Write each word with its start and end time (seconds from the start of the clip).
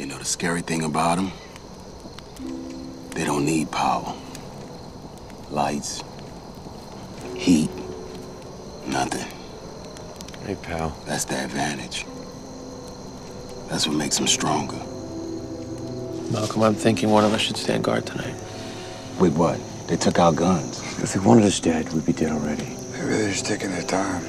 You 0.00 0.06
know 0.06 0.16
the 0.16 0.24
scary 0.24 0.62
thing 0.62 0.82
about 0.82 1.16
them? 1.16 1.30
They 3.10 3.22
don't 3.22 3.44
need 3.44 3.70
power. 3.70 4.14
Lights, 5.50 6.02
heat, 7.36 7.68
nothing. 8.86 9.28
Hey, 10.46 10.54
pal. 10.62 10.96
That's 11.04 11.26
the 11.26 11.44
advantage. 11.44 12.06
That's 13.68 13.86
what 13.86 13.94
makes 13.94 14.16
them 14.16 14.26
stronger. 14.26 14.78
Malcolm, 16.32 16.62
I'm 16.62 16.74
thinking 16.74 17.10
one 17.10 17.26
of 17.26 17.34
us 17.34 17.42
should 17.42 17.58
stand 17.58 17.84
guard 17.84 18.06
tonight. 18.06 18.40
With 19.20 19.36
what? 19.36 19.60
They 19.86 19.98
took 19.98 20.18
our 20.18 20.32
guns. 20.32 20.80
If 21.02 21.12
they 21.12 21.20
wanted 21.20 21.44
us 21.44 21.60
dead, 21.60 21.92
we'd 21.92 22.06
be 22.06 22.14
dead 22.14 22.32
already. 22.32 22.64
Maybe 22.92 23.06
they're 23.06 23.32
just 23.32 23.44
taking 23.44 23.70
their 23.70 23.82
time. 23.82 24.22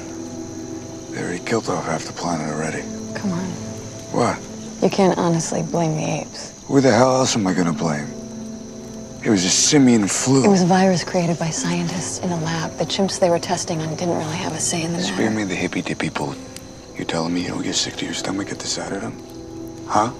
They 1.12 1.22
already 1.22 1.42
killed 1.42 1.70
off 1.70 1.86
half 1.86 2.04
the 2.04 2.12
planet 2.12 2.52
already. 2.52 2.82
Come 3.14 3.32
on. 3.32 3.46
What? 4.12 4.51
You 4.82 4.90
can't 4.90 5.16
honestly 5.16 5.62
blame 5.62 5.94
the 5.94 6.22
apes. 6.22 6.60
Who 6.66 6.80
the 6.80 6.90
hell 6.90 7.14
else 7.14 7.36
am 7.36 7.46
I 7.46 7.54
gonna 7.54 7.72
blame? 7.72 8.08
It 9.24 9.30
was 9.30 9.44
a 9.44 9.48
simian 9.48 10.08
flu. 10.08 10.44
It 10.44 10.48
was 10.48 10.62
a 10.62 10.66
virus 10.66 11.04
created 11.04 11.38
by 11.38 11.50
scientists 11.50 12.18
in 12.18 12.30
a 12.30 12.40
lab. 12.40 12.76
The 12.78 12.84
chimps 12.84 13.20
they 13.20 13.30
were 13.30 13.38
testing 13.38 13.80
on 13.80 13.94
didn't 13.94 14.16
really 14.16 14.36
have 14.38 14.52
a 14.52 14.58
say 14.58 14.82
in 14.82 14.92
the 14.92 15.00
Spear 15.00 15.30
matter. 15.30 15.36
me 15.36 15.44
the 15.44 15.54
hippy 15.54 15.82
dippy 15.82 16.08
boot. 16.08 16.36
You 16.98 17.04
telling 17.04 17.32
me 17.32 17.42
you 17.42 17.48
don't 17.50 17.62
get 17.62 17.76
sick 17.76 17.94
to 17.98 18.04
your 18.04 18.14
stomach 18.14 18.50
at 18.50 18.58
the 18.58 18.66
sight 18.66 18.90
of 18.90 19.02
them? 19.02 19.16
Huh? 19.86 20.10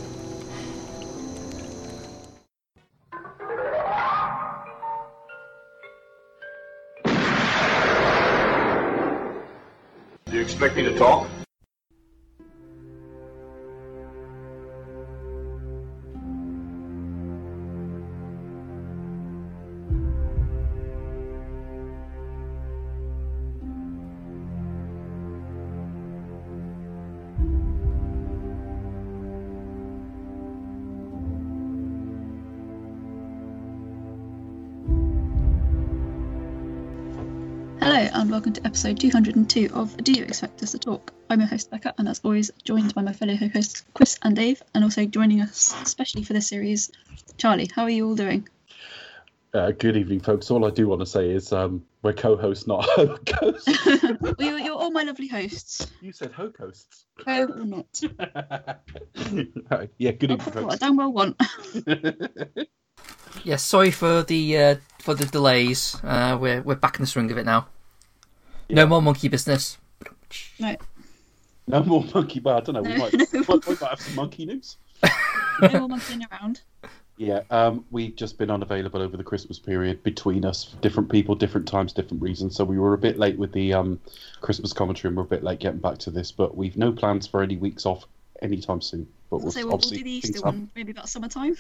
Do 10.27 10.37
you 10.37 10.41
expect 10.41 10.77
me 10.77 10.85
to 10.85 10.97
talk? 10.97 11.27
Welcome 38.43 38.53
to 38.61 38.67
episode 38.67 38.99
202 38.99 39.71
of 39.73 39.97
Do 39.99 40.11
You 40.11 40.25
Expect 40.25 40.61
Us 40.65 40.73
to 40.73 40.79
Talk? 40.81 41.13
I'm 41.31 41.39
your 41.39 41.49
host, 41.49 41.71
Becca, 41.71 41.95
and 41.97 42.09
as 42.09 42.21
always, 42.25 42.51
joined 42.65 42.93
by 42.93 43.01
my 43.01 43.13
fellow 43.13 43.37
hosts, 43.37 43.85
Chris 43.95 44.19
and 44.21 44.35
Dave, 44.35 44.61
and 44.75 44.83
also 44.83 45.07
joining 45.07 45.41
us, 45.41 45.73
especially 45.81 46.25
for 46.25 46.33
this 46.33 46.49
series, 46.49 46.91
Charlie. 47.37 47.71
How 47.73 47.85
are 47.85 47.91
you 47.91 48.05
all 48.05 48.17
doing? 48.17 48.49
Uh, 49.55 49.71
good 49.71 49.97
evening, 49.97 50.19
folks. 50.19 50.51
All 50.51 50.65
I 50.65 50.71
do 50.71 50.89
want 50.89 51.03
to 51.03 51.07
say 51.07 51.31
is 51.31 51.53
um, 51.53 51.85
we're 52.03 52.15
co-hosts, 52.15 52.67
not 52.67 52.85
host. 52.97 53.69
well, 54.21 54.35
you're, 54.41 54.59
you're 54.59 54.75
all 54.75 54.91
my 54.91 55.05
lovely 55.05 55.29
hosts. 55.29 55.87
you 56.01 56.13
said 56.13 56.33
ho-hosts. 56.33 57.05
Co 57.25 57.45
or 57.45 57.65
not? 57.65 58.01
Right, 59.71 59.89
yeah, 59.99 60.11
good 60.11 60.33
evening, 60.33 60.39
put 60.39 60.55
what 60.57 60.65
I 60.65 60.69
folks. 60.71 60.79
damn 60.81 60.97
well 60.97 61.13
want. 61.13 61.41
Yeah, 63.45 63.57
sorry 63.57 63.93
for 63.93 64.25
the 64.25 64.59
uh, 64.59 64.77
for 64.99 65.15
the 65.15 65.27
delays. 65.27 65.97
Uh, 66.03 66.37
we're 66.41 66.61
we're 66.63 66.75
back 66.75 66.97
in 66.97 67.03
the 67.03 67.07
swing 67.07 67.31
of 67.31 67.39
it 67.39 67.47
now. 67.47 67.69
No 68.73 68.87
more 68.87 69.03
monkey 69.03 69.29
business. 69.29 69.79
no, 70.59 70.77
No 71.67 71.83
more 71.85 72.05
monkey. 72.15 72.41
Well, 72.41 72.57
I 72.57 72.61
don't 72.61 72.75
know. 72.75 72.83
We 72.83 72.97
might, 72.97 73.13
no 73.13 73.27
we 73.33 73.39
might, 73.41 73.67
we 73.67 73.75
might 73.81 73.91
have 73.91 74.01
some 74.01 74.15
monkey 74.15 74.47
news. 74.47 74.77
no 75.61 75.69
more 75.81 75.89
monkeying 75.89 76.23
around. 76.31 76.63
Yeah, 77.19 77.43
um, 77.51 77.85
we've 77.91 78.17
just 78.17 78.39
been 78.39 78.51
unavailable 78.51 79.03
over 79.03 79.17
the 79.17 79.23
Christmas 79.23 79.59
period 79.59 80.03
between 80.03 80.45
us, 80.45 80.75
different 80.81 81.11
people, 81.11 81.35
different 81.35 81.69
times, 81.69 81.93
different 81.93 82.23
reasons. 82.23 82.57
So 82.57 82.65
we 82.65 82.79
were 82.79 82.95
a 82.95 82.99
bit 82.99 83.19
late 83.19 83.39
with 83.39 83.53
the 83.53 83.75
um, 83.75 84.01
Christmas 84.41 84.73
commentary, 84.73 85.11
and 85.11 85.17
we're 85.17 85.25
a 85.25 85.27
bit 85.27 85.45
late 85.45 85.61
getting 85.61 85.81
back 85.81 85.99
to 85.99 86.11
this. 86.11 86.33
But 86.33 86.57
we've 86.57 86.77
no 86.77 86.91
plans 86.91 87.27
for 87.27 87.43
any 87.43 87.57
weeks 87.59 87.85
off 87.85 88.07
anytime 88.41 88.81
soon. 88.81 89.07
But 89.31 89.39
we'll 89.43 89.53
say 89.53 89.61
we'll, 89.61 89.69
we'll 89.69 89.75
obviously 89.75 89.99
do 89.99 90.05
the 90.05 90.11
Easter 90.11 90.39
happen. 90.39 90.61
one, 90.61 90.71
maybe 90.75 90.93
about 90.93 91.09
summertime. 91.09 91.57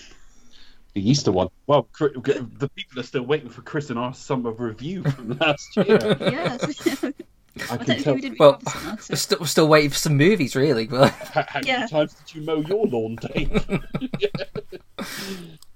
The 0.94 1.08
Easter 1.10 1.32
one. 1.32 1.48
Well, 1.66 1.88
the 1.98 2.70
people 2.76 3.00
are 3.00 3.04
still 3.04 3.22
waiting 3.22 3.48
for 3.48 3.62
Chris 3.62 3.88
and 3.90 3.98
our 3.98 4.12
summer 4.12 4.50
review 4.52 5.02
from 5.04 5.38
last 5.40 5.74
year. 5.76 6.16
yes. 6.20 7.04
I 7.04 7.12
I 7.74 7.76
can 7.76 7.86
technically 7.86 8.02
tell. 8.02 8.14
we 8.14 8.20
didn't 8.22 8.38
Well, 8.40 8.52
record 8.52 8.68
summer, 8.68 8.96
so- 9.00 9.06
We're 9.10 9.16
still 9.16 9.38
we're 9.40 9.46
still 9.46 9.68
waiting 9.68 9.90
for 9.90 9.96
some 9.96 10.16
movies, 10.16 10.54
really. 10.56 10.86
But 10.86 11.10
How, 11.12 11.44
how 11.48 11.60
Yeah. 11.64 11.78
many 11.80 11.90
times 11.90 12.14
did 12.14 12.34
you 12.34 12.42
mow 12.42 12.60
your 12.60 12.86
lawn, 12.86 13.16
Dave? 13.16 13.50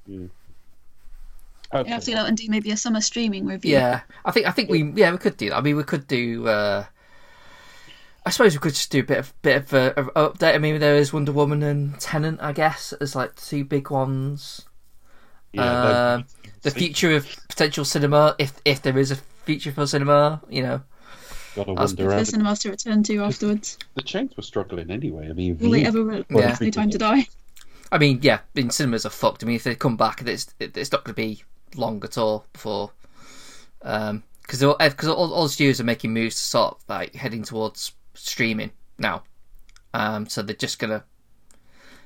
yeah. 0.07 0.27
We 1.73 1.89
have 1.91 2.05
to 2.05 2.11
Okay. 2.11 2.13
go 2.15 2.19
out 2.21 2.29
and 2.29 2.37
do 2.37 2.47
maybe 2.49 2.71
a 2.71 2.77
summer 2.77 3.01
streaming 3.01 3.45
review. 3.47 3.73
yeah, 3.73 4.03
I 4.25 4.31
think 4.31 4.47
I 4.47 4.51
think 4.53 4.71
we 4.71 4.85
yeah 4.95 5.11
we 5.13 5.19
could 5.19 5.37
do 5.37 5.51
that. 5.51 5.57
I 5.57 5.61
mean, 5.61 5.77
we 5.77 5.83
could 5.85 6.07
do. 6.07 6.47
Uh, 6.47 6.85
I 8.25 8.31
suppose 8.31 8.55
we 8.55 8.61
could 8.61 8.75
just 8.75 8.91
do 8.91 9.01
a 9.01 9.05
bit 9.05 9.19
of 9.19 9.35
bit 9.43 9.57
of 9.57 9.75
uh, 9.75 9.93
of 9.97 10.07
update. 10.15 10.55
I 10.55 10.59
mean, 10.59 10.79
there 10.79 10.95
is 10.97 11.13
Wonder 11.13 11.33
Woman 11.33 11.63
and 11.63 11.99
Tenet, 12.01 12.39
I 12.41 12.53
guess, 12.53 12.93
as 12.95 13.15
like 13.17 13.35
two 13.37 13.65
big 13.65 13.91
ones. 13.91 14.66
Yeah, 15.53 16.15
um, 16.15 16.25
the 16.63 16.71
future 16.71 17.15
of 17.15 17.27
potential 17.49 17.85
cinema, 17.85 18.35
if 18.39 18.53
if 18.65 18.83
there 18.83 18.99
is 18.99 19.11
a 19.11 19.17
future 19.17 19.73
for 19.73 19.87
cinema, 19.87 20.43
you 20.49 20.63
know. 20.63 20.83
Gotta 21.55 21.73
wonder. 21.73 22.05
For 22.05 22.11
the 22.11 22.17
the, 22.17 22.25
cinemas 22.25 22.59
to 22.61 22.71
return 22.71 23.03
to 23.05 23.23
afterwards. 23.23 23.79
the 23.95 24.03
chains 24.03 24.37
were 24.37 24.43
struggling 24.43 24.91
anyway. 24.91 25.31
I 25.31 25.33
mean, 25.33 25.57
Will 25.59 25.71
they 25.71 25.85
ever? 25.85 26.03
Re- 26.03 26.25
Well, 26.29 26.45
yeah, 26.45 26.57
no 26.61 26.71
time 26.71 26.91
to 26.91 26.99
die. 26.99 27.27
I 27.91 27.99
mean, 27.99 28.19
yeah, 28.23 28.37
I 28.37 28.61
mean, 28.61 28.71
cinemas 28.71 29.07
are 29.07 29.11
fucked. 29.11 29.43
I 29.43 29.47
mean, 29.47 29.57
if 29.57 29.65
they 29.65 29.75
come 29.75 29.97
back, 29.97 30.21
it's 30.27 30.55
it's 30.61 30.93
not 30.93 31.05
going 31.05 31.15
to 31.15 31.23
be 31.23 31.45
long 31.75 32.03
at 32.05 32.19
all 32.19 32.47
before, 32.53 32.91
um, 33.83 34.23
because 34.43 34.61
because 34.61 35.09
all, 35.09 35.33
all 35.33 35.49
studios 35.49 35.81
are 35.81 35.85
making 35.85 36.13
moves 36.13 36.35
to 36.35 36.43
start 36.43 36.79
like 36.89 37.15
heading 37.15 37.43
towards 37.43 37.93
streaming 38.15 38.73
now, 38.99 39.23
um, 39.95 40.29
so 40.29 40.43
they're 40.43 40.57
just 40.57 40.79
gonna 40.79 41.05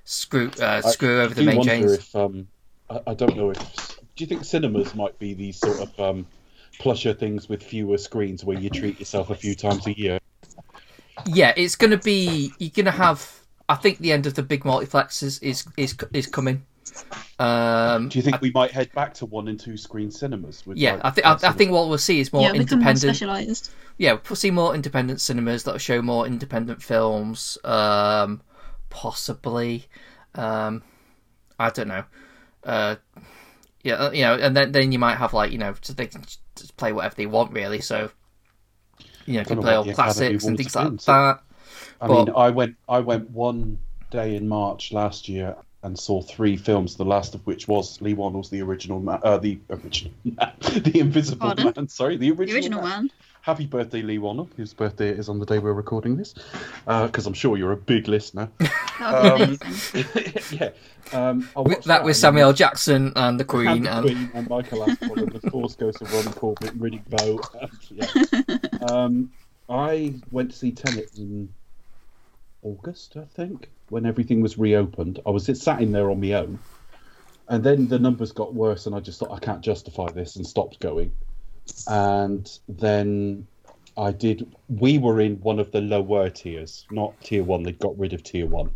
screw 0.05 0.51
uh, 0.61 0.83
screw 0.83 1.21
I 1.21 1.25
over 1.25 1.34
the 1.34 1.43
main 1.43 1.62
chains. 1.62 1.93
If, 1.93 2.15
um, 2.15 2.47
I, 2.91 3.01
I 3.09 3.15
don't 3.15 3.37
know 3.37 3.51
if. 3.51 3.99
Do 4.17 4.25
you 4.25 4.27
think 4.27 4.45
cinemas 4.45 4.95
might 4.95 5.19
be 5.19 5.33
these 5.34 5.59
sort 5.59 5.81
of 5.81 6.01
um, 6.01 6.27
plusher 6.78 7.15
things 7.15 7.49
with 7.49 7.62
fewer 7.62 7.97
screens 7.97 8.45
where 8.45 8.59
you 8.59 8.69
treat 8.69 8.99
yourself 8.99 9.31
a 9.31 9.34
few 9.34 9.55
times 9.55 9.87
a 9.87 9.97
year? 9.97 10.19
Yeah, 11.27 11.55
it's 11.56 11.77
gonna 11.77 11.99
be 11.99 12.53
you're 12.59 12.71
gonna 12.75 12.91
have. 12.91 13.41
I 13.69 13.77
think 13.77 13.99
the 13.99 14.12
end 14.12 14.27
of 14.27 14.34
the 14.34 14.43
big 14.43 14.65
multiplexes 14.65 15.43
is 15.43 15.65
is 15.77 15.97
is 16.12 16.27
coming. 16.27 16.67
Um, 17.39 18.09
Do 18.09 18.19
you 18.19 18.23
think 18.23 18.41
we 18.41 18.51
might 18.51 18.73
head 18.73 18.93
back 18.93 19.15
to 19.15 19.27
one 19.27 19.49
and 19.49 19.59
two 19.59 19.77
screen 19.77 20.11
cinemas? 20.11 20.67
With 20.67 20.77
yeah, 20.77 20.95
like, 20.95 21.05
I 21.05 21.11
think 21.11 21.27
I, 21.27 21.33
I 21.49 21.53
think 21.53 21.71
what 21.71 21.89
we'll 21.89 21.99
see 21.99 22.21
is 22.21 22.33
more 22.33 22.43
yeah, 22.43 22.53
become 22.53 22.81
more 22.81 22.91
independent. 22.91 23.17
specialised. 23.17 23.71
yeah, 23.97 24.19
we'll 24.28 24.37
see 24.37 24.51
more 24.51 24.75
independent 24.75 25.21
cinemas 25.21 25.62
that 25.65 25.81
show 25.81 26.03
more 26.03 26.27
independent 26.27 26.83
films. 26.83 27.57
Um, 27.65 28.43
possibly, 28.89 29.87
um, 30.34 30.83
I 31.59 31.71
don't 31.71 31.89
know. 31.89 32.05
Uh, 32.65 32.97
yeah, 33.82 33.94
uh, 33.94 34.10
you 34.10 34.22
know, 34.22 34.34
and 34.34 34.56
then 34.56 34.72
then 34.72 34.93
you 34.93 34.98
might 34.98 35.16
have 35.16 35.32
like 35.32 35.53
you 35.53 35.59
know, 35.59 35.75
so 35.81 35.93
they 35.93 36.06
can 36.06 36.22
just 36.56 36.76
play 36.76 36.93
whatever 36.93 37.15
they 37.15 37.26
want 37.26 37.53
really. 37.53 37.81
So 37.81 38.10
you 39.26 39.34
know, 39.34 39.44
Don't 39.44 39.56
can 39.56 39.62
play 39.62 39.78
what 39.78 39.88
all 39.88 39.94
classics 39.94 40.44
and 40.44 40.56
things 40.56 40.75
like 40.75 40.91
do, 40.91 40.98
so- 40.98 41.12
that. 41.12 41.43
I 42.03 42.06
But- 42.06 42.26
mean, 42.26 42.34
I 42.37 42.50
went 42.50 42.76
I 42.88 43.00
went 43.00 43.31
one 43.31 43.78
day 44.10 44.34
in 44.37 44.48
March 44.48 44.93
last 44.93 45.28
year 45.28 45.56
and 45.82 45.98
saw 45.98 46.21
three 46.21 46.56
films. 46.56 46.97
The 46.97 47.04
last 47.04 47.34
of 47.34 47.47
which 47.47 47.69
was 47.69 48.00
Leigh 48.03 48.15
Whannell's 48.15 48.50
The 48.50 48.60
Original 48.62 49.00
Man, 49.00 49.21
uh, 49.22 49.38
the 49.38 49.59
original 49.71 50.12
the 50.25 50.92
Invisible 50.94 51.47
Pardon? 51.47 51.72
Man. 51.77 51.88
Sorry, 51.88 52.16
the 52.16 52.31
original, 52.32 52.47
The 52.47 52.53
original 52.54 52.82
man. 52.82 53.10
Happy 53.43 53.65
birthday, 53.65 54.03
Leigh 54.03 54.19
Whannell, 54.19 54.49
whose 54.56 54.75
birthday 54.75 55.09
is 55.09 55.31
on 55.31 55.39
the 55.39 55.47
day 55.47 55.59
we're 55.59 55.73
recording 55.73 56.17
this, 56.17 56.34
because 56.84 57.27
I'm 57.27 57.33
sure 57.33 57.56
you're 57.56 57.73
a 57.73 57.77
big 57.77 58.06
listener. 58.06 58.51
That 59.01 59.41
would 59.41 59.59
be 59.59 60.01
Um, 60.01 60.43
yeah, 60.53 60.71
um, 61.15 61.48
I 61.57 61.60
With 61.60 61.72
watched 61.72 61.87
that 61.87 62.04
with 62.04 62.16
Samuel 62.16 62.48
L. 62.48 62.53
Jackson 62.53 63.15
and 63.16 63.41
the 63.41 63.47
Queen 63.47 63.66
and 63.69 63.87
the 63.87 63.91
and 63.92 64.04
Queen 64.04 64.31
and 64.34 64.51
Michael 64.51 64.81
Aspel 64.81 65.16
and 65.16 65.33
the 65.33 65.51
Force 65.51 65.75
Ghost 65.75 66.03
of 66.03 66.13
Ronnie 66.13 66.33
Corbett 66.33 66.72
and 66.72 66.81
Riddick 66.83 67.09
Bowe. 67.09 67.41
And, 67.63 68.71
yeah. 68.78 68.87
um, 68.92 69.33
I 69.71 70.16
went 70.31 70.51
to 70.51 70.57
see 70.59 70.72
Tenet 70.72 71.09
in 71.16 71.48
August, 72.63 73.16
I 73.16 73.25
think, 73.25 73.71
when 73.89 74.04
everything 74.04 74.42
was 74.42 74.59
reopened. 74.59 75.21
I 75.27 75.31
was 75.31 75.47
sat 75.59 75.81
in 75.81 75.92
there 75.92 76.10
on 76.10 76.21
my 76.21 76.34
own, 76.34 76.59
and 77.48 77.65
then 77.65 77.89
the 77.89 77.98
numbers 77.98 78.33
got 78.33 78.53
worse, 78.53 78.84
and 78.84 78.95
I 78.95 79.01
just 79.01 79.19
thought 79.19 79.33
I 79.33 79.39
can't 79.39 79.63
justify 79.63 80.10
this 80.10 80.37
and 80.37 80.47
stopped 80.47 80.78
going. 80.78 81.10
And 81.89 82.51
then 82.69 83.47
I 83.97 84.13
did. 84.13 84.51
We 84.69 84.99
were 84.99 85.21
in 85.21 85.37
one 85.41 85.59
of 85.59 85.72
the 85.72 85.81
lower 85.81 86.31
tiers, 86.31 86.87
not 86.91 87.21
tier 87.22 87.43
one. 87.45 87.63
They 87.63 87.72
got 87.72 87.99
rid 87.99 88.13
of 88.13 88.22
tier 88.22 88.47
one, 88.47 88.71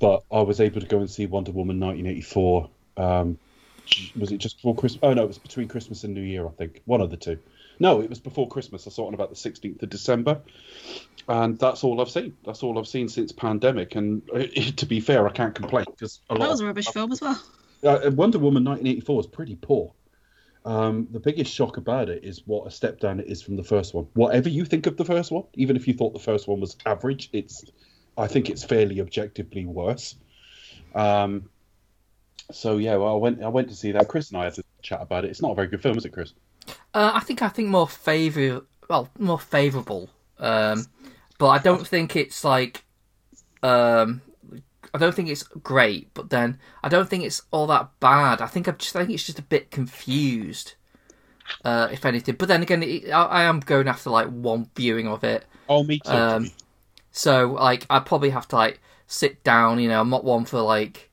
but 0.00 0.24
I 0.32 0.40
was 0.40 0.60
able 0.60 0.80
to 0.80 0.86
go 0.86 0.98
and 0.98 1.10
see 1.10 1.26
Wonder 1.26 1.52
Woman 1.52 1.78
1984. 1.80 2.70
Um, 2.96 3.38
was 4.18 4.32
it 4.32 4.38
just 4.38 4.56
before 4.56 4.74
Christmas? 4.74 5.00
Oh 5.02 5.12
no, 5.14 5.24
it 5.24 5.28
was 5.28 5.38
between 5.38 5.68
Christmas 5.68 6.04
and 6.04 6.14
New 6.14 6.22
Year, 6.22 6.46
I 6.46 6.50
think. 6.50 6.82
One 6.84 7.00
of 7.00 7.10
the 7.10 7.16
two. 7.16 7.38
No, 7.78 8.00
it 8.00 8.08
was 8.10 8.20
before 8.20 8.46
Christmas. 8.48 8.86
I 8.86 8.90
saw 8.90 9.04
it 9.04 9.08
on 9.08 9.14
about 9.14 9.30
the 9.30 9.34
16th 9.36 9.82
of 9.82 9.88
December. 9.90 10.40
And 11.28 11.58
that's 11.58 11.82
all 11.82 12.00
I've 12.00 12.10
seen. 12.10 12.36
That's 12.44 12.62
all 12.62 12.78
I've 12.78 12.86
seen 12.86 13.08
since 13.08 13.32
pandemic. 13.32 13.94
And 13.96 14.22
uh, 14.32 14.42
to 14.76 14.86
be 14.86 15.00
fair, 15.00 15.26
I 15.26 15.32
can't 15.32 15.54
complain 15.54 15.86
because 15.90 16.20
That 16.28 16.38
was 16.38 16.60
a 16.60 16.64
of- 16.64 16.68
rubbish 16.68 16.88
film 16.88 17.10
as 17.12 17.20
well. 17.20 17.40
uh, 17.82 18.10
Wonder 18.12 18.38
Woman 18.38 18.62
1984 18.64 19.20
is 19.20 19.26
pretty 19.26 19.56
poor. 19.56 19.92
Um, 20.64 21.08
the 21.10 21.18
biggest 21.18 21.52
shock 21.52 21.76
about 21.76 22.08
it 22.08 22.24
is 22.24 22.42
what 22.46 22.66
a 22.66 22.70
step 22.70 23.00
down 23.00 23.18
it 23.18 23.26
is 23.26 23.42
from 23.42 23.56
the 23.56 23.64
first 23.64 23.94
one. 23.94 24.06
Whatever 24.14 24.48
you 24.48 24.64
think 24.64 24.86
of 24.86 24.96
the 24.96 25.04
first 25.04 25.32
one, 25.32 25.44
even 25.54 25.76
if 25.76 25.88
you 25.88 25.94
thought 25.94 26.12
the 26.12 26.20
first 26.20 26.46
one 26.46 26.60
was 26.60 26.76
average, 26.86 27.30
it's 27.32 27.64
I 28.16 28.28
think 28.28 28.48
it's 28.48 28.62
fairly 28.62 29.00
objectively 29.00 29.66
worse. 29.66 30.14
Um, 30.94 31.48
so 32.50 32.76
yeah, 32.76 32.96
well, 32.96 33.14
I 33.14 33.16
went 33.16 33.42
I 33.42 33.48
went 33.48 33.68
to 33.70 33.74
see 33.74 33.92
that. 33.92 34.08
Chris 34.08 34.30
and 34.30 34.38
I 34.38 34.44
had 34.44 34.54
to 34.54 34.64
chat 34.82 35.00
about 35.00 35.24
it. 35.24 35.30
It's 35.30 35.42
not 35.42 35.52
a 35.52 35.54
very 35.54 35.66
good 35.66 35.82
film, 35.82 35.96
is 35.96 36.04
it, 36.04 36.10
Chris? 36.10 36.32
Uh, 36.94 37.12
I 37.14 37.20
think 37.20 37.42
I 37.42 37.48
think 37.48 37.68
more 37.68 37.88
favor 37.88 38.62
well 38.88 39.08
more 39.18 39.38
favorable, 39.38 40.10
um, 40.38 40.86
but 41.38 41.48
I 41.48 41.58
don't 41.58 41.86
think 41.86 42.14
it's 42.14 42.44
like 42.44 42.84
um, 43.62 44.20
I 44.94 44.98
don't 44.98 45.14
think 45.14 45.28
it's 45.28 45.42
great. 45.42 46.12
But 46.14 46.30
then 46.30 46.58
I 46.82 46.88
don't 46.88 47.08
think 47.08 47.24
it's 47.24 47.42
all 47.50 47.66
that 47.68 47.90
bad. 48.00 48.40
I 48.40 48.46
think 48.46 48.66
I'm 48.66 48.76
just 48.76 48.96
I 48.96 49.00
think 49.00 49.14
it's 49.14 49.26
just 49.26 49.38
a 49.38 49.42
bit 49.42 49.70
confused, 49.70 50.74
uh, 51.64 51.88
if 51.90 52.04
anything. 52.04 52.36
But 52.36 52.48
then 52.48 52.62
again, 52.62 52.82
it, 52.82 53.10
I, 53.10 53.24
I 53.24 53.42
am 53.44 53.60
going 53.60 53.88
after 53.88 54.10
like 54.10 54.28
one 54.28 54.68
viewing 54.74 55.08
of 55.08 55.24
it. 55.24 55.44
Oh, 55.68 55.84
me 55.84 55.98
too. 55.98 56.10
Um, 56.10 56.50
so 57.10 57.52
like 57.52 57.86
I 57.90 58.00
probably 58.00 58.30
have 58.30 58.48
to 58.48 58.56
like 58.56 58.80
sit 59.06 59.42
down. 59.44 59.78
You 59.78 59.88
know, 59.88 60.00
I'm 60.00 60.10
not 60.10 60.24
one 60.24 60.44
for 60.44 60.60
like 60.60 61.10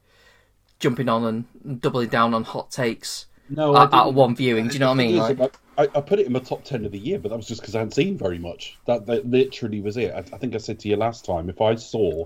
jumping 0.80 1.10
on 1.10 1.46
and 1.64 1.82
doubling 1.82 2.10
down 2.10 2.34
on 2.34 2.44
hot 2.44 2.72
takes 2.72 3.26
no, 3.50 3.76
at, 3.76 3.94
at 3.94 4.14
one 4.14 4.36
viewing. 4.36 4.68
Do 4.68 4.74
you 4.74 4.80
know 4.80 4.88
what 4.88 4.94
I 4.94 4.98
mean? 4.98 5.18
Like, 5.18 5.58
I, 5.78 5.84
I 5.84 6.02
put 6.02 6.20
it 6.20 6.28
in 6.28 6.34
my 6.34 6.40
top 6.40 6.64
ten 6.64 6.86
of 6.86 6.92
the 6.92 7.00
year, 7.00 7.20
but 7.20 7.30
that 7.30 7.38
was 7.38 7.48
just 7.48 7.62
because 7.62 7.76
I 7.76 7.80
hadn't 7.80 7.94
seen 7.94 8.18
very 8.18 8.40
much. 8.40 8.78
That, 8.86 9.06
that 9.08 9.26
literally 9.28 9.82
was 9.82 9.98
it. 9.98 10.12
I, 10.14 10.20
I 10.20 10.38
think 10.38 10.56
I 10.56 10.58
said 10.58 10.80
to 10.80 10.90
you 10.90 10.96
last 10.96 11.26
time, 11.26 11.50
if 11.50 11.62
I 11.62 11.76
saw 11.76 12.26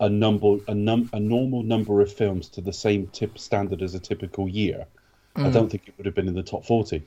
a 0.00 0.08
number, 0.08 0.56
a 0.68 0.74
num, 0.74 1.08
a 1.12 1.20
normal 1.20 1.62
number 1.62 2.00
of 2.00 2.12
films 2.12 2.48
to 2.50 2.60
the 2.60 2.72
same 2.72 3.06
tip 3.08 3.38
standard 3.38 3.82
as 3.82 3.94
a 3.94 3.98
typical 4.00 4.48
year, 4.48 4.86
Mm. 5.36 5.46
I 5.46 5.50
don't 5.50 5.70
think 5.70 5.86
it 5.86 5.94
would 5.96 6.06
have 6.06 6.14
been 6.16 6.26
in 6.28 6.34
the 6.34 6.42
top 6.42 6.64
forty. 6.64 7.04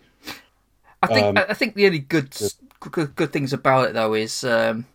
I 1.04 1.08
think 1.08 1.26
Um, 1.38 1.46
I 1.50 1.54
think 1.54 1.76
the 1.76 1.86
only 1.88 2.00
good 2.00 2.34
good, 2.80 3.16
good 3.16 3.34
things 3.34 3.52
about 3.54 3.90
it 3.90 3.94
though 3.94 4.14
is 4.14 4.44
um, 4.44 4.86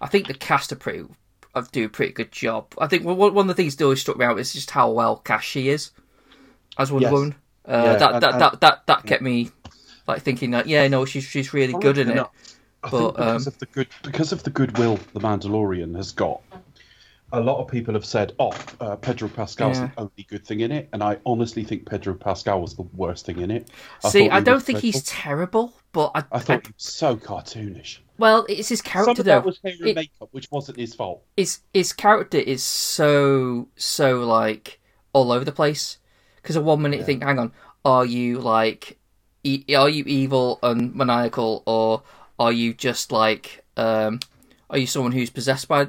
I 0.00 0.06
think 0.06 0.28
the 0.28 0.34
cast 0.34 0.72
are 0.72 0.76
pretty 0.76 1.04
uh, 1.54 1.64
do 1.72 1.84
a 1.86 1.88
pretty 1.88 2.12
good 2.12 2.30
job. 2.32 2.72
I 2.78 2.86
think 2.86 3.04
one 3.04 3.18
one 3.18 3.38
of 3.38 3.48
the 3.48 3.54
things 3.54 3.76
that 3.76 3.84
always 3.84 4.00
struck 4.00 4.16
me 4.16 4.24
out 4.24 4.38
is 4.38 4.52
just 4.52 4.70
how 4.70 4.90
well 4.92 5.16
cast 5.16 5.46
she 5.46 5.68
is 5.68 5.90
as 6.78 6.90
Wonder 6.92 7.06
Yes. 7.08 7.12
Woman. 7.12 7.34
Uh, 7.66 7.72
Yeah, 7.72 7.96
that, 7.96 8.12
and- 8.14 8.22
that, 8.22 8.32
and- 8.32 8.40
that 8.42 8.60
that 8.60 8.86
that 8.86 9.06
kept 9.06 9.22
me 9.22 9.50
like 10.06 10.22
thinking 10.22 10.52
that 10.52 10.66
yeah 10.68 10.86
no 10.88 11.04
she's 11.04 11.24
she's 11.24 11.52
really 11.52 11.74
good 11.74 11.98
in 11.98 12.10
it. 12.10 12.18
I 12.84 12.90
But, 12.90 12.90
think 13.00 13.16
because 13.16 13.46
um, 13.48 13.52
of 13.52 13.58
the 13.58 13.66
good 13.66 13.88
because 14.04 14.32
of 14.32 14.42
the 14.44 14.50
goodwill 14.50 14.98
the 15.12 15.20
Mandalorian 15.20 15.96
has 15.96 16.12
got, 16.12 16.40
a 17.36 17.40
lot 17.40 17.58
of 17.60 17.68
people 17.68 17.94
have 17.94 18.04
said, 18.04 18.32
"Oh, 18.38 18.52
uh, 18.80 18.96
Pedro 18.96 19.28
Pascal's 19.28 19.78
Yeah. 19.78 19.90
the 19.94 20.00
only 20.02 20.26
good 20.28 20.44
thing 20.46 20.60
in 20.60 20.72
it," 20.72 20.88
and 20.92 21.02
I 21.02 21.18
honestly 21.26 21.64
think 21.64 21.88
Pedro 21.88 22.14
Pascal 22.14 22.60
was 22.60 22.74
the 22.74 22.82
worst 22.94 23.26
thing 23.26 23.40
in 23.40 23.50
it. 23.50 23.68
I 24.04 24.08
See, 24.08 24.28
I 24.30 24.40
don't 24.40 24.62
think 24.62 24.78
he's 24.80 25.02
terrible, 25.04 25.74
but 25.92 26.12
I, 26.14 26.24
I 26.32 26.38
thought 26.40 26.66
he 26.66 26.72
was 26.72 26.82
so 26.84 27.16
cartoonish. 27.16 27.98
well 28.18 28.46
it's 28.48 28.68
his 28.70 28.78
Some 28.80 28.90
character 28.92 29.20
of 29.22 29.26
though. 29.26 29.30
that 29.32 29.44
was 29.44 29.58
hair 29.62 29.74
and 29.78 29.88
It- 29.88 29.96
makeup, 29.96 30.28
which 30.32 30.50
wasn't 30.50 30.78
his 30.78 30.94
fault. 30.94 31.22
his 31.36 31.60
his 31.74 31.92
character 31.92 32.38
is 32.38 32.62
so 32.62 33.68
so 33.76 34.20
like 34.24 34.80
all 35.12 35.30
over 35.32 35.44
the 35.44 35.52
place 35.52 35.98
because 36.36 36.56
at 36.56 36.64
one 36.64 36.80
minute 36.82 36.98
you 37.00 37.04
think 37.04 37.22
hang 37.22 37.38
on 37.38 37.52
are 37.84 38.06
you 38.06 38.38
like 38.38 38.98
e- 39.44 39.64
are 39.74 39.88
you 39.88 40.04
evil 40.06 40.58
and 40.62 40.94
maniacal 40.94 41.62
or 41.66 42.02
are 42.38 42.52
you 42.52 42.72
just 42.74 43.12
like 43.12 43.64
um 43.76 44.18
are 44.70 44.78
you 44.78 44.86
someone 44.86 45.12
who's 45.12 45.30
possessed 45.30 45.68
by 45.68 45.88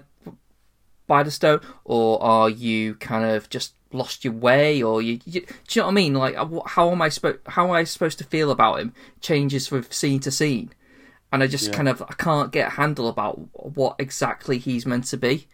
by 1.08 1.24
the 1.24 1.32
stone 1.32 1.60
or 1.86 2.22
are 2.22 2.50
you 2.50 2.96
kind 2.96 3.26
of 3.26 3.50
just 3.50 3.74
lost 3.94 4.26
your 4.26 4.34
way 4.34 4.84
or 4.84 5.02
you, 5.02 5.20
you 5.26 5.42
do 5.42 5.48
you 5.72 5.82
know 5.82 5.86
what 5.86 5.92
i 5.92 5.96
mean 5.96 6.14
like 6.14 6.36
uh, 6.38 6.46
how 6.66 6.92
am 6.92 7.02
i 7.02 7.08
supposed 7.10 7.40
how 7.48 7.66
am 7.66 7.72
i 7.72 7.84
supposed 7.86 8.18
to 8.18 8.24
feel 8.26 8.52
about 8.52 8.80
him 8.80 8.94
changes 9.22 9.68
from 9.68 9.84
scene 9.90 10.20
to 10.20 10.30
scene 10.30 10.70
and 11.32 11.42
i 11.42 11.48
just 11.48 11.68
Yeah. 11.70 11.74
kind 11.74 11.88
of 11.90 12.02
i 12.02 12.14
can't 12.18 12.52
get 12.52 12.68
a 12.68 12.72
handle 12.72 13.08
about 13.08 13.36
what 13.54 13.96
exactly 13.98 14.58
he's 14.58 14.86
meant 14.86 15.06
to 15.06 15.18
be 15.18 15.48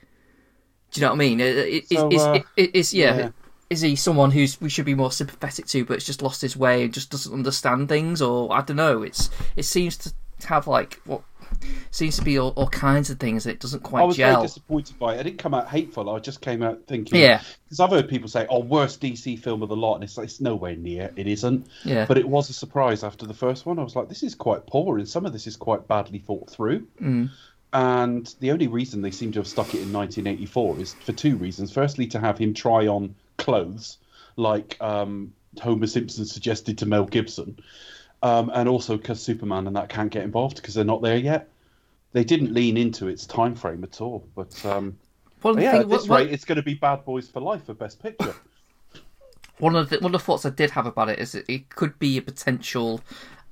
do 0.91 1.01
you 1.01 1.07
know 1.07 1.13
what 1.13 1.15
I 1.15 1.25
mean? 1.25 1.39
It, 1.39 1.57
it, 1.57 1.89
So, 1.89 2.07
is, 2.09 2.21
uh, 2.21 2.39
is 2.55 2.93
yeah. 2.93 3.17
yeah. 3.17 3.29
Is 3.71 3.81
he 3.81 3.95
someone 3.95 4.29
who's 4.29 4.61
we 4.61 4.69
should 4.69 4.85
be 4.85 4.93
more 4.93 5.11
sympathetic 5.11 5.65
to, 5.69 5.83
but 5.85 5.95
it's 5.95 6.05
just 6.05 6.21
lost 6.21 6.43
his 6.43 6.55
way 6.55 6.83
and 6.83 6.93
just 6.93 7.09
doesn't 7.09 7.33
understand 7.33 7.89
things, 7.89 8.21
or 8.21 8.53
I 8.53 8.61
don't 8.61 8.77
know. 8.77 9.01
It's 9.01 9.31
it 9.55 9.63
seems 9.63 9.97
to 9.97 10.13
have 10.45 10.67
like 10.67 11.01
what 11.05 11.23
seems 11.91 12.17
to 12.17 12.23
be 12.23 12.37
all, 12.37 12.49
all 12.55 12.67
kinds 12.67 13.09
of 13.09 13.19
things 13.19 13.43
that 13.43 13.51
it 13.51 13.59
doesn't 13.59 13.83
quite. 13.83 14.01
I 14.01 14.05
was 14.05 14.17
very 14.17 14.31
gel. 14.33 14.41
disappointed 14.41 14.97
by 14.99 15.15
it. 15.15 15.19
I 15.19 15.23
didn't 15.23 15.39
come 15.39 15.53
out 15.53 15.67
hateful. 15.67 16.09
I 16.09 16.19
just 16.19 16.41
came 16.41 16.61
out 16.63 16.83
thinking, 16.87 17.19
Yeah. 17.19 17.41
because 17.65 17.79
I've 17.79 17.89
heard 17.89 18.07
people 18.09 18.27
say, 18.29 18.45
"Oh, 18.49 18.59
worst 18.59 19.01
DC 19.01 19.39
film 19.39 19.61
of 19.63 19.69
the 19.69 19.75
lot," 19.75 19.95
and 19.95 20.03
it's 20.03 20.17
like, 20.17 20.25
it's 20.25 20.41
nowhere 20.41 20.75
near. 20.75 21.11
It 21.15 21.27
isn't. 21.27 21.67
Yeah. 21.83 22.05
But 22.05 22.17
it 22.17 22.27
was 22.27 22.49
a 22.49 22.53
surprise 22.53 23.03
after 23.03 23.25
the 23.25 23.33
first 23.33 23.65
one. 23.65 23.79
I 23.79 23.83
was 23.83 23.95
like, 23.95 24.09
this 24.09 24.23
is 24.23 24.35
quite 24.35 24.65
poor, 24.67 24.97
and 24.97 25.07
some 25.07 25.25
of 25.25 25.33
this 25.33 25.47
is 25.47 25.55
quite 25.55 25.87
badly 25.87 26.19
thought 26.19 26.49
through. 26.49 26.87
Mm. 27.01 27.29
And 27.73 28.35
the 28.39 28.51
only 28.51 28.67
reason 28.67 29.01
they 29.01 29.11
seem 29.11 29.31
to 29.31 29.39
have 29.39 29.47
stuck 29.47 29.69
it 29.73 29.81
in 29.81 29.91
1984 29.91 30.79
is 30.79 30.93
for 30.93 31.11
two 31.11 31.35
reasons. 31.37 31.71
Firstly, 31.71 32.05
to 32.07 32.19
have 32.19 32.37
him 32.37 32.53
try 32.53 32.85
on 32.87 33.15
clothes, 33.37 33.97
like 34.35 34.77
um, 34.79 35.33
Homer 35.59 35.87
Simpson 35.87 36.25
suggested 36.25 36.77
to 36.79 36.85
Mel 36.85 37.05
Gibson, 37.05 37.57
um, 38.23 38.49
and 38.55 38.67
also 38.67 38.97
because 38.97 39.21
Superman 39.21 39.67
and 39.67 39.75
that 39.75 39.89
can't 39.89 40.09
get 40.09 40.23
involved 40.23 40.55
because 40.55 40.73
they're 40.73 40.83
not 40.83 41.01
there 41.03 41.17
yet. 41.17 41.49
They 42.13 42.23
didn't 42.23 42.53
lean 42.53 42.77
into 42.77 43.07
its 43.07 43.25
time 43.27 43.53
frame 43.55 43.83
at 43.83 44.01
all. 44.01 44.27
But 44.35 44.65
um, 44.65 44.97
One 45.41 45.57
of 45.57 45.63
yeah, 45.63 45.71
thing- 45.73 45.81
at 45.81 45.89
this 45.89 46.07
what- 46.07 46.21
what- 46.23 46.31
it's 46.33 46.45
going 46.45 46.55
to 46.55 46.63
be 46.63 46.73
Bad 46.73 47.05
Boys 47.05 47.27
for 47.27 47.39
Life 47.41 47.65
for 47.65 47.73
Best 47.75 48.01
Picture. 48.01 48.33
one 49.59 49.75
of 49.75 49.89
the 49.89 49.97
one 49.99 50.13
of 50.15 50.21
the 50.21 50.25
thoughts 50.25 50.45
I 50.45 50.49
did 50.49 50.71
have 50.71 50.85
about 50.85 51.09
it 51.09 51.19
is 51.19 51.33
that 51.33 51.47
it 51.51 51.69
could 51.69 51.99
be 51.99 52.17
a 52.17 52.21
potential 52.21 53.01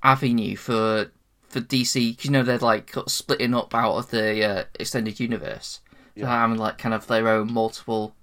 avenue 0.04 0.56
for 0.56 1.12
for 1.48 1.60
DC. 1.60 2.16
'cause 2.16 2.26
you 2.26 2.32
know 2.32 2.44
they're 2.44 2.58
like 2.58 2.94
splitting 3.08 3.54
up 3.54 3.76
out 3.76 3.96
of 3.98 4.10
the 4.12 4.44
uh, 4.44 4.64
extended 4.80 5.20
universe, 5.20 5.80
so 6.18 6.26
having 6.26 6.58
like 6.58 6.78
kind 6.78 6.96
of 6.96 7.08
their 7.08 7.28
own 7.28 7.52
multiple, 7.52 8.16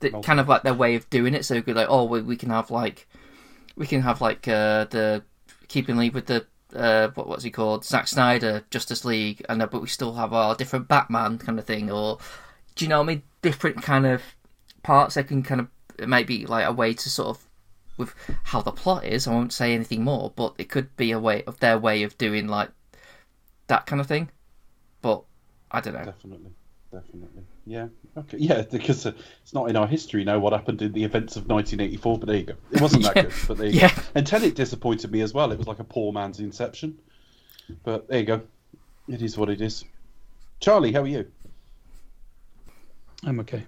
the, 0.00 0.10
kind 0.22 0.38
of 0.38 0.48
like 0.48 0.62
their 0.64 0.74
way 0.74 0.94
of 0.94 1.08
doing 1.10 1.34
it. 1.34 1.44
So 1.44 1.54
it 1.54 1.66
like, 1.68 1.86
oh, 1.88 2.04
we, 2.04 2.20
we 2.22 2.36
can 2.36 2.50
have 2.50 2.70
like, 2.70 3.08
we 3.76 3.86
can 3.86 4.02
have 4.02 4.20
like 4.20 4.46
uh, 4.46 4.84
the 4.84 5.22
keeping 5.74 5.96
league 5.96 6.14
with 6.14 6.26
the. 6.26 6.46
Uh, 6.74 7.08
what 7.14 7.28
what's 7.28 7.44
he 7.44 7.50
called? 7.50 7.84
Zack 7.84 8.08
Snyder 8.08 8.64
Justice 8.70 9.04
League, 9.04 9.44
and 9.48 9.60
uh, 9.60 9.66
but 9.66 9.82
we 9.82 9.88
still 9.88 10.14
have 10.14 10.32
our 10.32 10.54
different 10.56 10.88
Batman 10.88 11.38
kind 11.38 11.58
of 11.58 11.64
thing, 11.66 11.90
or 11.90 12.18
do 12.74 12.84
you 12.84 12.88
know 12.88 12.98
what 12.98 13.04
I 13.04 13.14
mean? 13.14 13.22
Different 13.42 13.82
kind 13.82 14.06
of 14.06 14.22
parts. 14.82 15.14
that 15.14 15.28
can 15.28 15.42
kind 15.42 15.60
of 15.60 15.68
it 15.98 16.08
might 16.08 16.26
be 16.26 16.46
like 16.46 16.66
a 16.66 16.72
way 16.72 16.94
to 16.94 17.10
sort 17.10 17.28
of 17.28 17.44
with 17.96 18.14
how 18.44 18.60
the 18.60 18.72
plot 18.72 19.04
is. 19.04 19.26
I 19.26 19.32
won't 19.32 19.52
say 19.52 19.74
anything 19.74 20.02
more, 20.02 20.32
but 20.34 20.54
it 20.58 20.68
could 20.68 20.96
be 20.96 21.12
a 21.12 21.18
way 21.20 21.44
of 21.44 21.60
their 21.60 21.78
way 21.78 22.02
of 22.02 22.18
doing 22.18 22.48
like 22.48 22.70
that 23.68 23.86
kind 23.86 24.00
of 24.00 24.06
thing. 24.06 24.30
But 25.00 25.22
I 25.70 25.80
don't 25.80 25.94
know. 25.94 26.04
definitely, 26.04 26.52
definitely. 26.90 27.44
Yeah. 27.66 27.88
Okay. 28.16 28.36
Yeah, 28.38 28.62
because 28.70 29.06
uh, 29.06 29.12
it's 29.42 29.54
not 29.54 29.68
in 29.70 29.76
our 29.76 29.86
history 29.86 30.24
now 30.24 30.38
what 30.38 30.52
happened 30.52 30.82
in 30.82 30.92
the 30.92 31.04
events 31.04 31.36
of 31.36 31.46
1984. 31.48 32.18
But 32.18 32.26
there 32.26 32.36
you 32.36 32.42
go. 32.44 32.54
It 32.70 32.80
wasn't 32.80 33.02
that 33.04 33.16
Yeah. 33.16 33.22
good. 33.22 33.32
But 33.48 33.58
there 33.58 33.66
you 33.68 33.80
Yeah. 33.80 33.94
go. 33.94 34.02
And 34.14 34.26
Tenet 34.26 34.54
disappointed 34.54 35.10
me 35.10 35.20
as 35.22 35.32
well. 35.34 35.50
It 35.52 35.58
was 35.58 35.66
like 35.66 35.78
a 35.80 35.84
poor 35.84 36.12
man's 36.12 36.40
Inception. 36.40 36.98
But 37.82 38.08
there 38.08 38.20
you 38.20 38.26
go. 38.26 38.42
It 39.08 39.22
is 39.22 39.36
what 39.38 39.48
it 39.50 39.60
is. 39.60 39.84
Charlie, 40.60 40.92
how 40.92 41.00
are 41.02 41.06
you? 41.06 41.26
I'm 43.24 43.40
okay. 43.40 43.64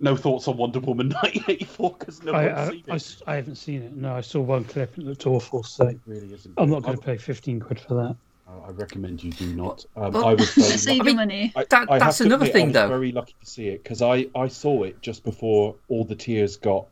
No 0.00 0.16
thoughts 0.16 0.48
on 0.48 0.56
Wonder 0.56 0.80
Woman 0.80 1.08
1984 1.22 1.96
because 1.98 2.22
no 2.22 2.32
I, 2.32 2.46
one's 2.46 2.58
I, 2.58 2.70
seen 2.72 2.84
I 2.88 2.92
it. 2.92 2.94
s- 2.96 3.22
I 3.26 3.34
haven't 3.36 3.54
seen 3.56 3.82
it. 3.82 3.94
No, 3.94 4.14
I 4.14 4.20
saw 4.20 4.40
one 4.40 4.64
clip 4.64 4.96
and 4.96 5.04
it 5.06 5.08
looked 5.10 5.26
awful. 5.26 5.62
So 5.62 5.86
It 5.88 6.00
really 6.06 6.32
isn't. 6.34 6.54
I'm 6.56 6.70
not 6.70 6.82
going 6.82 6.96
to 6.96 7.02
pay 7.02 7.16
15 7.16 7.60
quid 7.60 7.78
for 7.80 7.94
that. 7.94 8.16
I 8.48 8.70
recommend 8.70 9.22
you 9.24 9.32
do 9.32 9.46
not. 9.54 9.84
Um, 9.96 10.12
Well, 10.12 10.26
I 10.28 10.34
was 10.34 10.50
very 10.54 10.76
Save 10.78 10.98
mean, 10.98 11.06
your 11.06 11.14
money. 11.16 11.52
I, 11.56 11.64
That- 11.64 11.90
I 11.90 11.98
that's 11.98 12.20
another 12.20 12.44
admit, 12.44 12.52
thing, 12.52 12.62
I 12.64 12.66
was 12.68 12.74
though. 12.74 12.88
Very 12.88 13.12
lucky 13.12 13.34
to 13.40 13.46
see 13.50 13.68
it 13.68 13.82
because 13.82 14.02
I, 14.02 14.26
I 14.36 14.48
saw 14.48 14.84
it 14.84 15.00
just 15.02 15.24
before 15.24 15.74
all 15.88 16.04
the 16.04 16.14
tiers 16.14 16.56
got 16.56 16.86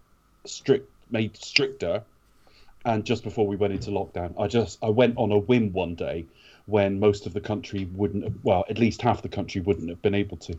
strict 0.45 0.91
made 1.11 1.37
stricter, 1.37 2.03
and 2.85 3.05
just 3.05 3.23
before 3.23 3.47
we 3.47 3.57
went 3.57 3.73
into 3.73 3.91
lockdown. 3.91 4.35
I 4.39 4.49
just 4.49 4.79
I 4.83 4.89
went 4.89 5.17
on 5.17 5.31
a 5.33 5.39
whim 5.39 5.73
one 5.73 5.95
day 5.95 6.27
when 6.67 6.99
most 6.99 7.27
of 7.27 7.33
the 7.35 7.41
country 7.41 7.89
wouldn't 7.95 8.25
have, 8.25 8.35
well 8.43 8.65
at 8.69 8.79
least 8.79 9.03
half 9.03 9.23
the 9.23 9.29
country 9.29 9.61
wouldn't 9.61 9.89
have 9.91 10.03
been 10.03 10.15
able 10.15 10.37
to. 10.39 10.59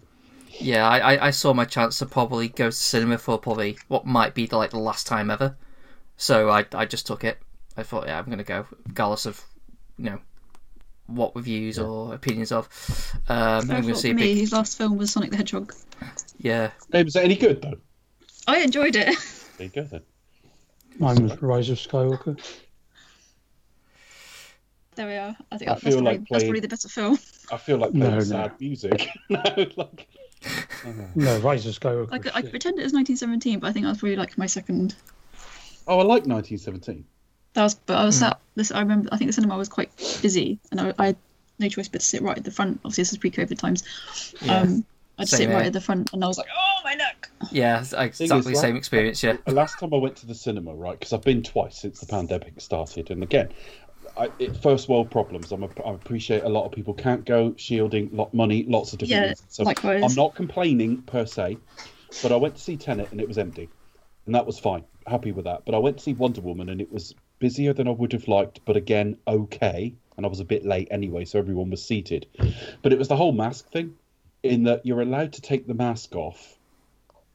Yeah, 0.60 0.88
I, 0.88 1.16
I- 1.16 1.28
I 1.28 1.32
saw 1.32 1.54
my 1.54 1.66
chance 1.66 2.00
to 2.00 2.06
probably 2.06 2.48
go 2.48 2.68
to 2.68 2.72
cinema 2.72 3.18
for 3.18 3.38
probably 3.38 3.78
what 3.90 4.06
might 4.06 4.34
be 4.34 4.46
the, 4.46 4.56
like 4.58 4.70
the 4.72 4.80
last 4.80 5.08
time 5.08 5.30
ever. 5.30 5.58
So 6.16 6.50
I 6.50 6.66
I 6.74 6.86
just 6.86 7.06
took 7.06 7.24
it. 7.26 7.40
I 7.76 7.84
thought 7.84 8.08
yeah 8.08 8.18
I'm 8.18 8.30
gonna 8.30 8.44
go 8.46 8.66
regardless 8.88 9.26
of 9.26 9.44
you 9.98 10.06
know 10.06 10.20
what 11.08 11.36
reviews 11.36 11.78
or 11.80 12.14
opinions 12.14 12.52
of. 12.52 12.68
Um, 13.30 13.70
I 13.72 13.76
I'm 13.78 13.96
see 13.96 14.10
for 14.10 14.16
me, 14.16 14.24
big 14.24 14.38
his 14.38 14.52
last 14.52 14.78
film 14.78 14.98
was 14.98 15.12
Sonic 15.12 15.32
the 15.32 15.38
Hedgehog. 15.38 15.74
yeah. 16.40 16.72
Hey, 16.92 17.04
was 17.04 17.14
that 17.14 17.24
any 17.26 17.36
good 17.36 17.62
though? 17.62 17.78
I 18.48 18.60
enjoyed 18.60 18.96
it. 18.96 19.16
There 19.58 19.68
you 19.68 19.72
go 19.74 19.84
then. 19.84 20.02
Mine 21.00 21.24
was 21.24 21.42
Rise 21.42 21.70
of 21.70 21.78
Skywalker. 21.78 22.38
there 24.96 25.08
we 25.08 25.14
are. 25.16 25.36
I 25.50 25.58
think 25.58 25.70
I 25.72 25.74
that's, 25.76 25.84
feel 25.84 25.94
probably, 25.94 26.12
like 26.18 26.28
that's 26.30 26.44
probably 26.44 26.60
the 26.60 26.68
better 26.68 26.90
film. 26.90 27.18
I 27.52 27.58
feel 27.58 27.78
like 27.78 27.94
No, 27.94 28.06
playing 28.08 28.18
no. 28.18 28.24
sad 28.26 28.52
music. 28.60 29.08
no, 29.30 29.42
like, 29.78 30.08
No, 31.16 31.38
Rise 31.40 31.66
of 31.66 31.80
Skywalker. 31.80 32.10
I, 32.12 32.20
could, 32.20 32.32
I 32.34 32.42
shit. 32.42 32.50
pretend 32.50 32.80
it 32.80 32.84
was 32.84 32.92
1917, 32.92 33.60
but 33.60 33.68
I 33.68 33.72
think 33.72 33.86
that 33.86 33.92
was 33.92 34.00
probably 34.00 34.18
like 34.18 34.38
my 34.38 34.46
second. 34.46 34.96
oh, 35.88 36.00
I 36.00 36.04
like 36.04 36.26
1917. 36.26 37.06
That 37.56 37.64
was, 37.64 37.74
but 37.74 37.98
I 37.98 38.06
was 38.06 38.16
Hmm. 38.18 38.26
sat. 38.26 38.40
This 38.56 38.72
I 38.72 38.80
remember. 38.80 39.10
I 39.12 39.18
think 39.18 39.30
the 39.30 39.34
cinema 39.34 39.58
was 39.58 39.68
quite 39.70 39.90
busy, 40.22 40.60
and 40.72 40.80
I, 40.80 40.94
I 41.00 41.06
had 41.08 41.18
no 41.60 41.68
choice 41.70 41.88
but 41.88 42.02
to 42.02 42.06
sit 42.06 42.22
right 42.22 42.38
at 42.38 42.44
the 42.44 42.52
front. 42.52 42.80
Obviously, 42.86 43.02
this 43.02 43.12
is 43.14 43.18
pre-COVID 43.18 43.58
times. 43.58 43.84
Yeah. 44.42 44.60
Um, 44.62 44.86
I'd 45.18 45.30
Same 45.30 45.38
sit 45.38 45.48
right 45.50 45.56
here. 45.60 45.66
at 45.68 45.74
the 45.74 45.82
front, 45.82 46.12
and 46.14 46.24
I 46.24 46.28
was 46.28 46.38
like, 46.38 46.48
"Oh, 46.56 46.82
my 46.84 46.94
neck!" 46.94 47.30
Yeah, 47.52 47.80
exactly 47.80 48.28
the 48.28 48.36
right? 48.36 48.58
same 48.58 48.76
experience. 48.76 49.24
Yeah. 49.24 49.38
The 49.46 49.54
last 49.54 49.80
time 49.80 49.94
I 49.94 49.98
went 49.98 50.18
to 50.18 50.26
the 50.26 50.36
cinema, 50.36 50.74
right? 50.76 51.00
Because 51.00 51.14
I've 51.14 51.22
been 51.24 51.42
twice 51.44 51.78
since 51.80 52.00
the 52.02 52.06
pandemic 52.06 52.60
started, 52.60 53.10
and 53.12 53.24
again, 53.24 53.50
I, 54.18 54.30
it, 54.40 54.58
first 54.58 54.90
world 54.90 55.10
problems. 55.10 55.52
I'm 55.54 55.64
a, 55.64 55.70
I 55.86 55.94
appreciate 55.94 56.44
a 56.44 56.50
lot 56.50 56.66
of 56.66 56.74
people 56.74 56.94
can't 56.94 57.24
go, 57.26 57.54
shielding, 57.58 58.10
lot 58.14 58.34
money, 58.34 58.64
lots 58.68 58.92
of 58.92 59.00
different. 59.00 59.22
Yeah, 59.24 59.30
reasons. 59.30 59.46
So 59.50 59.64
likewise. 59.64 60.04
I'm 60.04 60.16
not 60.16 60.36
complaining 60.36 61.02
per 61.04 61.26
se, 61.26 61.58
but 62.22 62.34
I 62.34 62.36
went 62.36 62.56
to 62.56 62.62
see 62.62 62.76
Tenet 62.76 63.12
and 63.12 63.22
it 63.22 63.28
was 63.28 63.38
empty, 63.38 63.70
and 64.26 64.36
that 64.36 64.46
was 64.46 64.60
fine. 64.60 64.84
Happy 65.08 65.32
with 65.32 65.46
that. 65.46 65.64
But 65.66 65.76
I 65.76 65.78
went 65.78 65.98
to 65.98 66.04
see 66.04 66.14
Wonder 66.14 66.42
Woman 66.42 66.68
and 66.70 66.82
it 66.82 66.92
was 66.92 67.14
busier 67.40 67.74
than 67.74 67.88
I 67.88 67.92
would 67.92 68.14
have 68.14 68.28
liked, 68.28 68.62
but 68.66 68.76
again, 68.78 69.18
okay. 69.28 69.94
And 70.18 70.26
I 70.26 70.30
was 70.30 70.40
a 70.40 70.46
bit 70.46 70.66
late 70.66 70.88
anyway, 70.92 71.26
so 71.26 71.40
everyone 71.40 71.70
was 71.70 71.84
seated. 71.84 72.28
But 72.82 72.94
it 72.94 73.00
was 73.00 73.08
the 73.10 73.18
whole 73.18 73.34
mask 73.34 73.70
thing, 73.72 73.96
in 74.44 74.64
that 74.64 74.86
you're 74.86 75.02
allowed 75.02 75.34
to 75.34 75.42
take 75.42 75.68
the 75.68 75.74
mask 75.74 76.16
off 76.16 76.58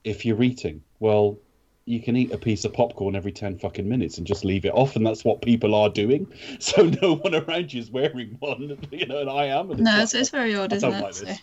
if 0.05 0.25
you're 0.25 0.43
eating. 0.43 0.83
Well, 0.99 1.39
you 1.85 2.01
can 2.01 2.17
eat 2.17 2.33
a 2.33 2.39
piece 2.39 2.65
of 2.65 2.73
popcorn 2.73 3.17
every 3.17 3.33
10 3.33 3.59
fucking 3.59 3.89
minutes 3.89 4.19
and 4.19 4.27
just 4.27 4.45
leave 4.45 4.65
it 4.65 4.73
off, 4.73 4.97
and 4.97 5.07
that's 5.07 5.25
what 5.25 5.43
people 5.43 5.75
are 5.75 5.89
doing. 5.91 6.33
So 6.61 6.85
no 6.85 7.17
one 7.17 7.35
around 7.35 7.73
you 7.73 7.81
is 7.81 7.91
wearing 7.91 8.37
one, 8.39 8.79
you 8.91 9.07
know, 9.07 9.21
and 9.21 9.31
I 9.31 9.47
am. 9.47 9.71
And 9.71 9.81
No, 9.81 9.91
like, 9.93 10.03
it's, 10.05 10.15
it's 10.15 10.31
very 10.31 10.55
odd, 10.55 10.73
I 10.73 10.77
isn't 10.77 10.91
don't 10.91 11.01
it? 11.01 11.03
like 11.05 11.15
So- 11.15 11.25
this. 11.27 11.39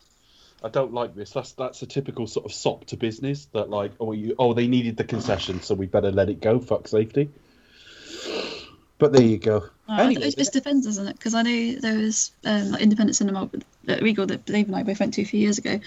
I 0.64 0.70
don't 0.70 0.92
like 0.92 1.14
this. 1.14 1.30
That's 1.30 1.52
that's 1.52 1.84
a 1.84 1.86
typical 1.86 2.26
sort 2.26 2.48
of 2.48 2.52
sop 2.52 2.86
to 2.86 2.98
business 2.98 3.46
that 3.54 3.70
like, 3.70 3.92
oh 4.00 4.12
you 4.12 4.36
oh 4.40 4.56
they 4.56 4.66
needed 4.68 4.98
the 4.98 5.04
concession, 5.04 5.62
so 5.62 5.76
we 5.76 5.86
better 5.86 6.12
let 6.12 6.30
it 6.30 6.42
go. 6.42 6.60
Fuck 6.60 6.88
safety. 6.88 7.30
But 9.00 9.14
there 9.14 9.24
you 9.24 9.38
go. 9.38 9.58
Uh, 9.88 9.98
Anyway, 10.02 10.24
it 10.28 10.38
just 10.38 10.54
depends, 10.54 10.86
doesn't 10.86 11.08
it? 11.08 11.18
Because 11.18 11.34
I 11.36 11.44
know 11.44 11.76
there 11.80 11.98
was 11.98 12.32
um, 12.46 12.72
like 12.72 12.82
independent 12.82 13.16
cinema 13.16 13.50
at 13.88 14.02
Regal 14.02 14.26
that 14.26 14.46
Dave 14.46 14.68
and 14.68 14.76
I 14.76 14.84
both 14.84 15.00
went 15.00 15.14
to 15.16 15.22
a 15.22 15.26
few 15.26 15.40
years 15.40 15.58
ago, 15.60 15.80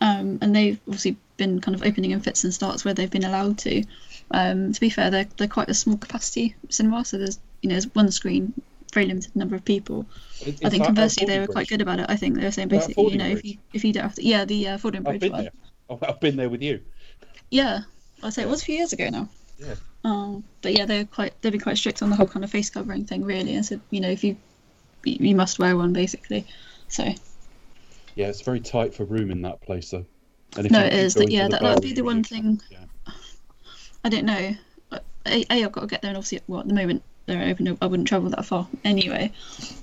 um, 0.00 0.38
and 0.40 0.56
they've 0.56 0.78
obviously 0.88 1.16
been 1.36 1.60
kind 1.60 1.74
of 1.74 1.82
opening 1.82 2.12
in 2.12 2.20
fits 2.20 2.44
and 2.44 2.52
starts 2.54 2.84
where 2.84 2.94
they've 2.94 3.10
been 3.10 3.24
allowed 3.24 3.58
to. 3.58 3.84
Um, 4.30 4.72
to 4.72 4.80
be 4.80 4.90
fair, 4.90 5.10
they're 5.10 5.28
they're 5.36 5.48
quite 5.48 5.68
a 5.68 5.74
small 5.74 5.96
capacity 5.98 6.54
cinema, 6.70 7.04
so 7.04 7.18
there's 7.18 7.38
you 7.62 7.68
know 7.68 7.74
there's 7.74 7.94
one 7.94 8.10
screen, 8.10 8.52
very 8.92 9.06
limited 9.06 9.36
number 9.36 9.54
of 9.54 9.64
people. 9.64 10.06
I 10.64 10.70
think 10.70 10.84
conversely 10.84 11.26
they 11.26 11.38
were 11.38 11.46
Fordingbridge? 11.46 11.52
quite 11.52 11.68
good 11.68 11.82
about 11.82 12.00
it. 12.00 12.06
I 12.08 12.16
think 12.16 12.36
they 12.36 12.44
were 12.44 12.50
saying 12.50 12.68
basically, 12.68 13.12
you 13.12 13.18
know, 13.18 13.28
if 13.28 13.44
you 13.44 13.58
if 13.74 13.84
you 13.84 13.92
don't 13.92 14.02
have 14.04 14.14
to, 14.16 14.24
yeah, 14.24 14.44
the 14.46 14.68
uh, 14.68 14.78
Fordham 14.78 15.06
I've 15.06 15.12
Bridge 15.12 15.20
been 15.20 15.32
one. 15.32 15.42
there. 15.42 15.52
I've- 15.90 16.06
I've 16.08 16.20
been 16.20 16.36
there 16.36 16.48
with 16.48 16.62
you. 16.62 16.80
Yeah, 17.50 17.82
I'd 18.22 18.32
say 18.32 18.42
it 18.42 18.48
was 18.48 18.62
a 18.62 18.64
few 18.64 18.76
years 18.76 18.92
ago 18.92 19.08
now. 19.10 19.28
Yeah. 19.58 19.74
Um, 20.06 20.44
but 20.62 20.72
yeah, 20.72 20.86
they're 20.86 21.04
quite 21.04 21.34
they've 21.42 21.50
been 21.50 21.60
quite 21.60 21.78
strict 21.78 22.00
on 22.00 22.10
the 22.10 22.16
whole 22.16 22.28
kind 22.28 22.44
of 22.44 22.50
face 22.50 22.70
covering 22.70 23.06
thing, 23.06 23.24
really, 23.24 23.56
and 23.56 23.66
said 23.66 23.80
you 23.90 24.00
know 24.00 24.08
if 24.08 24.22
you 24.22 24.36
you 25.02 25.34
must 25.34 25.58
wear 25.58 25.76
one 25.76 25.92
basically. 25.92 26.46
So 26.86 27.12
Yeah, 28.14 28.28
it's 28.28 28.40
very 28.40 28.60
tight 28.60 28.94
for 28.94 29.04
room 29.04 29.32
in 29.32 29.42
that 29.42 29.60
place 29.62 29.90
though. 29.90 30.06
And 30.56 30.66
if 30.66 30.70
no, 30.70 30.78
it 30.78 30.92
is. 30.92 31.14
That, 31.14 31.32
yeah, 31.32 31.48
that 31.48 31.60
that'd 31.60 31.82
be 31.82 31.92
the 31.92 32.04
one 32.04 32.22
thing. 32.22 32.60
Yeah. 32.70 32.84
I 34.04 34.08
don't 34.08 34.26
know. 34.26 34.54
A, 34.92 35.00
a 35.26 35.64
I've 35.64 35.72
got 35.72 35.80
to 35.80 35.86
get 35.88 36.02
there, 36.02 36.10
and 36.10 36.16
obviously, 36.16 36.40
well, 36.46 36.60
at 36.60 36.68
the 36.68 36.74
moment 36.74 37.02
they're 37.26 37.48
open. 37.48 37.76
I 37.82 37.86
wouldn't 37.86 38.06
travel 38.06 38.30
that 38.30 38.46
far 38.46 38.68
anyway, 38.84 39.32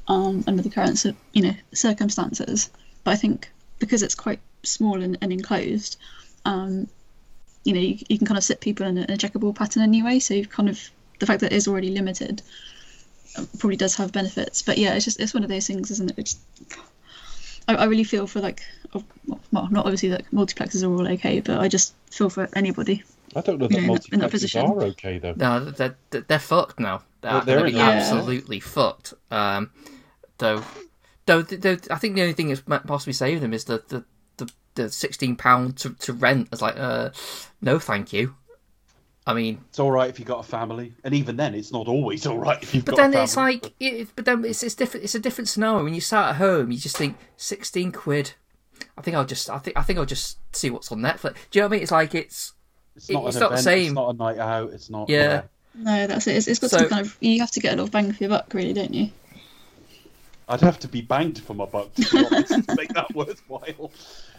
um, 0.07 0.45
under 0.47 0.61
the 0.61 0.69
current 0.69 1.03
you 1.33 1.41
know 1.41 1.53
circumstances. 1.73 2.69
But 3.03 3.11
I 3.11 3.15
think 3.17 3.51
because 3.79 4.03
it's 4.03 4.15
quite 4.15 4.39
small 4.63 5.01
and, 5.01 5.17
and 5.21 5.33
enclosed, 5.33 5.97
um, 6.45 6.87
you 7.63 7.73
know, 7.73 7.79
you, 7.79 7.97
you 8.09 8.17
can 8.17 8.27
kind 8.27 8.37
of 8.37 8.43
sit 8.43 8.59
people 8.61 8.85
in 8.85 8.97
a, 8.97 9.01
in 9.01 9.11
a 9.11 9.17
checkerboard 9.17 9.55
pattern 9.55 9.83
anyway. 9.83 10.19
So 10.19 10.33
you've 10.33 10.49
kind 10.49 10.69
of 10.69 10.79
the 11.19 11.25
fact 11.25 11.41
that 11.41 11.51
it 11.51 11.55
is 11.55 11.67
already 11.67 11.89
limited 11.89 12.41
uh, 13.37 13.45
probably 13.59 13.77
does 13.77 13.95
have 13.95 14.11
benefits. 14.11 14.61
But 14.61 14.77
yeah, 14.77 14.93
it's 14.95 15.05
just 15.05 15.19
it's 15.19 15.33
one 15.33 15.43
of 15.43 15.49
those 15.49 15.67
things, 15.67 15.89
isn't 15.91 16.11
it? 16.11 16.19
It's, 16.19 16.37
I, 17.67 17.75
I 17.75 17.85
really 17.85 18.03
feel 18.03 18.27
for 18.27 18.41
like, 18.41 18.61
oh, 18.93 19.03
well, 19.51 19.67
not 19.71 19.85
obviously 19.85 20.09
that 20.09 20.29
multiplexes 20.31 20.83
are 20.83 20.91
all 20.91 21.07
okay, 21.13 21.39
but 21.39 21.59
I 21.59 21.67
just 21.67 21.93
feel 22.11 22.29
for 22.29 22.49
anybody 22.55 23.03
I 23.35 23.41
don't 23.41 23.57
know 23.59 23.67
you 23.69 23.77
know, 23.77 23.83
in 23.83 23.93
that- 23.93 24.09
in 24.13 24.19
that 24.19 24.31
position. 24.31 24.65
are 24.65 24.83
okay 24.83 25.17
though. 25.17 25.33
No, 25.35 25.63
they're, 25.71 25.95
they're, 26.09 26.21
they're 26.21 26.39
fucked 26.39 26.79
now. 26.79 27.03
They're, 27.21 27.31
Well, 27.31 27.41
they're 27.45 27.55
they're 27.59 27.67
in 27.67 27.75
a- 27.75 27.79
absolutely 27.79 28.59
fucked. 28.59 29.13
Um, 29.31 29.71
though, 30.39 30.61
though, 31.25 31.41
though, 31.41 31.77
I 31.89 31.95
think 31.95 32.15
the 32.15 32.21
only 32.21 32.33
thing 32.33 32.49
that's 32.49 32.67
might 32.67 32.85
possibly 32.85 33.13
saving 33.13 33.41
them 33.41 33.53
is 33.53 33.63
the 33.63 33.81
the, 33.87 34.03
the, 34.75 34.83
the 34.83 34.89
sixteen 34.91 35.35
pound 35.35 35.77
to, 35.77 35.91
to 35.95 36.13
rent. 36.13 36.49
It's 36.51 36.61
like, 36.61 36.75
uh, 36.77 37.11
no, 37.61 37.79
thank 37.79 38.13
you. 38.13 38.35
I 39.25 39.33
mean, 39.33 39.61
It's 39.69 39.79
all 39.79 39.89
right 39.91 40.09
if 40.09 40.19
you've 40.19 40.27
got 40.27 40.41
a 40.41 40.43
family, 40.47 40.93
and 41.05 41.13
even 41.13 41.37
then, 41.37 41.55
it's 41.55 41.71
not 41.71 41.87
always 41.87 42.25
all 42.27 42.37
right 42.39 42.61
if 42.61 42.75
you've 42.75 42.83
but 42.83 42.95
got. 42.97 43.11
then 43.11 43.13
a 43.19 43.23
it's 43.23 43.37
like, 43.37 43.73
it, 43.79 44.09
but 44.17 44.25
then 44.25 44.43
it's 44.43 44.63
it's 44.63 44.75
different. 44.75 45.05
It's 45.05 45.15
a 45.15 45.19
different 45.19 45.47
scenario. 45.47 45.83
When 45.83 45.93
you 45.93 46.01
start 46.01 46.31
at 46.31 46.35
home, 46.35 46.71
you 46.71 46.77
just 46.77 46.97
think 46.97 47.17
sixteen 47.37 47.91
quid. 47.93 48.33
I 48.97 49.01
think 49.01 49.15
I'll 49.15 49.25
just, 49.25 49.49
I 49.49 49.59
think, 49.59 49.77
I 49.77 49.81
think 49.81 49.97
I'll 49.97 50.05
just 50.05 50.39
see 50.55 50.69
what's 50.69 50.91
on 50.91 50.99
Netflix. 50.99 51.35
Do 51.51 51.59
you 51.59 51.61
know 51.61 51.67
what 51.67 51.71
I 51.73 51.75
mean? 51.77 51.81
It's 51.83 51.91
like 51.91 52.13
it's, 52.15 52.53
it's 52.97 53.09
not 53.09 53.25
it's 53.27 53.37
an 53.37 53.41
not 53.43 53.51
the 53.51 53.57
same. 53.57 53.85
It's 53.85 53.93
not 53.93 54.09
a 54.09 54.13
night 54.17 54.37
out. 54.39 54.71
It's 54.73 54.89
not. 54.89 55.09
yeah. 55.09 55.43
No, 55.75 56.05
that's 56.05 56.27
it. 56.27 56.35
It's, 56.35 56.47
it's 56.47 56.59
got 56.59 56.69
So- 56.71 56.77
some 56.79 56.89
kind 56.89 57.05
of. 57.05 57.17
You 57.21 57.39
have 57.39 57.51
to 57.51 57.59
get 57.61 57.73
a 57.73 57.77
lot 57.77 57.83
of 57.85 57.91
bang 57.91 58.11
for 58.11 58.21
your 58.23 58.29
buck, 58.29 58.53
really, 58.53 58.73
don't 58.73 58.93
you? 58.93 59.09
I'd 60.49 60.59
have 60.61 60.79
to 60.79 60.87
be 60.89 61.01
banged 61.01 61.39
for 61.41 61.53
my 61.53 61.65
buck 61.65 61.93
to, 61.95 62.01
be 62.11 62.25
honest, 62.25 62.67
to 62.67 62.75
make 62.75 62.89
that 62.89 63.11
worthwhile. 63.15 63.91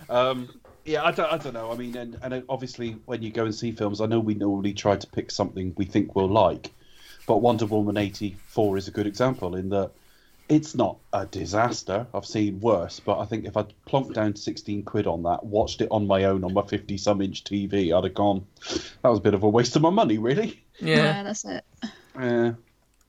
Um, 0.09 0.49
yeah, 0.85 1.05
I 1.05 1.13
don't, 1.13 1.33
I 1.33 1.39
don't 1.39 1.55
know. 1.55 1.73
I 1.73 1.77
mean, 1.77 1.97
and, 1.97 2.19
and 2.23 2.45
obviously, 2.49 2.97
when 3.07 3.23
you 3.23 3.31
go 3.31 3.45
and 3.45 3.55
see 3.55 3.73
films, 3.73 4.01
I 4.01 4.07
know 4.07 4.21
we 4.21 4.35
normally 4.35 4.75
try 4.75 4.97
to 4.97 5.07
pick 5.07 5.31
something 5.31 5.73
we 5.77 5.85
think 5.87 6.15
we'll 6.15 6.29
like, 6.29 6.71
but 7.27 7.39
Wonder 7.39 7.67
Woman 7.67 7.97
84 7.97 8.77
is 8.77 8.89
a 8.89 8.91
good 8.91 9.07
example 9.07 9.55
in 9.55 9.71
that 9.71 9.93
it's 10.49 10.75
not 10.75 10.99
a 11.13 11.25
disaster. 11.25 12.07
I've 12.13 12.27
seen 12.27 12.61
worse, 12.61 13.01
but 13.01 13.19
I 13.19 13.25
think 13.25 13.47
if 13.47 13.57
I'd 13.57 13.73
plonked 13.87 14.13
down 14.15 14.37
16 14.37 14.83
quid 14.83 15.07
on 15.07 15.23
that, 15.23 15.45
watched 15.45 15.81
it 15.81 15.89
on 15.91 16.07
my 16.07 16.25
own 16.25 16.45
on 16.45 16.53
my 16.53 16.63
50 16.63 16.99
some 16.99 17.23
inch 17.23 17.45
TV, 17.45 17.97
I'd 17.97 18.05
have 18.05 18.15
gone, 18.15 18.47
that 19.03 19.09
was 19.09 19.21
a 19.21 19.23
bit 19.23 19.35
of 19.35 19.43
a 19.43 19.49
waste 19.49 19.77
of 19.77 19.83
my 19.83 19.91
money, 19.91 20.19
really. 20.19 20.63
Yeah. 20.81 21.23
that's 21.23 21.45
it. 21.47 21.65
Uh, 22.15 22.53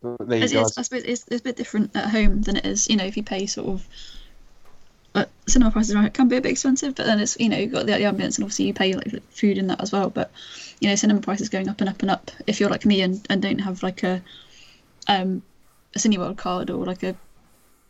but 0.02 0.28
there 0.30 0.38
you 0.38 0.44
It's, 0.46 0.54
go. 0.54 0.62
it's, 0.62 0.78
I 0.78 0.82
suppose 0.84 1.04
it's, 1.04 1.26
it's 1.30 1.42
a 1.42 1.44
bit 1.44 1.58
different 1.58 1.96
at 1.96 2.10
home 2.10 2.42
than 2.42 2.56
it 2.58 2.66
is, 2.66 2.90
you 2.90 2.96
know, 2.96 3.06
if 3.06 3.18
you 3.18 3.24
pay 3.24 3.48
sort 3.48 3.68
of. 3.68 3.88
But 5.46 5.52
cinema 5.52 5.72
prices 5.72 5.96
around 5.96 6.06
it 6.06 6.14
can 6.14 6.28
be 6.28 6.38
a 6.38 6.42
bit 6.42 6.52
expensive, 6.52 6.96
but 6.96 7.06
then 7.06 7.20
it's 7.20 7.40
you 7.40 7.50
know 7.50 7.58
you've 7.58 7.72
got 7.72 7.86
the, 7.86 7.94
the 7.94 8.00
ambience 8.00 8.38
and 8.38 8.44
obviously 8.44 8.66
you 8.66 8.74
pay 8.74 8.94
like 8.94 9.24
food 9.30 9.58
and 9.58 9.70
that 9.70 9.82
as 9.82 9.92
well. 9.92 10.10
But 10.10 10.32
you 10.80 10.90
know, 10.90 10.96
cinema 10.96 11.22
prices 11.22 11.50
going 11.50 11.70
up 11.70 11.80
and 11.80 11.90
up 11.90 12.02
and 12.02 12.12
up. 12.12 12.32
If 12.48 12.60
you're 12.60 12.70
like 12.70 12.86
me 12.86 13.02
and, 13.02 13.26
and 13.30 13.42
don't 13.42 13.60
have 13.60 13.84
like 13.84 14.04
a 14.04 14.22
um 15.08 15.42
a 15.96 16.00
Cineworld 16.00 16.38
card 16.38 16.70
or 16.70 16.86
like 16.86 17.04
a 17.04 17.16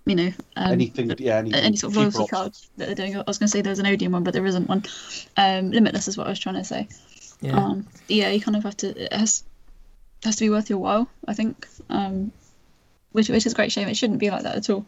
you 0.06 0.16
know 0.16 0.32
um, 0.56 0.72
Anything, 0.74 1.12
yeah, 1.18 1.38
anything 1.38 1.60
any 1.60 1.78
sort 1.78 1.94
of 1.94 1.98
loyalty 1.98 2.20
option. 2.20 2.36
card 2.36 2.54
that 2.78 2.86
they're 2.86 2.96
doing. 2.96 3.18
I 3.18 3.24
was 3.26 3.40
going 3.40 3.48
to 3.48 3.52
say 3.52 3.62
there's 3.62 3.80
an 3.80 3.88
Odeon 3.88 4.12
one, 4.12 4.24
but 4.24 4.34
there 4.34 4.46
isn't 4.46 4.68
one. 4.68 4.84
Um, 5.38 5.72
Limitless 5.72 6.08
is 6.08 6.18
what 6.18 6.28
I 6.28 6.32
was 6.32 6.40
trying 6.40 6.56
to 6.56 6.64
say. 6.64 6.88
Yeah. 7.42 7.58
Um, 7.58 7.88
yeah, 8.08 8.30
you 8.30 8.42
kind 8.42 8.56
of 8.56 8.64
have 8.64 8.78
to. 8.78 9.06
It 9.06 9.14
has 9.14 9.44
has 10.24 10.36
to 10.38 10.46
be 10.46 10.50
worth 10.50 10.70
your 10.70 10.80
while, 10.80 11.08
I 11.28 11.34
think. 11.34 11.68
Um, 11.90 12.32
which 13.16 13.30
which 13.30 13.46
is 13.46 13.54
a 13.54 13.56
great 13.56 13.72
shame. 13.72 13.88
It 13.88 13.98
shouldn't 13.98 14.20
be 14.20 14.30
like 14.30 14.44
that 14.44 14.56
at 14.56 14.70
all. 14.70 14.86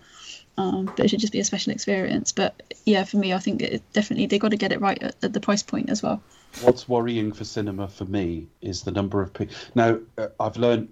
Um, 0.59 0.85
but 0.85 1.05
it 1.05 1.09
should 1.09 1.19
just 1.19 1.33
be 1.33 1.39
a 1.39 1.45
special 1.45 1.71
experience. 1.71 2.31
But 2.31 2.75
yeah, 2.85 3.03
for 3.03 3.17
me, 3.17 3.33
I 3.33 3.39
think 3.39 3.61
it 3.61 3.83
definitely 3.93 4.25
they 4.25 4.39
got 4.39 4.51
to 4.51 4.57
get 4.57 4.71
it 4.71 4.81
right 4.81 5.01
at, 5.01 5.15
at 5.23 5.33
the 5.33 5.39
price 5.39 5.63
point 5.63 5.89
as 5.89 6.01
well. 6.01 6.21
What's 6.61 6.89
worrying 6.89 7.31
for 7.31 7.43
cinema 7.43 7.87
for 7.87 8.05
me 8.05 8.47
is 8.61 8.81
the 8.81 8.91
number 8.91 9.21
of 9.21 9.33
people. 9.33 9.55
Now, 9.75 9.99
uh, 10.17 10.29
I've 10.39 10.57
learned 10.57 10.89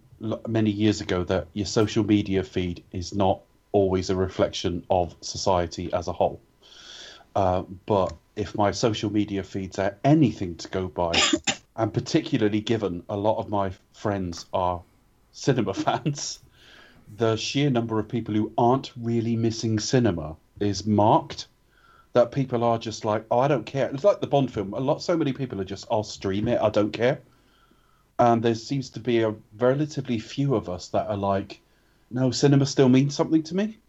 many 0.48 0.70
years 0.70 1.02
ago 1.02 1.24
that 1.24 1.48
your 1.54 1.66
social 1.66 2.04
media 2.04 2.44
feed 2.44 2.84
is 2.92 3.14
not 3.14 3.42
always 3.72 4.10
a 4.10 4.16
reflection 4.16 4.86
of 4.90 5.16
society 5.22 5.92
as 5.92 6.08
a 6.08 6.14
whole. 6.14 6.40
Uh, 7.36 7.64
but 7.86 8.16
if 8.36 8.56
my 8.56 8.72
social 8.72 9.12
media 9.12 9.44
feeds 9.44 9.80
are 9.80 9.98
anything 10.04 10.56
to 10.56 10.70
go 10.70 10.88
by, 10.88 11.12
and 11.76 11.94
particularly 11.94 12.62
given 12.62 13.04
a 13.10 13.18
lot 13.18 13.38
of 13.38 13.50
my 13.50 13.72
friends 13.94 14.46
are 14.54 14.82
cinema 15.32 15.74
fans, 15.86 16.40
the 17.18 17.36
sheer 17.36 17.70
number 17.70 18.00
of 18.00 18.08
people 18.08 18.34
who 18.34 18.52
aren't 18.58 18.92
really 19.00 19.36
missing 19.36 19.80
cinema 19.80 20.36
is 20.60 20.86
marked 20.86 21.48
that 22.14 22.32
people 22.32 22.64
are 22.64 22.78
just 22.78 23.04
like, 23.04 23.26
oh, 23.30 23.40
I 23.40 23.48
don't 23.48 23.66
care. 23.66 23.90
It's 23.90 24.04
like 24.04 24.22
the 24.22 24.28
Bond 24.28 24.52
film. 24.52 24.74
A 24.74 24.80
lot, 24.80 25.02
so 25.02 25.18
many 25.18 25.34
people 25.34 25.60
are 25.60 25.66
just, 25.66 25.86
I'll 25.92 26.04
stream 26.04 26.48
it. 26.48 26.62
I 26.62 26.70
don't 26.70 26.92
care. 26.92 27.20
And 28.18 28.42
there 28.42 28.56
seems 28.56 28.90
to 28.92 29.00
be 29.02 29.22
a 29.22 29.36
relatively 29.58 30.20
few 30.20 30.56
of 30.56 30.70
us 30.70 30.88
that 30.90 31.08
are 31.08 31.18
like, 31.18 31.60
no, 32.10 32.32
cinema 32.32 32.66
still 32.66 32.88
means 32.88 33.16
something 33.16 33.44
to 33.44 33.56
me. 33.56 33.80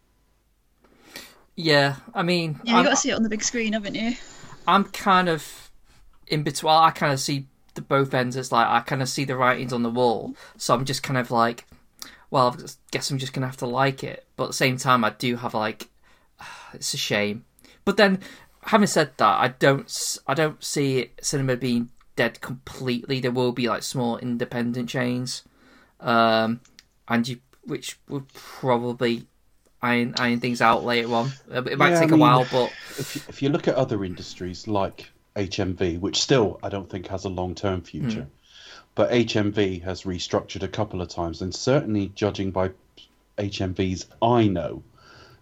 Yeah, 1.55 1.95
I 2.13 2.23
mean, 2.23 2.59
Yeah, 2.63 2.73
you 2.73 2.77
I'm, 2.79 2.83
got 2.83 2.91
to 2.91 2.95
see 2.97 3.09
it 3.09 3.13
on 3.13 3.23
the 3.23 3.29
big 3.29 3.43
screen, 3.43 3.73
haven't 3.73 3.95
you? 3.95 4.15
I'm 4.67 4.83
kind 4.85 5.29
of 5.29 5.71
in 6.27 6.43
between. 6.43 6.73
I 6.73 6.91
kind 6.91 7.13
of 7.13 7.19
see 7.19 7.47
the 7.73 7.81
both 7.81 8.13
ends 8.13 8.35
It's 8.35 8.51
like 8.51 8.67
I 8.67 8.81
kind 8.81 9.01
of 9.01 9.09
see 9.09 9.23
the 9.23 9.37
writings 9.37 9.71
on 9.71 9.83
the 9.83 9.89
wall, 9.89 10.35
so 10.57 10.73
I'm 10.73 10.83
just 10.85 11.01
kind 11.03 11.17
of 11.17 11.31
like, 11.31 11.65
well, 12.29 12.55
I 12.59 12.67
guess 12.91 13.09
I'm 13.11 13.17
just 13.17 13.33
gonna 13.33 13.47
have 13.47 13.57
to 13.57 13.67
like 13.67 14.03
it. 14.03 14.25
But 14.35 14.45
at 14.45 14.47
the 14.49 14.53
same 14.53 14.77
time, 14.77 15.03
I 15.03 15.11
do 15.11 15.35
have 15.37 15.53
like, 15.53 15.89
it's 16.73 16.93
a 16.93 16.97
shame. 16.97 17.45
But 17.85 17.97
then, 17.97 18.19
having 18.63 18.87
said 18.87 19.11
that, 19.17 19.39
I 19.39 19.49
don't 19.49 20.17
I 20.27 20.33
don't 20.33 20.63
see 20.63 21.11
cinema 21.21 21.55
being 21.57 21.89
dead 22.15 22.41
completely. 22.41 23.19
There 23.19 23.31
will 23.31 23.51
be 23.51 23.69
like 23.69 23.83
small 23.83 24.17
independent 24.17 24.89
chains, 24.89 25.43
um, 25.99 26.61
and 27.07 27.27
you 27.27 27.39
which 27.65 27.99
would 28.07 28.31
probably 28.33 29.27
iron 29.81 30.15
iron 30.17 30.39
things 30.39 30.61
out 30.61 30.83
later 30.83 31.13
on. 31.15 31.33
It 31.49 31.77
might 31.77 31.89
Yeah, 31.89 31.99
take 31.99 32.11
I 32.11 32.11
a 32.11 32.15
mean, 32.15 32.17
while, 32.17 32.45
but 32.45 32.77
If 32.97 33.15
you, 33.15 33.21
if 33.27 33.41
you 33.41 33.49
look 33.49 33.67
at 33.67 33.75
other 33.75 34.03
industries 34.03 34.67
like 34.67 35.11
HMV, 35.35 35.97
which 35.97 36.19
still 36.21 36.59
I 36.63 36.69
don't 36.69 36.89
think 36.89 37.07
has 37.07 37.25
a 37.25 37.29
long 37.29 37.55
term 37.55 37.81
future, 37.81 38.27
Hmm. 38.27 38.36
But 38.97 39.11
HMV 39.11 39.83
has 39.83 40.01
restructured 40.01 40.63
a 40.63 40.67
couple 40.67 41.03
of 41.03 41.07
times, 41.07 41.43
and 41.43 41.53
certainly 41.53 42.11
judging 42.15 42.49
by 42.49 42.71
HMVs 43.37 44.07
I 44.23 44.47
know, 44.47 44.81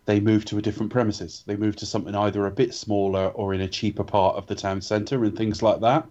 they 0.03 0.19
moved 0.19 0.49
to 0.49 0.57
a 0.57 0.61
different 0.61 0.91
premises. 0.91 1.41
They 1.47 1.55
moved 1.55 1.79
to 1.79 1.85
something 1.85 2.13
either 2.13 2.45
a 2.45 2.51
bit 2.51 2.73
smaller 2.73 3.27
or 3.29 3.53
in 3.53 3.61
a 3.61 3.69
cheaper 3.69 4.03
part 4.03 4.35
of 4.35 4.45
the 4.47 4.55
town 4.55 4.81
centre 4.81 5.23
and 5.23 5.37
things 5.37 5.63
like 5.63 5.79
that. 5.79 6.05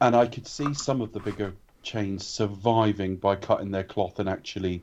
And 0.00 0.16
I 0.16 0.26
could 0.26 0.46
see 0.46 0.72
some 0.72 1.02
of 1.02 1.12
the 1.12 1.20
bigger 1.20 1.52
chains 1.82 2.26
surviving 2.26 3.16
by 3.16 3.36
cutting 3.36 3.72
their 3.72 3.84
cloth 3.84 4.18
and 4.18 4.28
actually 4.28 4.82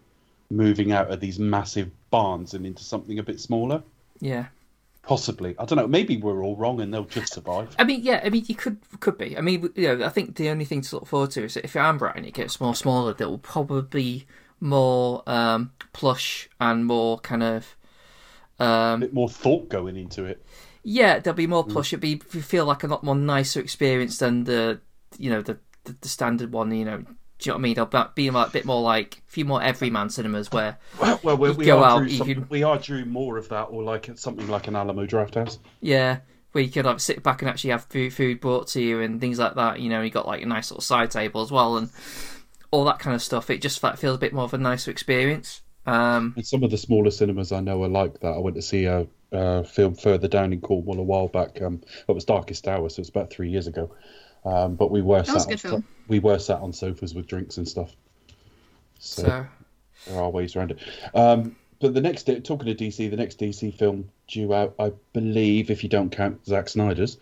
moving 0.51 0.91
out 0.91 1.09
of 1.09 1.19
these 1.19 1.39
massive 1.39 1.89
barns 2.11 2.53
and 2.53 2.63
into 2.63 2.83
something 2.83 3.17
a 3.17 3.23
bit 3.23 3.39
smaller. 3.39 3.81
yeah. 4.19 4.45
Possibly, 5.07 5.55
I 5.57 5.63
don't 5.65 5.77
know. 5.77 5.87
Maybe 5.87 6.17
we're 6.17 6.43
all 6.43 6.57
wrong 6.57 6.81
and 6.81 6.93
they'll 6.93 7.05
just 7.05 7.33
survive. 7.33 7.73
I 7.79 7.85
mean, 7.85 8.01
yeah, 8.03 8.19
I 8.23 8.29
mean, 8.29 8.43
you 8.47 8.55
could 8.55 8.77
could 8.99 9.17
be. 9.17 9.37
I 9.37 9.41
mean, 9.41 9.69
you 9.75 9.95
know, 9.95 10.05
I 10.05 10.09
think 10.09 10.35
the 10.35 10.49
only 10.49 10.65
thing 10.65 10.81
to 10.81 10.95
look 10.95 11.07
forward 11.07 11.31
to 11.31 11.45
is 11.45 11.53
that 11.53 11.63
if 11.63 11.75
you 11.75 11.81
am 11.81 11.97
right 11.97 12.13
and 12.15 12.25
it 12.25 12.33
gets 12.33 12.59
more 12.59 12.75
smaller, 12.75 13.13
that 13.13 13.29
will 13.29 13.37
probably 13.37 13.81
be 13.83 14.25
more 14.59 15.23
um, 15.25 15.71
plush 15.93 16.49
and 16.59 16.85
more 16.85 17.19
kind 17.19 17.41
of 17.43 17.77
A 18.59 18.97
bit 18.99 19.13
more 19.13 19.29
thought 19.29 19.69
going 19.69 19.95
into 19.95 20.25
it. 20.25 20.45
yeah, 20.83 21.19
there'll 21.19 21.37
be 21.37 21.47
more 21.47 21.63
plush. 21.65 21.93
It'll 21.93 22.01
be 22.01 22.17
feel 22.17 22.65
like 22.65 22.83
a 22.83 22.87
lot 22.87 23.03
more 23.03 23.15
nicer 23.15 23.61
experience 23.61 24.17
than 24.17 24.43
the 24.43 24.81
you 25.17 25.29
know 25.29 25.41
the 25.41 25.57
the, 25.85 25.95
the 26.01 26.09
standard 26.09 26.51
one. 26.51 26.71
You 26.71 26.83
know, 26.85 27.03
do 27.39 27.49
you 27.49 27.51
know 27.51 27.55
what 27.55 27.59
I 27.59 27.63
mean? 27.63 27.75
They'll 27.75 28.09
be 28.15 28.29
like 28.31 28.47
a 28.47 28.51
bit 28.51 28.65
more 28.65 28.81
like 28.81 29.17
a 29.27 29.31
few 29.31 29.45
more 29.45 29.61
everyman 29.61 30.09
cinemas 30.09 30.51
where 30.51 30.77
Well, 30.99 31.19
well 31.23 31.37
we, 31.37 31.51
we 31.51 31.65
go 31.65 31.83
are 31.83 31.83
out, 31.83 32.07
due 32.07 32.11
you 32.11 32.17
some, 32.17 32.27
can- 32.27 32.47
we 32.49 32.63
are 32.63 32.77
due 32.79 33.05
more 33.05 33.37
of 33.37 33.49
that, 33.49 33.63
or 33.65 33.83
like 33.83 34.09
something 34.15 34.47
like 34.47 34.67
an 34.67 34.75
Alamo 34.75 35.05
Drafthouse. 35.05 35.59
Yeah, 35.79 36.19
where 36.51 36.63
you 36.63 36.71
could 36.71 36.85
like 36.85 36.99
sit 36.99 37.21
back 37.23 37.41
and 37.41 37.49
actually 37.49 37.69
have 37.71 37.85
food, 37.85 38.13
food 38.13 38.39
brought 38.39 38.67
to 38.69 38.81
you 38.81 39.01
and 39.01 39.21
things 39.21 39.37
like 39.39 39.55
that. 39.55 39.79
You 39.79 39.89
know, 39.89 40.01
you 40.01 40.09
got 40.09 40.27
like 40.27 40.41
a 40.41 40.47
nice 40.47 40.71
little 40.71 40.81
side 40.81 41.11
table 41.11 41.41
as 41.41 41.51
well 41.51 41.77
and 41.77 41.89
all 42.71 42.85
that 42.85 42.99
kind 42.99 43.15
of 43.15 43.21
stuff. 43.21 43.49
It 43.49 43.61
just 43.61 43.81
like, 43.83 43.97
feels 43.97 44.15
a 44.15 44.19
bit 44.19 44.33
more 44.33 44.43
of 44.45 44.53
a 44.53 44.57
nicer 44.57 44.91
experience. 44.91 45.61
Um, 45.85 46.33
And 46.35 46.45
some 46.45 46.63
of 46.63 46.71
the 46.71 46.77
smaller 46.77 47.11
cinemas 47.11 47.51
I 47.51 47.61
know 47.61 47.83
are 47.83 47.87
like 47.87 48.19
that. 48.19 48.33
I 48.33 48.39
went 48.39 48.55
to 48.57 48.61
see 48.61 48.85
a, 48.85 49.07
a 49.31 49.63
film 49.63 49.95
further 49.95 50.27
down 50.27 50.51
in 50.51 50.59
Cornwall 50.59 50.99
a 50.99 51.03
while 51.03 51.27
back. 51.29 51.61
Um, 51.61 51.81
it 52.07 52.11
was 52.11 52.25
Darkest 52.25 52.67
Hour, 52.67 52.89
so 52.89 52.99
it's 52.99 53.09
about 53.09 53.29
three 53.29 53.49
years 53.51 53.67
ago. 53.67 53.91
Um, 54.47 54.75
but 54.75 54.91
we 54.91 55.01
were 55.01 55.21
That 55.23 55.33
was 55.33 55.43
sat 55.43 55.51
a 55.51 55.55
good 55.55 55.65
on, 55.65 55.71
film. 55.71 55.87
we 56.07 56.19
were 56.19 56.39
sat 56.39 56.59
on 56.61 56.71
sofas 56.71 57.13
with 57.13 57.27
drinks 57.27 57.57
and 57.57 57.67
stuff. 57.67 57.91
So, 58.99 59.23
so 59.23 59.47
there 60.07 60.21
are 60.21 60.29
ways 60.29 60.55
around 60.55 60.71
it. 60.71 60.79
Um, 61.13 61.55
but 61.79 61.93
the 61.93 62.01
next 62.01 62.23
talking 62.23 62.65
to 62.65 62.75
DC, 62.75 63.09
the 63.09 63.17
next 63.17 63.39
DC 63.39 63.77
film 63.77 64.09
due 64.27 64.53
out, 64.53 64.73
I 64.79 64.93
believe, 65.13 65.69
if 65.69 65.83
you 65.83 65.89
don't 65.89 66.09
count 66.09 66.45
Zack 66.45 66.69
Snyder's, 66.69 67.17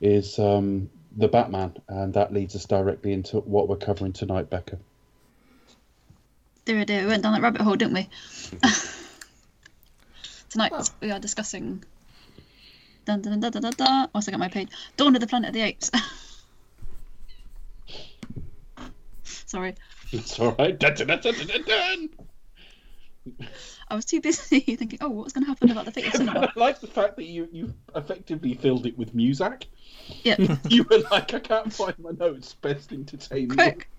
is 0.00 0.38
um, 0.38 0.88
the 1.16 1.28
Batman, 1.28 1.76
and 1.88 2.14
that 2.14 2.32
leads 2.32 2.56
us 2.56 2.64
directly 2.64 3.12
into 3.12 3.38
what 3.40 3.68
we're 3.68 3.76
covering 3.76 4.12
tonight, 4.12 4.48
Becca. 4.48 4.78
Dear, 6.64 6.84
dear, 6.84 7.02
we 7.02 7.08
went 7.08 7.22
down 7.22 7.34
that 7.34 7.42
rabbit 7.42 7.60
hole, 7.60 7.76
didn't 7.76 7.94
we? 7.94 8.08
Tonight 10.48 10.72
we 11.00 11.10
are 11.10 11.18
discussing. 11.18 11.82
Dun, 13.04 13.20
dun, 13.20 13.40
dun, 13.40 13.50
dun, 13.52 13.62
dun, 13.62 13.72
dun. 13.72 14.08
Once 14.14 14.28
I 14.28 14.30
get 14.30 14.38
my 14.40 14.48
page, 14.48 14.68
Dawn 14.96 15.14
of 15.14 15.20
the 15.20 15.26
Planet 15.26 15.48
of 15.48 15.54
the 15.54 15.62
Apes. 15.62 15.90
Sorry, 19.52 19.74
It's 20.12 20.40
all 20.40 20.52
right. 20.52 20.78
Dun, 20.78 20.94
dun, 20.94 21.06
dun. 21.06 22.08
I 23.88 23.94
was 23.94 24.06
too 24.06 24.22
busy 24.22 24.60
thinking, 24.76 24.98
oh, 25.02 25.10
what's 25.10 25.34
going 25.34 25.44
to 25.44 25.48
happen 25.48 25.70
about 25.70 25.84
the 25.84 26.10
cinema? 26.10 26.50
I 26.56 26.58
like 26.58 26.80
the 26.80 26.86
fact 26.86 27.16
that 27.16 27.24
you 27.26 27.46
you 27.52 27.74
effectively 27.94 28.54
filled 28.54 28.86
it 28.86 28.96
with 28.96 29.14
Muzak. 29.14 29.64
Yeah, 30.22 30.36
You 30.70 30.84
were 30.84 31.00
like, 31.10 31.34
I 31.34 31.38
can't 31.38 31.70
find 31.70 31.98
my 31.98 32.12
notes. 32.12 32.54
Best 32.54 32.92
entertainment. 32.92 33.58
Quick. 33.60 33.90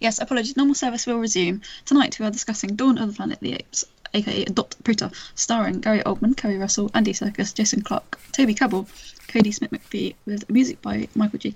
yes. 0.00 0.20
Apologies. 0.20 0.56
Normal 0.56 0.76
service 0.76 1.04
will 1.04 1.18
resume 1.18 1.62
tonight. 1.84 2.16
We 2.20 2.26
are 2.26 2.30
discussing 2.30 2.76
Dawn 2.76 2.96
of 2.96 3.08
the 3.08 3.14
Planet 3.16 3.38
of 3.38 3.40
the 3.40 3.54
Apes, 3.54 3.84
aka 4.14 4.44
Dot 4.44 4.76
Pruta, 4.84 5.12
starring 5.34 5.80
Gary 5.80 6.02
Oldman, 6.06 6.36
Keri 6.36 6.58
Russell, 6.58 6.92
Andy 6.94 7.12
Serkis, 7.12 7.52
Jason 7.52 7.82
Clarke, 7.82 8.20
Toby 8.30 8.54
Kebbell, 8.54 8.86
Cody 9.26 9.50
Smith 9.50 9.72
McPhee, 9.72 10.14
with 10.26 10.48
music 10.48 10.80
by 10.80 11.08
Michael 11.16 11.40
J. 11.40 11.50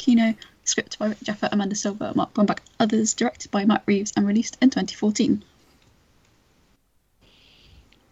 Script 0.64 0.98
by 0.98 1.06
Rick 1.06 1.20
Jaffa, 1.22 1.48
Amanda 1.52 1.74
Silver, 1.74 2.12
Mark 2.14 2.34
Bomback, 2.34 2.58
others 2.80 3.14
directed 3.14 3.50
by 3.50 3.64
Matt 3.64 3.82
Reeves, 3.86 4.12
and 4.16 4.26
released 4.26 4.56
in 4.60 4.70
2014. 4.70 5.42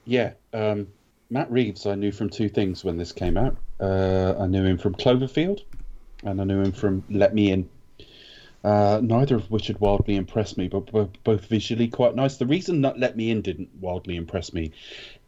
Yeah, 0.04 0.32
um, 0.52 0.88
Matt 1.30 1.50
Reeves, 1.50 1.86
I 1.86 1.94
knew 1.94 2.12
from 2.12 2.28
two 2.28 2.48
things 2.48 2.84
when 2.84 2.96
this 2.96 3.12
came 3.12 3.36
out. 3.36 3.56
Uh, 3.80 4.34
I 4.38 4.46
knew 4.46 4.64
him 4.64 4.78
from 4.78 4.94
Cloverfield, 4.94 5.62
and 6.24 6.40
I 6.40 6.44
knew 6.44 6.60
him 6.60 6.72
from 6.72 7.04
Let 7.08 7.34
Me 7.34 7.50
In. 7.50 7.68
Uh, 8.64 9.00
neither 9.02 9.34
of 9.34 9.50
which 9.50 9.66
had 9.66 9.80
wildly 9.80 10.14
impressed 10.14 10.56
me, 10.56 10.68
but 10.68 10.92
bo- 10.92 11.10
both 11.24 11.46
visually 11.46 11.88
quite 11.88 12.14
nice. 12.14 12.36
The 12.36 12.46
reason 12.46 12.82
that 12.82 12.98
Let 12.98 13.16
Me 13.16 13.30
In 13.30 13.42
didn't 13.42 13.70
wildly 13.80 14.14
impress 14.14 14.52
me 14.52 14.72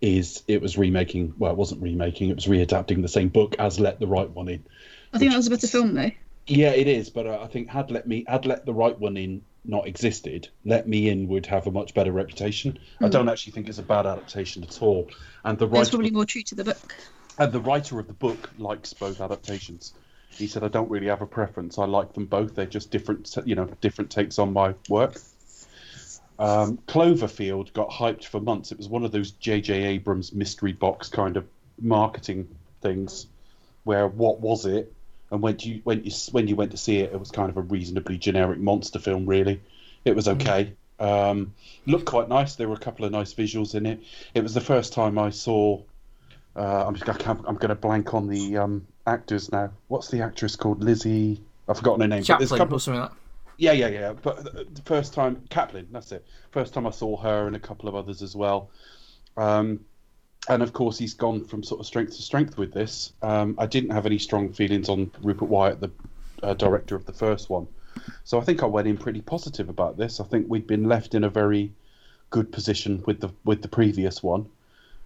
is 0.00 0.44
it 0.46 0.62
was 0.62 0.78
remaking. 0.78 1.34
Well, 1.37 1.50
it 1.50 1.56
wasn't 1.56 1.82
remaking; 1.82 2.30
it 2.30 2.37
was 2.37 2.46
readapting 2.46 3.02
the 3.02 3.08
same 3.08 3.30
book 3.30 3.56
as 3.58 3.80
Let 3.80 3.98
the 3.98 4.06
Right 4.06 4.30
One 4.30 4.48
In. 4.48 4.64
I 5.12 5.18
think 5.18 5.32
that 5.32 5.37
was 5.37 5.48
a 5.48 5.50
better 5.50 5.66
film 5.66 5.94
though. 5.94 6.12
Yeah, 6.46 6.70
it 6.70 6.87
is, 6.88 7.11
but 7.11 7.26
uh, 7.26 7.38
I 7.42 7.46
think 7.46 7.68
had 7.68 7.90
let 7.90 8.07
me 8.07 8.24
had 8.28 8.44
let 8.46 8.66
the 8.66 8.74
right 8.74 8.98
one 8.98 9.16
in 9.16 9.42
not 9.64 9.87
existed, 9.87 10.48
let 10.64 10.87
me 10.87 11.09
in 11.09 11.26
would 11.28 11.46
have 11.46 11.66
a 11.66 11.70
much 11.70 11.94
better 11.94 12.12
reputation. 12.12 12.78
I 13.00 13.09
don't 13.09 13.28
actually 13.30 13.52
think 13.52 13.68
it's 13.68 13.78
a 13.78 13.83
bad 13.83 14.07
adaptation 14.07 14.62
at 14.62 14.83
all, 14.83 15.09
and 15.42 15.59
the 15.59 15.64
It's 15.64 15.72
writer 15.72 15.90
probably 15.90 16.11
more 16.11 16.26
true 16.26 16.42
to 16.42 16.54
the 16.54 16.64
book. 16.64 16.94
and 17.38 17.50
the 17.50 17.61
writer 17.61 17.98
of 17.98 18.07
the 18.07 18.12
book 18.12 18.50
likes 18.59 18.92
both 18.92 19.20
adaptations. 19.20 19.94
He 20.28 20.46
said, 20.46 20.64
"I 20.64 20.68
don't 20.68 20.90
really 20.90 21.07
have 21.07 21.22
a 21.22 21.26
preference. 21.26 21.78
I 21.78 21.87
like 21.87 22.12
them 22.12 22.26
both. 22.26 22.54
They're 22.54 22.66
just 22.66 22.90
different, 22.90 23.35
you 23.46 23.54
know, 23.54 23.66
different 23.80 24.11
takes 24.11 24.38
on 24.38 24.52
my 24.52 24.74
work." 24.88 25.16
Um, 26.38 26.78
Cloverfield 26.88 27.72
got 27.72 27.90
hyped 27.90 28.24
for 28.24 28.40
months. 28.40 28.72
It 28.72 28.78
was 28.78 28.88
one 28.88 29.04
of 29.04 29.12
those 29.12 29.30
J.J. 29.30 29.85
Abrams 29.85 30.33
mystery 30.33 30.72
box 30.72 31.09
kind 31.09 31.37
of 31.37 31.46
marketing 31.80 32.48
things, 32.83 33.28
where 33.85 34.09
what 34.09 34.40
was 34.40 34.66
it? 34.66 34.92
And 35.35 35.42
when 35.42 35.59
you 35.59 35.81
when 35.83 36.05
you 36.05 36.12
when 36.31 36.47
you 36.47 36.55
went 36.55 36.70
to 36.70 36.77
see 36.77 37.01
it, 37.01 37.12
it 37.12 37.18
was 37.18 37.33
kind 37.33 37.51
of 37.51 37.57
a 37.57 37.61
reasonably 37.61 38.18
generic 38.18 38.61
monster 38.61 39.01
film. 39.01 39.27
Really, 39.27 39.61
it 40.05 40.14
was 40.14 40.29
okay. 40.29 40.75
Um, 41.01 41.55
looked 41.87 42.05
quite 42.05 42.29
nice. 42.29 42.55
There 42.55 42.68
were 42.68 42.77
a 42.77 42.79
couple 42.79 43.05
of 43.05 43.11
nice 43.11 43.35
visuals 43.35 43.75
in 43.75 43.85
it. 43.85 44.01
It 44.33 44.44
was 44.44 44.55
the 44.55 44.61
first 44.61 44.92
time 44.92 45.18
I 45.18 45.31
saw. 45.31 45.83
Uh, 46.55 46.87
I'm 46.87 46.94
just 46.94 47.09
I 47.09 47.31
I'm 47.49 47.57
going 47.57 47.70
to 47.70 47.75
blank 47.75 48.14
on 48.14 48.29
the 48.29 48.59
um, 48.59 48.87
actors 49.09 49.51
now. 49.51 49.73
What's 49.88 50.09
the 50.09 50.23
actress 50.23 50.55
called? 50.55 50.85
Lizzy. 50.85 51.40
I've 51.68 51.79
forgotten 51.79 52.03
her 52.03 52.07
name. 52.07 52.23
but 52.29 52.38
a 52.53 52.57
couple 52.57 52.77
or 52.77 52.79
something 52.79 53.01
like 53.01 53.11
that. 53.11 53.18
yeah, 53.57 53.73
yeah, 53.73 53.88
yeah. 53.88 54.12
But 54.12 54.44
the 54.44 54.68
the 54.73 54.83
first 54.83 55.14
time, 55.14 55.42
Caplan, 55.51 55.87
that's 55.90 56.12
it. 56.12 56.25
First 56.53 56.75
time 56.75 56.87
I 56.87 56.90
saw 56.90 57.16
her 57.16 57.49
and 57.49 57.57
a 57.57 57.61
couple 57.61 57.88
of 57.88 57.97
others 57.97 58.23
as 58.23 58.37
well. 58.37 58.70
Um, 59.37 59.81
and 60.48 60.62
of 60.62 60.72
course, 60.72 60.98
he's 60.98 61.14
gone 61.14 61.44
from 61.44 61.62
sort 61.62 61.80
of 61.80 61.87
strength 61.87 62.16
to 62.16 62.22
strength 62.22 62.59
with 62.59 62.72
this. 62.72 63.12
Um, 63.22 63.54
I 63.59 63.66
didn't 63.66 63.90
have 63.90 64.07
any 64.07 64.18
strong 64.18 64.52
feelings 64.52 64.88
on 64.88 65.11
Rupert 65.22 65.48
Wyatt, 65.48 65.80
the 65.80 65.90
uh, 66.42 66.54
director 66.54 66.94
of 66.96 67.07
the 67.07 67.12
first 67.12 67.48
one. 67.48 67.66
So 68.24 68.38
I 68.40 68.44
think 68.44 68.62
I 68.62 68.66
went 68.66 68.88
in 68.88 68.96
pretty 68.96 69.20
positive 69.20 69.68
about 69.68 69.96
this. 69.96 70.20
I 70.20 70.24
think 70.24 70.46
we'd 70.48 70.66
been 70.66 70.85
left 70.85 71.14
in 71.14 71.24
a 71.24 71.30
very 71.30 71.72
good 72.30 72.52
position 72.52 73.02
with 73.07 73.20
the 73.20 73.30
with 73.44 73.62
the 73.62 73.68
previous 73.68 74.22
one. 74.22 74.46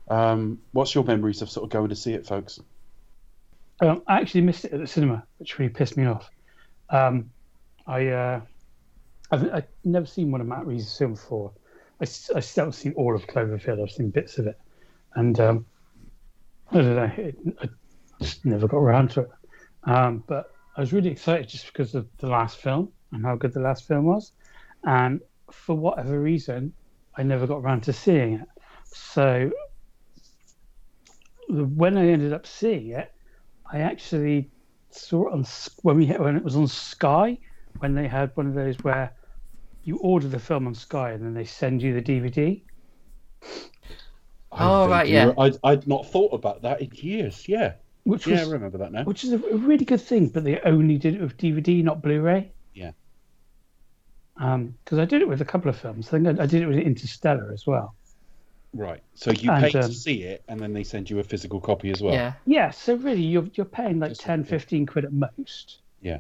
Um, 0.09 0.61
what's 0.73 0.95
your 0.95 1.05
memories 1.05 1.43
of 1.43 1.51
sort 1.51 1.65
of 1.65 1.71
going 1.71 1.91
to 1.91 1.97
see 1.97 2.15
it, 2.15 2.27
folks? 2.27 2.61
Um, 3.81 4.03
I 4.07 4.21
actually 4.21 4.41
missed 4.41 4.65
it 4.65 4.73
at 4.73 4.81
the 4.81 4.87
cinema, 4.87 5.25
which 5.39 5.59
really 5.59 5.73
pissed 5.73 5.97
me 5.97 6.07
off. 6.07 6.31
Um, 6.91 7.31
I, 7.87 8.09
uh, 8.09 8.41
I've, 9.31 9.53
I've 9.53 9.67
never 9.85 10.07
seen 10.07 10.31
one 10.31 10.41
of 10.41 10.47
Matt 10.47 10.67
Reeves' 10.67 10.97
films 10.97 11.21
before. 11.21 11.53
I, 12.01 12.05
I 12.05 12.07
still 12.07 12.65
haven't 12.65 12.73
seen 12.73 12.93
all 12.95 13.15
of 13.15 13.27
Cloverfield. 13.27 13.83
I've 13.83 13.91
seen 13.91 14.11
bits 14.11 14.39
of 14.39 14.47
it, 14.47 14.59
and 15.15 15.39
um, 15.41 15.67
I 16.71 16.77
don't 16.77 16.97
know. 16.97 17.13
It, 17.17 17.37
I 17.63 17.69
just 18.21 18.45
never 18.45 18.69
got 18.69 18.79
around 18.79 19.11
to 19.13 19.23
it. 19.23 19.31
Um, 19.85 20.25
but 20.27 20.53
I 20.77 20.81
was 20.81 20.93
really 20.93 21.11
excited 21.11 21.49
just 21.49 21.67
because 21.67 21.95
of 21.95 22.07
the 22.19 22.27
last 22.27 22.59
film 22.59 22.93
and 23.13 23.25
how 23.25 23.37
good 23.37 23.53
the 23.53 23.61
last 23.61 23.87
film 23.87 24.05
was, 24.05 24.33
and 24.85 25.21
for 25.51 25.75
whatever 25.75 26.21
reason, 26.21 26.73
I 27.17 27.23
never 27.23 27.47
got 27.47 27.59
around 27.59 27.83
to 27.85 27.93
seeing 27.93 28.35
it. 28.35 28.49
So 28.85 29.51
when 31.49 31.97
I 31.97 32.09
ended 32.09 32.33
up 32.33 32.47
seeing 32.47 32.91
it, 32.91 33.13
I 33.71 33.81
actually 33.81 34.51
saw 34.91 35.29
it 35.29 35.33
on 35.33 35.45
when 35.83 35.97
we 35.97 36.07
when 36.07 36.37
it 36.37 36.45
was 36.45 36.57
on 36.57 36.67
Sky 36.67 37.39
when 37.79 37.95
they 37.95 38.09
had 38.09 38.31
one 38.35 38.47
of 38.47 38.55
those 38.55 38.77
where 38.83 39.13
you 39.85 39.97
order 39.99 40.29
the 40.29 40.39
film 40.39 40.67
on 40.67 40.75
Sky 40.75 41.13
and 41.13 41.25
then 41.25 41.35
they 41.35 41.45
send 41.45 41.83
you 41.83 41.95
the 41.95 42.03
DVD. 42.03 42.63
I 44.53 44.65
Oh, 44.69 44.89
right, 44.89 45.07
yeah. 45.09 45.33
I'd, 45.39 45.57
I'd 45.63 45.87
not 45.87 46.07
thought 46.07 46.33
about 46.33 46.63
that 46.63 46.81
in 46.81 46.91
years. 46.95 47.49
Yeah. 47.49 47.75
Which 48.05 48.27
Yeah, 48.27 48.39
I 48.39 48.41
was 48.41 48.49
remember 48.51 48.79
that 48.79 48.93
now. 48.93 49.05
which 49.05 49.25
is 49.25 49.33
a, 49.33 49.37
a 49.37 49.57
really 49.57 49.85
good 49.85 50.01
thing, 50.01 50.29
but 50.29 50.45
they 50.45 50.59
only 50.61 50.97
did 50.97 51.15
it 51.15 51.21
with 51.21 51.37
DVD, 51.37 51.83
not 51.85 52.01
Blu-ray. 52.03 52.51
Yeah. 52.75 52.93
Um, 54.39 54.75
because 54.85 54.99
I 54.99 55.05
did 55.05 55.21
it 55.21 55.29
with 55.29 55.41
a 55.41 55.45
couple 55.45 55.69
of 55.69 55.77
films. 55.77 56.09
I 56.09 56.11
think 56.13 56.27
I, 56.39 56.43
I 56.45 56.47
did 56.47 56.63
it 56.63 56.67
with 56.67 56.79
Interstellar 56.79 57.51
as 57.53 57.67
well. 57.67 57.95
Right. 58.73 59.03
So 59.15 59.31
you 59.33 59.51
And, 59.51 59.65
pay 59.73 59.79
um, 59.79 59.89
to 59.89 59.93
see 59.93 60.23
it, 60.23 60.45
and 60.49 60.61
then 60.61 60.73
they 60.73 60.85
send 60.85 61.11
you 61.11 61.19
a 61.19 61.25
physical 61.25 61.61
copy 61.61 61.91
as 61.91 62.01
well. 62.01 62.15
Yeah. 62.15 62.35
Yeah, 62.47 62.71
so 62.71 62.95
really 62.95 63.23
you're 63.23 63.49
you're 63.55 63.67
paying 63.67 63.99
like 63.99 64.11
Just 64.11 64.21
10, 64.23 64.41
like- 64.41 64.49
15 64.49 64.87
quid 64.87 65.05
at 65.07 65.13
most. 65.13 65.79
Yeah. 66.01 66.19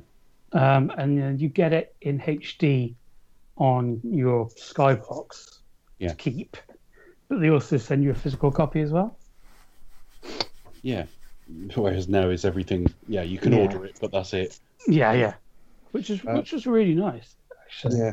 Um, 0.53 0.91
and 0.97 1.19
then 1.19 1.39
you 1.39 1.49
get 1.49 1.73
it 1.75 1.95
in 2.01 2.19
HD 2.19 2.95
on 3.57 4.01
your 4.03 4.49
Skybox 4.51 5.59
Yeah. 5.99 6.09
to 6.09 6.15
keep. 6.17 6.57
But 7.29 7.41
they 7.41 7.51
also 7.51 7.77
send 7.77 8.03
you 8.05 8.11
a 8.11 8.15
physical 8.15 8.51
copy 8.51 8.81
as 8.81 8.91
well. 8.91 9.17
Yeah. 10.83 11.05
Whereas 11.75 12.09
now 12.09 12.29
is 12.29 12.45
everything. 12.45 12.87
Yeah, 13.09 13.23
you 13.23 13.39
can 13.39 13.53
Yeah. 13.53 13.61
order 13.61 13.85
it, 13.85 13.99
but 14.01 14.13
that's 14.13 14.33
it. 14.35 14.59
Yeah, 14.87 15.13
yeah. 15.13 15.35
Which 15.93 16.11
is 16.11 16.21
Uh, 16.25 16.33
which 16.35 16.53
is 16.53 16.67
really 16.67 16.95
nice, 16.95 17.35
actually. 17.65 17.99
Yeah. 17.99 18.13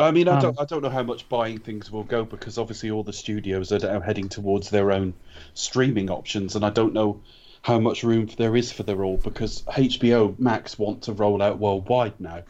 I 0.00 0.10
mean, 0.10 0.26
I 0.26 0.36
Um, 0.36 0.40
don't, 0.42 0.60
I 0.60 0.64
don't 0.64 0.82
know 0.82 0.88
how 0.88 1.02
much 1.02 1.28
buying 1.28 1.58
things 1.58 1.90
will 1.90 2.04
go 2.04 2.24
because 2.24 2.56
obviously 2.56 2.90
all 2.90 3.02
the 3.02 3.12
studios 3.12 3.72
are 3.72 3.78
now 3.78 4.00
heading 4.00 4.28
towards 4.30 4.70
their 4.70 4.90
own 4.90 5.12
streaming 5.52 6.10
options, 6.10 6.56
and 6.56 6.64
I 6.64 6.70
don't 6.70 6.94
know 6.94 7.20
how 7.60 7.78
much 7.78 8.02
room 8.02 8.26
there 8.38 8.56
is 8.56 8.72
for 8.72 8.82
their 8.84 9.04
all 9.04 9.18
because 9.18 9.62
HBO 9.68 10.34
Max 10.38 10.78
want 10.78 11.02
to 11.02 11.12
roll 11.12 11.42
out 11.42 11.58
worldwide 11.58 12.18
now, 12.18 12.42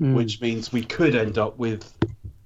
Mm. 0.00 0.14
which 0.14 0.40
means 0.40 0.70
we 0.72 0.82
could 0.84 1.14
end 1.14 1.38
up 1.38 1.58
with 1.58 1.90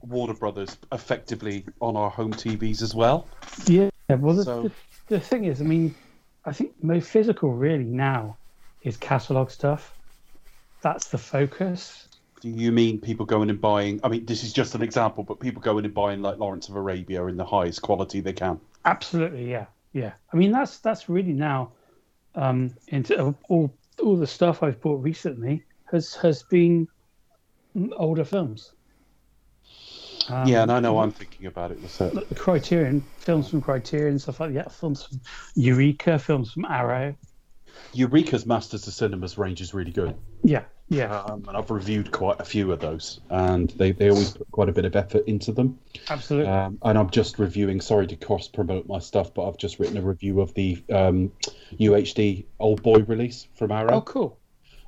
Warner 0.08 0.34
Brothers 0.34 0.76
effectively 0.92 1.64
on 1.80 1.96
our 1.96 2.10
home 2.10 2.32
TVs 2.32 2.82
as 2.82 2.94
well. 2.94 3.26
Yeah, 3.66 3.90
well, 4.08 4.34
the, 4.34 4.44
So- 4.44 4.62
the, 4.62 4.72
the 5.08 5.20
thing 5.20 5.44
is, 5.44 5.60
I 5.60 5.64
mean, 5.64 5.94
I 6.44 6.52
think 6.52 6.72
most 6.82 7.08
physical 7.10 7.52
really 7.52 7.84
now 7.84 8.36
is 8.82 8.96
catalog 8.96 9.50
stuff. 9.50 9.92
That's 10.82 11.08
the 11.08 11.18
focus. 11.18 12.08
Do 12.40 12.48
you 12.50 12.70
mean 12.70 13.00
people 13.00 13.26
going 13.26 13.50
and 13.50 13.60
buying? 13.60 13.98
I 14.04 14.08
mean, 14.08 14.26
this 14.26 14.44
is 14.44 14.52
just 14.52 14.74
an 14.74 14.82
example, 14.82 15.24
but 15.24 15.40
people 15.40 15.60
going 15.62 15.84
and 15.84 15.94
buying 15.94 16.22
like 16.22 16.38
Lawrence 16.38 16.68
of 16.68 16.76
Arabia 16.76 17.26
in 17.26 17.36
the 17.36 17.44
highest 17.44 17.82
quality 17.82 18.20
they 18.20 18.34
can. 18.34 18.60
Absolutely, 18.84 19.50
yeah, 19.50 19.66
yeah. 19.92 20.12
I 20.32 20.36
mean, 20.36 20.52
that's 20.52 20.78
that's 20.78 21.08
really 21.08 21.32
now 21.32 21.72
um, 22.34 22.74
into 22.88 23.34
all 23.48 23.74
all 24.00 24.16
the 24.16 24.26
stuff 24.26 24.62
I've 24.62 24.80
bought 24.80 25.02
recently 25.02 25.64
has 25.90 26.14
has 26.16 26.42
been 26.44 26.86
older 27.96 28.24
films. 28.24 28.72
Um, 30.28 30.48
yeah, 30.48 30.62
and 30.62 30.72
I 30.72 30.80
know 30.80 30.98
I'm 30.98 31.12
thinking 31.12 31.46
about 31.46 31.70
it 31.70 31.80
myself. 31.80 32.12
the 32.28 32.34
Criterion 32.34 33.04
films 33.18 33.48
from 33.48 33.60
Criterion, 33.60 34.18
stuff 34.18 34.40
like 34.40 34.54
that. 34.54 34.72
Films 34.72 35.04
from 35.04 35.20
Eureka, 35.54 36.18
films 36.18 36.52
from 36.52 36.64
Arrow. 36.64 37.14
Eureka's 37.92 38.46
Masters 38.46 38.86
of 38.86 38.94
Cinemas 38.94 39.38
range 39.38 39.60
is 39.60 39.72
really 39.74 39.92
good. 39.92 40.14
Yeah, 40.42 40.64
yeah, 40.88 41.20
Um, 41.22 41.44
and 41.48 41.56
I've 41.56 41.70
reviewed 41.70 42.10
quite 42.12 42.40
a 42.40 42.44
few 42.44 42.72
of 42.72 42.80
those, 42.80 43.20
and 43.30 43.70
they, 43.70 43.92
they 43.92 44.10
always 44.10 44.32
put 44.32 44.50
quite 44.50 44.68
a 44.68 44.72
bit 44.72 44.84
of 44.84 44.96
effort 44.96 45.24
into 45.26 45.52
them. 45.52 45.78
absolutely. 46.08 46.50
Um, 46.50 46.78
and 46.82 46.98
I'm 46.98 47.10
just 47.10 47.38
reviewing. 47.38 47.80
Sorry 47.80 48.06
to 48.06 48.16
cross 48.16 48.48
promote 48.48 48.86
my 48.86 48.98
stuff, 48.98 49.34
but 49.34 49.48
I've 49.48 49.58
just 49.58 49.78
written 49.78 49.96
a 49.96 50.02
review 50.02 50.40
of 50.40 50.54
the 50.54 50.82
um, 50.90 51.32
UHD 51.78 52.46
Oldboy 52.60 53.08
release 53.08 53.46
from 53.56 53.72
Arrow, 53.72 53.94
oh, 53.96 54.00
cool. 54.02 54.38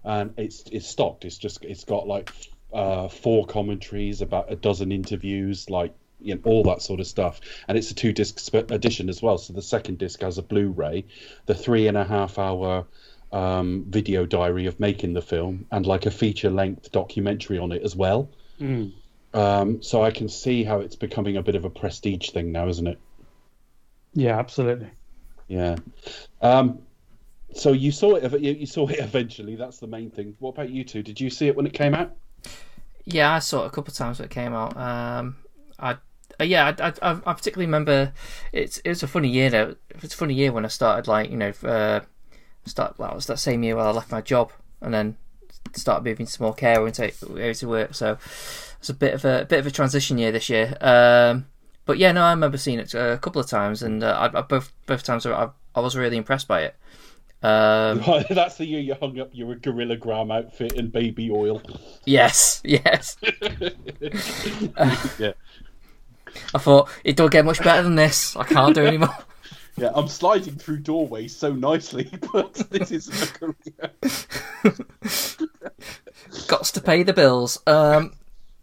and 0.05 0.35
it's 0.37 0.65
it's 0.73 0.87
stocked. 0.87 1.25
It's 1.25 1.39
just 1.39 1.65
it's 1.65 1.85
got 1.85 2.07
like 2.07 2.31
uh, 2.73 3.09
four 3.09 3.47
commentaries, 3.47 4.23
about 4.23 4.53
a 4.53 4.57
dozen 4.57 4.93
interviews, 4.93 5.71
like 5.71 5.95
you 6.21 6.35
know, 6.35 6.41
all 6.45 6.63
that 6.65 6.83
sort 6.83 7.01
of 7.01 7.07
stuff. 7.07 7.41
And 7.69 7.79
it's 7.79 7.91
a 7.91 7.95
two 7.95 8.13
disc 8.13 8.39
sp- 8.43 8.71
edition 8.71 9.09
as 9.09 9.23
well. 9.23 9.39
So 9.39 9.53
the 9.53 9.63
second 9.63 9.99
disc 9.99 10.21
has 10.23 10.39
a 10.39 10.43
Blu-ray, 10.43 11.05
the 11.47 11.55
three 11.55 11.87
and 11.87 11.97
a 11.97 12.05
half 12.05 12.39
hour 12.39 12.87
um, 13.33 13.85
video 13.89 14.27
diary 14.27 14.67
of 14.67 14.81
making 14.81 15.13
the 15.13 15.23
film, 15.23 15.67
and 15.71 15.87
like 15.87 16.07
a 16.07 16.11
feature 16.11 16.51
length 16.51 16.93
documentary 16.93 17.59
on 17.59 17.73
it 17.73 17.83
as 17.83 17.95
well. 17.95 18.31
Mm. 18.61 18.93
Um, 19.35 19.83
so 19.83 20.03
I 20.03 20.11
can 20.11 20.29
see 20.29 20.65
how 20.65 20.81
it's 20.81 20.97
becoming 20.97 21.37
a 21.37 21.43
bit 21.43 21.55
of 21.55 21.65
a 21.65 21.71
prestige 21.71 22.31
thing 22.31 22.51
now, 22.51 22.69
isn't 22.69 22.87
it? 22.87 22.99
Yeah, 24.15 24.39
absolutely. 24.39 24.91
Yeah. 25.47 25.77
Um, 26.41 26.81
so 27.55 27.73
you 27.73 27.93
saw 27.93 28.17
it. 28.17 28.41
You 28.41 28.53
you 28.53 28.67
saw 28.67 28.89
it 28.89 28.99
eventually. 29.01 29.57
That's 29.57 29.79
the 29.79 29.87
main 29.87 30.11
thing. 30.11 30.37
What 30.39 30.51
about 30.51 30.71
you 30.71 30.85
two? 30.85 31.03
Did 31.03 31.21
you 31.21 31.31
see 31.31 31.47
it 31.47 31.57
when 31.57 31.67
it 31.67 31.73
came 31.73 31.95
out? 31.95 32.17
Yeah, 33.11 33.33
I 33.33 33.39
saw 33.39 33.65
it 33.65 33.69
a 33.69 33.71
couple 33.71 33.91
of 33.91 33.97
times 33.97 34.19
when 34.19 34.27
it 34.27 34.31
came 34.31 34.53
out. 34.53 34.77
Um, 34.77 35.37
I, 35.79 35.97
uh, 36.39 36.45
yeah, 36.45 36.75
I, 36.79 36.93
I, 37.03 37.13
I 37.25 37.33
particularly 37.33 37.65
remember 37.65 38.13
it's 38.53 38.79
it 38.79 38.91
was 38.91 39.03
a 39.03 39.09
funny 39.09 39.31
year 39.31 39.49
though. 39.49 39.77
It's 40.03 40.15
a 40.15 40.17
funny 40.17 40.35
year 40.35 40.53
when 40.53 40.67
I 40.67 40.69
started 40.69 41.09
like 41.09 41.31
you 41.31 41.39
know 41.39 41.53
uh, 41.65 42.01
start 42.67 42.99
well 42.99 43.13
it 43.13 43.15
was 43.15 43.27
that 43.27 43.39
same 43.39 43.63
year 43.63 43.77
where 43.77 43.87
I 43.87 43.93
left 43.93 44.13
my 44.13 44.21
job 44.21 44.53
and 44.83 44.93
then 44.93 45.17
started 45.73 46.05
moving 46.05 46.27
to 46.27 46.43
more 46.43 46.53
care 46.53 46.85
and 46.85 46.95
take 46.95 47.19
to 47.19 47.67
work. 47.69 47.95
So 47.95 48.19
it's 48.79 48.91
a 48.91 48.95
bit 48.95 49.15
of 49.15 49.25
a, 49.25 49.47
bit 49.49 49.61
of 49.61 49.67
a 49.67 49.71
transition 49.71 50.19
year 50.19 50.31
this 50.31 50.51
year. 50.51 50.77
Um, 50.83 51.47
but 51.87 51.97
yeah, 51.97 52.13
no, 52.13 52.23
I 52.23 52.31
remember 52.31 52.59
seeing 52.59 52.79
it 52.79 52.93
a 52.93 53.19
couple 53.23 53.41
of 53.41 53.49
times, 53.49 53.83
and 53.83 54.05
uh, 54.05 54.31
I, 54.35 54.39
I 54.39 54.43
both 54.43 54.71
both 54.85 55.03
times 55.03 55.25
I, 55.25 55.49
I 55.75 55.81
was 55.81 55.97
really 55.97 56.19
impressed 56.19 56.47
by 56.47 56.61
it. 56.61 56.77
Um, 57.43 58.03
That's 58.31 58.57
the 58.57 58.67
year 58.67 58.81
you 58.81 58.95
hung 58.95 59.21
up 59.21 59.31
your 59.33 59.55
Gorilla 59.55 59.97
Gram 59.97 60.31
outfit 60.31 60.73
and 60.77 60.91
baby 60.91 61.31
oil. 61.31 61.63
yes, 62.05 62.61
yes. 62.65 63.17
yeah. 65.19 65.33
I 66.55 66.59
thought 66.59 66.91
it 67.05 67.17
don't 67.17 67.33
get 67.33 67.45
much 67.45 67.63
better 67.63 67.83
than 67.83 67.95
this. 67.95 68.37
I 68.37 68.45
can't 68.45 68.75
do 68.75 68.85
anymore. 68.87 69.17
Yeah, 69.77 69.91
I'm 69.95 70.09
sliding 70.09 70.57
through 70.57 70.79
doorways 70.79 71.35
so 71.37 71.53
nicely, 71.53 72.11
but 72.33 72.55
this 72.71 72.91
is 72.91 73.09
a 73.09 73.27
career. 73.29 73.55
Got 76.49 76.65
to 76.65 76.81
pay 76.81 77.05
the 77.05 77.13
bills. 77.13 77.61
Um, 77.67 78.13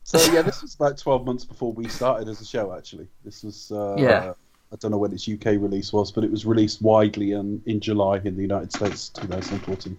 So 0.03 0.19
yeah, 0.33 0.41
this 0.41 0.61
was 0.61 0.75
about 0.75 0.97
12 0.97 1.25
months 1.25 1.45
before 1.45 1.71
we 1.71 1.88
started 1.88 2.27
as 2.27 2.41
a 2.41 2.45
show. 2.45 2.73
Actually, 2.75 3.07
this 3.23 3.43
was 3.43 3.71
uh, 3.71 3.95
Yeah. 3.97 4.33
I 4.75 4.77
don't 4.77 4.91
know 4.91 4.97
when 4.97 5.13
its 5.13 5.25
UK 5.29 5.45
release 5.45 5.93
was, 5.93 6.11
but 6.11 6.25
it 6.25 6.31
was 6.31 6.45
released 6.45 6.81
widely 6.81 7.31
in, 7.31 7.61
in 7.65 7.79
July 7.79 8.17
in 8.17 8.35
the 8.35 8.41
United 8.41 8.73
States, 8.73 9.07
2014. 9.07 9.97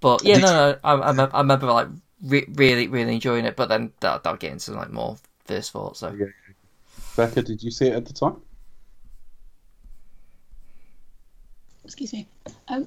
but 0.00 0.22
yeah, 0.22 0.34
Did- 0.34 0.42
no, 0.42 0.52
no. 0.72 0.78
I, 0.84 0.92
I, 0.92 1.08
remember, 1.08 1.34
I 1.34 1.40
remember 1.40 1.66
like 1.72 1.88
re- 2.22 2.48
really, 2.52 2.86
really 2.86 3.14
enjoying 3.14 3.46
it. 3.46 3.56
But 3.56 3.70
then 3.70 3.92
that 4.00 4.22
that'll 4.24 4.36
get 4.36 4.52
into 4.52 4.72
like 4.72 4.90
more 4.90 5.16
first 5.46 5.70
thoughts. 5.70 6.00
So 6.00 6.12
Yeah. 6.12 6.26
Becca, 7.16 7.40
did 7.40 7.62
you 7.62 7.70
see 7.70 7.86
it 7.86 7.94
at 7.94 8.04
the 8.04 8.12
time? 8.12 8.36
Excuse 11.84 12.12
me. 12.12 12.26
Um, 12.68 12.86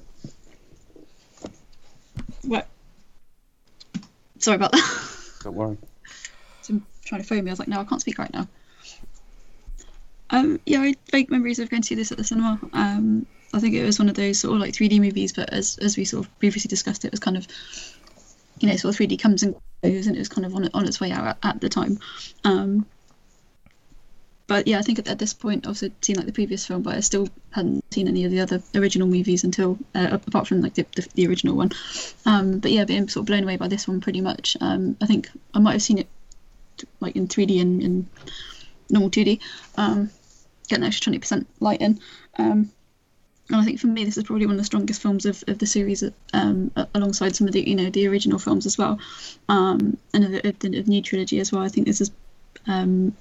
what? 2.44 2.68
Sorry 4.38 4.54
about 4.54 4.70
that. 4.70 5.08
Don't 5.42 5.54
worry. 5.56 5.76
I'm 6.70 6.86
trying 7.04 7.22
to 7.22 7.26
phone 7.26 7.42
me. 7.42 7.50
I 7.50 7.52
was 7.52 7.58
like, 7.58 7.68
no, 7.68 7.80
I 7.80 7.84
can't 7.84 8.00
speak 8.00 8.18
right 8.18 8.32
now. 8.32 8.46
Um, 10.30 10.60
yeah, 10.66 10.80
I 10.80 10.94
vague 11.10 11.30
memories 11.30 11.58
of 11.58 11.70
going 11.70 11.82
to 11.82 11.86
see 11.86 11.94
this 11.94 12.12
at 12.12 12.18
the 12.18 12.24
cinema. 12.24 12.58
Um, 12.72 13.26
I 13.52 13.60
think 13.60 13.74
it 13.74 13.84
was 13.84 13.98
one 13.98 14.08
of 14.08 14.14
those 14.14 14.38
sort 14.38 14.54
of 14.54 14.60
like 14.60 14.74
3D 14.74 15.00
movies, 15.00 15.32
but 15.32 15.50
as 15.52 15.78
as 15.78 15.96
we 15.96 16.04
sort 16.04 16.26
of 16.26 16.38
previously 16.38 16.68
discussed, 16.68 17.04
it 17.04 17.10
was 17.10 17.20
kind 17.20 17.36
of, 17.36 17.46
you 18.58 18.68
know, 18.68 18.76
sort 18.76 18.94
of 18.94 19.00
3D 19.00 19.20
comes 19.20 19.42
and 19.42 19.54
goes, 19.82 20.06
and 20.06 20.16
it 20.16 20.18
was 20.18 20.28
kind 20.28 20.44
of 20.44 20.54
on 20.54 20.68
on 20.74 20.86
its 20.86 21.00
way 21.00 21.10
out 21.10 21.26
at, 21.26 21.38
at 21.42 21.60
the 21.60 21.68
time. 21.68 21.98
Um, 22.42 22.86
but 24.46 24.66
yeah, 24.66 24.78
I 24.78 24.82
think 24.82 24.98
at, 24.98 25.08
at 25.08 25.18
this 25.18 25.32
point, 25.32 25.66
I'd 25.66 25.76
seen 26.04 26.16
like 26.16 26.26
the 26.26 26.32
previous 26.32 26.66
film, 26.66 26.82
but 26.82 26.96
I 26.96 27.00
still 27.00 27.28
hadn't 27.50 27.84
seen 27.94 28.08
any 28.08 28.24
of 28.24 28.30
the 28.30 28.40
other 28.40 28.62
original 28.74 29.08
movies 29.08 29.44
until 29.44 29.78
uh, 29.94 30.08
apart 30.26 30.48
from 30.48 30.60
like 30.60 30.74
the, 30.74 30.86
the, 30.96 31.08
the 31.14 31.26
original 31.26 31.56
one. 31.56 31.70
Um, 32.26 32.58
but 32.58 32.70
yeah, 32.70 32.84
being 32.84 33.08
sort 33.08 33.22
of 33.22 33.26
blown 33.26 33.44
away 33.44 33.56
by 33.56 33.68
this 33.68 33.88
one 33.88 34.00
pretty 34.00 34.20
much. 34.20 34.56
Um, 34.60 34.96
I 35.00 35.06
think 35.06 35.30
I 35.54 35.60
might 35.60 35.72
have 35.72 35.82
seen 35.82 35.98
it 35.98 36.08
like 37.00 37.16
in 37.16 37.28
3D 37.28 37.60
and 37.60 37.82
in 37.82 38.08
normal 38.94 39.10
2D, 39.10 39.40
um, 39.76 40.10
get 40.68 40.78
an 40.78 40.84
extra 40.84 41.12
20% 41.12 41.44
light 41.60 41.82
in. 41.82 42.00
Um, 42.38 42.70
and 43.50 43.60
I 43.60 43.64
think 43.64 43.78
for 43.78 43.88
me, 43.88 44.04
this 44.04 44.16
is 44.16 44.24
probably 44.24 44.46
one 44.46 44.54
of 44.54 44.60
the 44.60 44.64
strongest 44.64 45.02
films 45.02 45.26
of, 45.26 45.44
of 45.48 45.58
the 45.58 45.66
series, 45.66 46.02
um, 46.32 46.70
alongside 46.94 47.36
some 47.36 47.46
of 47.46 47.52
the 47.52 47.68
you 47.68 47.76
know 47.76 47.90
the 47.90 48.08
original 48.08 48.38
films 48.38 48.64
as 48.64 48.78
well, 48.78 48.98
um, 49.50 49.98
and 50.14 50.24
of, 50.24 50.44
of 50.46 50.58
the 50.60 50.78
of 50.78 50.88
new 50.88 51.02
trilogy 51.02 51.40
as 51.40 51.52
well. 51.52 51.62
I 51.62 51.68
think 51.68 51.86
this 51.86 52.00
is 52.00 52.10
um, 52.66 53.14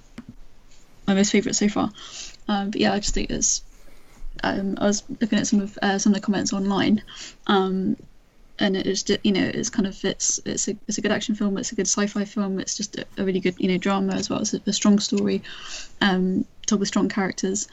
my 1.05 1.13
most 1.13 1.31
favourite 1.31 1.55
so 1.55 1.67
far. 1.67 1.91
Um, 2.47 2.71
but 2.71 2.79
yeah, 2.79 2.93
I 2.93 2.99
just 2.99 3.13
think 3.13 3.31
it's. 3.31 3.63
Um, 4.43 4.77
I 4.79 4.85
was 4.85 5.03
looking 5.21 5.39
at 5.39 5.47
some 5.47 5.59
of 5.59 5.77
uh, 5.81 5.97
some 5.97 6.13
of 6.13 6.15
the 6.15 6.25
comments 6.25 6.53
online, 6.53 7.03
um, 7.47 7.97
and 8.59 8.77
it 8.77 8.85
is 8.85 9.03
you 9.23 9.31
know 9.31 9.43
it's 9.53 9.69
kind 9.69 9.87
of 9.87 10.03
it's 10.05 10.39
it's 10.45 10.67
a 10.67 10.77
it's 10.87 10.97
a 10.97 11.01
good 11.01 11.11
action 11.11 11.35
film 11.35 11.57
it's 11.57 11.71
a 11.71 11.75
good 11.75 11.87
sci-fi 11.87 12.23
film 12.23 12.59
it's 12.59 12.77
just 12.77 12.97
a, 12.97 13.05
really 13.23 13.39
good 13.39 13.55
you 13.57 13.67
know 13.67 13.77
drama 13.77 14.13
as 14.13 14.29
well 14.29 14.39
it's 14.39 14.53
a, 14.53 14.61
a 14.67 14.73
strong 14.73 14.99
story 14.99 15.41
um 16.01 16.45
told 16.67 16.79
with 16.79 16.87
strong 16.87 17.09
characters 17.09 17.67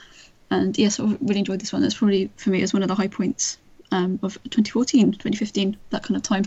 and 0.51 0.77
yes 0.79 0.99
I 0.99 1.05
really 1.21 1.41
enjoyed 1.41 1.61
this 1.61 1.73
one 1.73 1.85
it's 1.85 1.95
probably 1.95 2.31
for 2.37 2.51
me 2.51 2.63
is 2.63 2.73
one 2.73 2.83
of 2.83 2.89
the 2.89 2.95
high 2.95 3.09
points 3.09 3.59
um 3.93 4.19
of 4.23 4.35
2014 4.45 5.13
2015 5.13 5.77
that 5.91 6.03
kind 6.03 6.17
of 6.17 6.23
time 6.23 6.45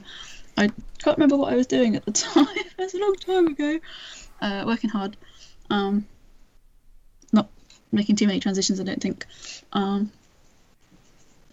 I 0.57 0.69
can't 0.99 1.17
remember 1.17 1.37
what 1.37 1.51
I 1.51 1.55
was 1.55 1.67
doing 1.67 1.95
at 1.95 2.05
the 2.05 2.11
time. 2.11 2.47
that's 2.77 2.93
a 2.93 2.99
long 2.99 3.15
time 3.15 3.47
ago. 3.47 3.79
Uh, 4.41 4.63
working 4.65 4.89
hard. 4.89 5.17
Um, 5.69 6.05
not 7.31 7.49
making 7.91 8.15
too 8.15 8.27
many 8.27 8.39
transitions, 8.39 8.79
I 8.79 8.83
don't 8.83 9.01
think. 9.01 9.25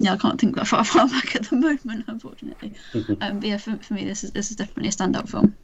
Yeah, 0.00 0.14
I 0.14 0.16
can't 0.16 0.40
think 0.40 0.56
that 0.56 0.66
far, 0.66 0.82
far 0.96 1.06
back 1.06 1.36
at 1.36 1.44
the 1.44 1.56
moment, 1.56 2.06
unfortunately. 2.08 2.72
um, 3.20 3.38
but 3.38 3.48
yeah, 3.48 3.58
for, 3.58 3.76
for 3.76 3.94
me, 3.94 4.04
this 4.04 4.24
is 4.24 4.32
this 4.32 4.50
is 4.50 4.56
definitely 4.56 4.88
a 4.88 4.92
standout 4.92 5.28
film. 5.28 5.54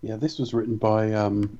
Yeah, 0.00 0.16
this 0.16 0.38
was 0.38 0.54
written 0.54 0.76
by 0.76 1.12
um, 1.12 1.58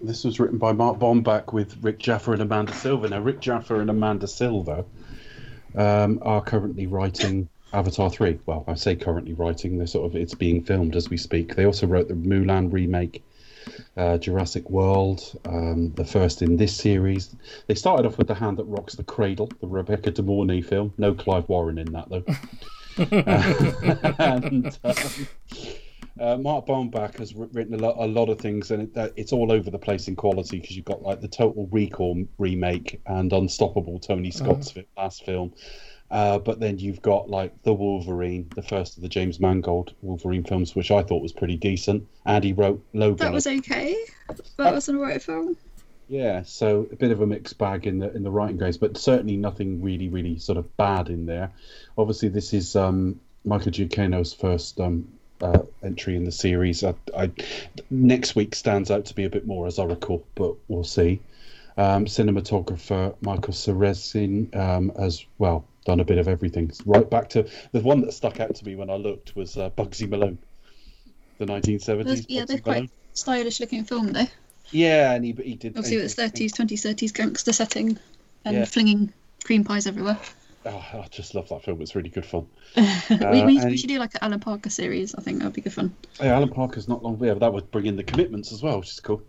this 0.00 0.22
was 0.22 0.38
written 0.38 0.58
by 0.58 0.72
Mark 0.72 1.00
Bomback 1.00 1.52
with 1.52 1.82
Rick 1.82 1.98
Jaffa 1.98 2.30
and 2.30 2.42
Amanda 2.42 2.72
Silver. 2.72 3.08
Now, 3.08 3.20
Rick 3.20 3.40
Jaffa 3.40 3.80
and 3.80 3.90
Amanda 3.90 4.28
Silver 4.28 4.84
um, 5.74 6.20
are 6.22 6.40
currently 6.40 6.86
writing 6.86 7.48
Avatar 7.72 8.08
three. 8.08 8.38
Well, 8.46 8.64
I 8.68 8.74
say 8.74 8.94
currently 8.94 9.34
writing. 9.34 9.78
They're 9.78 9.88
sort 9.88 10.06
of 10.06 10.14
it's 10.14 10.34
being 10.34 10.62
filmed 10.62 10.94
as 10.94 11.10
we 11.10 11.16
speak. 11.16 11.56
They 11.56 11.66
also 11.66 11.88
wrote 11.88 12.06
the 12.06 12.14
Mulan 12.14 12.72
remake, 12.72 13.24
uh, 13.96 14.18
Jurassic 14.18 14.68
World, 14.70 15.38
um, 15.44 15.92
the 15.92 16.04
first 16.04 16.42
in 16.42 16.56
this 16.56 16.76
series. 16.76 17.34
They 17.66 17.74
started 17.74 18.06
off 18.06 18.18
with 18.18 18.28
The 18.28 18.34
Hand 18.34 18.58
That 18.58 18.64
Rocks 18.64 18.94
the 18.94 19.04
Cradle, 19.04 19.50
the 19.60 19.66
Rebecca 19.66 20.10
De 20.10 20.22
Mornay 20.22 20.60
film. 20.62 20.92
No 20.98 21.14
Clive 21.14 21.48
Warren 21.48 21.78
in 21.78 21.92
that 21.92 22.08
though. 22.08 22.24
uh, 22.98 24.14
and 24.18 24.78
um, 24.84 25.26
uh, 26.20 26.36
Mark 26.36 26.66
Bomback 26.66 27.18
has 27.18 27.34
written 27.34 27.74
a 27.74 27.78
lot, 27.78 27.96
a 27.98 28.06
lot 28.06 28.28
of 28.28 28.38
things, 28.38 28.70
and 28.70 28.96
it, 28.96 29.12
it's 29.16 29.32
all 29.32 29.50
over 29.50 29.70
the 29.70 29.78
place 29.78 30.06
in 30.06 30.14
quality 30.14 30.60
because 30.60 30.76
you've 30.76 30.84
got 30.84 31.02
like 31.02 31.20
the 31.20 31.28
Total 31.28 31.66
Recall 31.70 32.24
remake 32.38 33.00
and 33.06 33.32
Unstoppable, 33.32 33.98
Tony 33.98 34.30
Scott's 34.30 34.70
uh-huh. 34.70 34.82
last 34.96 35.24
film. 35.24 35.52
Uh, 36.14 36.38
but 36.38 36.60
then 36.60 36.78
you've 36.78 37.02
got 37.02 37.28
like 37.28 37.60
the 37.64 37.74
Wolverine, 37.74 38.48
the 38.54 38.62
first 38.62 38.96
of 38.96 39.02
the 39.02 39.08
James 39.08 39.40
Mangold 39.40 39.94
Wolverine 40.00 40.44
films, 40.44 40.72
which 40.76 40.92
I 40.92 41.02
thought 41.02 41.20
was 41.20 41.32
pretty 41.32 41.56
decent. 41.56 42.06
And 42.24 42.44
he 42.44 42.52
wrote 42.52 42.84
Logan. 42.92 43.16
That 43.16 43.32
was 43.32 43.48
okay. 43.48 43.96
That 44.56 44.72
was 44.72 44.88
an 44.88 44.96
alright 44.96 45.20
film. 45.20 45.56
Yeah, 46.06 46.44
so 46.44 46.86
a 46.92 46.94
bit 46.94 47.10
of 47.10 47.20
a 47.20 47.26
mixed 47.26 47.58
bag 47.58 47.88
in 47.88 47.98
the 47.98 48.14
in 48.14 48.22
the 48.22 48.30
writing 48.30 48.58
grades, 48.58 48.78
but 48.78 48.96
certainly 48.96 49.36
nothing 49.36 49.82
really, 49.82 50.08
really 50.08 50.38
sort 50.38 50.56
of 50.56 50.76
bad 50.76 51.08
in 51.08 51.26
there. 51.26 51.50
Obviously, 51.98 52.28
this 52.28 52.54
is 52.54 52.76
um, 52.76 53.18
Michael 53.44 53.72
Giacchino's 53.72 54.32
first 54.32 54.78
um, 54.78 55.08
uh, 55.40 55.62
entry 55.82 56.14
in 56.14 56.22
the 56.22 56.30
series. 56.30 56.84
I, 56.84 56.94
I, 57.18 57.32
next 57.90 58.36
week 58.36 58.54
stands 58.54 58.92
out 58.92 59.06
to 59.06 59.14
be 59.16 59.24
a 59.24 59.30
bit 59.30 59.48
more, 59.48 59.66
as 59.66 59.80
I 59.80 59.84
recall, 59.84 60.24
but 60.36 60.54
we'll 60.68 60.84
see. 60.84 61.22
Um, 61.76 62.04
cinematographer 62.04 63.16
Michael 63.20 63.52
Seresin 63.52 64.54
um, 64.54 64.92
as 64.96 65.24
well 65.38 65.64
done 65.84 66.00
a 66.00 66.04
bit 66.04 66.18
of 66.18 66.28
everything. 66.28 66.72
Right 66.84 67.08
back 67.08 67.28
to 67.30 67.48
the 67.72 67.80
one 67.80 68.00
that 68.02 68.12
stuck 68.12 68.40
out 68.40 68.54
to 68.56 68.64
me 68.64 68.74
when 68.74 68.90
I 68.90 68.96
looked 68.96 69.36
was 69.36 69.56
uh, 69.56 69.70
Bugsy 69.70 70.08
Malone, 70.08 70.38
the 71.38 71.46
1970s. 71.46 72.04
Those, 72.04 72.28
yeah, 72.28 72.44
they're 72.44 72.58
quite 72.58 72.90
stylish 73.12 73.60
looking 73.60 73.84
film 73.84 74.12
though. 74.12 74.26
Yeah, 74.70 75.12
and 75.12 75.24
he, 75.24 75.32
he 75.32 75.54
did. 75.54 75.76
Obviously, 75.76 75.98
it's 75.98 76.14
30s, 76.14 76.52
20s, 76.52 76.94
30s 76.94 77.14
gangster 77.14 77.52
setting 77.52 77.98
and 78.44 78.56
yeah. 78.56 78.64
flinging 78.64 79.12
cream 79.44 79.62
pies 79.62 79.86
everywhere. 79.86 80.18
Oh, 80.66 80.84
I 80.94 81.06
just 81.10 81.34
love 81.34 81.50
that 81.50 81.62
film. 81.62 81.82
It's 81.82 81.94
really 81.94 82.08
good 82.08 82.24
fun. 82.24 82.46
uh, 82.76 83.28
we, 83.30 83.44
we, 83.44 83.64
we, 83.66 83.76
should 83.76 83.88
do 83.88 83.98
like 83.98 84.14
an 84.14 84.20
Alan 84.22 84.40
Parker 84.40 84.70
series. 84.70 85.14
I 85.14 85.20
think 85.20 85.38
that 85.38 85.44
would 85.44 85.54
be 85.54 85.60
good 85.60 85.74
fun. 85.74 85.94
Yeah, 86.18 86.36
Alan 86.36 86.48
Parker's 86.48 86.88
not 86.88 87.02
long 87.02 87.18
there, 87.18 87.34
but 87.34 87.40
that 87.40 87.52
would 87.52 87.70
bring 87.70 87.84
in 87.84 87.96
the 87.96 88.02
commitments 88.02 88.50
as 88.50 88.62
well, 88.62 88.78
which 88.78 88.88
is 88.88 89.00
cool 89.00 89.22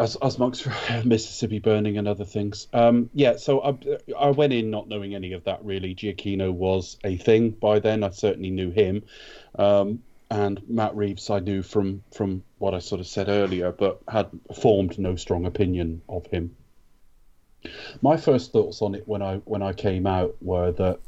as, 0.00 0.16
as 0.16 0.38
monks 0.38 0.66
Mississippi 1.04 1.58
Burning 1.58 1.98
and 1.98 2.08
other 2.08 2.24
things. 2.24 2.66
Um, 2.72 3.10
yeah, 3.12 3.36
so 3.36 3.60
I, 3.62 3.98
I 4.18 4.30
went 4.30 4.52
in 4.52 4.70
not 4.70 4.88
knowing 4.88 5.14
any 5.14 5.32
of 5.34 5.44
that 5.44 5.62
really. 5.64 5.94
Giacchino 5.94 6.50
was 6.50 6.96
a 7.04 7.16
thing 7.16 7.50
by 7.50 7.78
then. 7.78 8.02
I 8.02 8.10
certainly 8.10 8.50
knew 8.50 8.70
him. 8.70 9.02
Um, 9.56 10.02
and 10.30 10.62
Matt 10.68 10.96
Reeves 10.96 11.28
I 11.28 11.40
knew 11.40 11.62
from, 11.62 12.02
from 12.12 12.42
what 12.58 12.74
I 12.74 12.78
sort 12.78 13.00
of 13.00 13.06
said 13.06 13.28
earlier, 13.28 13.72
but 13.72 14.00
had 14.08 14.30
formed 14.54 14.98
no 14.98 15.16
strong 15.16 15.44
opinion 15.44 16.00
of 16.08 16.26
him. 16.26 16.56
My 18.00 18.16
first 18.16 18.52
thoughts 18.52 18.80
on 18.80 18.94
it 18.94 19.06
when 19.06 19.20
I 19.20 19.36
when 19.44 19.60
I 19.60 19.74
came 19.74 20.06
out 20.06 20.34
were 20.40 20.72
that 20.72 20.98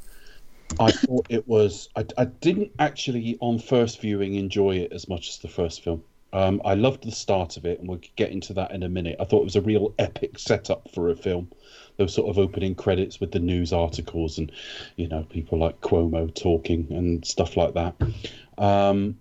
I 0.79 0.91
thought 0.91 1.27
it 1.31 1.49
was 1.49 1.89
I, 1.97 2.05
I 2.19 2.27
didn't 2.27 2.73
actually 2.79 3.39
on 3.41 3.59
first 3.59 4.03
viewing 4.03 4.35
enjoy 4.35 4.77
it 4.77 4.93
as 4.93 5.09
much 5.09 5.31
as 5.31 5.39
the 5.39 5.49
first 5.49 5.83
film. 5.83 6.05
Um, 6.33 6.63
I 6.65 6.75
loved 6.75 7.05
the 7.05 7.13
start 7.13 7.57
of 7.57 7.67
it, 7.67 7.79
and 7.79 7.89
we'll 7.89 8.01
get 8.17 8.31
into 8.31 8.55
that 8.55 8.73
in 8.73 8.83
a 8.83 8.89
minute. 8.89 9.17
I 9.21 9.25
thought 9.25 9.43
it 9.43 9.45
was 9.45 9.57
a 9.57 9.61
real 9.61 9.95
epic 9.99 10.39
setup 10.39 10.91
for 10.95 11.11
a 11.11 11.17
film. 11.17 11.51
Those 11.99 12.15
sort 12.15 12.31
of 12.31 12.39
opening 12.39 12.75
credits 12.75 13.21
with 13.21 13.33
the 13.33 13.39
news 13.39 13.73
articles 13.73 14.39
and, 14.39 14.51
you 14.97 15.09
know, 15.09 15.25
people 15.25 15.59
like 15.59 15.81
Cuomo 15.83 16.35
talking 16.35 16.87
and 16.91 17.25
stuff 17.25 17.57
like 17.57 17.75
that. 17.75 17.95
Um, 18.57 19.19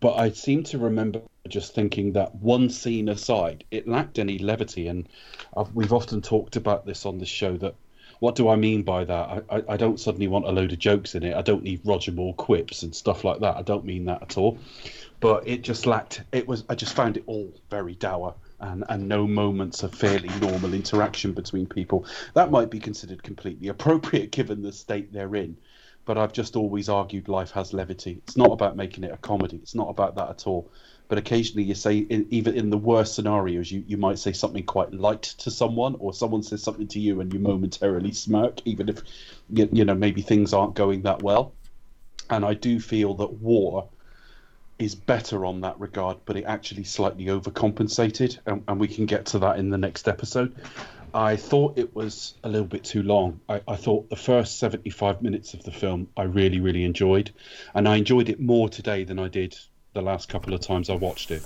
but 0.00 0.14
I 0.14 0.30
seem 0.30 0.62
to 0.64 0.78
remember 0.78 1.20
just 1.48 1.74
thinking 1.74 2.12
that 2.12 2.34
one 2.36 2.70
scene 2.70 3.10
aside, 3.10 3.64
it 3.70 3.86
lacked 3.86 4.18
any 4.18 4.38
levity. 4.38 4.88
And 4.88 5.08
I've, 5.54 5.74
we've 5.74 5.92
often 5.92 6.22
talked 6.22 6.56
about 6.56 6.86
this 6.86 7.04
on 7.04 7.18
the 7.18 7.26
show 7.26 7.58
that 7.58 7.74
what 8.20 8.36
do 8.36 8.48
I 8.48 8.56
mean 8.56 8.84
by 8.84 9.04
that? 9.04 9.28
I, 9.28 9.56
I, 9.56 9.62
I, 9.70 9.76
don't 9.76 9.98
suddenly 9.98 10.28
want 10.28 10.46
a 10.46 10.52
load 10.52 10.70
of 10.72 10.78
jokes 10.78 11.16
in 11.16 11.24
it. 11.24 11.34
I 11.34 11.42
don't 11.42 11.64
need 11.64 11.80
Roger 11.84 12.12
Moore 12.12 12.34
quips 12.34 12.84
and 12.84 12.94
stuff 12.94 13.24
like 13.24 13.40
that. 13.40 13.56
I 13.56 13.62
don't 13.62 13.84
mean 13.84 14.04
that 14.04 14.22
at 14.22 14.38
all 14.38 14.58
but 15.22 15.46
it 15.46 15.62
just 15.62 15.86
lacked. 15.86 16.20
It 16.32 16.48
was. 16.48 16.64
I 16.68 16.74
just 16.74 16.94
found 16.94 17.16
it 17.16 17.22
all 17.26 17.54
very 17.70 17.94
dour. 17.94 18.34
And, 18.58 18.84
and 18.88 19.08
no 19.08 19.26
moments 19.26 19.82
of 19.82 19.92
fairly 19.92 20.28
normal 20.40 20.72
interaction 20.72 21.32
between 21.32 21.66
people. 21.66 22.06
That 22.34 22.52
might 22.52 22.70
be 22.70 22.78
considered 22.78 23.22
completely 23.22 23.66
appropriate 23.68 24.30
given 24.38 24.62
the 24.62 24.72
state 24.72 25.12
they're 25.12 25.34
in. 25.34 25.56
But 26.04 26.16
I've 26.18 26.32
just 26.32 26.54
always 26.54 26.88
argued 26.88 27.28
life 27.28 27.50
has 27.52 27.72
levity. 27.72 28.20
It's 28.24 28.36
not 28.36 28.52
about 28.52 28.76
making 28.76 29.02
it 29.02 29.12
a 29.12 29.16
comedy. 29.16 29.56
It's 29.56 29.74
not 29.74 29.88
about 29.88 30.14
that 30.14 30.28
at 30.28 30.46
all. 30.46 30.70
But 31.08 31.18
occasionally 31.18 31.64
you 31.64 31.74
say, 31.74 31.98
in, 31.98 32.26
even 32.30 32.54
in 32.56 32.70
the 32.70 32.78
worst 32.78 33.14
scenarios, 33.14 33.70
you, 33.70 33.82
you 33.86 33.96
might 33.96 34.18
say 34.20 34.32
something 34.32 34.64
quite 34.64 34.94
light 34.94 35.22
to 35.22 35.50
someone, 35.50 35.96
or 35.98 36.12
someone 36.12 36.42
says 36.42 36.62
something 36.62 36.88
to 36.88 37.00
you 37.00 37.20
and 37.20 37.32
you 37.32 37.40
momentarily 37.40 38.12
smirk, 38.12 38.60
even 38.64 38.88
if 38.88 39.02
you, 39.50 39.68
you 39.72 39.84
know 39.84 39.94
maybe 39.94 40.22
things 40.22 40.52
aren't 40.52 40.74
going 40.74 41.02
that 41.02 41.22
well. 41.22 41.52
And 42.30 42.44
I 42.44 42.54
do 42.54 42.80
feel 42.80 43.14
that 43.14 43.32
war 43.34 43.88
is 44.78 44.94
better 44.94 45.44
on 45.44 45.60
that 45.60 45.78
regard, 45.78 46.18
but 46.24 46.36
it 46.36 46.44
actually 46.44 46.84
slightly 46.84 47.26
overcompensated, 47.26 48.38
and, 48.46 48.64
and, 48.66 48.80
we 48.80 48.88
can 48.88 49.06
get 49.06 49.26
to 49.26 49.38
that 49.40 49.58
in 49.58 49.70
the 49.70 49.78
next 49.78 50.08
episode. 50.08 50.54
I 51.14 51.36
thought 51.36 51.78
it 51.78 51.94
was 51.94 52.34
a 52.42 52.48
little 52.48 52.66
bit 52.66 52.84
too 52.84 53.02
long. 53.02 53.40
I, 53.48 53.60
I, 53.68 53.76
thought 53.76 54.08
the 54.08 54.16
first 54.16 54.58
75 54.58 55.20
minutes 55.20 55.52
of 55.52 55.62
the 55.62 55.70
film 55.70 56.08
I 56.16 56.22
really, 56.22 56.60
really 56.60 56.84
enjoyed, 56.84 57.30
and 57.74 57.88
I 57.88 57.96
enjoyed 57.96 58.28
it 58.28 58.40
more 58.40 58.68
today 58.68 59.04
than 59.04 59.18
I 59.18 59.28
did 59.28 59.56
the 59.92 60.02
last 60.02 60.28
couple 60.28 60.54
of 60.54 60.60
times 60.60 60.88
I 60.88 60.94
watched 60.94 61.30
it. 61.30 61.42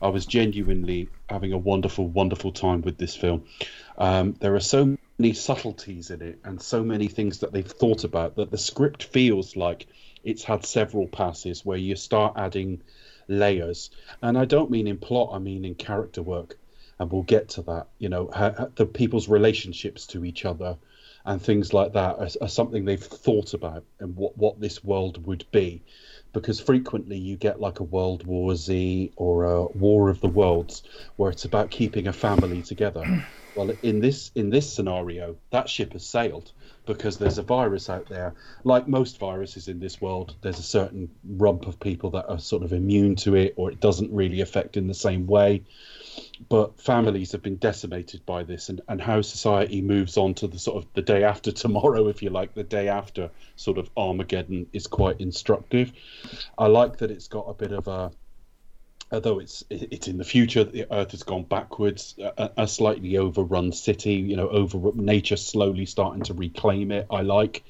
I 0.00 0.08
was 0.08 0.24
genuinely 0.24 1.08
having 1.28 1.52
a 1.52 1.58
wonderful, 1.58 2.06
wonderful 2.06 2.52
time 2.52 2.82
with 2.82 2.96
this 2.96 3.16
film. 3.16 3.44
Um, 3.96 4.34
there 4.38 4.54
are 4.54 4.60
so 4.60 4.96
many 5.18 5.32
subtleties 5.32 6.10
in 6.10 6.22
it 6.22 6.38
and 6.44 6.62
so 6.62 6.84
many 6.84 7.08
things 7.08 7.40
that 7.40 7.52
they've 7.52 7.66
thought 7.66 8.04
about 8.04 8.36
that 8.36 8.50
the 8.50 8.58
script 8.58 9.02
feels 9.02 9.56
like 9.56 9.86
it's 10.24 10.44
had 10.44 10.64
several 10.64 11.06
passes 11.06 11.64
where 11.64 11.78
you 11.78 11.96
start 11.96 12.34
adding 12.36 12.82
layers. 13.28 13.90
And 14.22 14.38
I 14.38 14.44
don't 14.44 14.70
mean 14.70 14.86
in 14.86 14.98
plot, 14.98 15.30
I 15.32 15.38
mean 15.38 15.64
in 15.64 15.74
character 15.74 16.22
work. 16.22 16.58
And 16.98 17.10
we'll 17.12 17.22
get 17.22 17.50
to 17.50 17.62
that. 17.62 17.88
You 17.98 18.08
know, 18.08 18.30
the 18.74 18.86
people's 18.86 19.28
relationships 19.28 20.06
to 20.08 20.24
each 20.24 20.44
other 20.44 20.76
and 21.24 21.40
things 21.40 21.72
like 21.72 21.92
that 21.92 22.18
are, 22.18 22.28
are 22.40 22.48
something 22.48 22.84
they've 22.84 23.02
thought 23.02 23.54
about 23.54 23.84
and 24.00 24.16
what, 24.16 24.36
what 24.36 24.60
this 24.60 24.82
world 24.82 25.24
would 25.26 25.44
be. 25.52 25.82
Because 26.32 26.60
frequently 26.60 27.16
you 27.16 27.36
get 27.36 27.60
like 27.60 27.80
a 27.80 27.84
World 27.84 28.26
War 28.26 28.54
Z 28.54 29.12
or 29.16 29.44
a 29.44 29.66
War 29.66 30.10
of 30.10 30.20
the 30.20 30.28
Worlds 30.28 30.82
where 31.16 31.30
it's 31.30 31.44
about 31.44 31.70
keeping 31.70 32.06
a 32.06 32.12
family 32.12 32.62
together. 32.62 33.24
Well, 33.58 33.76
in 33.82 33.98
this 33.98 34.30
in 34.36 34.50
this 34.50 34.72
scenario, 34.72 35.34
that 35.50 35.68
ship 35.68 35.94
has 35.94 36.06
sailed 36.06 36.52
because 36.86 37.18
there's 37.18 37.38
a 37.38 37.42
virus 37.42 37.90
out 37.90 38.08
there. 38.08 38.34
Like 38.62 38.86
most 38.86 39.18
viruses 39.18 39.66
in 39.66 39.80
this 39.80 40.00
world, 40.00 40.36
there's 40.42 40.60
a 40.60 40.62
certain 40.62 41.10
rump 41.24 41.66
of 41.66 41.80
people 41.80 42.10
that 42.10 42.28
are 42.28 42.38
sort 42.38 42.62
of 42.62 42.72
immune 42.72 43.16
to 43.16 43.34
it, 43.34 43.54
or 43.56 43.68
it 43.72 43.80
doesn't 43.80 44.12
really 44.12 44.42
affect 44.42 44.76
in 44.76 44.86
the 44.86 44.94
same 44.94 45.26
way. 45.26 45.64
But 46.48 46.80
families 46.80 47.32
have 47.32 47.42
been 47.42 47.56
decimated 47.56 48.24
by 48.24 48.44
this, 48.44 48.68
and, 48.68 48.80
and 48.88 49.00
how 49.00 49.22
society 49.22 49.82
moves 49.82 50.16
on 50.16 50.34
to 50.34 50.46
the 50.46 50.60
sort 50.60 50.76
of 50.76 50.86
the 50.94 51.02
day 51.02 51.24
after 51.24 51.50
tomorrow, 51.64 52.06
if 52.06 52.22
you 52.22 52.30
like, 52.30 52.54
the 52.54 52.62
day 52.62 52.86
after 52.86 53.28
sort 53.56 53.76
of 53.76 53.90
Armageddon 53.96 54.68
is 54.72 54.86
quite 54.86 55.20
instructive. 55.20 55.92
I 56.56 56.68
like 56.68 56.98
that 56.98 57.10
it's 57.10 57.26
got 57.26 57.46
a 57.48 57.54
bit 57.54 57.72
of 57.72 57.88
a 57.88 58.12
although 59.10 59.38
it's 59.38 59.64
it's 59.70 60.08
in 60.08 60.18
the 60.18 60.24
future, 60.24 60.64
the 60.64 60.86
Earth 60.92 61.12
has 61.12 61.22
gone 61.22 61.44
backwards. 61.44 62.14
A, 62.18 62.50
a, 62.58 62.68
slightly 62.68 63.16
overrun 63.16 63.72
city, 63.72 64.14
you 64.14 64.36
know, 64.36 64.48
over 64.48 64.92
nature 64.94 65.36
slowly 65.36 65.86
starting 65.86 66.22
to 66.24 66.34
reclaim 66.34 66.92
it. 66.92 67.06
I 67.10 67.22
like, 67.22 67.64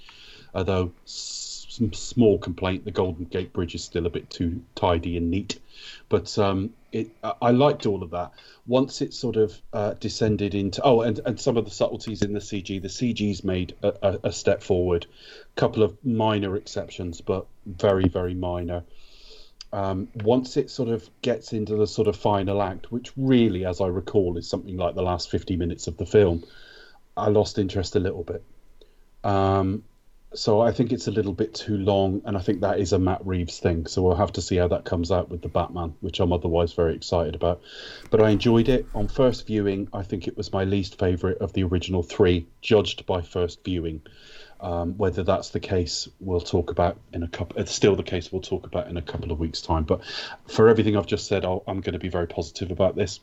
although 0.55 0.93
some 1.05 1.93
small 1.93 2.39
complaint. 2.39 2.85
The 2.85 2.91
Golden 2.91 3.25
Gate 3.25 3.53
Bridge 3.53 3.75
is 3.75 3.85
still 3.85 4.07
a 4.07 4.11
bit 4.11 4.29
too 4.29 4.63
tidy 4.75 5.17
and 5.17 5.31
neat, 5.31 5.61
but 6.09 6.37
um, 6.39 6.75
it 6.91 7.11
I- 7.23 7.53
liked 7.53 7.87
all 7.87 8.03
of 8.03 8.11
that. 8.11 8.33
Once 8.67 9.01
it 9.01 9.15
sort 9.15 9.37
of 9.37 9.57
uh, 9.73 9.95
descended 9.95 10.55
into 10.55 10.83
oh, 10.83 11.03
and, 11.03 11.21
and 11.25 11.41
some 11.41 11.57
of 11.57 11.65
the 11.65 11.71
subtleties 11.71 12.23
in 12.23 12.33
the 12.33 12.41
CG. 12.41 12.83
The 12.83 12.89
CG's 12.89 13.45
made 13.45 13.75
a, 13.83 13.95
a, 14.03 14.19
a 14.25 14.33
step 14.33 14.63
forward. 14.63 15.07
A 15.57 15.61
couple 15.61 15.83
of 15.83 15.97
minor 16.05 16.57
exceptions, 16.57 17.21
but 17.21 17.47
very 17.65 18.09
very 18.09 18.35
minor. 18.35 18.83
Um, 19.73 20.09
once 20.25 20.57
it 20.57 20.71
sort 20.71 20.89
of 20.89 21.09
gets 21.21 21.53
into 21.53 21.77
the 21.77 21.87
sort 21.87 22.09
of 22.09 22.17
final 22.17 22.63
act, 22.63 22.91
which 22.91 23.13
really, 23.17 23.67
as 23.67 23.81
I 23.81 23.87
recall, 23.87 24.37
is 24.39 24.49
something 24.49 24.77
like 24.77 24.95
the 24.95 25.03
last 25.03 25.31
50 25.31 25.57
minutes 25.57 25.87
of 25.87 25.97
the 25.97 26.07
film, 26.07 26.45
I 27.17 27.29
lost 27.29 27.59
interest 27.59 27.97
a 27.97 28.01
little 28.01 28.25
bit. 28.25 28.43
Um, 29.25 29.85
so 30.35 30.61
I 30.61 30.73
think 30.73 30.93
it's 30.93 31.09
a 31.09 31.11
little 31.11 31.33
bit 31.33 31.55
too 31.55 31.77
long, 31.77 32.21
and 32.25 32.37
I 32.37 32.41
think 32.41 32.61
that 32.61 32.79
is 32.79 32.93
a 32.93 32.99
Matt 32.99 33.27
Reeves 33.27 33.59
thing. 33.59 33.87
So 33.87 34.03
we'll 34.03 34.17
have 34.17 34.33
to 34.35 34.43
see 34.43 34.57
how 34.57 34.69
that 34.69 34.85
comes 34.85 35.11
out 35.11 35.31
with 35.31 35.41
the 35.41 35.49
Batman, 35.49 35.95
which 36.01 36.21
I'm 36.21 36.33
otherwise 36.33 36.75
very 36.75 36.95
excited 36.95 37.35
about. 37.35 37.63
But 38.11 38.23
I 38.23 38.31
enjoyed 38.31 38.69
it 38.69 38.87
on 38.95 39.09
first 39.09 39.47
viewing. 39.47 39.89
I 39.93 40.03
think 40.03 40.29
it 40.29 40.37
was 40.37 40.53
my 40.53 40.65
least 40.65 40.99
favorite 40.99 41.39
of 41.39 41.55
the 41.55 41.65
original 41.65 42.03
three, 42.03 42.47
judged 42.61 43.07
by 43.07 43.23
first 43.23 43.65
viewing. 43.65 44.03
Um, 44.61 44.97
whether 44.99 45.23
that's 45.23 45.51
the 45.51 45.61
case, 45.61 46.09
we'll 46.19 46.41
talk 46.41 46.71
about 46.71 46.99
in 47.13 47.23
a 47.23 47.29
couple. 47.29 47.61
It's 47.61 47.73
still 47.73 47.95
the 47.95 48.03
case. 48.03 48.33
We'll 48.33 48.43
talk 48.43 48.67
about 48.67 48.89
in 48.89 48.97
a 48.97 49.03
couple 49.03 49.31
of 49.31 49.39
weeks' 49.39 49.61
time. 49.63 49.85
But 49.85 50.01
for 50.49 50.69
everything 50.69 50.97
I've 50.97 51.07
just 51.07 51.29
said, 51.29 51.45
I'll, 51.45 51.63
I'm 51.69 51.81
going 51.81 51.93
to 51.93 51.99
be 52.01 52.09
very 52.09 52.27
positive 52.27 52.71
about 52.73 52.97
this. 52.97 53.21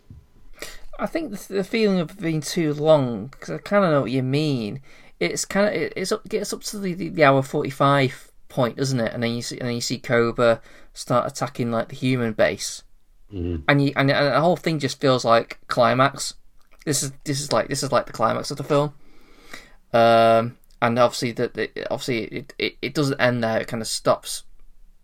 I 0.97 1.07
think 1.07 1.31
the, 1.31 1.53
the 1.55 1.63
feeling 1.65 1.99
of 1.99 2.17
being 2.19 2.39
too 2.39 2.73
long, 2.73 3.27
because 3.27 3.49
I 3.49 3.57
kind 3.57 3.83
of 3.83 3.91
know 3.91 4.01
what 4.01 4.11
you 4.11 4.23
mean. 4.23 4.81
It's 5.19 5.43
kind 5.43 5.67
of 5.67 5.73
it, 5.73 5.93
it's 5.97 6.11
up, 6.13 6.27
gets 6.29 6.53
up 6.53 6.61
to 6.63 6.79
the, 6.79 6.93
the, 6.93 7.09
the 7.09 7.23
hour 7.25 7.41
forty 7.41 7.69
five 7.69 8.31
point, 8.47 8.77
doesn't 8.77 8.99
it? 8.99 9.13
And 9.13 9.21
then 9.21 9.31
you 9.31 9.41
see 9.41 9.57
and 9.59 9.67
then 9.67 9.75
you 9.75 9.81
see 9.81 9.97
Koba 9.97 10.61
start 10.93 11.27
attacking 11.29 11.71
like 11.71 11.89
the 11.89 11.95
human 11.95 12.31
base, 12.33 12.83
Mhm. 13.33 13.63
and 13.67 13.83
you 13.83 13.91
and, 13.97 14.09
and 14.09 14.27
the 14.33 14.39
whole 14.41 14.55
thing 14.55 14.79
just 14.79 15.01
feels 15.01 15.25
like 15.25 15.59
climax. 15.67 16.35
This 16.85 17.03
is 17.03 17.11
this 17.25 17.41
is 17.41 17.51
like 17.51 17.67
this 17.67 17.83
is 17.83 17.91
like 17.91 18.05
the 18.05 18.13
climax 18.13 18.51
of 18.51 18.57
the 18.57 18.63
film. 18.63 18.93
Um, 19.93 20.57
and 20.85 20.99
obviously 20.99 21.31
that 21.31 21.87
obviously 21.89 22.23
it, 22.25 22.53
it, 22.59 22.77
it 22.81 22.93
doesn't 22.93 23.19
end 23.19 23.43
there. 23.43 23.59
It 23.59 23.67
kind 23.67 23.81
of 23.81 23.87
stops 23.87 24.43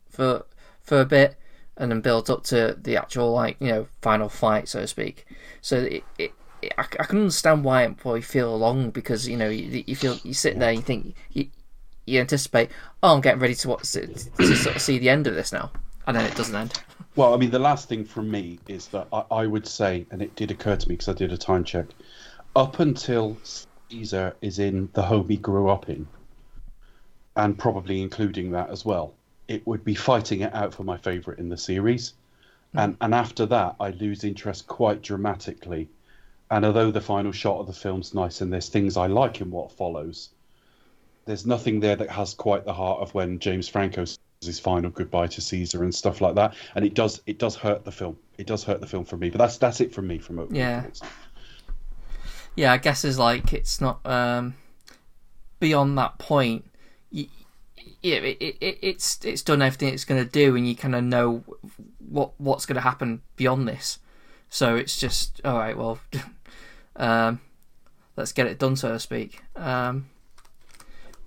for 0.10 0.46
for 0.82 1.02
a 1.02 1.06
bit 1.06 1.38
and 1.78 1.92
then 1.92 2.02
builds 2.02 2.30
up 2.30 2.44
to 2.44 2.78
the 2.80 2.98
actual 2.98 3.32
like 3.32 3.58
you 3.60 3.68
know 3.68 3.88
final 4.02 4.30
fight, 4.30 4.68
so 4.68 4.82
to 4.82 4.88
speak. 4.88 5.26
So 5.62 5.78
it, 5.78 6.04
it, 6.18 6.32
it 6.62 6.74
I, 6.78 6.82
I 6.82 7.06
can 7.06 7.20
understand 7.20 7.64
why 7.64 7.84
it 7.84 7.98
probably 7.98 8.22
feel 8.22 8.58
long 8.58 8.92
because 8.92 9.28
you 9.28 9.38
know 9.38 9.50
you, 9.50 9.84
you 9.88 9.96
feel 9.96 10.18
you 10.24 10.34
sit 10.34 10.60
there, 10.60 10.72
you 10.72 10.82
think 10.82 11.16
you, 11.34 11.48
you 12.06 12.20
anticipate, 12.20 12.70
oh, 13.02 13.16
I'm 13.16 13.22
getting 13.22 13.40
ready 13.40 13.56
to 13.56 13.70
watch 13.70 13.92
to, 13.94 14.08
to 14.08 14.56
sort 14.56 14.76
of 14.76 14.82
see 14.82 15.00
the 15.00 15.10
end 15.10 15.28
of 15.28 15.36
this 15.36 15.52
now, 15.52 15.72
and 16.06 16.16
then 16.16 16.26
it 16.26 16.36
doesn't 16.36 16.56
end. 16.56 16.82
Well, 17.18 17.34
I 17.34 17.38
mean, 17.38 17.52
the 17.52 17.60
last 17.60 17.90
thing 17.90 18.06
from 18.06 18.32
me 18.32 18.58
is 18.70 18.88
that 18.88 19.06
I, 19.12 19.26
I 19.32 19.46
would 19.46 19.68
say, 19.68 20.06
and 20.12 20.22
it 20.22 20.34
did 20.38 20.50
occur 20.50 20.78
to 20.78 20.88
me 20.88 20.94
because 20.94 21.10
I 21.10 21.14
did 21.14 21.34
a 21.34 21.38
time 21.38 21.66
check, 21.66 21.88
up 22.56 22.80
until 22.80 23.36
Caesar 23.92 24.36
is 24.42 24.58
in 24.58 24.90
the 24.94 25.02
home 25.02 25.28
he 25.28 25.36
grew 25.36 25.70
up 25.70 25.90
in, 25.90 26.08
and 27.36 27.58
probably 27.58 28.02
including 28.02 28.52
that 28.52 28.70
as 28.70 28.86
well, 28.86 29.14
it 29.50 29.68
would 29.68 29.84
be 29.84 29.96
fighting 29.96 30.42
it 30.42 30.54
out 30.56 30.74
for 30.74 30.84
my 30.84 30.98
favourite 30.98 31.40
in 31.40 31.50
the 31.50 31.58
series. 31.58 32.14
Hmm. 32.72 32.80
And, 32.80 32.98
and 33.02 33.14
after 33.14 33.46
that, 33.48 33.76
I 33.80 33.90
lose 33.90 34.24
interest 34.24 34.68
quite 34.68 35.02
dramatically. 35.02 35.90
And 36.50 36.66
although 36.66 36.92
the 36.92 37.02
final 37.02 37.32
shot 37.32 37.60
of 37.60 37.68
the 37.68 37.74
film's 37.74 38.14
nice 38.14 38.42
and 38.42 38.52
there's 38.52 38.70
things 38.70 38.98
I 38.98 39.08
like 39.08 39.42
in 39.42 39.52
what 39.52 39.72
follows, 39.72 40.30
there's 41.26 41.46
nothing 41.46 41.80
there 41.80 41.96
that 41.96 42.10
has 42.10 42.34
quite 42.34 42.66
the 42.66 42.74
heart 42.74 43.02
of 43.02 43.14
when 43.14 43.40
James 43.40 43.68
Franco 43.68 44.06
says 44.06 44.20
his 44.42 44.60
final 44.60 44.90
goodbye 44.90 45.28
to 45.28 45.42
Caesar 45.42 45.84
and 45.84 45.94
stuff 45.94 46.20
like 46.20 46.36
that. 46.36 46.56
And 46.76 46.84
it 46.86 46.94
does 46.94 47.22
it 47.26 47.38
does 47.38 47.56
hurt 47.56 47.86
the 47.86 47.92
film. 47.92 48.18
It 48.38 48.48
does 48.48 48.64
hurt 48.64 48.82
the 48.82 48.88
film 48.88 49.06
for 49.06 49.18
me. 49.18 49.30
But 49.30 49.38
that's 49.38 49.58
that's 49.58 49.82
it 49.82 49.94
from 49.94 50.08
me 50.08 50.18
from 50.18 50.40
opening 50.40 50.62
Yeah. 50.62 50.86
Yeah, 52.56 52.74
I 52.74 52.78
guess 52.78 53.06
is 53.06 53.18
like 53.18 53.54
it's 53.54 53.80
not 53.82 54.06
um, 54.06 54.56
beyond 55.60 55.98
that 55.98 56.18
point. 56.18 56.66
Yeah, 57.12 58.18
it, 58.18 58.38
it, 58.40 58.58
it, 58.62 58.80
it's 58.82 59.24
it's 59.24 59.42
done 59.42 59.62
everything 59.62 59.94
it's 59.94 60.06
going 60.06 60.24
to 60.24 60.30
do, 60.30 60.56
and 60.56 60.68
you 60.68 60.76
kind 60.76 60.96
of 60.96 61.04
know 61.04 61.44
what 62.00 62.34
what's 62.40 62.66
going 62.66 62.76
to 62.76 62.82
happen 62.82 63.22
beyond 63.36 63.68
this. 63.68 64.00
So 64.50 64.76
it's 64.76 65.00
just 65.00 65.40
all 65.46 65.58
right. 65.58 65.78
Well, 65.78 66.00
um, 66.96 67.40
let's 68.18 68.34
get 68.34 68.48
it 68.48 68.60
done, 68.60 68.76
so 68.76 68.92
to 68.92 69.00
speak. 69.00 69.44
Um, 69.56 70.10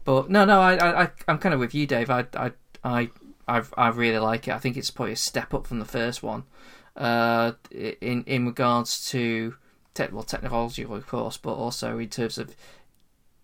but 0.05 0.31
no, 0.31 0.45
no, 0.45 0.61
I, 0.61 1.05
I, 1.05 1.11
I'm 1.27 1.39
kind 1.39 1.55
of 1.55 1.61
with 1.61 1.75
you, 1.75 1.87
Dave. 1.87 2.11
I, 2.11 2.27
I, 2.35 2.53
I, 2.85 3.11
I, 3.49 3.63
I 3.77 3.89
really 3.89 4.19
like 4.19 4.47
it. 4.49 4.55
I 4.55 4.59
think 4.59 4.77
it's 4.77 4.91
probably 4.91 5.15
a 5.15 5.17
step 5.17 5.55
up 5.55 5.67
from 5.67 5.79
the 5.79 5.87
first 5.87 6.23
one. 6.23 6.45
Uh, 6.95 7.53
in 7.73 8.23
in 8.25 8.47
regards 8.47 9.11
to 9.11 9.57
well, 10.13 10.23
technology, 10.23 10.85
of 10.85 11.07
course, 11.07 11.37
but 11.37 11.55
also 11.55 11.99
in 11.99 12.09
terms 12.09 12.39
of 12.39 12.55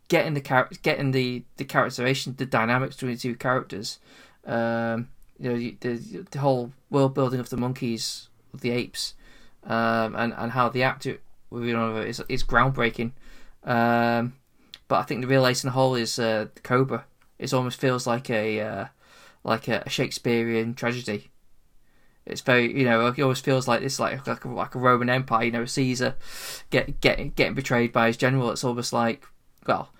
getting 0.08 0.34
the 0.34 0.40
char- 0.40 0.70
getting 0.82 1.12
the 1.12 1.44
the 1.56 1.64
characterization, 1.64 2.34
the 2.36 2.46
dynamics 2.46 2.96
between 2.96 3.12
the 3.12 3.18
two 3.18 3.34
characters. 3.36 3.98
Um, 4.44 5.08
you 5.38 5.50
know, 5.50 5.56
the, 5.80 6.24
the 6.30 6.38
whole 6.40 6.72
world 6.90 7.14
building 7.14 7.40
of 7.40 7.48
the 7.48 7.56
monkeys, 7.56 8.28
the 8.52 8.70
apes, 8.70 9.14
um, 9.64 10.14
and 10.14 10.34
and 10.36 10.52
how 10.52 10.68
the 10.68 10.82
actor 10.82 11.18
with 11.48 11.62
one 11.62 11.70
another 11.70 12.04
is 12.04 12.22
is 12.28 12.44
groundbreaking. 12.44 13.12
Um, 13.64 14.34
but 14.88 14.96
I 14.96 15.02
think 15.04 15.20
the 15.20 15.26
real 15.26 15.46
ace 15.46 15.62
in 15.62 15.68
the 15.68 15.72
hole 15.72 15.94
is 15.94 16.18
uh, 16.18 16.48
the 16.54 16.60
Koba. 16.60 17.04
It 17.38 17.54
almost 17.54 17.80
feels 17.80 18.06
like 18.06 18.28
a 18.28 18.60
uh, 18.60 18.84
like 19.44 19.68
a 19.68 19.88
Shakespearean 19.88 20.74
tragedy. 20.74 21.30
It's 22.30 22.40
very, 22.40 22.76
you 22.76 22.84
know, 22.84 23.06
it 23.06 23.20
always 23.20 23.40
feels 23.40 23.68
like 23.68 23.80
this, 23.80 23.98
like 23.98 24.26
like 24.26 24.44
a, 24.44 24.48
like 24.48 24.74
a 24.74 24.78
Roman 24.78 25.10
Empire. 25.10 25.44
You 25.44 25.52
know, 25.52 25.64
Caesar 25.64 26.16
get 26.70 27.00
get 27.00 27.34
getting 27.36 27.54
betrayed 27.54 27.92
by 27.92 28.08
his 28.08 28.16
general. 28.16 28.50
It's 28.50 28.64
almost 28.64 28.92
like, 28.92 29.26
well, 29.66 29.90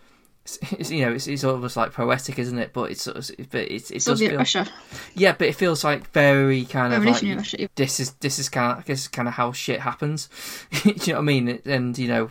it's, 0.45 0.59
it's 0.73 0.91
you 0.91 1.05
know, 1.05 1.13
it's, 1.13 1.27
it's 1.27 1.45
almost 1.45 1.77
like 1.77 1.93
poetic, 1.93 2.39
isn't 2.39 2.59
it? 2.59 2.73
But 2.73 2.91
it's 2.91 3.03
sort 3.03 3.17
of, 3.17 3.51
but 3.51 3.71
it's 3.71 3.91
it 3.91 3.95
does 3.95 4.05
Soviet 4.05 4.31
feel, 4.31 4.39
Russia, 4.39 4.69
yeah, 5.15 5.33
but 5.33 5.49
it 5.49 5.55
feels 5.55 5.85
like 5.85 6.11
very 6.13 6.65
kind 6.65 6.93
of 6.93 7.05
like 7.05 7.23
Russia. 7.23 7.69
this 7.75 8.01
is 8.01 8.13
this 8.15 8.39
is 8.39 8.49
kind 8.49 8.73
of 8.73 8.79
I 8.79 8.83
guess 8.87 9.09
kind 9.09 9.29
of 9.29 9.35
how 9.35 9.53
shit 9.53 9.81
happens. 9.81 10.29
Do 10.83 10.91
you 10.91 10.95
know 10.95 11.15
what 11.15 11.19
I 11.19 11.23
mean? 11.23 11.61
And 11.65 11.97
you 11.99 12.09
know, 12.09 12.31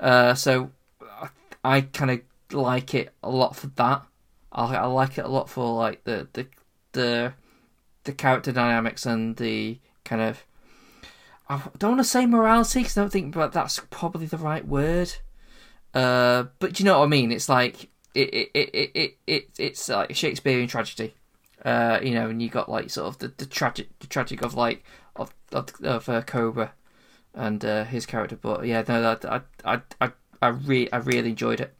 uh, 0.00 0.34
so 0.34 0.70
I, 1.02 1.28
I 1.64 1.80
kind 1.82 2.10
of 2.10 2.20
like 2.52 2.94
it 2.94 3.12
a 3.22 3.30
lot 3.30 3.56
for 3.56 3.68
that. 3.68 4.02
I, 4.52 4.76
I 4.76 4.86
like 4.86 5.18
it 5.18 5.24
a 5.24 5.28
lot 5.28 5.50
for 5.50 5.74
like 5.74 6.04
the 6.04 6.28
the 6.32 6.46
the 6.92 7.32
the 8.06 8.12
character 8.12 8.52
dynamics 8.52 9.04
and 9.04 9.36
the 9.36 9.78
kind 10.04 10.22
of 10.22 10.44
I 11.48 11.60
don't 11.78 11.92
want 11.92 12.00
to 12.00 12.04
say 12.04 12.26
morality 12.26 12.80
because 12.80 12.96
I 12.96 13.02
don't 13.02 13.10
think 13.10 13.34
but 13.34 13.52
that's 13.52 13.80
probably 13.90 14.26
the 14.26 14.38
right 14.38 14.66
word. 14.66 15.12
Uh, 15.94 16.44
but 16.58 16.78
you 16.78 16.84
know 16.84 16.98
what 16.98 17.04
I 17.04 17.08
mean? 17.08 17.30
It's 17.30 17.48
like 17.48 17.88
it 18.14 18.34
it 18.34 18.50
it 18.54 18.70
it, 18.72 18.90
it, 18.94 19.16
it 19.26 19.50
it's 19.58 19.88
like 19.88 20.14
Shakespearean 20.14 20.68
tragedy. 20.68 21.14
Uh, 21.64 21.98
you 22.02 22.14
know, 22.14 22.28
and 22.28 22.40
you 22.40 22.48
got 22.48 22.68
like 22.68 22.90
sort 22.90 23.08
of 23.08 23.18
the, 23.18 23.32
the 23.36 23.46
tragic 23.46 23.88
the 23.98 24.06
tragic 24.06 24.42
of 24.42 24.54
like 24.54 24.84
of 25.16 25.34
of, 25.52 25.68
of 25.82 26.08
uh, 26.08 26.22
Koba 26.22 26.72
and 27.34 27.64
uh, 27.64 27.84
his 27.84 28.06
character. 28.06 28.36
But 28.36 28.66
yeah, 28.66 28.82
no, 28.86 29.02
that 29.02 29.24
I 29.24 29.40
I 29.64 29.80
I 30.00 30.12
I 30.42 30.48
really 30.48 30.92
I 30.92 30.98
really 30.98 31.30
enjoyed 31.30 31.60
it. 31.60 31.74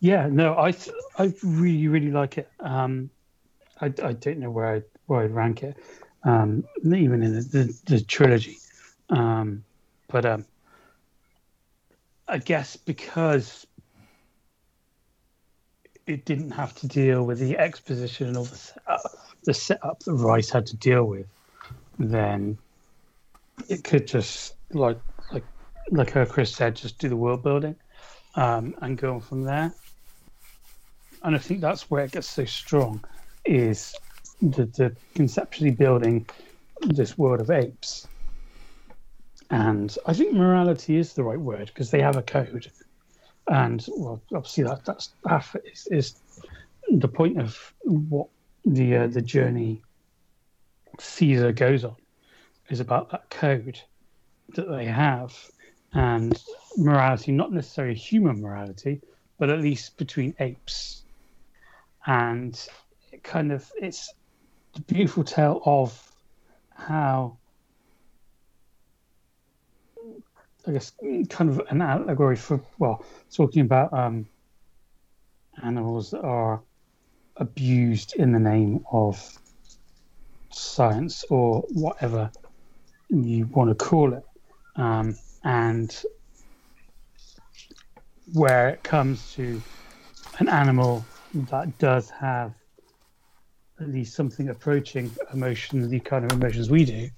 Yeah, 0.00 0.28
no, 0.30 0.54
I 0.54 0.74
I 1.18 1.32
really 1.42 1.88
really 1.88 2.10
like 2.10 2.38
it. 2.38 2.50
Um, 2.60 3.10
I, 3.80 3.86
I 3.86 4.12
don't 4.12 4.38
know 4.38 4.50
where 4.50 4.66
I 4.66 4.82
where 5.06 5.22
I'd 5.22 5.32
rank 5.32 5.62
it, 5.62 5.76
um, 6.24 6.64
even 6.84 7.22
in 7.22 7.34
the, 7.34 7.40
the, 7.42 7.80
the 7.86 8.00
trilogy, 8.00 8.58
um, 9.10 9.64
but 10.08 10.24
um, 10.24 10.44
I 12.28 12.38
guess 12.38 12.76
because 12.76 13.66
it 16.06 16.24
didn't 16.24 16.50
have 16.50 16.74
to 16.76 16.86
deal 16.86 17.24
with 17.24 17.38
the 17.38 17.58
exposition 17.58 18.36
or 18.36 18.44
the 18.44 18.56
setup, 18.56 19.02
the 19.44 19.54
setup 19.54 20.00
that 20.00 20.12
Rise 20.14 20.50
had 20.50 20.66
to 20.66 20.76
deal 20.76 21.04
with, 21.04 21.26
then 21.98 22.58
it 23.68 23.84
could 23.84 24.06
just 24.06 24.54
like 24.72 24.98
like 25.32 25.44
like 25.90 26.10
her 26.10 26.26
Chris 26.26 26.54
said, 26.54 26.76
just 26.76 26.98
do 26.98 27.08
the 27.08 27.16
world 27.16 27.42
building 27.42 27.76
um, 28.34 28.74
and 28.80 28.96
go 28.98 29.20
from 29.20 29.44
there. 29.44 29.72
And 31.22 31.34
I 31.34 31.38
think 31.38 31.60
that's 31.60 31.90
where 31.90 32.04
it 32.04 32.12
gets 32.12 32.28
so 32.28 32.44
strong, 32.44 33.02
is 33.44 33.94
the, 34.50 34.66
the 34.66 34.96
conceptually 35.14 35.70
building 35.70 36.26
this 36.82 37.16
world 37.16 37.40
of 37.40 37.50
apes. 37.50 38.06
And 39.50 39.96
I 40.06 40.12
think 40.12 40.32
morality 40.32 40.96
is 40.96 41.12
the 41.12 41.22
right 41.22 41.38
word 41.38 41.66
because 41.66 41.90
they 41.90 42.00
have 42.00 42.16
a 42.16 42.22
code, 42.22 42.70
and 43.46 43.86
well, 43.96 44.20
obviously 44.34 44.64
that 44.64 44.84
that's 44.84 45.10
half 45.28 45.54
is, 45.64 45.86
is 45.90 46.14
the 46.90 47.08
point 47.08 47.38
of 47.38 47.72
what 47.84 48.28
the 48.64 48.96
uh, 48.96 49.06
the 49.06 49.20
journey 49.22 49.82
Caesar 50.98 51.52
goes 51.52 51.84
on 51.84 51.96
is 52.70 52.80
about 52.80 53.10
that 53.10 53.28
code 53.30 53.80
that 54.54 54.68
they 54.68 54.86
have 54.86 55.36
and 55.92 56.42
morality, 56.76 57.30
not 57.30 57.52
necessarily 57.52 57.94
human 57.94 58.40
morality, 58.40 59.00
but 59.38 59.50
at 59.50 59.60
least 59.60 59.96
between 59.96 60.34
apes. 60.40 61.02
and 62.06 62.68
it 63.12 63.22
kind 63.22 63.52
of 63.52 63.70
it's 63.80 64.12
beautiful 64.82 65.24
tale 65.24 65.60
of 65.64 66.12
how 66.74 67.38
I 70.66 70.72
guess 70.72 70.92
kind 71.28 71.50
of 71.50 71.62
an 71.68 71.82
allegory 71.82 72.36
for 72.36 72.60
well 72.78 73.04
talking 73.34 73.62
about 73.62 73.92
um, 73.92 74.26
animals 75.62 76.10
that 76.10 76.22
are 76.22 76.62
abused 77.36 78.14
in 78.16 78.32
the 78.32 78.38
name 78.38 78.84
of 78.90 79.38
science 80.50 81.24
or 81.28 81.64
whatever 81.70 82.30
you 83.10 83.46
want 83.46 83.70
to 83.70 83.74
call 83.74 84.14
it. 84.14 84.24
Um, 84.76 85.16
and 85.44 85.94
where 88.32 88.70
it 88.70 88.82
comes 88.82 89.34
to 89.34 89.60
an 90.38 90.48
animal 90.48 91.04
that 91.34 91.78
does 91.78 92.08
have 92.10 92.54
at 93.80 93.88
least 93.88 94.14
something 94.14 94.48
approaching 94.48 95.10
emotion, 95.32 95.88
the 95.88 96.00
kind 96.00 96.24
of 96.24 96.32
emotions 96.32 96.70
we 96.70 96.84
do, 96.84 97.10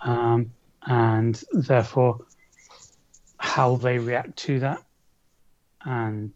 um, 0.00 0.52
and 0.86 1.42
therefore 1.52 2.20
how 3.38 3.76
they 3.76 3.98
react 3.98 4.36
to 4.36 4.60
that. 4.60 4.82
And 5.84 6.32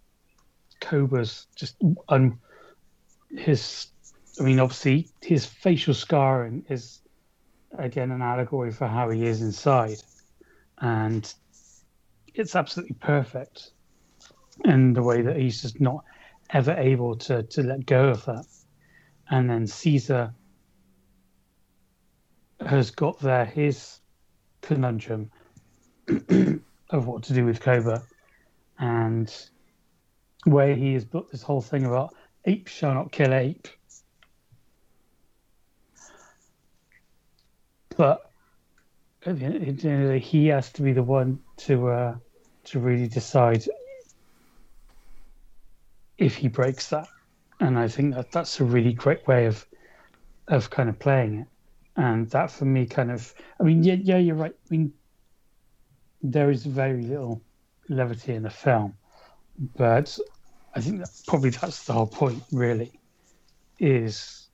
Koba's 0.80 1.46
just 1.54 1.76
un, 2.08 2.38
his, 3.30 3.88
I 4.38 4.42
mean, 4.42 4.60
obviously 4.60 5.08
his 5.20 5.44
facial 5.44 5.94
scarring 5.94 6.64
is 6.68 7.00
again 7.78 8.10
an 8.10 8.22
allegory 8.22 8.72
for 8.72 8.86
how 8.86 9.10
he 9.10 9.26
is 9.26 9.42
inside, 9.42 9.98
and 10.78 11.32
it's 12.34 12.56
absolutely 12.56 12.96
perfect 13.00 13.70
in 14.64 14.92
the 14.92 15.02
way 15.02 15.22
that 15.22 15.36
he's 15.36 15.62
just 15.62 15.80
not 15.80 16.04
ever 16.50 16.72
able 16.72 17.16
to 17.16 17.42
to 17.44 17.62
let 17.62 17.86
go 17.86 18.08
of 18.08 18.24
that. 18.24 18.46
And 19.30 19.48
then 19.48 19.66
Caesar 19.66 20.34
has 22.60 22.90
got 22.90 23.20
there 23.20 23.44
his 23.44 24.00
conundrum 24.60 25.30
of 26.90 27.06
what 27.06 27.22
to 27.24 27.32
do 27.32 27.44
with 27.44 27.60
Koba, 27.60 28.02
and 28.78 29.32
where 30.44 30.74
he 30.74 30.94
has 30.94 31.04
put 31.04 31.30
this 31.30 31.42
whole 31.42 31.60
thing 31.60 31.86
about 31.86 32.14
ape 32.44 32.66
shall 32.66 32.94
not 32.94 33.12
kill 33.12 33.32
ape. 33.32 33.68
But 37.96 38.30
at 39.26 39.38
the 39.38 39.44
end 39.44 39.56
of 39.56 39.66
the 39.66 39.72
day, 39.72 40.18
he 40.18 40.46
has 40.48 40.72
to 40.72 40.82
be 40.82 40.92
the 40.92 41.02
one 41.02 41.38
to 41.58 41.88
uh, 41.88 42.16
to 42.64 42.80
really 42.80 43.08
decide 43.08 43.64
if 46.18 46.36
he 46.36 46.48
breaks 46.48 46.88
that. 46.88 47.08
And 47.60 47.78
I 47.78 47.88
think 47.88 48.14
that 48.14 48.32
that's 48.32 48.60
a 48.60 48.64
really 48.64 48.92
great 48.92 49.26
way 49.26 49.46
of 49.46 49.66
of 50.48 50.70
kind 50.70 50.88
of 50.88 50.98
playing 50.98 51.40
it. 51.40 51.46
And 51.96 52.28
that 52.30 52.50
for 52.50 52.64
me 52.64 52.86
kind 52.86 53.10
of 53.10 53.32
I 53.60 53.64
mean 53.64 53.84
yeah 53.84 53.96
yeah 54.00 54.18
you're 54.18 54.34
right. 54.34 54.52
I 54.52 54.68
mean 54.70 54.92
there 56.22 56.50
is 56.50 56.64
very 56.64 57.02
little 57.02 57.42
levity 57.88 58.34
in 58.34 58.42
the 58.42 58.50
film. 58.50 58.94
But 59.76 60.18
I 60.74 60.80
think 60.80 61.00
that 61.00 61.10
probably 61.26 61.50
that's 61.50 61.84
the 61.84 61.92
whole 61.92 62.06
point 62.06 62.42
really 62.52 62.98
is 63.78 64.48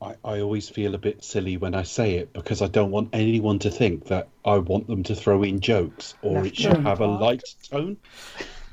I, 0.00 0.14
I 0.24 0.40
always 0.40 0.68
feel 0.68 0.94
a 0.94 0.98
bit 0.98 1.24
silly 1.24 1.56
when 1.56 1.74
I 1.74 1.82
say 1.82 2.16
it 2.16 2.32
because 2.32 2.62
I 2.62 2.68
don't 2.68 2.90
want 2.90 3.10
anyone 3.12 3.58
to 3.60 3.70
think 3.70 4.06
that 4.06 4.28
I 4.44 4.58
want 4.58 4.86
them 4.86 5.02
to 5.04 5.14
throw 5.14 5.42
in 5.42 5.60
jokes 5.60 6.14
or 6.22 6.46
it 6.46 6.56
should 6.56 6.78
have 6.78 7.00
a 7.00 7.06
light 7.06 7.42
tone. 7.70 7.96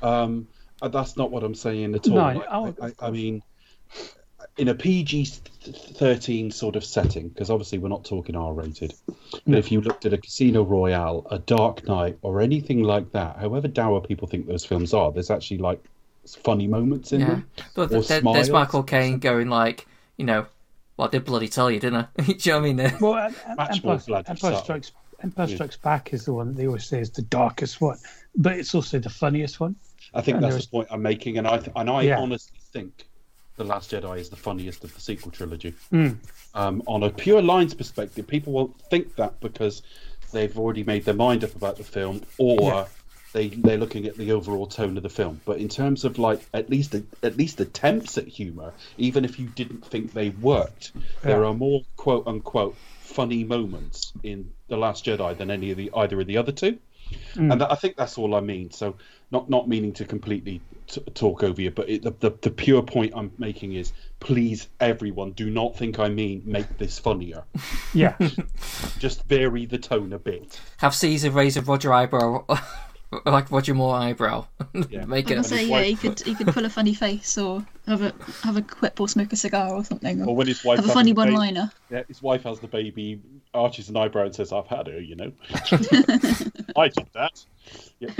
Um, 0.02 0.46
Uh, 0.86 0.88
that's 0.88 1.16
not 1.16 1.30
what 1.30 1.42
I'm 1.42 1.54
saying 1.54 1.94
at 1.94 2.08
all. 2.08 2.14
No, 2.14 2.20
I, 2.20 2.46
oh, 2.50 2.74
I, 2.82 3.06
I 3.06 3.10
mean, 3.10 3.42
in 4.56 4.68
a 4.68 4.74
PG 4.74 5.26
13 5.64 6.50
sort 6.50 6.76
of 6.76 6.84
setting, 6.84 7.28
because 7.28 7.50
obviously 7.50 7.78
we're 7.78 7.88
not 7.88 8.04
talking 8.04 8.36
R 8.36 8.52
rated, 8.52 8.94
but 9.06 9.46
No. 9.46 9.58
if 9.58 9.70
you 9.72 9.80
looked 9.80 10.06
at 10.06 10.12
a 10.12 10.18
Casino 10.18 10.62
Royale, 10.62 11.26
a 11.30 11.38
Dark 11.38 11.86
Knight, 11.86 12.18
or 12.22 12.40
anything 12.40 12.82
like 12.82 13.12
that, 13.12 13.36
however 13.36 13.68
dour 13.68 14.00
people 14.00 14.28
think 14.28 14.46
those 14.46 14.64
films 14.64 14.94
are, 14.94 15.12
there's 15.12 15.30
actually 15.30 15.58
like 15.58 15.82
funny 16.44 16.66
moments 16.66 17.12
in 17.12 17.20
Yeah. 17.20 17.26
them. 17.26 17.50
But 17.74 17.82
or 17.86 17.88
th- 17.88 18.06
th- 18.08 18.20
smiles. 18.20 18.36
there's 18.36 18.50
Michael 18.50 18.82
Caine 18.82 19.18
going 19.18 19.48
like, 19.48 19.86
you 20.16 20.24
know, 20.24 20.46
well, 20.96 21.08
I 21.08 21.10
did 21.10 21.24
bloody 21.24 21.48
tell 21.48 21.70
you, 21.70 21.78
didn't 21.78 22.06
I? 22.16 22.22
Do 22.22 22.32
you 22.32 22.52
know 22.52 22.60
what 22.60 22.68
I 22.68 22.72
mean? 22.72 22.92
Well, 23.00 23.14
and, 23.14 23.34
and, 23.46 23.60
Empire, 23.60 23.80
more 23.84 23.98
bloody 23.98 24.28
Empire 24.28 24.36
subtle. 24.36 24.62
Strikes 24.64 24.92
Empire 25.22 25.46
Yeah. 25.48 25.54
Strikes 25.56 25.76
Back 25.76 26.12
is 26.14 26.24
the 26.24 26.32
one 26.32 26.48
that 26.48 26.56
they 26.56 26.66
always 26.66 26.86
say 26.86 27.00
is 27.00 27.10
the 27.10 27.22
darkest 27.22 27.80
one, 27.80 27.98
but 28.36 28.54
it's 28.54 28.74
also 28.74 28.98
the 28.98 29.10
funniest 29.10 29.60
one. 29.60 29.76
I 30.14 30.20
think 30.22 30.36
And 30.36 30.44
that's 30.44 30.54
there's- 30.54 30.66
the 30.66 30.70
point 30.70 30.88
I'm 30.90 31.02
making, 31.02 31.38
and 31.38 31.46
I 31.46 31.58
th- 31.58 31.72
and 31.76 31.90
I 31.90 32.02
Yeah. 32.02 32.18
honestly 32.20 32.58
think 32.72 33.06
the 33.56 33.64
Last 33.64 33.90
Jedi 33.90 34.18
is 34.18 34.28
the 34.28 34.36
funniest 34.36 34.84
of 34.84 34.94
the 34.94 35.00
sequel 35.00 35.30
trilogy. 35.32 35.74
Mm. 35.92 36.18
Um, 36.54 36.82
on 36.86 37.02
a 37.02 37.10
pure 37.10 37.40
lines 37.42 37.74
perspective, 37.74 38.26
people 38.26 38.52
won't 38.52 38.78
think 38.90 39.16
that 39.16 39.40
because 39.40 39.82
they've 40.32 40.58
already 40.58 40.84
made 40.84 41.04
their 41.04 41.14
mind 41.14 41.42
up 41.44 41.54
about 41.54 41.76
the 41.76 41.84
film, 41.84 42.20
or 42.38 42.60
Yeah. 42.60 42.86
they 43.32 43.48
they're 43.48 43.78
looking 43.78 44.06
at 44.06 44.16
the 44.16 44.32
overall 44.32 44.66
tone 44.66 44.96
of 44.96 45.02
the 45.02 45.08
film. 45.08 45.40
But 45.44 45.58
in 45.58 45.68
terms 45.68 46.04
of 46.04 46.18
like 46.18 46.40
at 46.54 46.68
least 46.70 46.94
at 47.22 47.36
least 47.36 47.60
attempts 47.60 48.18
at 48.18 48.26
humour, 48.28 48.72
even 48.98 49.24
if 49.24 49.38
you 49.38 49.46
didn't 49.46 49.84
think 49.86 50.12
they 50.12 50.30
worked, 50.30 50.92
there 51.22 51.44
are 51.44 51.54
more 51.54 51.82
quote 51.96 52.26
unquote 52.26 52.76
funny 53.00 53.44
moments 53.44 54.12
in 54.22 54.50
the 54.68 54.76
Last 54.76 55.04
Jedi 55.06 55.36
than 55.38 55.50
any 55.50 55.70
of 55.70 55.76
the 55.78 55.90
either 55.96 56.20
of 56.20 56.26
the 56.26 56.36
other 56.36 56.52
two 56.52 56.78
Mm. 57.34 57.52
and 57.52 57.62
I 57.62 57.74
think 57.74 57.96
that's 57.96 58.18
all 58.18 58.34
I 58.34 58.40
mean. 58.40 58.70
So, 58.70 58.96
not 59.30 59.50
not 59.50 59.68
meaning 59.68 59.92
to 59.94 60.04
completely 60.04 60.60
t- 60.86 61.00
talk 61.14 61.42
over 61.42 61.60
you, 61.60 61.70
but 61.70 61.88
it, 61.88 62.02
the, 62.02 62.12
the 62.18 62.30
the 62.40 62.50
pure 62.50 62.82
point 62.82 63.12
I'm 63.14 63.32
making 63.38 63.74
is, 63.74 63.92
please, 64.20 64.68
everyone, 64.80 65.32
do 65.32 65.50
not 65.50 65.76
think 65.76 65.98
I 65.98 66.08
mean 66.08 66.42
make 66.44 66.78
this 66.78 66.98
funnier. 66.98 67.44
Yeah, 67.92 68.16
Just 68.98 69.24
vary 69.24 69.66
the 69.66 69.78
tone 69.78 70.12
a 70.12 70.18
bit. 70.18 70.60
Have 70.78 70.94
Caesar 70.94 71.30
raise 71.30 71.56
a 71.56 71.62
Roger 71.62 71.92
eyebrow, 71.92 72.44
like 73.24 73.50
Roger 73.50 73.74
Moore 73.74 73.94
eyebrow. 73.94 74.46
Yeah. 74.88 75.04
Make 75.06 75.30
I 75.30 75.34
it. 75.34 75.38
was 75.38 75.48
say, 75.48 75.64
yeah, 75.64 75.70
wife- 75.70 75.86
he 75.86 75.94
could 75.96 76.20
he 76.20 76.34
could 76.34 76.48
pull 76.48 76.64
a 76.64 76.70
funny 76.70 76.94
face 76.94 77.38
or 77.38 77.64
have 77.86 78.02
a 78.02 78.12
have 78.42 78.56
a 78.56 78.62
quip 78.62 79.00
or 79.00 79.08
smoke 79.08 79.32
a 79.32 79.36
cigar 79.36 79.72
or 79.72 79.84
something, 79.84 80.22
or, 80.22 80.28
Or 80.28 80.36
when 80.36 80.46
his 80.48 80.64
wife 80.64 80.78
have 80.80 80.88
a 80.88 80.92
funny 80.92 81.12
one 81.12 81.32
liner. 81.32 81.70
Yeah, 81.90 82.02
his 82.08 82.22
wife 82.22 82.42
has 82.42 82.58
the 82.60 82.66
baby, 82.66 83.20
arches 83.54 83.88
an 83.88 83.96
eyebrow 83.96 84.24
and 84.24 84.34
says, 84.34 84.52
"I've 84.52 84.66
had 84.66 84.88
her," 84.88 85.00
you 85.00 85.16
know. 85.16 85.32
I 86.76 86.88
did 86.88 87.06
that. 87.14 87.44
Yeah. 87.98 88.10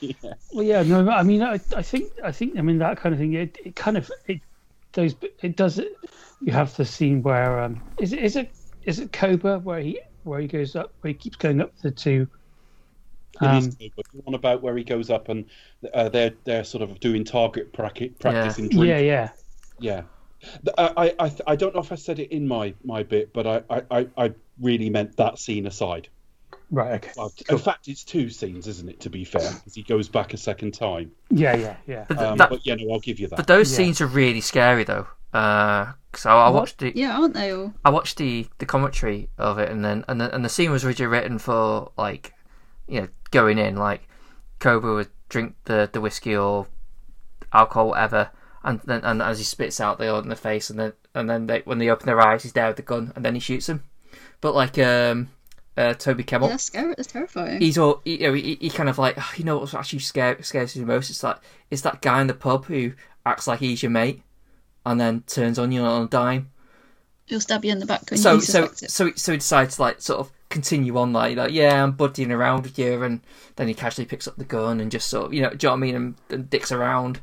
yeah. 0.00 0.34
well, 0.52 0.62
yeah. 0.64 0.82
No, 0.82 1.08
I 1.08 1.22
mean, 1.22 1.42
I, 1.42 1.54
I 1.76 1.82
think, 1.82 2.12
I 2.22 2.32
think, 2.32 2.58
I 2.58 2.62
mean, 2.62 2.78
that 2.78 2.98
kind 2.98 3.14
of 3.14 3.18
thing. 3.18 3.34
It, 3.34 3.58
it 3.64 3.76
kind 3.76 3.96
of, 3.96 4.10
it, 4.26 4.40
those, 4.92 5.14
it 5.42 5.56
does 5.56 5.78
it. 5.78 5.96
You 6.40 6.52
have 6.52 6.74
the 6.76 6.84
scene 6.84 7.22
where, 7.22 7.60
um, 7.60 7.82
is 7.98 8.12
it, 8.12 8.20
is 8.20 8.36
it, 8.36 8.52
is 8.84 9.00
it 9.00 9.12
Koba 9.12 9.58
where 9.58 9.80
he, 9.80 10.00
where 10.22 10.40
he 10.40 10.46
goes 10.46 10.76
up, 10.76 10.92
where 11.00 11.12
he 11.12 11.18
keeps 11.18 11.36
going 11.36 11.60
up 11.60 11.76
the 11.82 11.90
two. 11.90 12.28
It 13.40 13.56
is 13.58 13.64
Um, 13.66 13.70
good, 13.72 13.92
but 13.96 14.06
the 14.12 14.18
one 14.22 14.34
about 14.34 14.62
where 14.62 14.76
he 14.76 14.84
goes 14.84 15.10
up 15.10 15.28
and 15.28 15.44
uh, 15.92 16.08
they're 16.08 16.32
they're 16.44 16.64
sort 16.64 16.82
of 16.82 17.00
doing 17.00 17.24
target 17.24 17.72
practice, 17.72 18.10
practice 18.20 18.58
in 18.58 18.68
drinking. 18.68 18.88
yeah, 18.88 18.98
yeah, 18.98 19.28
Yeah. 19.80 20.02
I, 20.78 20.92
I, 21.18 21.26
I, 21.26 21.32
I 21.48 21.56
don't 21.56 21.74
know 21.74 21.80
if 21.80 21.90
I 21.90 21.94
said 21.96 22.18
it 22.18 22.30
in 22.30 22.46
my, 22.46 22.74
my 22.84 23.02
bit, 23.02 23.32
but 23.32 23.46
I, 23.46 23.62
I, 23.70 23.82
I- 23.90 24.08
I 24.24 24.32
really 24.60 24.90
meant 24.90 25.16
that 25.16 25.38
scene 25.38 25.66
aside. 25.66 26.08
right, 26.70 26.92
okay, 26.96 27.10
Well, 27.16 27.32
In 27.48 27.58
fact, 27.58 27.88
it's 27.88 28.04
two 28.04 28.28
scenes, 28.30 28.66
isn't 28.68 28.88
it, 28.88 29.00
to 29.00 29.10
be 29.10 29.24
fair? 29.24 29.50
Because 29.52 29.74
he 29.74 29.82
goes 29.82 30.08
back 30.08 30.34
a 30.34 30.36
second 30.36 30.72
time. 30.74 31.10
yeah, 31.30 31.56
yeah, 31.56 31.76
yeah. 31.86 32.04
But, 32.08 32.18
th- 32.18 32.28
Um, 32.30 32.38
that- 32.38 32.50
but 32.50 32.60
yeah, 32.66 32.74
no, 32.74 32.92
I'll 32.92 33.00
give 33.00 33.18
you 33.18 33.26
that. 33.28 33.36
but 33.36 33.46
those 33.46 33.70
Yeah. 33.72 33.76
scenes 33.78 34.00
are 34.00 34.06
really 34.06 34.40
scary 34.42 34.84
though. 34.84 35.06
Because 35.32 36.26
I, 36.26 36.32
I 36.32 36.48
watched 36.50 36.78
the 36.78 36.92
Yeah, 36.94 37.18
aren't 37.18 37.34
they 37.34 37.52
all? 37.52 37.72
I 37.84 37.90
watched 37.90 38.18
the, 38.18 38.46
the 38.58 38.66
commentary 38.66 39.30
of 39.38 39.58
it, 39.58 39.68
and 39.70 39.84
then 39.84 40.04
and 40.08 40.20
the, 40.20 40.32
and 40.32 40.44
the 40.44 40.48
scene 40.48 40.70
was 40.70 40.84
originally 40.84 41.10
written 41.10 41.38
for 41.40 41.90
like, 41.98 42.32
you 42.86 43.00
know, 43.00 43.08
going 43.34 43.58
in 43.58 43.76
like, 43.76 44.08
Koba 44.60 44.94
would 44.94 45.10
drink 45.28 45.56
the, 45.64 45.90
the 45.92 46.00
whiskey 46.00 46.34
or 46.34 46.66
alcohol, 47.52 47.88
whatever, 47.88 48.30
and 48.62 48.80
then 48.84 49.02
and 49.04 49.20
as 49.20 49.38
he 49.38 49.44
spits 49.44 49.80
out, 49.80 49.98
they 49.98 50.08
all 50.08 50.20
in 50.20 50.28
the 50.28 50.36
face, 50.36 50.70
and 50.70 50.78
then 50.78 50.92
and 51.14 51.28
then 51.28 51.46
they, 51.46 51.60
when 51.66 51.78
they 51.78 51.90
open 51.90 52.06
their 52.06 52.20
eyes, 52.20 52.42
he's 52.42 52.52
there 52.54 52.68
with 52.68 52.76
the 52.76 52.82
gun, 52.82 53.12
and 53.14 53.24
then 53.24 53.34
he 53.34 53.40
shoots 53.40 53.66
them. 53.66 53.84
But 54.40 54.54
like 54.54 54.78
um, 54.78 55.28
uh, 55.76 55.94
Toby 55.94 56.22
Yeah, 56.22 56.38
Kebbell, 56.38 56.48
that's 56.48 56.64
scary. 56.64 56.94
That's 56.96 57.08
terrifying. 57.08 57.60
he's 57.60 57.76
all 57.76 58.00
he, 58.04 58.22
you 58.22 58.28
know, 58.28 58.32
he, 58.32 58.56
he 58.60 58.70
kind 58.70 58.88
of 58.88 58.98
like 58.98 59.18
you 59.36 59.44
know 59.44 59.58
what's 59.58 59.74
actually 59.74 59.98
scare, 59.98 60.42
scares 60.42 60.74
you 60.74 60.82
the 60.82 60.86
most? 60.86 61.10
It's 61.10 61.22
like 61.22 61.38
it's 61.70 61.82
that 61.82 62.00
guy 62.00 62.20
in 62.20 62.26
the 62.26 62.34
pub 62.34 62.64
who 62.66 62.92
acts 63.26 63.46
like 63.46 63.60
he's 63.60 63.82
your 63.82 63.90
mate, 63.90 64.22
and 64.86 65.00
then 65.00 65.24
turns 65.26 65.58
on 65.58 65.72
you 65.72 65.82
on 65.82 66.04
a 66.04 66.08
dime 66.08 66.50
He'll 67.26 67.40
stab 67.40 67.64
you 67.64 67.72
in 67.72 67.78
the 67.78 67.86
back 67.86 68.02
when 68.10 68.18
so 68.18 68.34
you 68.34 68.40
so 68.42 68.70
so 68.74 69.10
so 69.14 69.32
he 69.32 69.38
decides 69.38 69.76
to 69.76 69.82
like 69.82 70.00
sort 70.00 70.20
of 70.20 70.32
continue 70.54 70.96
on 70.96 71.12
like 71.12 71.36
like 71.36 71.52
yeah 71.52 71.82
I'm 71.84 71.92
buddying 71.94 72.30
around 72.30 72.62
with 72.62 72.78
you 72.78 73.02
and 73.02 73.20
then 73.56 73.68
he 73.68 73.74
casually 73.74 74.06
picks 74.06 74.26
up 74.26 74.36
the 74.36 74.44
gun 74.44 74.80
and 74.80 74.90
just 74.90 75.08
sort 75.08 75.26
of 75.26 75.34
you 75.34 75.42
know 75.42 75.50
do 75.50 75.66
you 75.66 75.68
know 75.68 75.72
what 75.72 75.76
I 75.76 75.80
mean 75.80 75.94
and, 75.96 76.14
and 76.30 76.48
dicks 76.48 76.72
around 76.72 77.20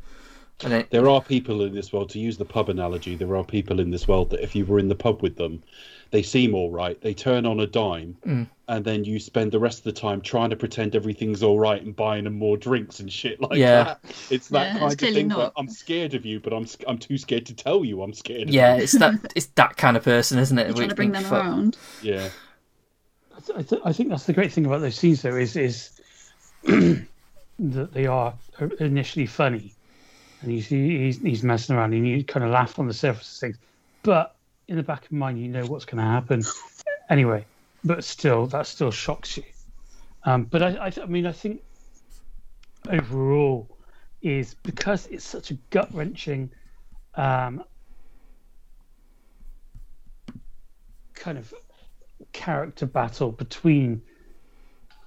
And 0.64 0.74
it, 0.74 0.92
There 0.92 1.10
are 1.10 1.22
people 1.22 1.64
in 1.66 1.74
this 1.74 1.92
world, 1.92 2.10
to 2.12 2.20
use 2.20 2.38
the 2.38 2.46
pub 2.46 2.70
analogy, 2.70 3.16
there 3.16 3.36
are 3.36 3.44
people 3.44 3.80
in 3.80 3.90
this 3.90 4.08
world 4.08 4.30
that 4.30 4.44
if 4.44 4.56
you 4.56 4.64
were 4.66 4.78
in 4.78 4.90
the 4.90 4.96
pub 5.06 5.24
with 5.24 5.36
them, 5.36 5.64
they 6.12 6.22
seem 6.22 6.54
all 6.54 6.70
right. 6.70 7.02
They 7.02 7.16
turn 7.16 7.46
on 7.48 7.60
a 7.62 7.66
dime, 7.66 8.16
Mm. 8.28 8.48
and 8.68 8.86
then 8.86 9.04
you 9.04 9.18
spend 9.18 9.52
the 9.52 9.60
rest 9.60 9.80
of 9.80 9.86
the 9.86 10.00
time 10.08 10.22
trying 10.22 10.52
to 10.52 10.56
pretend 10.56 10.94
everything's 10.96 11.42
all 11.42 11.58
right 11.60 11.82
and 11.82 11.96
buying 11.96 12.26
them 12.26 12.38
more 12.38 12.58
drinks 12.58 13.00
and 13.00 13.12
shit 13.12 13.42
like 13.42 13.58
Yeah. 13.58 13.84
that. 13.86 14.00
It's 14.30 14.50
that 14.50 14.66
Yeah, 14.66 14.72
it's 14.74 14.80
kind 14.82 14.92
of 14.92 14.98
clearly 15.00 15.16
thing. 15.22 15.30
Where 15.30 15.38
not. 15.38 15.54
I'm 15.58 15.70
scared 15.70 16.14
of 16.14 16.26
you, 16.28 16.40
but 16.40 16.54
I'm 16.54 16.68
I'm 16.88 17.00
too 17.00 17.18
scared 17.18 17.46
to 17.48 17.56
tell 17.56 17.84
you 17.84 18.04
I'm 18.04 18.14
scared. 18.14 18.50
Of 18.50 18.54
yeah, 18.54 18.76
you. 18.76 18.84
it's 18.84 18.92
that 19.00 19.16
it's 19.36 19.48
that 19.56 19.78
kind 19.78 19.98
of 19.98 20.04
person, 20.04 20.38
isn't 20.38 20.60
it? 20.60 20.68
You're 20.68 20.76
trying 20.76 20.90
to 20.90 20.96
bring 20.96 21.12
them 21.14 21.24
"Fuck." 21.24 21.44
around. 21.46 21.78
yeah. 22.04 22.30
I, 23.56 23.62
th- 23.64 23.82
I, 23.86 23.94
think 23.94 24.10
that's 24.10 24.26
the 24.26 24.34
great 24.34 24.52
thing 24.52 24.66
about 24.66 24.82
those 24.82 24.96
scenes, 24.96 25.22
though, 25.22 25.36
is 25.36 25.56
is 25.56 26.02
that 26.64 27.08
they 27.60 28.08
are 28.08 28.34
initially 28.80 29.26
funny, 29.26 29.74
and 30.42 30.54
you 30.54 30.62
see 30.62 30.98
he's, 31.06 31.22
he's 31.22 31.44
messing 31.44 31.76
around, 31.76 31.94
and 31.94 32.08
you 32.08 32.24
kind 32.24 32.44
of 32.44 32.52
laugh 32.52 32.80
on 32.80 32.88
the 32.88 32.94
surface 32.94 33.34
of 33.34 33.39
things, 33.39 33.58
but 34.04 34.36
in 34.68 34.78
the 34.78 34.84
back 34.84 35.06
of 35.06 35.12
mind, 35.12 35.39
you 35.39 35.48
know 35.48 35.66
what's 35.66 35.86
going 35.86 35.98
to 35.98 36.10
happen 36.10 36.44
anyway. 37.10 37.46
But 37.84 38.04
still, 38.04 38.48
that 38.48 38.68
still 38.68 38.92
shocks 38.92 39.38
you. 39.38 39.44
Um, 40.24 40.44
but 40.44 40.62
I, 40.62 40.88
I, 40.88 40.92
I 41.02 41.06
mean, 41.08 41.26
I 41.26 41.32
think 41.32 41.62
overall 42.89 43.68
is 44.22 44.54
because 44.54 45.08
it's 45.08 45.26
such 45.26 45.52
a 45.52 45.56
gut 45.72 45.89
wrenching 45.94 46.52
um, 47.16 47.64
kind 51.16 51.38
of 51.38 51.54
character 52.34 52.86
battle 52.86 53.32
between 53.32 54.02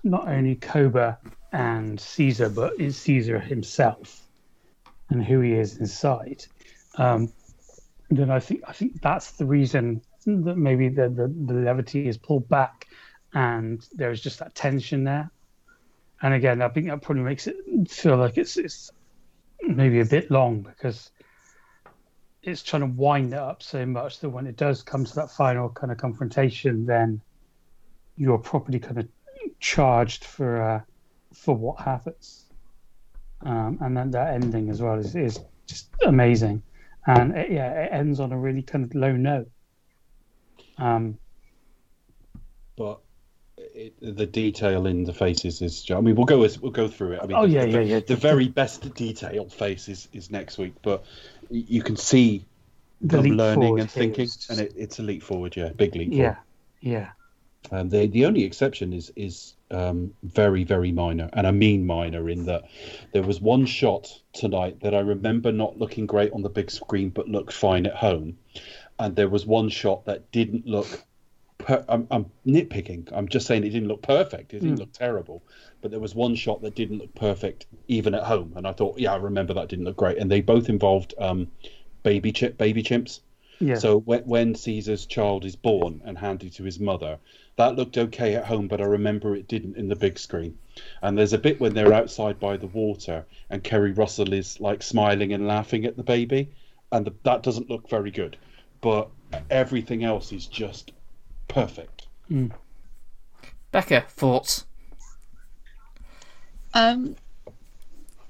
not 0.02 0.28
only 0.28 0.54
Koba 0.54 1.18
and 1.52 1.98
Caesar, 1.98 2.48
but 2.48 2.74
it's 2.78 2.96
Caesar 2.98 3.38
himself 3.38 4.20
and 5.08 5.24
who 5.24 5.40
he 5.40 5.52
is 5.52 5.78
inside. 5.78 6.44
Um, 6.96 7.32
then 8.10 8.30
I 8.30 8.40
think 8.40 8.62
I 8.66 8.72
think 8.72 9.00
that's 9.00 9.32
the 9.32 9.46
reason 9.46 10.02
that 10.26 10.56
maybe 10.56 10.88
the, 10.88 11.08
the, 11.08 11.28
the 11.46 11.54
levity 11.54 12.08
is 12.08 12.16
pulled 12.16 12.48
back 12.48 12.86
and 13.34 13.86
there's 13.92 14.20
just 14.20 14.38
that 14.38 14.54
tension 14.54 15.04
there. 15.04 15.30
And 16.22 16.34
again, 16.34 16.62
I 16.62 16.68
think 16.68 16.86
that 16.86 17.02
probably 17.02 17.22
makes 17.22 17.46
it 17.46 17.56
feel 17.88 18.16
like 18.16 18.38
it's 18.38 18.56
it's 18.56 18.90
maybe 19.62 20.00
a 20.00 20.04
bit 20.04 20.30
long 20.30 20.62
because 20.62 21.10
it's 22.46 22.62
trying 22.62 22.82
to 22.82 22.86
wind 22.86 23.32
it 23.32 23.38
up 23.38 23.62
so 23.62 23.86
much 23.86 24.20
that 24.20 24.28
when 24.28 24.46
it 24.46 24.56
does 24.56 24.82
come 24.82 25.04
to 25.04 25.14
that 25.16 25.30
final 25.30 25.68
kind 25.70 25.90
of 25.90 25.98
confrontation, 25.98 26.86
then 26.86 27.20
you're 28.16 28.38
properly 28.38 28.78
kind 28.78 28.98
of 28.98 29.08
charged 29.60 30.24
for 30.24 30.62
uh, 30.62 30.80
for 31.32 31.56
what 31.56 31.80
happens. 31.80 32.44
Um, 33.42 33.78
and 33.80 33.96
then 33.96 34.10
that 34.12 34.34
ending 34.34 34.70
as 34.70 34.80
well 34.80 34.98
is, 34.98 35.14
is 35.14 35.40
just 35.66 35.88
amazing, 36.06 36.62
and 37.06 37.36
it, 37.36 37.50
yeah, 37.50 37.72
it 37.72 37.90
ends 37.92 38.20
on 38.20 38.32
a 38.32 38.38
really 38.38 38.62
kind 38.62 38.84
of 38.84 38.94
low 38.94 39.12
note. 39.12 39.50
Um, 40.78 41.18
but 42.76 43.00
it, 43.56 43.94
the 44.00 44.26
detail 44.26 44.86
in 44.86 45.04
the 45.04 45.12
faces 45.12 45.60
is. 45.62 45.84
I 45.90 46.00
mean, 46.00 46.14
we'll 46.14 46.26
go 46.26 46.38
we'll 46.38 46.70
go 46.70 46.88
through 46.88 47.12
it. 47.12 47.20
I 47.22 47.26
mean, 47.26 47.36
Oh, 47.36 47.46
the, 47.46 47.52
yeah, 47.52 47.64
the, 47.66 47.70
yeah, 47.70 47.80
yeah. 47.80 48.00
The 48.00 48.16
very 48.16 48.48
best 48.48 48.94
detailed 48.94 49.52
face 49.52 49.88
is, 49.88 50.08
is 50.12 50.30
next 50.30 50.58
week, 50.58 50.74
but 50.82 51.04
you 51.58 51.82
can 51.82 51.96
see 51.96 52.44
The 53.00 53.18
them 53.18 53.26
learning 53.36 53.80
and 53.80 53.90
thinking, 53.90 54.24
is 54.24 54.46
and 54.50 54.60
it, 54.60 54.72
it's 54.76 54.98
a 54.98 55.02
leap 55.02 55.22
forward. 55.22 55.56
Yeah, 55.56 55.70
big 55.70 55.94
leap. 55.94 56.10
Forward. 56.10 56.36
Yeah, 56.80 56.90
yeah, 56.92 57.10
forward. 57.70 57.80
Um, 57.80 57.88
the 57.88 58.06
the 58.06 58.26
only 58.26 58.44
exception 58.44 58.92
is 58.92 59.12
is 59.16 59.54
um, 59.70 60.12
very 60.22 60.64
very 60.64 60.92
minor, 60.92 61.30
and 61.32 61.46
I 61.46 61.50
mean 61.50 61.86
minor 61.86 62.28
in 62.28 62.44
that 62.46 62.64
there 63.12 63.22
was 63.22 63.40
one 63.40 63.66
shot 63.66 64.08
tonight 64.32 64.80
that 64.80 64.94
I 64.94 65.00
remember 65.00 65.50
not 65.52 65.78
looking 65.78 66.06
great 66.06 66.32
on 66.32 66.42
the 66.42 66.50
big 66.50 66.70
screen, 66.70 67.10
but 67.10 67.28
looked 67.28 67.52
fine 67.52 67.86
at 67.86 67.94
home, 67.94 68.36
and 68.98 69.16
there 69.16 69.28
was 69.28 69.46
one 69.46 69.68
shot 69.68 70.04
that 70.04 70.30
didn't 70.30 70.66
look. 70.66 71.04
Per- 71.58 71.84
I'm, 71.88 72.06
I'm 72.10 72.26
nitpicking. 72.46 73.08
I'm 73.12 73.28
just 73.28 73.46
saying 73.46 73.64
it 73.64 73.70
didn't 73.70 73.88
look 73.88 74.02
perfect. 74.02 74.52
It 74.52 74.60
didn't 74.60 74.76
Mm. 74.76 74.80
look 74.80 74.92
terrible, 74.92 75.42
but 75.80 75.90
there 75.90 76.00
was 76.00 76.14
one 76.14 76.34
shot 76.34 76.60
that 76.62 76.74
didn't 76.74 76.98
look 76.98 77.14
perfect 77.14 77.66
even 77.88 78.14
at 78.14 78.24
home, 78.24 78.52
and 78.56 78.66
I 78.66 78.72
thought, 78.72 78.98
yeah, 78.98 79.12
I 79.12 79.16
remember 79.16 79.54
that 79.54 79.68
didn't 79.68 79.84
look 79.84 79.96
great. 79.96 80.18
And 80.18 80.30
they 80.30 80.40
both 80.40 80.68
involved 80.68 81.14
um, 81.18 81.48
baby 82.02 82.32
chip, 82.32 82.58
baby 82.58 82.82
chimps. 82.82 83.20
yeah. 83.60 83.76
So 83.76 84.00
when, 84.00 84.22
when 84.24 84.54
Caesar's 84.56 85.06
child 85.06 85.44
is 85.44 85.54
born 85.56 86.02
and 86.04 86.18
handed 86.18 86.52
to 86.54 86.64
his 86.64 86.80
mother, 86.80 87.18
that 87.56 87.76
looked 87.76 87.96
okay 87.96 88.34
at 88.34 88.44
home, 88.46 88.66
but 88.66 88.80
I 88.80 88.84
remember 88.84 89.36
it 89.36 89.46
didn't 89.46 89.76
in 89.76 89.88
the 89.88 89.96
big 89.96 90.18
screen. 90.18 90.58
And 91.02 91.16
there's 91.16 91.32
a 91.34 91.38
bit 91.38 91.60
when 91.60 91.72
they're 91.72 91.92
outside 91.92 92.40
by 92.40 92.56
the 92.56 92.66
water 92.66 93.24
and 93.48 93.62
Keri 93.62 93.92
Russell 93.92 94.32
is 94.32 94.58
like 94.60 94.82
smiling 94.82 95.32
and 95.32 95.46
laughing 95.46 95.84
at 95.84 95.96
the 95.96 96.02
baby, 96.02 96.50
and 96.90 97.06
the, 97.06 97.14
that 97.22 97.44
doesn't 97.44 97.70
look 97.70 97.88
very 97.88 98.10
good. 98.10 98.36
But 98.80 99.08
everything 99.50 100.02
else 100.02 100.32
is 100.32 100.46
just 100.46 100.90
perfect. 101.48 102.06
Becca, 103.70 104.02
thoughts? 104.08 104.64
Um, 106.72 107.16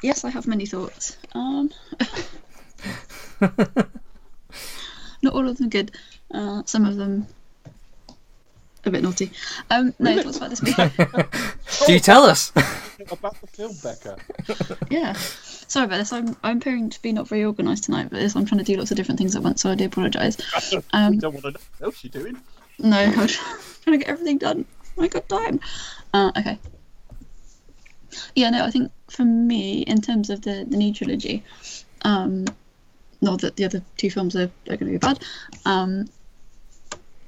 yes, 0.03 0.25
I 0.25 0.31
have 0.31 0.47
many 0.47 0.67
thoughts. 0.67 1.17
Um, 1.33 1.71
not 3.41 5.35
all 5.35 5.49
of 5.49 5.59
them 5.59 5.69
good. 5.69 5.93
Uh, 6.31 6.63
some 6.67 6.85
of 6.85 6.97
them 6.97 7.27
a 8.87 8.91
bit 8.91 9.03
naughty. 9.03 9.31
Um, 9.71 9.95
no 9.99 10.23
thoughts 10.23 10.37
about 10.37 10.51
this 10.51 10.63
movie. 10.63 10.75
Do 11.87 11.93
you 11.93 12.01
tell 12.01 12.25
us? 12.25 12.51
About 13.11 13.41
the 13.41 13.47
film, 13.47 13.75
Becca. 13.83 14.19
yeah. 14.91 15.15
Sorry 15.15 15.87
about 15.87 15.99
this. 15.99 16.13
I'm 16.13 16.37
I'm 16.43 16.59
appearing 16.59 16.91
to 16.91 17.03
be 17.03 17.13
not 17.13 17.29
very 17.29 17.45
organised 17.45 17.85
tonight, 17.85 18.09
but 18.11 18.19
this, 18.19 18.37
I'm 18.37 18.45
trying 18.45 18.59
to 18.59 18.65
do 18.65 18.77
lots 18.77 18.91
of 18.91 18.97
different 18.97 19.19
things 19.19 19.35
at 19.35 19.43
once, 19.43 19.63
so 19.63 19.71
I 19.71 19.75
do 19.75 19.87
apologise. 19.87 20.37
Um, 20.93 21.19
don't 21.19 21.33
want 21.33 21.45
to 21.45 21.51
know 21.53 21.59
what 21.79 21.87
else 21.87 22.05
you're 22.05 22.11
doing. 22.11 22.41
No, 22.79 22.99
I'm 22.99 23.13
trying 23.83 23.99
to 23.99 23.99
get 23.99 24.09
everything 24.09 24.39
done. 24.39 24.65
I 24.99 25.09
got 25.09 25.29
time. 25.29 25.61
Uh, 26.13 26.33
okay. 26.37 26.59
Yeah, 28.37 28.51
no, 28.51 28.65
I 28.65 28.71
think 28.71 28.93
for 29.11 29.25
me, 29.25 29.81
in 29.83 30.01
terms 30.01 30.31
of 30.31 30.43
the 30.43 30.65
the 30.69 30.77
new 30.77 30.93
trilogy, 30.95 31.43
um, 32.03 32.47
not 33.21 33.41
that 33.41 33.57
the 33.57 33.65
other 33.65 33.83
two 33.97 34.11
films 34.11 34.37
are, 34.37 34.51
are 34.69 34.77
going 34.77 34.79
to 34.79 34.85
be 34.87 34.99
bad, 34.99 35.19
um, 35.65 36.09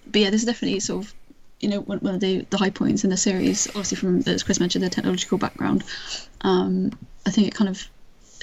but 0.06 0.20
yeah, 0.20 0.30
this 0.30 0.42
is 0.42 0.46
definitely 0.46 0.80
sort 0.80 1.04
of, 1.04 1.14
you 1.60 1.68
know, 1.68 1.80
one, 1.80 1.98
one 1.98 2.14
of 2.14 2.20
the, 2.20 2.46
the 2.50 2.56
high 2.56 2.70
points 2.70 3.02
in 3.04 3.10
the 3.10 3.16
series. 3.16 3.66
Obviously, 3.68 3.96
from 3.96 4.22
as 4.26 4.42
Chris 4.42 4.60
mentioned, 4.60 4.84
the 4.84 4.90
technological 4.90 5.38
background. 5.38 5.82
Um, 6.42 6.92
I 7.26 7.30
think 7.30 7.48
it 7.48 7.54
kind 7.54 7.68
of 7.68 7.82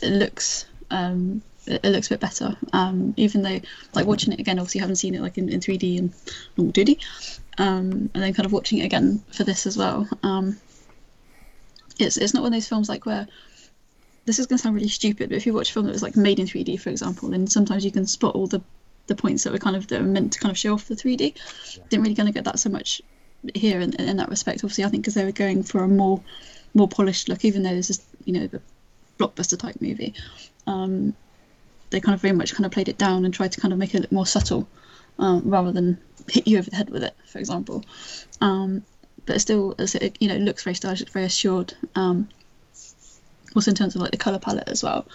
it 0.02 0.10
looks 0.10 0.66
um, 0.92 1.42
it, 1.66 1.82
it 1.84 1.90
looks 1.90 2.08
a 2.08 2.12
bit 2.12 2.20
better. 2.20 2.56
Um, 2.72 3.14
even 3.18 3.42
though, 3.42 3.60
like 3.94 4.06
watching 4.06 4.34
it 4.34 4.40
again, 4.40 4.60
obviously, 4.60 4.82
haven't 4.82 4.98
seen 4.98 5.16
it 5.16 5.22
like 5.22 5.38
in, 5.38 5.50
in 5.50 5.60
3D 5.60 6.00
and 6.00 6.14
normal 6.58 6.74
2D, 6.74 7.00
um, 7.58 8.10
and 8.14 8.24
then 8.24 8.34
kind 8.34 8.46
of 8.46 8.52
watching 8.54 8.80
it 8.80 8.86
again 8.86 9.24
for 9.32 9.44
this 9.44 9.66
as 9.66 9.78
well. 9.78 10.08
Um, 10.24 10.58
it's 12.00 12.18
it's 12.18 12.34
not 12.34 12.42
one 12.42 12.54
of 12.54 12.58
those 12.58 12.68
films 12.68 12.90
like 12.90 13.06
where 13.06 13.28
this 14.26 14.40
is 14.40 14.46
going 14.46 14.58
to 14.58 14.64
sound 14.64 14.76
really 14.76 14.88
stupid, 14.88 15.30
but 15.30 15.36
if 15.36 15.46
you 15.46 15.54
watch 15.54 15.70
a 15.70 15.74
film 15.74 15.86
that 15.86 15.92
was 15.92 16.04
like 16.04 16.16
made 16.16 16.40
in 16.40 16.48
3D, 16.48 16.80
for 16.80 16.90
example, 16.90 17.30
then 17.30 17.48
sometimes 17.48 17.84
you 17.84 17.92
can 17.92 18.06
spot 18.06 18.36
all 18.36 18.48
the 18.48 18.62
the 19.08 19.16
points 19.16 19.44
that 19.44 19.52
were 19.52 19.60
kind 19.60 19.76
of 19.76 19.88
that 19.88 20.02
were 20.02 20.08
meant 20.08 20.34
to 20.34 20.40
kind 20.40 20.52
of 20.52 20.58
show 20.58 20.74
off 20.74 20.88
the 20.88 20.96
3D. 20.96 21.36
Didn't 21.90 22.04
really 22.04 22.16
kind 22.16 22.30
of 22.30 22.36
get 22.36 22.46
that 22.46 22.60
so 22.60 22.70
much 22.70 23.02
here 23.54 23.82
in, 23.82 23.94
in 23.96 24.18
that 24.18 24.30
respect. 24.30 24.64
Obviously, 24.64 24.86
I 24.86 24.90
think 24.90 25.04
because 25.04 25.16
they 25.16 25.26
were 25.26 25.32
going 25.32 25.64
for 25.64 25.84
a 25.84 25.88
more 25.88 26.22
more 26.74 26.88
polished 26.88 27.30
look, 27.30 27.46
even 27.46 27.64
though 27.64 27.76
this 27.76 27.90
is 27.90 28.06
you 28.26 28.34
know 28.34 28.48
the 28.48 28.62
blockbuster 29.20 29.60
type 29.60 29.82
movie. 29.82 30.14
Um, 30.66 31.14
they 31.94 32.02
kind 32.02 32.16
of 32.16 32.22
very 32.22 32.34
much 32.34 32.54
kind 32.54 32.66
of 32.66 32.72
played 32.72 32.90
it 32.90 32.98
down 32.98 33.24
and 33.24 33.34
tried 33.34 33.54
to 33.54 33.62
kind 33.62 33.72
of 33.72 33.80
make 33.80 33.96
it 33.96 34.02
look 34.02 34.12
more 34.12 34.26
subtle, 34.26 34.68
um, 35.20 35.42
rather 35.46 35.72
than 35.72 35.98
hit 36.28 36.48
you 36.48 36.58
over 36.58 36.70
the 36.70 36.76
head 36.76 36.90
with 36.90 37.04
it, 37.04 37.16
for 37.26 37.40
example. 37.40 37.86
Um, 38.42 38.84
but 39.26 39.40
still, 39.40 39.76
it 39.78 40.18
you 40.20 40.28
know, 40.28 40.36
looks 40.36 40.64
very 40.64 40.74
stylish, 40.74 41.04
very 41.06 41.26
assured. 41.26 41.74
Um, 41.96 42.28
also 43.56 43.72
in 43.72 43.76
terms 43.76 43.96
of 43.96 44.02
like 44.02 44.12
the 44.12 44.18
color 44.18 44.40
palette 44.40 44.68
as 44.68 44.84
well. 44.84 45.06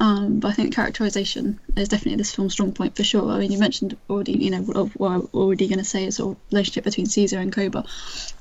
Um, 0.00 0.40
but 0.40 0.48
I 0.48 0.52
think 0.52 0.74
characterization 0.74 1.60
is 1.76 1.88
definitely 1.88 2.16
this 2.16 2.34
film's 2.34 2.52
strong 2.52 2.72
point 2.72 2.96
for 2.96 3.04
sure. 3.04 3.30
I 3.30 3.38
mean, 3.38 3.52
you 3.52 3.58
mentioned 3.58 3.96
already, 4.08 4.32
you 4.32 4.50
know, 4.50 4.62
what, 4.62 5.10
I'm 5.12 5.28
already 5.34 5.68
going 5.68 5.78
to 5.78 5.84
say 5.84 6.04
is 6.04 6.16
sort 6.16 6.36
of 6.36 6.42
relationship 6.50 6.84
between 6.84 7.06
Caesar 7.06 7.38
and 7.38 7.52
Koba, 7.52 7.84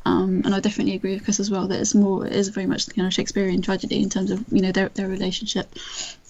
um, 0.06 0.42
and 0.46 0.54
I 0.54 0.60
definitely 0.60 0.96
agree 0.96 1.14
with 1.14 1.24
Chris 1.24 1.40
as 1.40 1.52
well 1.52 1.68
that 1.68 1.80
it's 1.80 1.96
more, 1.96 2.26
it 2.26 2.34
is 2.34 2.50
very 2.50 2.66
much 2.66 2.86
the 2.86 2.94
kind 2.94 3.08
of 3.08 3.14
Shakespearean 3.14 3.62
tragedy 3.62 4.02
in 4.02 4.10
terms 4.10 4.32
of 4.32 4.44
you 4.52 4.62
know 4.62 4.72
their 4.72 4.90
their 4.90 5.08
relationship, 5.08 5.68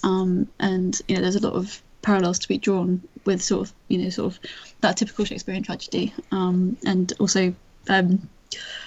um, 0.03 0.47
and 0.59 0.99
you 1.07 1.15
know 1.15 1.21
there's 1.21 1.35
a 1.35 1.47
lot 1.47 1.53
of 1.53 1.81
parallels 2.01 2.39
to 2.39 2.47
be 2.47 2.57
drawn 2.57 3.01
with 3.25 3.41
sort 3.41 3.67
of 3.67 3.73
you 3.87 3.99
know 3.99 4.09
sort 4.09 4.33
of 4.33 4.39
that 4.81 4.97
typical 4.97 5.25
Shakespearean 5.25 5.63
tragedy, 5.63 6.13
um, 6.31 6.77
and 6.85 7.13
also 7.19 7.53
um, 7.89 8.27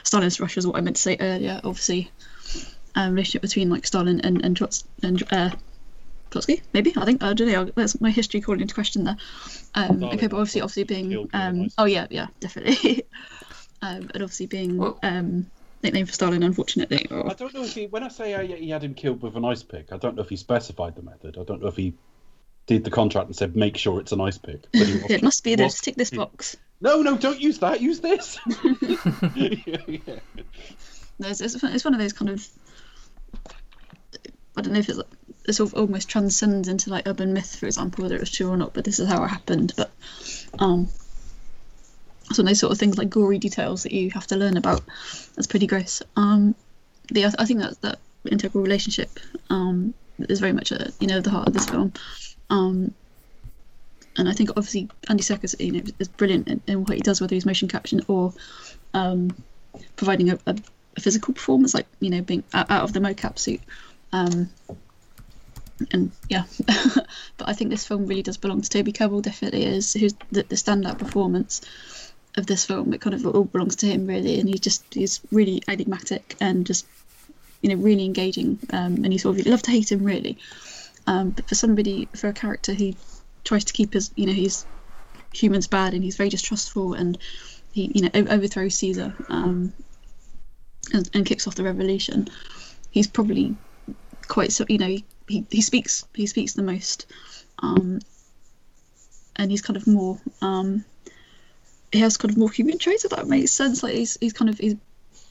Stalin's 0.03 0.41
Russia 0.41 0.59
is 0.59 0.66
what 0.66 0.76
I 0.76 0.80
meant 0.80 0.97
to 0.97 1.03
say 1.03 1.16
earlier. 1.20 1.61
Obviously, 1.64 2.11
um, 2.95 3.12
relationship 3.14 3.42
between 3.42 3.70
like 3.70 3.86
Stalin 3.86 4.20
and 4.20 4.45
and, 4.45 4.57
Trots- 4.57 4.84
and 5.03 5.22
uh, 5.32 5.51
Trotsky, 6.30 6.62
maybe 6.72 6.92
I 6.97 7.05
think 7.05 7.22
I 7.22 7.32
don't 7.32 7.49
know. 7.49 7.64
That's 7.74 8.01
my 8.01 8.11
history 8.11 8.40
calling 8.40 8.61
into 8.61 8.74
question 8.74 9.05
there. 9.05 9.16
Um, 9.74 9.99
Stalin 9.99 10.05
okay, 10.16 10.26
but 10.26 10.36
obviously, 10.38 10.61
obviously 10.62 10.84
being 10.84 11.28
um, 11.32 11.68
oh 11.78 11.84
yeah, 11.84 12.07
yeah, 12.11 12.26
definitely. 12.40 13.05
um, 13.82 14.11
and 14.14 14.22
obviously 14.22 14.47
being 14.47 14.78
Well- 14.78 14.99
um, 15.03 15.51
nickname 15.82 16.07
for 16.07 16.12
Stalin, 16.12 16.42
unfortunately. 16.42 17.07
Or, 17.11 17.30
I 17.30 17.34
don't 17.34 17.53
know 17.55 17.62
if 17.64 17.74
he. 17.74 17.86
When 17.86 18.03
I 18.03 18.09
say 18.09 18.34
uh, 18.34 18.40
he 18.42 18.70
had 18.70 18.82
him 18.82 18.95
killed 18.95 19.22
with 19.22 19.36
an 19.36 19.45
ice 19.45 19.62
pick, 19.62 19.92
I 19.92 19.97
don't 19.99 20.16
know 20.16 20.22
if 20.22 20.28
he 20.30 20.36
specified 20.36 20.97
the 20.97 21.03
method. 21.03 21.36
I 21.38 21.45
don't 21.45 21.61
know 21.61 21.68
if 21.68 21.76
he 21.76 21.95
did 22.66 22.82
the 22.84 22.90
contract 22.90 23.26
and 23.26 23.36
said, 23.36 23.55
"Make 23.55 23.76
sure 23.76 24.01
it's 24.01 24.12
an 24.12 24.20
ice 24.20 24.38
pick." 24.38 24.62
But 24.72 24.80
It 24.88 25.03
wasn't- 25.03 25.22
must 25.22 25.45
be 25.45 25.55
this. 25.57 25.74
was- 25.74 25.80
Tick 25.80 25.97
this 25.97 26.11
box. 26.11 26.57
No, 26.80 27.03
no, 27.03 27.16
don't 27.16 27.40
use 27.40 27.59
that. 27.61 27.80
Use 27.80 28.01
this. 28.01 28.38
yeah, 29.34 29.57
yeah. 29.86 29.99
It's, 31.20 31.40
it's, 31.40 31.62
it's 31.62 31.84
one 31.84 31.95
of 31.95 32.01
those 32.01 32.12
kind 32.12 32.30
of. 32.30 32.47
I 34.57 34.63
don't 34.63 34.73
know 34.73 34.79
if 34.79 34.89
it's 34.89 35.01
it 35.47 35.53
sort 35.53 35.73
of 35.73 35.79
almost 35.79 36.09
transcends 36.09 36.69
into 36.69 36.91
like 36.91 37.07
urban 37.07 37.33
myth, 37.33 37.57
for 37.57 37.67
example, 37.67 38.03
whether 38.03 38.17
it 38.17 38.21
was 38.21 38.31
true 38.31 38.49
or 38.49 38.57
not. 38.57 38.73
But 38.73 38.85
this 38.85 38.99
is 38.99 39.09
how 39.09 39.23
it 39.25 39.29
happened. 39.29 39.73
But 39.77 39.91
um, 40.59 40.89
of 42.31 42.37
those 42.37 42.59
sort 42.59 42.73
of 42.73 42.79
things 42.79 42.99
like 42.99 43.11
gory 43.11 43.39
details 43.39 43.83
that 43.83 43.93
you 43.93 44.11
have 44.11 44.27
to 44.29 44.37
learn 44.37 44.57
about. 44.57 44.83
That's 45.35 45.47
pretty 45.47 45.67
gross. 45.67 46.03
Um, 46.17 46.55
yeah, 47.11 47.31
I 47.39 47.45
think 47.45 47.61
that 47.61 47.81
that 47.83 47.99
integral 48.31 48.65
relationship 48.65 49.11
um 49.51 49.93
is 50.19 50.41
very 50.41 50.53
much 50.53 50.71
you 50.71 51.07
know 51.07 51.21
the 51.21 51.31
heart 51.31 51.49
of 51.49 51.55
this 51.55 51.69
film. 51.69 51.93
Um, 52.51 52.95
and 54.17 54.29
I 54.29 54.33
think 54.33 54.51
obviously 54.51 54.89
Andy 55.09 55.23
Serkis, 55.23 55.59
you 55.59 55.73
know, 55.73 55.83
is 55.99 56.09
brilliant 56.09 56.49
in, 56.49 56.63
in 56.67 56.85
what 56.85 56.95
he 56.95 57.01
does, 57.01 57.21
whether 57.21 57.35
he's 57.35 57.47
motion 57.47 57.69
caption 57.69 58.01
or 58.07 58.33
um, 58.93 59.35
providing 59.97 60.31
a, 60.31 60.39
a, 60.47 60.57
a 60.97 61.01
physical 61.01 61.35
performance, 61.35 61.75
like 61.75 61.87
you 62.01 62.11
know, 62.11 62.23
being 62.23 62.45
out, 62.53 62.71
out 62.71 62.85
of 62.85 62.93
the 62.93 63.01
mocap 63.01 63.39
suit. 63.39 63.61
Um, 64.15 64.49
and 65.93 66.12
yeah, 66.29 66.45
but 67.37 67.49
I 67.49 67.53
think 67.53 67.71
this 67.71 67.85
film 67.85 68.07
really 68.07 68.23
does 68.23 68.37
belong 68.37 68.61
to 68.62 68.71
Toby 68.71 68.93
Kebbell. 68.93 69.23
Definitely 69.23 69.65
is 69.65 69.93
who's 69.93 70.15
the, 70.31 70.45
the 70.45 70.55
standout 70.55 70.99
performance 70.99 71.62
of 72.37 72.47
this 72.47 72.65
film. 72.65 72.95
It 72.95 73.01
kind 73.01 73.15
of 73.15 73.27
all 73.27 73.45
belongs 73.45 73.77
to 73.77 73.87
him 73.87 74.07
really, 74.07 74.39
and 74.39 74.49
he 74.49 74.59
just 74.59 74.85
he's 74.95 75.21
really 75.33 75.62
enigmatic 75.67 76.37
and 76.41 76.65
just 76.65 76.87
you 77.61 77.71
know 77.71 77.83
really 77.83 78.05
engaging. 78.05 78.61
Um, 78.73 79.03
and 79.03 79.12
you 79.12 79.19
sort 79.19 79.37
of 79.37 79.45
you 79.45 79.51
love 79.51 79.62
to 79.62 79.73
hate 79.73 79.91
him 79.91 80.05
really. 80.05 80.39
Um, 81.09 81.31
but 81.31 81.49
for 81.49 81.57
somebody 81.57 82.09
for 82.15 82.29
a 82.29 82.33
character 82.33 82.73
who 82.73 82.95
tries 83.43 83.65
to 83.65 83.73
keep 83.73 83.95
his 83.95 84.12
you 84.15 84.27
know 84.27 84.33
he's 84.33 84.65
humans 85.35 85.67
bad 85.67 85.93
and 85.93 86.05
he's 86.05 86.17
very 86.17 86.29
distrustful 86.29 86.95
and 86.95 87.19
he 87.73 87.91
you 87.93 88.03
know 88.03 88.11
overthrows 88.15 88.77
Caesar 88.77 89.12
um, 89.29 89.73
and, 90.93 91.11
and 91.12 91.27
kicks 91.27 91.49
off 91.49 91.57
the 91.57 91.65
revolution. 91.65 92.29
He's 92.93 93.09
probably 93.09 93.57
quite 94.25 94.53
so 94.53 94.64
you 94.68 94.79
know 94.79 94.87
he, 94.89 95.05
he, 95.29 95.47
he 95.51 95.61
speaks 95.62 96.05
he 96.14 96.27
speaks 96.27 96.55
the 96.55 96.62
most 96.62 97.07
um, 97.61 98.01
and 99.37 99.51
he's 99.51 99.62
kind 99.62 99.77
of 99.77 99.87
more 99.87 100.18
um, 100.43 100.85
he 101.93 102.01
has 102.01 102.16
kind 102.16 102.31
of 102.31 102.37
more 102.37 102.51
human 102.51 102.79
traits 102.79 103.05
if 103.05 103.11
that 103.12 103.29
makes 103.29 103.53
sense. 103.53 103.83
Like 103.83 103.95
he's, 103.95 104.18
he's 104.20 104.33
kind 104.33 104.49
of 104.49 104.59
he's 104.59 104.75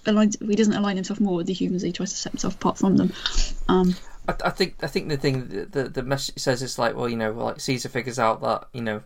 aligned 0.06 0.38
he 0.39 0.56
doesn't 0.56 0.74
align 0.74 0.96
himself 0.96 1.20
more 1.20 1.36
with 1.36 1.48
the 1.48 1.54
humans 1.54 1.82
he 1.82 1.91
tries 1.91 2.12
to 2.12 2.18
set 2.18 2.32
himself 2.32 2.56
apart 2.56 2.78
from 2.78 2.98
them. 2.98 3.12
Um, 3.68 3.96
I, 4.28 4.36
I 4.46 4.50
think 4.50 4.76
I 4.82 4.88
think 4.88 5.10
the 5.10 5.18
thing 5.18 5.48
the 5.50 5.66
the, 5.66 5.89
the 5.89 6.04
message 6.04 6.39
says 6.39 6.62
is 6.62 6.80
like 6.80 6.96
well 6.96 7.10
you 7.10 7.18
know 7.18 7.32
like 7.32 7.60
Caesar 7.60 7.89
figures 7.89 8.20
out 8.20 8.41
that 8.41 8.68
you 8.74 8.82
know 8.82 9.04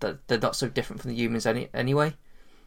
that 0.00 0.26
they're 0.28 0.38
not 0.38 0.56
so 0.56 0.68
different 0.68 1.02
from 1.02 1.10
the 1.10 1.16
humans 1.16 1.46
any 1.46 1.68
anyway. 1.74 2.14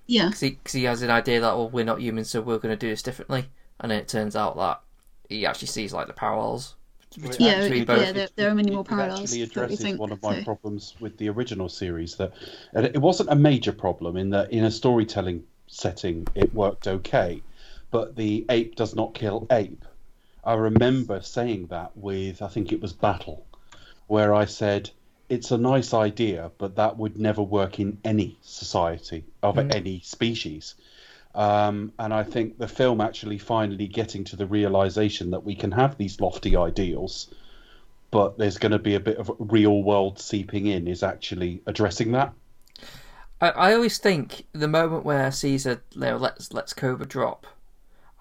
Yeah. 0.05 0.25
Because 0.27 0.41
he, 0.41 0.51
'cause 0.51 0.73
he 0.73 0.83
has 0.83 1.01
an 1.01 1.09
idea 1.09 1.39
that 1.39 1.55
well 1.55 1.69
we're 1.69 1.85
not 1.85 2.01
humans 2.01 2.29
so 2.29 2.41
we're 2.41 2.59
going 2.59 2.77
to 2.77 2.79
do 2.79 2.89
this 2.89 3.01
differently. 3.01 3.45
And 3.79 3.89
then 3.91 3.99
it 3.99 4.07
turns 4.07 4.35
out 4.35 4.55
that 4.57 4.81
he 5.29 5.45
actually 5.45 5.67
sees 5.67 5.93
like 5.93 6.07
the 6.07 6.13
parallels 6.13 6.75
between, 7.15 7.47
Yeah, 7.47 7.61
between 7.61 7.85
yeah, 7.87 8.11
there- 8.11 8.27
there 8.35 8.49
are 8.49 8.55
many 8.55 8.71
it- 8.71 8.73
more 8.73 8.81
it 8.83 8.87
parallels 8.87 9.21
actually 9.21 9.41
addresses 9.43 9.79
think, 9.79 9.99
one 9.99 10.11
of 10.11 10.21
my 10.23 10.37
so- 10.39 10.43
problems 10.43 10.95
with 10.99 11.17
the 11.17 11.29
original 11.29 11.69
series 11.69 12.15
that 12.15 12.33
and 12.73 12.85
it 12.85 12.99
wasn't 13.01 13.29
a 13.29 13.35
major 13.35 13.71
problem 13.71 14.17
in 14.17 14.29
that 14.31 14.51
in 14.51 14.63
a 14.63 14.71
storytelling 14.71 15.43
setting 15.67 16.27
it 16.35 16.53
worked 16.53 16.87
okay 16.87 17.41
but 17.91 18.15
the 18.15 18.45
ape 18.49 18.75
does 18.75 18.95
not 18.95 19.13
kill 19.13 19.45
ape. 19.51 19.85
I 20.43 20.55
remember 20.55 21.21
saying 21.21 21.67
that 21.67 21.95
with 21.95 22.41
i 22.41 22.47
think 22.47 22.71
it 22.71 22.81
was 22.81 22.93
battle 22.93 23.45
where 24.07 24.33
i 24.33 24.45
said 24.45 24.89
it's 25.29 25.51
a 25.51 25.57
nice 25.57 25.93
idea 25.93 26.51
but 26.57 26.75
that 26.75 26.97
would 26.97 27.17
never 27.17 27.41
work 27.41 27.79
in 27.79 27.97
any 28.03 28.37
society 28.41 29.23
of 29.41 29.55
mm. 29.55 29.73
any 29.73 29.99
species 30.01 30.75
um, 31.35 31.91
and 31.97 32.13
I 32.13 32.23
think 32.23 32.57
the 32.57 32.67
film 32.67 33.01
actually 33.01 33.39
finally 33.39 33.87
getting 33.87 34.23
to 34.25 34.35
the 34.35 34.45
realization 34.45 35.31
that 35.31 35.43
we 35.43 35.55
can 35.55 35.71
have 35.71 35.97
these 35.97 36.19
lofty 36.21 36.55
ideals, 36.55 37.33
but 38.11 38.37
there's 38.37 38.59
going 38.59 38.71
to 38.71 38.79
be 38.79 38.93
a 38.95 38.99
bit 38.99 39.17
of 39.17 39.31
real 39.39 39.81
world 39.81 40.19
seeping 40.19 40.67
in 40.67 40.87
is 40.87 41.01
actually 41.01 41.61
addressing 41.65 42.11
that. 42.11 42.33
I, 43.41 43.49
I 43.49 43.73
always 43.73 43.97
think 43.97 44.45
the 44.53 44.67
moment 44.67 45.05
where 45.05 45.31
Caesar 45.31 45.81
know, 45.95 46.17
lets 46.17 46.53
lets 46.53 46.73
Koba 46.73 47.05
drop, 47.05 47.47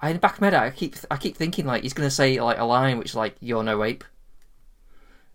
I 0.01 0.09
in 0.09 0.15
the 0.17 0.21
back 0.21 0.35
of 0.35 0.41
my 0.41 0.47
head 0.47 0.55
I 0.55 0.71
keep 0.71 0.97
I 1.11 1.19
keep 1.19 1.37
thinking 1.37 1.67
like 1.67 1.83
he's 1.83 1.93
going 1.93 2.09
to 2.09 2.15
say 2.15 2.41
like 2.41 2.59
a 2.59 2.65
line 2.65 2.99
which 2.99 3.11
is 3.11 3.15
like 3.15 3.37
you're 3.41 3.63
no 3.63 3.85
ape. 3.85 4.05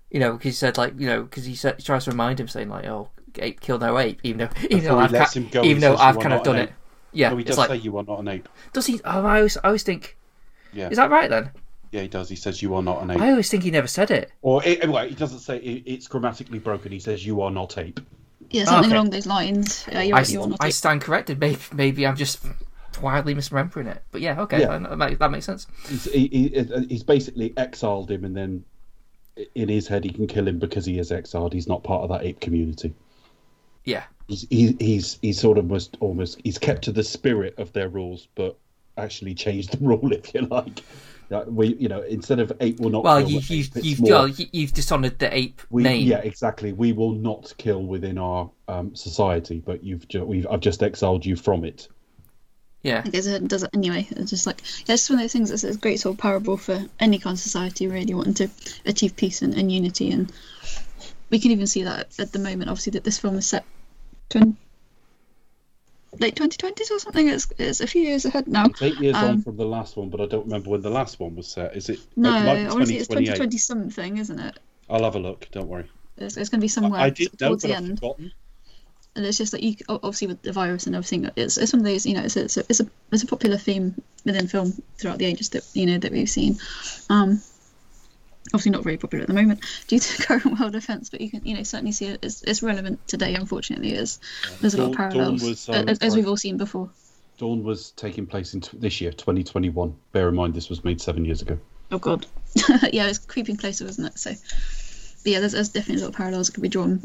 You 0.09 0.19
know, 0.19 0.33
because 0.33 0.53
he 0.53 0.57
said 0.57 0.77
like 0.77 0.99
you 0.99 1.05
know 1.05 1.23
because 1.23 1.45
he 1.45 1.53
said 1.53 1.75
he 1.77 1.83
tries 1.83 2.05
to 2.05 2.11
remind 2.11 2.39
him 2.39 2.47
saying 2.47 2.69
like 2.69 2.85
oh 2.85 3.09
ape 3.39 3.61
kill 3.61 3.77
no 3.77 3.99
ape 3.99 4.19
even 4.23 4.39
though 4.39 4.49
even 4.71 4.83
though 4.83 4.99
Before 4.99 5.19
I've 5.19 5.31
ca- 5.31 5.61
even 5.63 5.81
though 5.81 5.95
I've 5.95 6.19
kind 6.19 6.33
of 6.33 6.43
done 6.43 6.57
it. 6.57 6.71
Ape." 7.13 7.19
Yeah, 7.19 7.29
No, 7.29 7.37
he 7.37 7.41
it's 7.41 7.49
does 7.49 7.57
like 7.57 7.69
say 7.69 7.75
you 7.77 7.97
are 7.97 8.03
not 8.03 8.19
an 8.19 8.27
ape. 8.27 8.49
does 8.73 8.85
he? 8.85 8.99
Oh, 9.05 9.25
I 9.25 9.37
always 9.37 9.57
I 9.57 9.61
always 9.67 9.83
think 9.83 10.17
Yeah, 10.73 10.89
is 10.89 10.97
that 10.97 11.09
right 11.09 11.29
then? 11.29 11.51
yeah, 11.91 12.01
he 12.01 12.07
does. 12.07 12.29
He 12.29 12.35
says 12.35 12.61
you 12.61 12.75
are 12.75 12.83
not 12.83 13.01
an 13.01 13.11
ape. 13.11 13.21
I 13.21 13.29
always 13.31 13.49
think 13.49 13.63
he 13.63 13.71
never 13.71 13.87
said 13.87 14.11
it. 14.11 14.31
Or 14.41 14.63
it, 14.65 14.87
well, 14.89 15.07
he 15.07 15.15
doesn't 15.15 15.39
say 15.39 15.57
it, 15.57 15.83
it's 15.85 16.07
grammatically 16.07 16.59
broken. 16.59 16.91
He 16.91 16.99
says 16.99 17.25
you 17.25 17.41
are 17.41 17.51
not 17.51 17.77
ape. 17.77 17.99
yeah 18.51 18.65
something 18.65 18.91
okay. 18.91 18.95
along 18.95 19.09
those 19.09 19.25
lines 19.25 19.85
uh, 19.93 19.99
you're, 19.99 20.17
I, 20.17 20.21
you're 20.23 20.47
not 20.47 20.57
I 20.61 20.69
stand 20.69 21.01
corrected. 21.01 21.39
Maybe 21.39 21.59
maybe 21.73 22.05
I'm 22.07 22.15
just 22.15 22.45
wildly 23.01 23.35
misremembering 23.35 23.87
it. 23.87 24.03
But 24.11 24.21
yeah, 24.21 24.41
okay, 24.41 24.61
Yeah. 24.61 24.77
That, 24.79 24.97
makes, 24.97 25.19
that 25.19 25.31
makes 25.31 25.45
sense. 25.45 25.67
He's, 25.87 26.05
he, 26.05 26.27
he, 26.27 26.85
he's 26.89 27.03
basically 27.03 27.53
exiled 27.57 28.09
him, 28.11 28.25
and 28.25 28.35
then 28.35 28.63
in 29.55 29.69
his 29.69 29.87
head 29.87 30.03
he 30.03 30.09
can 30.11 30.25
kill 30.27 30.47
him 30.47 30.57
because 30.59 30.85
he 30.85 30.97
is 30.99 31.11
exiled. 31.11 31.53
He's 31.53 31.67
not 31.67 31.83
part 31.83 32.03
of 32.03 32.09
that 32.09 32.23
ape 32.25 32.39
community. 32.39 32.93
Yeah, 33.85 34.03
he's 34.03 34.16
he, 34.27 34.75
he's 34.79 35.19
he's 35.21 35.39
sort 35.39 35.57
of 35.57 35.65
almost 35.65 35.97
almost 35.99 36.41
he's 36.43 36.57
kept 36.57 36.83
to 36.83 36.91
the 36.91 37.03
spirit 37.03 37.55
of 37.57 37.71
their 37.73 37.89
rules, 37.89 38.27
but 38.35 38.57
actually 38.97 39.33
changed 39.35 39.71
the 39.71 39.77
rule, 39.85 40.11
if 40.11 40.33
you 40.33 40.41
like. 40.41 40.83
Like, 41.29 41.45
we 41.47 41.75
you 41.75 41.89
know 41.89 42.01
instead 42.01 42.39
of 42.39 42.51
ape 42.61 42.79
will 42.79 42.89
not. 42.89 43.03
well, 43.03 43.19
kill 43.21 43.29
you, 43.29 43.39
the 43.41 43.55
you've 43.55 43.77
ape, 43.77 43.83
you've 43.83 43.99
more, 44.01 44.09
well, 44.11 44.27
you- 44.27 44.47
you've 44.51 44.73
dishonoured 44.73 45.19
the 45.19 45.33
ape 45.35 45.61
we, 45.69 45.83
name. 45.83 46.07
Yeah, 46.07 46.19
exactly. 46.19 46.71
We 46.73 46.93
will 46.93 47.11
not 47.13 47.53
kill 47.57 47.83
within 47.83 48.17
our 48.17 48.49
um, 48.67 48.95
society, 48.95 49.61
but 49.65 49.83
you've 49.83 50.07
ju- 50.07 50.23
we've 50.25 50.47
I've 50.49 50.61
just 50.61 50.81
exiled 50.83 51.25
you 51.25 51.35
from 51.35 51.65
it. 51.65 51.87
yeah. 52.81 53.01
He 53.03 53.11
goes 53.11 53.27
ahead 53.27 53.41
and 53.41 53.49
does 53.49 53.63
it 53.63 53.69
anyway. 53.73 54.07
It's 54.11 54.29
just 54.29 54.47
like 54.47 54.61
yeah, 54.87 54.93
it's 54.95 55.09
one 55.09 55.19
of 55.19 55.23
those 55.23 55.33
things 55.33 55.49
that's 55.49 55.63
a 55.65 55.77
great 55.77 55.99
sort 55.99 56.15
of 56.15 56.21
parable 56.21 56.55
for 56.55 56.85
any 56.99 57.19
kind 57.19 57.33
of 57.35 57.39
society 57.41 57.87
really 57.87 58.13
wanting 58.13 58.33
to 58.35 58.49
achieve 58.85 59.15
peace 59.17 59.41
and, 59.41 59.53
and 59.53 59.69
unity 59.71 60.11
and 60.11 60.31
we 61.29 61.39
can 61.39 61.51
even 61.51 61.67
see 61.67 61.83
that 61.83 62.17
at 62.19 62.31
the 62.31 62.39
moment. 62.39 62.69
Obviously, 62.69 62.91
that 62.91 63.03
this 63.03 63.19
film 63.19 63.35
is 63.37 63.45
set 63.47 63.65
twen- 64.29 64.57
late 66.19 66.35
2020s 66.35 66.91
or 66.91 66.99
something. 66.99 67.27
It's, 67.27 67.47
it's 67.57 67.81
a 67.81 67.87
few 67.87 68.01
years 68.01 68.25
ahead 68.25 68.47
now. 68.47 68.65
It's 68.65 68.81
eight 68.81 68.99
years 68.99 69.15
on 69.15 69.25
Um, 69.25 69.41
from 69.43 69.57
the 69.57 69.65
last 69.65 69.97
one, 69.97 70.09
but 70.09 70.21
I 70.21 70.25
don't 70.25 70.45
remember 70.45 70.69
when 70.71 70.81
the 70.81 70.89
last 70.89 71.19
one 71.19 71.35
was 71.35 71.47
set. 71.47 71.75
Is 71.75 71.89
it? 71.89 71.99
No, 72.15 72.29
it 72.35 72.43
might 72.43 72.55
be 72.55 72.65
obviously 72.67 72.97
it's 72.97 73.07
2020 73.07 73.57
something, 73.57 74.17
isn't 74.17 74.39
it? 74.39 74.59
I'll 74.89 75.03
have 75.03 75.15
a 75.15 75.19
look. 75.19 75.47
Don't 75.51 75.67
worry. 75.67 75.89
It's, 76.17 76.37
it's 76.37 76.49
going 76.49 76.59
to 76.59 76.63
be 76.63 76.69
somewhere 76.69 76.99
I 76.99 77.09
did 77.11 77.37
towards 77.37 77.63
but 77.63 77.67
the 77.67 77.75
I've 77.75 77.83
end. 77.83 77.99
forgotten. 77.99 78.31
and 79.15 79.25
it's 79.25 79.37
just 79.37 79.51
that 79.51 79.61
you 79.61 79.75
obviously 79.89 80.27
with 80.27 80.41
the 80.41 80.51
virus 80.51 80.87
and 80.87 80.95
everything 80.95 81.29
it's, 81.35 81.57
it's 81.57 81.73
one 81.73 81.81
of 81.81 81.85
those 81.85 82.05
you 82.05 82.15
know 82.15 82.23
it's 82.23 82.35
a, 82.37 82.43
it's 82.45 82.57
a 82.57 82.61
it's 82.69 82.79
a 82.79 82.87
it's 83.11 83.23
a 83.23 83.27
popular 83.27 83.57
theme 83.57 83.93
within 84.25 84.47
film 84.47 84.73
throughout 84.97 85.17
the 85.19 85.25
ages 85.25 85.49
that 85.49 85.63
you 85.73 85.85
know 85.85 85.97
that 85.99 86.11
we've 86.11 86.29
seen 86.29 86.57
um 87.09 87.39
obviously 88.47 88.71
not 88.71 88.83
very 88.83 88.97
popular 88.97 89.23
at 89.23 89.27
the 89.27 89.33
moment 89.33 89.59
due 89.87 89.99
to 89.99 90.23
current 90.23 90.59
world 90.59 90.75
events 90.75 91.09
but 91.09 91.21
you 91.21 91.29
can 91.29 91.45
you 91.45 91.55
know 91.55 91.63
certainly 91.63 91.91
see 91.91 92.05
it 92.05 92.19
it's, 92.23 92.41
it's 92.43 92.63
relevant 92.63 93.05
today 93.07 93.35
unfortunately 93.35 93.95
as 93.95 94.19
there's 94.61 94.73
a 94.73 94.81
lot 94.81 94.91
of 94.91 94.97
parallels 94.97 95.43
was, 95.43 95.69
um, 95.69 95.89
as, 95.89 95.99
as 95.99 96.15
we've 96.15 96.27
all 96.27 96.37
seen 96.37 96.57
before 96.57 96.89
Dawn 97.37 97.63
was 97.63 97.91
taking 97.91 98.25
place 98.25 98.55
in 98.55 98.61
t- 98.61 98.75
this 98.79 98.99
year, 98.99 99.11
2021. 99.11 99.95
Bear 100.11 100.27
in 100.29 100.33
mind, 100.33 100.55
this 100.55 100.69
was 100.69 100.83
made 100.83 100.99
seven 100.99 101.23
years 101.23 101.43
ago. 101.43 101.59
oh 101.91 101.99
god 101.99 102.25
yeah 102.91 103.07
it's 103.07 103.19
creeping 103.19 103.57
closer 103.57 103.85
isn't 103.85 104.05
it 104.05 104.17
so 104.17 104.31
but 104.31 105.31
yeah 105.31 105.39
there's, 105.39 105.51
there's 105.51 105.69
definitely 105.69 106.01
a 106.01 106.05
lot 106.05 106.13
of 106.13 106.15
parallels 106.15 106.47
that 106.47 106.53
could 106.53 106.63
be 106.63 106.69
drawn 106.69 107.01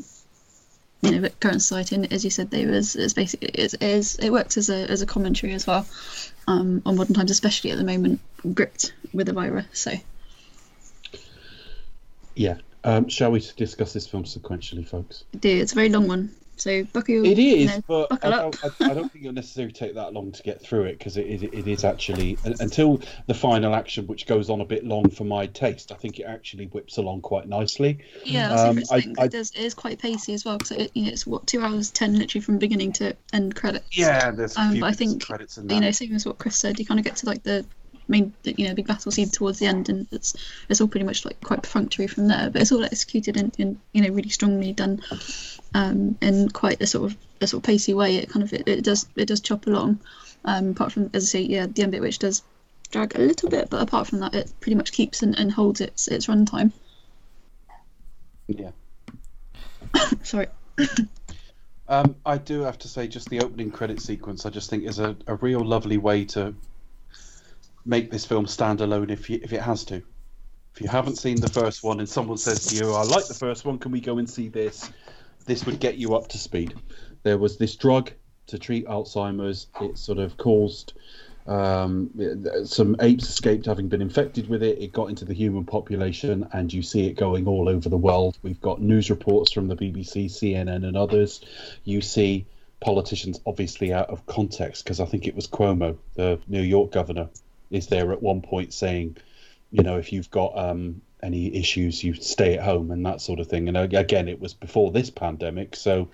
you 1.03 1.11
know, 1.11 1.21
with 1.21 1.41
current 1.41 1.61
society, 1.61 1.97
and 1.97 2.13
as 2.13 2.25
you 2.25 2.31
said, 2.31 2.51
there 2.51 2.71
is 2.71 2.95
it's 2.95 3.13
basically 3.13 3.49
it's, 3.49 3.75
is 3.75 4.17
it 4.17 4.31
works 4.31 4.57
as 4.57 4.71
a 4.71 4.89
as 4.89 5.03
a 5.03 5.07
commentary 5.07 5.53
as 5.53 5.67
well 5.67 5.85
um, 6.47 6.81
on 6.87 6.97
modern 6.97 7.15
times, 7.15 7.33
especially 7.33 7.73
at 7.73 7.79
the 7.79 7.85
moment 7.85 8.21
gripped 8.55 8.95
with 9.13 9.27
the 9.27 9.33
virus. 9.33 9.67
So 9.73 9.93
Yeah. 12.35 12.57
Um, 12.85 13.09
shall 13.09 13.31
we 13.31 13.41
discuss 13.57 13.93
this 13.93 14.07
film 14.07 14.25
sequentially, 14.25 14.87
folks? 14.87 15.25
do 15.39 15.49
it's 15.49 15.73
a 15.73 15.75
very 15.77 15.89
long 15.89 16.09
one. 16.09 16.31
So 16.57 16.85
buckle. 16.85 17.25
It 17.25 17.39
you 17.39 17.67
know, 17.67 17.81
but 17.89 18.07
I 18.13 18.15
buckle 18.17 18.33
up. 18.35 18.53
don't, 18.61 18.83
I, 18.83 18.91
I 18.91 18.95
don't 18.95 19.11
think 19.11 19.25
it'll 19.25 19.35
necessarily 19.35 19.73
take 19.73 19.95
that 19.95 20.13
long 20.13 20.33
to 20.33 20.43
get 20.43 20.61
through 20.61 20.85
it 20.85 20.99
because 20.99 21.17
it, 21.17 21.27
it, 21.27 21.43
it 21.55 21.67
is 21.67 21.83
actually 21.83 22.39
until 22.45 23.01
the 23.27 23.35
final 23.35 23.75
action, 23.75 24.07
which 24.07 24.27
goes 24.27 24.51
on 24.51 24.61
a 24.61 24.65
bit 24.65 24.85
long 24.85 25.09
for 25.11 25.25
my 25.25 25.47
taste. 25.47 25.91
I 25.93 25.95
think 25.95 26.21
it 26.21 26.25
actually 26.25 26.67
whips 26.67 26.99
along 26.99 27.23
quite 27.23 27.49
nicely. 27.49 27.99
Yeah, 28.25 28.53
Um. 28.53 28.81
I- 28.91 29.13
I- 29.19 29.25
it, 29.25 29.33
does, 29.33 29.51
it 29.53 29.61
is 29.61 29.75
quite 29.75 29.99
pacey 29.99 30.35
as 30.35 30.45
well 30.45 30.59
because 30.59 30.73
it, 30.77 30.91
you 30.95 31.05
know, 31.05 31.11
it's 31.11 31.27
what 31.27 31.47
two 31.47 31.63
hours 31.63 31.91
ten 31.91 32.17
literally 32.19 32.43
from 32.43 32.59
beginning 32.59 32.93
to 32.95 33.17
end 33.33 33.55
credits. 33.57 33.97
Yeah, 33.97 34.31
there's 34.33 34.57
a 34.57 34.61
Um, 34.61 34.73
few 34.73 34.81
but 34.83 34.87
I 34.89 34.93
think 34.93 35.25
credits 35.25 35.57
in 35.59 35.69
you 35.69 35.81
know, 35.81 35.91
same 35.91 36.15
as 36.15 36.27
what 36.27 36.39
Chris 36.39 36.57
said, 36.57 36.79
you 36.79 36.85
kind 36.87 37.01
of 37.01 37.05
get 37.05 37.17
to 37.17 37.27
like 37.27 37.43
the 37.45 37.65
main 38.13 38.33
you 38.45 38.69
know 38.69 38.75
big 38.75 38.87
battle 38.87 39.11
scene 39.11 39.31
towards 39.31 39.59
the 39.59 39.67
end, 39.67 39.89
and 39.89 40.07
it's 40.13 40.37
it's 40.69 40.81
all 40.81 40.87
pretty 40.87 41.07
much 41.07 41.25
like 41.25 41.41
quite 41.41 41.63
perfunctory 41.63 42.07
from 42.07 42.29
there. 42.29 42.51
But 42.51 42.63
it's 42.63 42.71
all 42.71 42.85
executed 42.85 43.37
and, 43.37 43.53
in 43.59 43.81
you 43.93 44.03
know 44.03 44.11
really 44.11 44.29
strongly 44.29 44.73
done, 44.73 45.03
um, 45.75 46.17
in 46.21 46.51
quite 46.51 46.81
a 46.81 46.87
sort 46.87 47.11
of 47.11 47.19
a 47.41 47.47
sort 47.49 47.63
of 47.63 47.67
pacey 47.67 47.95
way. 47.95 48.19
It 48.19 48.29
kind 48.29 48.45
of 48.45 48.53
it, 48.53 48.69
it 48.69 48.85
does 48.85 49.09
it 49.17 49.27
does 49.27 49.41
chop 49.41 49.67
along. 49.67 49.99
Um, 50.45 50.71
apart 50.71 50.93
from 50.93 51.11
as 51.15 51.25
I 51.25 51.27
say, 51.27 51.41
yeah, 51.43 51.67
the 51.67 51.83
end 51.83 51.93
bit 51.93 52.01
which 52.01 52.19
does 52.21 52.43
drag 52.91 53.17
a 53.17 53.21
little 53.21 53.49
bit, 53.49 53.71
but 53.71 53.83
apart 53.83 54.07
from 54.07 54.21
that, 54.21 54.35
it 54.35 54.53
pretty 54.61 54.77
much 54.77 54.93
keeps 54.93 55.23
and, 55.23 55.37
and 55.39 55.51
holds 55.51 55.81
its 55.81 56.07
its 56.07 56.27
runtime. 56.27 56.71
Yeah. 58.47 58.71
Sorry. 60.23 60.47
Um, 61.89 62.17
I 62.25 62.39
do 62.39 62.63
have 62.63 62.79
to 62.79 62.89
say, 62.89 63.07
just 63.07 63.29
the 63.29 63.41
opening 63.41 63.71
credit 63.71 64.01
sequence, 64.01 64.47
I 64.47 64.51
just 64.51 64.71
think 64.71 64.85
is 64.85 64.99
a, 64.99 65.15
a 65.27 65.35
real 65.35 65.63
lovely 65.63 65.99
way 65.99 66.25
to 66.27 66.55
make 67.85 68.11
this 68.11 68.25
film 68.25 68.47
stand 68.47 68.81
alone 68.81 69.11
if 69.11 69.29
you, 69.29 69.41
if 69.43 69.53
it 69.53 69.61
has 69.61 69.85
to. 69.87 70.03
If 70.75 70.81
you 70.81 70.89
haven't 70.89 71.17
seen 71.17 71.41
the 71.41 71.49
first 71.49 71.85
one 71.85 72.01
and 72.01 72.09
someone 72.09 72.39
says 72.39 72.67
to 72.67 72.77
you, 72.77 72.93
"I 72.93 73.03
like 73.03 73.27
the 73.27 73.35
first 73.35 73.65
one, 73.65 73.79
can 73.79 73.93
we 73.93 74.01
go 74.01 74.19
and 74.19 74.29
see 74.29 74.49
this?" 74.49 74.91
This 75.45 75.67
would 75.67 75.81
get 75.81 75.97
you 75.97 76.15
up 76.15 76.29
to 76.29 76.39
speed. 76.39 76.75
There 77.25 77.39
was 77.39 77.57
this 77.59 77.77
drug 77.77 78.13
to 78.47 78.59
treat 78.59 78.87
Alzheimer's. 78.87 79.67
It 79.81 79.99
sort 79.99 80.19
of 80.19 80.37
caused 80.37 80.95
um, 81.47 82.11
some 82.65 82.97
apes 83.01 83.29
escaped 83.29 83.67
having 83.67 83.89
been 83.89 84.03
infected 84.03 84.49
with 84.49 84.63
it. 84.63 84.79
It 84.79 84.93
got 84.93 85.09
into 85.11 85.25
the 85.25 85.35
human 85.35 85.65
population, 85.65 86.47
and 86.53 86.73
you 86.73 86.83
see 86.83 87.07
it 87.07 87.17
going 87.17 87.47
all 87.47 87.69
over 87.69 87.89
the 87.89 87.97
world. 87.97 88.39
We've 88.43 88.61
got 88.61 88.81
news 88.81 89.11
reports 89.11 89.53
from 89.53 89.69
the 89.69 89.77
BBC, 89.77 90.27
CNN, 90.27 90.87
and 90.87 90.97
others. 90.97 91.41
You 91.85 92.01
see 92.01 92.47
politicians 92.81 93.41
obviously 93.47 93.93
out 93.93 94.11
of 94.11 94.27
context 94.27 94.85
because 94.85 95.01
I 95.01 95.05
think 95.07 95.27
it 95.27 95.35
was 95.35 95.47
Cuomo, 95.47 95.97
the 96.15 96.41
New 96.49 96.63
York 96.63 96.93
governor, 96.93 97.29
is 97.73 97.89
there 97.89 98.13
at 98.13 98.23
one 98.23 98.43
point 98.43 98.73
saying, 98.73 99.17
you 99.71 99.83
know, 99.83 99.97
if 99.97 100.13
you've 100.13 100.31
got 100.31 100.57
um, 100.57 101.01
any 101.23 101.55
issues, 101.57 102.05
you 102.05 102.15
stay 102.15 102.59
at 102.59 102.65
home 102.65 102.91
and 102.91 103.05
that 103.07 103.21
sort 103.21 103.41
of 103.41 103.49
thing. 103.49 103.69
And 103.69 103.77
again, 103.77 104.29
it 104.29 104.41
was 104.41 104.55
before 104.55 104.91
this 104.91 105.11
pandemic, 105.11 105.75
so 105.75 106.09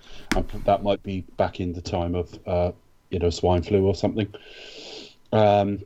that 0.65 0.83
might 0.83 1.03
be 1.03 1.21
back 1.37 1.59
in 1.59 1.73
the 1.73 1.81
time 1.81 2.15
of, 2.15 2.39
uh, 2.47 2.71
you 3.09 3.19
know, 3.19 3.29
swine 3.29 3.63
flu 3.63 3.85
or 3.85 3.95
something. 3.95 4.33
Um, 5.31 5.79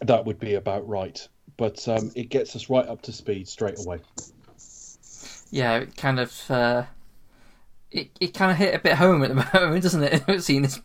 that 0.00 0.24
would 0.24 0.40
be 0.40 0.54
about 0.54 0.88
right. 0.88 1.26
But 1.56 1.86
um, 1.88 2.10
it 2.14 2.30
gets 2.30 2.56
us 2.56 2.70
right 2.70 2.86
up 2.86 3.02
to 3.02 3.12
speed 3.12 3.46
straight 3.46 3.78
away. 3.78 3.98
Yeah, 5.50 5.78
it 5.78 5.96
kind 5.96 6.18
of. 6.18 6.50
Uh, 6.50 6.84
it, 7.90 8.10
it 8.20 8.34
kind 8.34 8.50
of 8.50 8.56
hit 8.56 8.74
a 8.74 8.78
bit 8.78 8.94
home 8.94 9.22
at 9.22 9.28
the 9.28 9.34
moment, 9.60 9.82
doesn't 9.82 10.02
it? 10.02 10.24
I've 10.28 10.44
seen 10.44 10.62
this. 10.62 10.80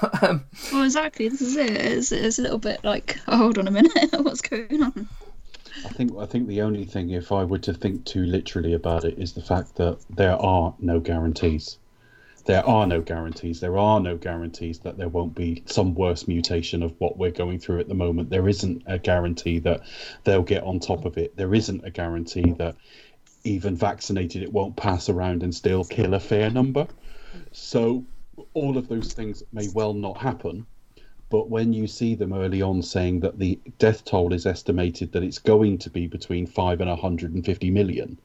But, 0.00 0.22
um, 0.22 0.44
Well, 0.72 0.84
exactly. 0.84 1.28
This 1.28 1.40
is 1.42 1.56
it. 1.56 1.70
It's, 1.70 2.12
it's 2.12 2.38
a 2.38 2.42
little 2.42 2.58
bit 2.58 2.82
like, 2.84 3.18
oh, 3.28 3.36
hold 3.36 3.58
on 3.58 3.68
a 3.68 3.70
minute, 3.70 3.92
what's 4.20 4.40
going 4.40 4.82
on? 4.82 5.08
I 5.84 5.88
think 5.88 6.12
I 6.18 6.26
think 6.26 6.48
the 6.48 6.62
only 6.62 6.84
thing, 6.84 7.10
if 7.10 7.32
I 7.32 7.44
were 7.44 7.58
to 7.58 7.74
think 7.74 8.04
too 8.04 8.24
literally 8.24 8.74
about 8.74 9.04
it, 9.04 9.18
is 9.18 9.32
the 9.32 9.42
fact 9.42 9.76
that 9.76 9.98
there 10.10 10.36
are 10.36 10.74
no 10.78 11.00
guarantees. 11.00 11.78
There 12.44 12.64
are 12.66 12.86
no 12.86 13.00
guarantees. 13.00 13.60
There 13.60 13.78
are 13.78 14.00
no 14.00 14.16
guarantees 14.16 14.80
that 14.80 14.98
there 14.98 15.08
won't 15.08 15.34
be 15.34 15.62
some 15.66 15.94
worse 15.94 16.28
mutation 16.28 16.82
of 16.82 16.94
what 16.98 17.16
we're 17.16 17.30
going 17.30 17.58
through 17.58 17.80
at 17.80 17.88
the 17.88 17.94
moment. 17.94 18.30
There 18.30 18.48
isn't 18.48 18.82
a 18.86 18.98
guarantee 18.98 19.60
that 19.60 19.82
they'll 20.24 20.42
get 20.42 20.62
on 20.64 20.78
top 20.80 21.04
of 21.04 21.18
it. 21.18 21.36
There 21.36 21.54
isn't 21.54 21.84
a 21.84 21.90
guarantee 21.90 22.52
that 22.58 22.76
even 23.44 23.76
vaccinated 23.76 24.42
it 24.42 24.52
won't 24.52 24.76
pass 24.76 25.08
around 25.08 25.42
and 25.42 25.54
still 25.54 25.84
kill 25.84 26.14
a 26.14 26.20
fair 26.20 26.50
number. 26.50 26.86
So 27.52 28.04
all 28.54 28.76
of 28.78 28.88
those 28.88 29.12
things 29.12 29.42
may 29.52 29.68
well 29.74 29.94
not 29.94 30.18
happen. 30.18 30.66
But 31.28 31.48
when 31.48 31.72
you 31.72 31.86
see 31.86 32.14
them 32.14 32.32
early 32.32 32.60
on 32.60 32.82
saying 32.82 33.20
that 33.20 33.38
the 33.38 33.58
death 33.78 34.04
toll 34.04 34.34
is 34.34 34.44
estimated 34.44 35.12
that 35.12 35.22
it's 35.22 35.38
going 35.38 35.78
to 35.78 35.90
be 35.90 36.06
between 36.06 36.46
five 36.46 36.80
and 36.80 36.90
150 36.90 37.70
million, 37.70 38.18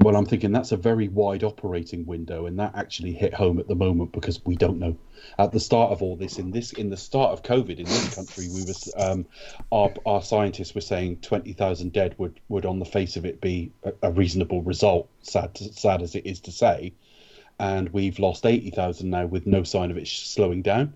well, 0.00 0.16
I'm 0.16 0.24
thinking 0.24 0.52
that's 0.52 0.72
a 0.72 0.76
very 0.76 1.08
wide 1.08 1.44
operating 1.44 2.06
window, 2.06 2.46
and 2.46 2.58
that 2.58 2.74
actually 2.74 3.12
hit 3.12 3.34
home 3.34 3.58
at 3.58 3.68
the 3.68 3.74
moment 3.74 4.12
because 4.12 4.44
we 4.44 4.56
don't 4.56 4.78
know. 4.78 4.96
At 5.38 5.52
the 5.52 5.60
start 5.60 5.92
of 5.92 6.02
all 6.02 6.16
this, 6.16 6.38
in 6.38 6.50
this, 6.50 6.72
in 6.72 6.88
the 6.88 6.96
start 6.96 7.32
of 7.32 7.42
COVID 7.42 7.78
in 7.78 7.84
this 7.84 8.14
country, 8.14 8.48
we 8.48 8.62
was 8.62 8.92
um, 8.96 9.26
our 9.70 9.92
our 10.06 10.22
scientists 10.22 10.74
were 10.74 10.80
saying 10.80 11.18
20,000 11.18 11.92
dead 11.92 12.14
would 12.18 12.40
would 12.48 12.64
on 12.64 12.78
the 12.78 12.86
face 12.86 13.16
of 13.16 13.26
it 13.26 13.40
be 13.40 13.72
a, 13.82 13.92
a 14.02 14.10
reasonable 14.10 14.62
result. 14.62 15.08
Sad, 15.20 15.54
to, 15.56 15.72
sad 15.72 16.00
as 16.00 16.14
it 16.14 16.24
is 16.24 16.40
to 16.40 16.52
say, 16.52 16.94
and 17.58 17.90
we've 17.90 18.18
lost 18.18 18.46
80,000 18.46 19.10
now 19.10 19.26
with 19.26 19.46
no 19.46 19.62
sign 19.62 19.90
of 19.90 19.98
it 19.98 20.08
slowing 20.08 20.62
down. 20.62 20.94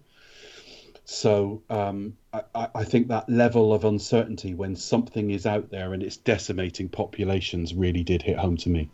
So 1.09 1.63
um, 1.71 2.17
I, 2.33 2.69
I 2.75 2.85
think 2.85 3.07
that 3.09 3.29
level 3.29 3.73
of 3.73 3.85
uncertainty 3.85 4.55
when 4.55 4.75
something 4.75 5.31
is 5.31 5.47
out 5.47 5.71
there 5.71 5.93
and 5.93 6.03
it's 6.03 6.17
decimating 6.17 6.89
populations 6.89 7.75
really 7.75 8.03
did 8.03 8.23
hit 8.23 8.37
home 8.37 8.57
to 8.59 8.69
me. 8.69 8.91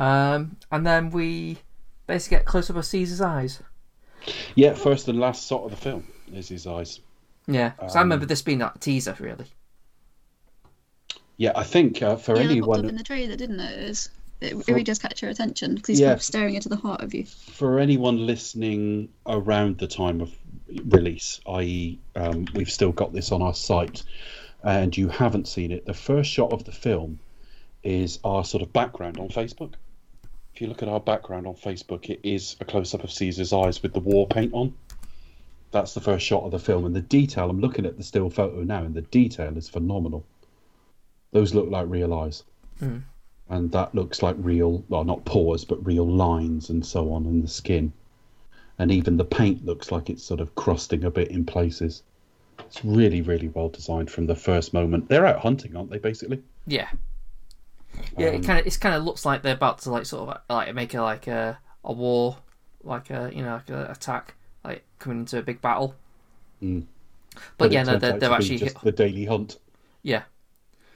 um, 0.00 0.56
and 0.72 0.84
then 0.84 1.10
we 1.10 1.58
basically 2.08 2.38
get 2.38 2.46
close 2.46 2.68
up 2.68 2.74
of 2.74 2.84
Caesar's 2.84 3.20
eyes. 3.20 3.62
Yeah, 4.56 4.74
first 4.74 5.06
and 5.06 5.20
last 5.20 5.48
shot 5.48 5.62
of 5.62 5.70
the 5.70 5.76
film 5.76 6.04
is 6.34 6.48
his 6.48 6.66
eyes. 6.66 6.98
Yeah, 7.46 7.72
so 7.88 8.00
I 8.00 8.02
remember 8.02 8.26
this 8.26 8.42
being 8.42 8.58
that 8.58 8.80
teaser, 8.80 9.16
really. 9.20 9.46
Yeah, 11.36 11.52
I 11.54 11.62
think 11.62 12.02
uh, 12.02 12.16
for 12.16 12.34
yeah, 12.34 12.42
it 12.42 12.50
anyone 12.50 12.80
up 12.80 12.86
in 12.86 12.96
the 12.96 13.04
trailer, 13.04 13.36
didn't 13.36 13.60
it? 13.60 13.78
It, 13.78 13.88
was, 13.88 14.10
it, 14.40 14.52
it 14.52 14.64
For- 14.64 14.72
really 14.72 14.84
does 14.84 14.98
catch 14.98 15.22
your 15.22 15.30
attention 15.30 15.74
because 15.74 15.88
he's 15.88 16.00
Yeah. 16.00 16.08
kind 16.08 16.16
of 16.18 16.22
staring 16.22 16.54
into 16.54 16.68
the 16.68 16.76
heart 16.76 17.00
of 17.02 17.12
you. 17.14 17.24
for 17.26 17.78
anyone 17.78 18.26
listening 18.26 19.08
around 19.26 19.78
the 19.78 19.86
time 19.86 20.20
of 20.20 20.34
release, 20.86 21.40
i.e., 21.46 21.98
um, 22.16 22.46
we've 22.54 22.70
still 22.70 22.92
got 22.92 23.12
this 23.12 23.32
on 23.32 23.42
our 23.42 23.54
site, 23.54 24.02
and 24.62 24.96
you 24.96 25.08
haven't 25.08 25.48
seen 25.48 25.70
it, 25.72 25.84
the 25.86 25.94
first 25.94 26.30
shot 26.30 26.52
of 26.52 26.64
the 26.64 26.72
film 26.72 27.18
is 27.82 28.18
our 28.24 28.44
sort 28.44 28.62
of 28.62 28.72
background 28.72 29.18
on 29.18 29.28
Facebook. 29.28 29.72
If 30.54 30.60
you 30.60 30.66
look 30.66 30.82
at 30.82 30.88
our 30.88 31.00
background 31.00 31.46
on 31.46 31.54
Facebook, 31.54 32.10
it 32.10 32.20
is 32.22 32.56
a 32.60 32.64
close 32.64 32.92
up 32.94 33.02
of 33.04 33.10
Caesar's 33.10 33.52
eyes 33.52 33.82
with 33.82 33.94
the 33.94 34.00
war 34.00 34.26
paint 34.26 34.52
on. 34.52 34.74
That's 35.70 35.94
the 35.94 36.00
first 36.00 36.26
shot 36.26 36.42
of 36.42 36.50
the 36.50 36.58
film, 36.58 36.84
and 36.84 36.94
the 36.94 37.00
detail. 37.00 37.48
I'm 37.48 37.60
looking 37.60 37.86
at 37.86 37.96
the 37.96 38.02
still 38.02 38.28
photo 38.28 38.62
now, 38.62 38.82
and 38.82 38.94
the 38.94 39.02
detail 39.02 39.56
is 39.56 39.68
phenomenal. 39.68 40.24
Those 41.32 41.54
look 41.54 41.70
like 41.70 41.86
real 41.88 42.12
eyes 42.12 42.42
Mm. 42.80 43.02
And 43.50 43.70
that 43.72 43.94
looks 43.94 44.22
like 44.22 44.36
real 44.38 44.82
well 44.88 45.04
not 45.04 45.24
pores 45.24 45.64
but 45.64 45.84
real 45.84 46.08
lines 46.08 46.70
and 46.70 46.84
so 46.84 47.12
on 47.12 47.26
in 47.26 47.42
the 47.42 47.48
skin 47.48 47.92
and 48.78 48.90
even 48.90 49.16
the 49.16 49.24
paint 49.24 49.64
looks 49.64 49.92
like 49.92 50.08
it's 50.08 50.22
sort 50.22 50.40
of 50.40 50.54
crusting 50.54 51.04
a 51.04 51.10
bit 51.10 51.28
in 51.28 51.44
places 51.44 52.02
it's 52.58 52.84
really 52.84 53.20
really 53.22 53.48
well 53.48 53.68
designed 53.68 54.10
from 54.10 54.26
the 54.26 54.34
first 54.34 54.72
moment 54.72 55.08
they're 55.08 55.26
out 55.26 55.40
hunting 55.40 55.76
aren't 55.76 55.90
they 55.90 55.98
basically 55.98 56.42
Yeah. 56.66 56.88
Yeah, 58.16 58.28
Um, 58.28 58.34
it 58.36 58.44
kind 58.44 58.60
of 58.60 58.66
it 58.66 58.80
kind 58.80 58.94
of 58.94 59.02
looks 59.04 59.26
like 59.26 59.42
they're 59.42 59.54
about 59.54 59.78
to 59.80 59.90
like 59.90 60.06
sort 60.06 60.28
of 60.28 60.40
like 60.48 60.74
make 60.74 60.94
a 60.94 61.02
like 61.02 61.26
a 61.26 61.58
a 61.84 61.92
war, 61.92 62.36
like 62.84 63.10
a 63.10 63.30
you 63.34 63.42
know 63.42 63.54
like 63.54 63.68
a 63.68 63.90
attack, 63.90 64.34
like 64.64 64.84
coming 65.00 65.20
into 65.20 65.38
a 65.38 65.42
big 65.42 65.60
battle. 65.60 65.94
Mm. 66.62 66.84
But, 67.58 67.66
it 67.66 67.72
yeah, 67.72 67.82
no, 67.82 67.98
they're, 67.98 68.18
they're 68.18 68.32
actually 68.32 68.58
just 68.58 68.80
the 68.82 68.92
daily 68.92 69.24
hunt 69.24 69.58
yeah. 70.02 70.22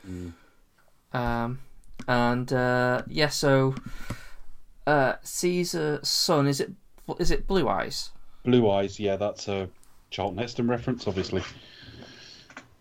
Mm. 0.09 0.33
Um, 1.13 1.59
and 2.09 2.53
uh, 2.53 3.03
yeah, 3.09 3.29
so 3.29 3.75
uh, 4.87 5.15
Caesar's 5.23 6.09
son 6.09 6.47
is 6.47 6.61
it 6.61 6.73
is 7.19 7.31
it 7.31 7.47
Blue 7.47 7.69
Eyes? 7.69 8.11
blue 8.45 8.71
eyes 8.71 9.01
yeah 9.01 9.17
that's 9.17 9.49
a 9.49 9.69
charlton 10.11 10.39
heston 10.39 10.69
reference 10.69 11.09
obviously 11.09 11.43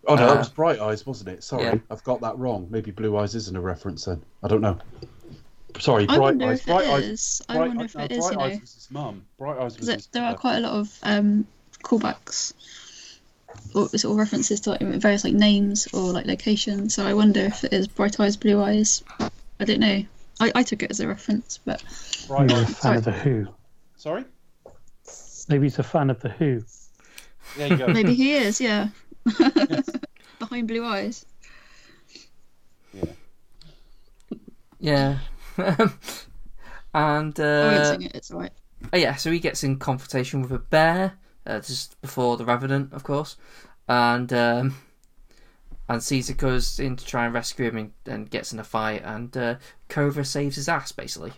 oh 0.08 0.16
no 0.16 0.28
Uh, 0.30 0.34
it 0.34 0.38
was 0.38 0.50
bright 0.50 0.80
eyes 0.80 1.06
wasn't 1.06 1.30
it 1.30 1.44
sorry 1.44 1.64
yeah. 1.64 1.76
i've 1.90 2.04
got 2.04 2.20
that 2.22 2.38
wrong 2.38 2.68
maybe 2.70 2.92
blue 2.92 3.18
eyes 3.18 3.34
isn't 3.34 3.56
a 3.56 3.62
reference 3.62 4.06
then 4.06 4.22
i 4.44 4.48
don't 4.48 4.62
know 4.62 4.78
sorry 5.80 6.06
I 6.10 6.18
bright 6.18 6.42
eyes 6.42 6.66
bright 6.66 6.88
eyes. 6.88 7.42
I 7.50 7.58
wonder 7.58 7.86
if 7.86 7.96
it 7.96 8.12
is. 8.12 8.20
Bright 8.20 8.32
You 8.32 8.38
know, 8.38 8.44
Eyes 8.44 8.62
was 8.62 8.74
his 8.76 8.92
mum. 8.92 9.26
Bright 9.40 9.58
Eyes 9.58 9.80
was 9.80 9.88
his 9.88 10.08
there 10.08 10.24
are 10.24 10.36
quite 10.36 10.58
a 10.58 10.60
lot 10.60 10.74
of 10.74 11.00
um, 11.02 11.48
callbacks 11.82 12.54
or 13.74 13.88
sort 13.90 14.12
of 14.12 14.18
references 14.18 14.62
to 14.62 14.72
like, 14.72 14.82
various 14.82 15.24
like 15.24 15.34
names 15.34 15.88
or 15.94 16.12
like 16.12 16.26
locations. 16.26 16.94
So 16.96 17.06
I 17.06 17.14
wonder 17.14 17.42
if 17.42 17.64
it 17.64 17.74
is 17.74 17.88
Bright 17.88 18.20
Eyes, 18.20 18.38
Blue 18.38 18.62
Eyes. 18.62 19.04
I 19.60 19.66
don't 19.66 19.80
know. 19.80 20.04
I, 20.40 20.52
I 20.56 20.64
took 20.64 20.84
it 20.84 20.92
as 20.92 21.00
a 21.00 21.08
reference, 21.08 21.60
but 21.66 21.84
Bright 22.28 22.48
Maybe 22.48 22.54
he's 22.54 22.64
a 22.64 22.72
Eyes. 22.72 22.80
fan 22.80 22.98
of 22.98 23.06
the 23.06 23.12
Who. 23.12 23.48
Sorry? 23.96 24.26
Maybe 25.50 25.66
he's 25.66 25.80
a 25.80 25.84
fan 25.84 26.10
of 26.10 26.20
the 26.22 26.30
Who. 26.30 26.64
There 27.58 27.68
you 27.68 27.78
go. 27.78 27.88
maybe 27.88 28.14
he 28.14 28.34
is. 28.34 28.60
Yeah, 28.62 28.88
behind 30.40 30.68
Blue 30.68 30.86
Eyes. 30.86 31.26
Yeah. 34.80 35.20
and 35.58 37.40
I 37.40 37.44
uh, 37.44 37.72
won't 37.72 37.86
sing 37.86 38.02
it. 38.02 38.16
It's 38.16 38.32
alright. 38.32 38.52
Oh 38.92 38.98
yeah, 38.98 39.16
so 39.16 39.32
he 39.32 39.40
gets 39.40 39.64
in 39.64 39.78
confrontation 39.78 40.42
with 40.42 40.52
a 40.52 40.60
bear 40.60 41.14
uh, 41.46 41.60
just 41.60 42.00
before 42.02 42.38
the 42.38 42.46
Revenant, 42.46 42.94
of 42.94 43.04
course, 43.04 43.38
and 43.88 44.32
um, 44.34 44.76
and 45.90 46.02
Caesar 46.02 46.34
goes 46.34 46.80
in 46.80 46.96
to 46.96 47.06
try 47.06 47.26
and 47.26 47.34
rescue 47.34 47.66
him 47.66 47.78
and, 47.78 47.92
and 48.06 48.30
gets 48.30 48.54
in 48.54 48.60
a 48.60 48.64
fight, 48.64 49.02
and 49.04 49.36
uh, 49.36 49.56
Koba 49.90 50.24
saves 50.26 50.56
his 50.56 50.70
ass 50.70 50.92
basically. 50.92 51.34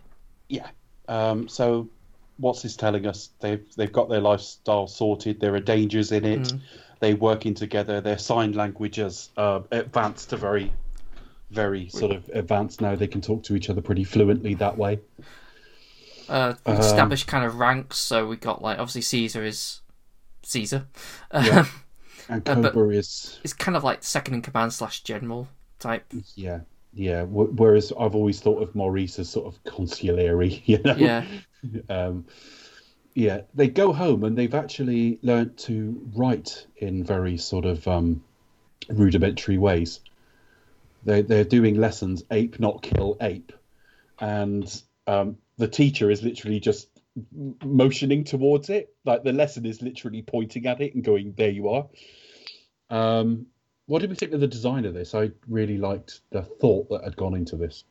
Yeah. 0.50 0.68
Um, 1.08 1.48
so, 1.48 1.90
what's 2.38 2.62
this 2.62 2.76
telling 2.76 3.06
us? 3.08 3.30
They've 3.40 3.66
they've 3.76 3.92
got 3.92 4.10
their 4.10 4.22
lifestyle 4.22 4.88
sorted. 4.88 5.40
There 5.40 5.56
are 5.56 5.60
dangers 5.60 6.12
in 6.12 6.26
it. 6.26 6.54
They're 7.00 7.16
working 7.16 7.54
together. 7.54 8.00
Their 8.02 8.18
sign 8.18 8.54
language 8.54 8.96
has 8.96 9.30
uh, 9.38 9.62
advanced 9.72 10.30
to 10.30 10.38
very, 10.38 10.72
very 11.52 11.90
sort 11.90 12.12
of 12.12 12.30
advanced 12.34 12.82
now. 12.82 12.96
They 12.96 13.08
can 13.08 13.22
talk 13.22 13.44
to 13.44 13.56
each 13.56 13.70
other 13.70 13.82
pretty 13.82 14.04
fluently 14.04 14.54
that 14.56 14.78
way. 14.78 15.00
Uh, 16.28 16.54
Um, 16.66 16.78
established 16.78 17.28
kind 17.28 17.46
of 17.46 17.56
ranks. 17.60 17.98
So 17.98 18.26
we 18.26 18.38
got 18.38 18.62
like 18.62 18.80
obviously 18.80 19.02
Caesar 19.02 19.44
is 19.44 19.82
Caesar. 20.46 20.86
Yeah. 21.34 21.66
And 22.30 22.48
Uh, 22.50 22.56
Koba 22.56 22.90
is 22.90 23.40
it's 23.44 23.54
kind 23.54 23.76
of 23.78 23.84
like 23.84 24.04
second 24.04 24.34
in 24.34 24.42
command 24.42 24.74
slash 24.74 25.04
general 25.04 25.48
type. 25.80 26.06
yeah, 26.36 26.62
yeah. 26.94 27.22
W- 27.22 27.52
whereas 27.56 27.92
I've 28.00 28.16
always 28.16 28.40
thought 28.40 28.64
of 28.64 28.74
Maurice 28.74 29.20
as 29.20 29.30
sort 29.30 29.46
of 29.46 29.64
consigliere, 29.64 30.62
you 30.66 30.80
know. 30.84 30.96
Yeah. 30.96 31.24
um, 31.90 32.26
yeah, 33.14 33.42
they 33.54 33.68
go 33.68 33.94
home 33.94 34.24
and 34.24 34.36
they've 34.38 34.56
actually 34.56 35.20
learnt 35.22 35.58
to 35.60 36.02
write 36.16 36.66
in 36.78 37.04
very 37.04 37.38
sort 37.38 37.66
of 37.66 37.88
um, 37.88 38.24
rudimentary 38.90 39.58
ways. 39.58 40.00
They 41.04 41.22
they're 41.22 41.44
doing 41.44 41.76
lessons 41.76 42.24
ape 42.32 42.60
not 42.60 42.82
kill 42.82 43.18
ape, 43.22 43.52
and 44.20 44.82
um, 45.06 45.38
the 45.58 45.68
teacher 45.68 46.10
is 46.10 46.24
literally 46.24 46.60
just 46.60 46.88
motioning 47.64 48.24
towards 48.24 48.70
it. 48.70 48.94
Like 49.06 49.24
the 49.24 49.34
lesson 49.34 49.66
is 49.66 49.82
literally 49.82 50.22
pointing 50.22 50.66
at 50.68 50.82
it 50.82 50.96
and 50.96 51.04
going, 51.04 51.34
"There 51.38 51.50
you 51.50 51.70
are." 51.70 51.88
Um, 52.90 53.48
what 53.88 54.00
did 54.00 54.10
we 54.10 54.16
think 54.16 54.34
of 54.34 54.40
the 54.40 54.48
design 54.48 54.86
of 54.86 54.94
this? 54.94 55.14
I 55.14 55.32
really 55.48 55.78
liked 55.78 56.22
the 56.32 56.42
thought 56.42 56.90
that 56.90 57.04
had 57.04 57.16
gone 57.16 57.36
into 57.36 57.56
this. 57.56 57.84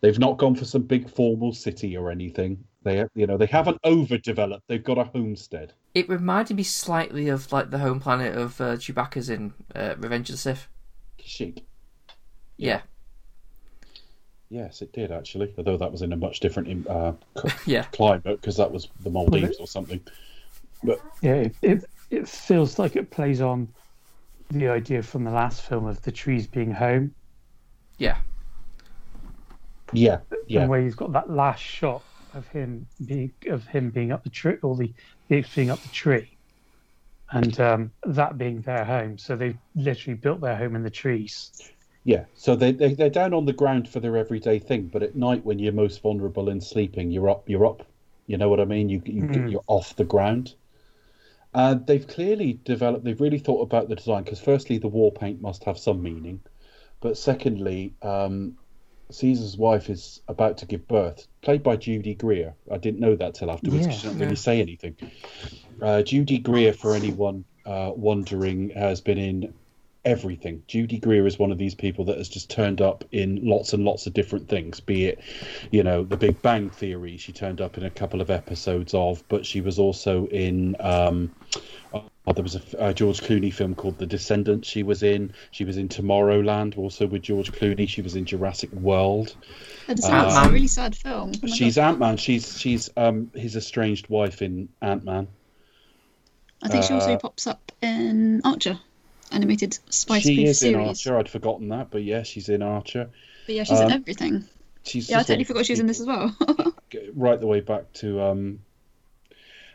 They've 0.00 0.18
not 0.18 0.38
gone 0.38 0.54
for 0.54 0.64
some 0.64 0.82
big 0.82 1.10
formal 1.10 1.52
city 1.52 1.96
or 1.96 2.10
anything. 2.10 2.64
They, 2.82 3.04
you 3.14 3.26
know, 3.26 3.36
they 3.36 3.46
haven't 3.46 3.78
overdeveloped. 3.84 4.64
They've 4.68 4.82
got 4.82 4.98
a 4.98 5.04
homestead. 5.04 5.72
It 5.94 6.08
reminded 6.08 6.56
me 6.56 6.62
slightly 6.62 7.28
of 7.28 7.52
like 7.52 7.70
the 7.70 7.78
home 7.78 7.98
planet 7.98 8.36
of 8.36 8.60
uh, 8.60 8.76
Chewbacca's 8.76 9.28
in 9.28 9.54
uh, 9.74 9.94
Revenge 9.98 10.28
of 10.28 10.34
the 10.34 10.38
Sith. 10.38 10.68
Chic. 11.18 11.64
Yeah, 12.56 12.82
Yes, 14.48 14.82
it 14.82 14.92
did 14.92 15.10
actually. 15.10 15.52
Although 15.58 15.76
that 15.76 15.90
was 15.92 16.02
in 16.02 16.12
a 16.12 16.16
much 16.16 16.40
different 16.40 16.86
uh, 16.88 17.12
c- 17.36 17.48
yeah, 17.66 17.86
climate 17.92 18.40
because 18.40 18.56
that 18.56 18.70
was 18.70 18.88
the 19.00 19.10
Maldives 19.10 19.58
or 19.58 19.66
something. 19.66 20.00
But 20.82 21.00
Yeah, 21.22 21.34
it, 21.34 21.56
it 21.62 21.84
it 22.10 22.28
feels 22.28 22.78
like 22.78 22.96
it 22.96 23.10
plays 23.10 23.40
on 23.40 23.68
the 24.50 24.68
idea 24.68 25.02
from 25.02 25.24
the 25.24 25.30
last 25.30 25.62
film 25.62 25.86
of 25.86 26.00
the 26.02 26.12
trees 26.12 26.46
being 26.46 26.70
home, 26.70 27.14
yeah. 27.98 28.18
yeah, 29.92 30.20
and 30.30 30.38
yeah, 30.48 30.66
where 30.68 30.80
he's 30.82 30.94
got 30.94 31.12
that 31.12 31.30
last 31.30 31.62
shot 31.62 32.04
of 32.34 32.46
him 32.48 32.86
being 33.04 33.32
of 33.48 33.66
him 33.66 33.90
being 33.90 34.12
up 34.12 34.22
the 34.24 34.30
tree, 34.30 34.56
or 34.62 34.76
the 34.76 34.92
the 35.28 35.36
apes 35.36 35.54
being 35.54 35.70
up 35.70 35.82
the 35.82 35.88
tree, 35.88 36.38
and 37.30 37.58
um, 37.60 37.92
that 38.04 38.38
being 38.38 38.60
their 38.62 38.84
home. 38.84 39.18
So 39.18 39.36
they've 39.36 39.58
literally 39.74 40.18
built 40.18 40.40
their 40.40 40.56
home 40.56 40.76
in 40.76 40.82
the 40.82 40.90
trees. 40.90 41.52
Yeah. 42.06 42.24
So 42.34 42.54
they, 42.54 42.70
they 42.70 42.94
they're 42.94 43.10
down 43.10 43.34
on 43.34 43.44
the 43.46 43.52
ground 43.52 43.88
for 43.88 43.98
their 43.98 44.16
everyday 44.16 44.60
thing, 44.60 44.86
but 44.92 45.02
at 45.02 45.16
night 45.16 45.44
when 45.44 45.58
you're 45.58 45.72
most 45.72 46.00
vulnerable 46.00 46.48
in 46.48 46.60
sleeping, 46.60 47.10
you're 47.10 47.28
up. 47.28 47.48
You're 47.48 47.66
up. 47.66 47.84
You 48.28 48.38
know 48.38 48.48
what 48.48 48.60
I 48.60 48.64
mean? 48.64 48.88
You, 48.88 49.02
you 49.04 49.22
Mm. 49.22 49.50
you're 49.50 49.64
off 49.66 49.96
the 49.96 50.04
ground. 50.04 50.54
Uh, 51.52 51.74
they've 51.74 52.06
clearly 52.06 52.60
developed. 52.64 53.04
They've 53.04 53.20
really 53.20 53.38
thought 53.40 53.62
about 53.62 53.88
the 53.88 53.96
design 53.96 54.22
because 54.22 54.40
firstly, 54.40 54.78
the 54.78 54.88
war 54.88 55.10
paint 55.10 55.40
must 55.40 55.64
have 55.64 55.78
some 55.78 56.00
meaning, 56.00 56.40
but 57.00 57.18
secondly, 57.18 57.92
um, 58.02 58.56
Caesar's 59.10 59.56
wife 59.56 59.90
is 59.90 60.20
about 60.28 60.58
to 60.58 60.66
give 60.66 60.86
birth, 60.86 61.26
played 61.42 61.62
by 61.64 61.74
Judy 61.76 62.14
Greer. 62.14 62.54
I 62.70 62.76
didn't 62.78 63.00
know 63.00 63.16
that 63.16 63.34
till 63.34 63.50
afterwards. 63.50 63.86
Yeah. 63.86 63.92
she 63.92 64.06
doesn't 64.06 64.20
really 64.20 64.36
say 64.36 64.60
anything. 64.60 64.96
Uh, 65.82 66.02
Judy 66.02 66.38
Greer, 66.38 66.72
for 66.72 66.94
anyone 66.94 67.44
uh, 67.64 67.92
wondering, 67.96 68.70
has 68.70 69.00
been 69.00 69.18
in 69.18 69.54
everything. 70.06 70.62
Judy 70.68 70.98
Greer 70.98 71.26
is 71.26 71.38
one 71.38 71.52
of 71.52 71.58
these 71.58 71.74
people 71.74 72.06
that 72.06 72.16
has 72.16 72.28
just 72.28 72.48
turned 72.48 72.80
up 72.80 73.04
in 73.12 73.40
lots 73.42 73.72
and 73.72 73.84
lots 73.84 74.06
of 74.06 74.14
different 74.14 74.48
things. 74.48 74.80
Be 74.80 75.06
it, 75.06 75.20
you 75.70 75.82
know, 75.82 76.04
The 76.04 76.16
Big 76.16 76.40
Bang 76.40 76.70
Theory. 76.70 77.18
She 77.18 77.32
turned 77.32 77.60
up 77.60 77.76
in 77.76 77.84
a 77.84 77.90
couple 77.90 78.20
of 78.20 78.30
episodes 78.30 78.94
of, 78.94 79.22
but 79.28 79.44
she 79.44 79.60
was 79.60 79.78
also 79.78 80.26
in. 80.28 80.76
Um, 80.80 81.32
oh, 81.92 82.32
there 82.32 82.42
was 82.42 82.54
a, 82.54 82.62
a 82.78 82.94
George 82.94 83.20
Clooney 83.20 83.52
film 83.52 83.74
called 83.74 83.98
The 83.98 84.06
Descendants. 84.06 84.68
She 84.68 84.82
was 84.84 85.02
in. 85.02 85.32
She 85.50 85.64
was 85.64 85.76
in 85.76 85.88
Tomorrowland, 85.88 86.78
also 86.78 87.06
with 87.06 87.22
George 87.22 87.52
Clooney. 87.52 87.88
She 87.88 88.00
was 88.00 88.14
in 88.14 88.24
Jurassic 88.24 88.72
World. 88.72 89.34
That 89.88 89.98
sounds 89.98 90.34
Um, 90.34 90.48
a 90.48 90.52
really 90.52 90.68
sad 90.68 90.96
film. 90.96 91.32
Oh 91.42 91.46
She's 91.48 91.78
Ant 91.78 91.98
Man. 91.98 92.16
She's 92.16 92.58
she's 92.58 92.90
um 92.96 93.30
his 93.34 93.56
estranged 93.56 94.08
wife 94.08 94.40
in 94.40 94.68
Ant 94.80 95.04
Man. 95.04 95.26
I 96.62 96.68
think 96.68 96.84
she 96.84 96.94
also 96.94 97.12
uh, 97.12 97.18
pops 97.18 97.46
up 97.46 97.70
in 97.82 98.40
Archer, 98.44 98.78
animated 99.32 99.78
Spice 99.90 100.22
she 100.22 100.34
Spoof 100.34 100.48
is 100.48 100.62
in. 100.62 100.74
Archer. 100.76 101.18
I'd 101.18 101.28
forgotten 101.28 101.68
that, 101.68 101.90
but 101.90 102.02
yeah, 102.02 102.22
she's 102.22 102.48
in 102.48 102.62
Archer. 102.62 103.10
But 103.46 103.54
yeah, 103.54 103.64
she's 103.64 103.80
in 103.80 103.86
Um, 103.86 103.92
everything. 103.92 104.44
She's 104.84 105.10
Yeah, 105.10 105.18
I 105.20 105.22
totally 105.22 105.44
forgot 105.44 105.66
she 105.66 105.72
was 105.72 105.80
in 105.80 105.86
this 105.86 106.00
as 106.00 106.06
well. 106.06 106.36
right 107.14 107.40
the 107.40 107.46
way 107.46 107.60
back 107.60 107.92
to 107.94 108.20
um 108.20 108.60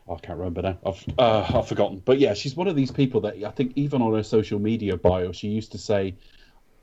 I 0.09 0.15
can't 0.15 0.39
remember 0.39 0.61
now. 0.61 0.77
I've 0.85 1.05
uh, 1.17 1.59
I've 1.59 1.67
forgotten. 1.67 2.01
But 2.03 2.19
yeah, 2.19 2.33
she's 2.33 2.55
one 2.55 2.67
of 2.67 2.75
these 2.75 2.91
people 2.91 3.21
that 3.21 3.43
I 3.43 3.51
think 3.51 3.73
even 3.75 4.01
on 4.01 4.13
her 4.13 4.23
social 4.23 4.59
media 4.59 4.97
bio, 4.97 5.31
she 5.31 5.47
used 5.47 5.71
to 5.73 5.77
say, 5.77 6.15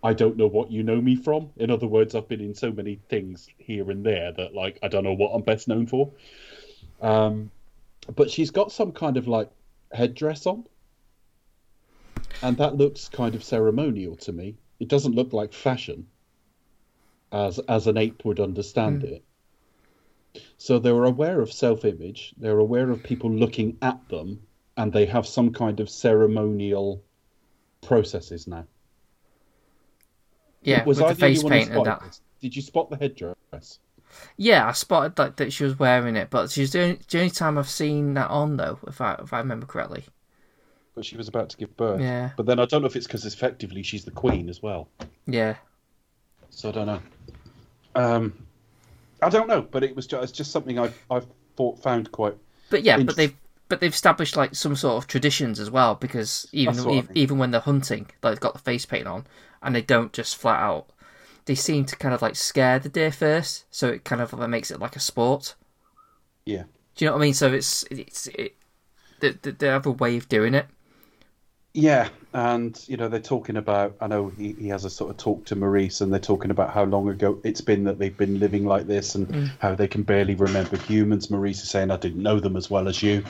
"I 0.02 0.12
don't 0.14 0.36
know 0.36 0.46
what 0.46 0.70
you 0.70 0.82
know 0.82 1.00
me 1.00 1.16
from." 1.16 1.50
In 1.56 1.70
other 1.70 1.86
words, 1.86 2.14
I've 2.14 2.28
been 2.28 2.40
in 2.40 2.54
so 2.54 2.70
many 2.70 3.00
things 3.08 3.48
here 3.58 3.90
and 3.90 4.04
there 4.04 4.32
that 4.32 4.54
like 4.54 4.78
I 4.82 4.88
don't 4.88 5.04
know 5.04 5.14
what 5.14 5.32
I'm 5.34 5.42
best 5.42 5.68
known 5.68 5.86
for. 5.86 6.10
Um, 7.02 7.50
but 8.14 8.30
she's 8.30 8.50
got 8.50 8.72
some 8.72 8.92
kind 8.92 9.16
of 9.16 9.28
like 9.28 9.50
headdress 9.92 10.46
on, 10.46 10.64
and 12.42 12.56
that 12.58 12.76
looks 12.76 13.08
kind 13.08 13.34
of 13.34 13.44
ceremonial 13.44 14.16
to 14.16 14.32
me. 14.32 14.56
It 14.80 14.88
doesn't 14.88 15.14
look 15.14 15.32
like 15.32 15.52
fashion, 15.52 16.06
as 17.32 17.58
as 17.60 17.86
an 17.86 17.96
ape 17.96 18.24
would 18.24 18.40
understand 18.40 19.02
hmm. 19.02 19.14
it. 19.14 19.24
So 20.56 20.78
they're 20.78 21.04
aware 21.04 21.40
of 21.40 21.52
self 21.52 21.84
image, 21.84 22.34
they're 22.36 22.58
aware 22.58 22.90
of 22.90 23.02
people 23.02 23.30
looking 23.30 23.78
at 23.82 24.08
them, 24.08 24.40
and 24.76 24.92
they 24.92 25.06
have 25.06 25.26
some 25.26 25.52
kind 25.52 25.80
of 25.80 25.90
ceremonial 25.90 27.02
processes 27.82 28.46
now. 28.46 28.66
Yeah, 30.62 30.84
Was 30.84 30.98
with 30.98 31.06
I 31.06 31.12
the 31.12 31.20
face 31.20 31.44
only 31.44 31.44
one 31.44 31.52
who 31.52 31.66
paint 31.66 31.76
and 31.76 31.86
that. 31.86 32.02
this? 32.02 32.20
Did 32.40 32.56
you 32.56 32.62
spot 32.62 32.90
the 32.90 32.96
headdress? 32.96 33.78
Yeah, 34.36 34.66
I 34.66 34.72
spotted 34.72 35.18
like 35.18 35.36
that 35.36 35.52
she 35.52 35.64
was 35.64 35.78
wearing 35.78 36.16
it, 36.16 36.30
but 36.30 36.50
she's 36.50 36.72
the 36.72 36.82
only, 36.82 37.00
the 37.08 37.18
only 37.18 37.30
time 37.30 37.58
I've 37.58 37.68
seen 37.68 38.14
that 38.14 38.30
on 38.30 38.56
though, 38.56 38.78
if 38.86 39.00
I 39.00 39.14
if 39.14 39.32
I 39.32 39.38
remember 39.38 39.66
correctly. 39.66 40.04
But 40.98 41.04
she 41.06 41.16
was 41.16 41.28
about 41.28 41.48
to 41.50 41.56
give 41.56 41.76
birth. 41.76 42.00
Yeah. 42.00 42.30
But 42.36 42.46
then 42.46 42.58
I 42.58 42.64
don't 42.64 42.82
know 42.82 42.88
if 42.88 42.96
it's 42.96 43.06
because 43.06 43.24
effectively 43.24 43.84
she's 43.84 44.04
the 44.04 44.10
queen 44.10 44.48
as 44.48 44.60
well. 44.60 44.88
Yeah, 45.28 45.54
So 46.50 46.70
I 46.70 46.72
don't 46.72 46.86
know. 46.86 47.00
Um, 47.94 48.32
I 49.22 49.28
don't 49.28 49.46
know, 49.46 49.62
but 49.62 49.84
it 49.84 49.94
was 49.94 50.08
just, 50.08 50.22
it's 50.24 50.32
just 50.32 50.50
something 50.50 50.76
I 50.76 50.90
I 51.08 51.20
thought 51.56 51.80
found 51.80 52.10
quite. 52.10 52.34
but 52.68 52.82
yeah, 52.82 53.00
but 53.00 53.14
they've 53.14 53.36
but 53.68 53.78
they've 53.80 53.92
established 53.92 54.36
like 54.36 54.56
some 54.56 54.74
sort 54.74 55.00
of 55.00 55.06
traditions 55.06 55.60
as 55.60 55.70
well 55.70 55.94
because 55.94 56.48
even 56.50 56.74
That's 56.74 56.84
what 56.84 56.92
I 56.94 56.98
e- 56.98 57.02
mean. 57.02 57.10
even 57.14 57.38
when 57.38 57.52
they're 57.52 57.60
hunting, 57.60 58.08
like 58.20 58.32
they've 58.32 58.40
got 58.40 58.54
the 58.54 58.58
face 58.58 58.84
paint 58.84 59.06
on, 59.06 59.24
and 59.62 59.72
they 59.76 59.82
don't 59.82 60.12
just 60.12 60.36
flat 60.36 60.58
out. 60.60 60.88
They 61.44 61.54
seem 61.54 61.84
to 61.84 61.94
kind 61.96 62.12
of 62.12 62.22
like 62.22 62.34
scare 62.34 62.80
the 62.80 62.88
deer 62.88 63.12
first, 63.12 63.66
so 63.70 63.86
it 63.86 64.02
kind 64.02 64.20
of 64.20 64.32
like, 64.32 64.50
makes 64.50 64.72
it 64.72 64.80
like 64.80 64.96
a 64.96 65.00
sport. 65.00 65.54
Yeah. 66.44 66.64
Do 66.96 67.04
you 67.04 67.06
know 67.06 67.12
what 67.14 67.22
I 67.22 67.26
mean? 67.26 67.34
So 67.34 67.52
it's 67.52 67.84
it's 67.88 68.26
it, 68.28 68.56
they 69.20 69.30
they 69.32 69.66
have 69.68 69.86
a 69.86 69.90
way 69.90 70.16
of 70.16 70.28
doing 70.28 70.54
it. 70.54 70.66
Yeah, 71.74 72.08
and 72.32 72.82
you 72.88 72.96
know 72.96 73.08
they're 73.08 73.20
talking 73.20 73.56
about. 73.56 73.96
I 74.00 74.06
know 74.06 74.28
he, 74.28 74.52
he 74.52 74.68
has 74.68 74.84
a 74.84 74.90
sort 74.90 75.10
of 75.10 75.16
talk 75.18 75.44
to 75.46 75.56
Maurice, 75.56 76.00
and 76.00 76.12
they're 76.12 76.18
talking 76.18 76.50
about 76.50 76.72
how 76.72 76.84
long 76.84 77.08
ago 77.08 77.38
it's 77.44 77.60
been 77.60 77.84
that 77.84 77.98
they've 77.98 78.16
been 78.16 78.40
living 78.40 78.64
like 78.64 78.86
this, 78.86 79.14
and 79.14 79.50
how 79.58 79.74
they 79.74 79.86
can 79.86 80.02
barely 80.02 80.34
remember 80.34 80.76
humans. 80.76 81.30
Maurice 81.30 81.62
is 81.62 81.70
saying, 81.70 81.90
"I 81.90 81.96
didn't 81.96 82.22
know 82.22 82.40
them 82.40 82.56
as 82.56 82.70
well 82.70 82.88
as 82.88 83.02
you, 83.02 83.22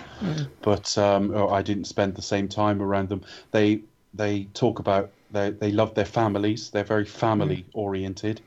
but 0.63 0.97
um, 0.97 1.35
or 1.35 1.53
I 1.53 1.63
didn't 1.63 1.87
spend 1.87 2.15
the 2.15 2.23
same 2.23 2.49
time 2.49 2.81
around 2.81 3.09
them." 3.09 3.23
They 3.51 3.83
they 4.15 4.45
talk 4.55 4.79
about 4.79 5.11
they 5.31 5.51
they 5.51 5.73
love 5.73 5.95
their 5.95 6.05
families. 6.05 6.71
They're 6.71 6.85
very 6.85 7.05
family 7.05 7.67
oriented. 7.75 8.41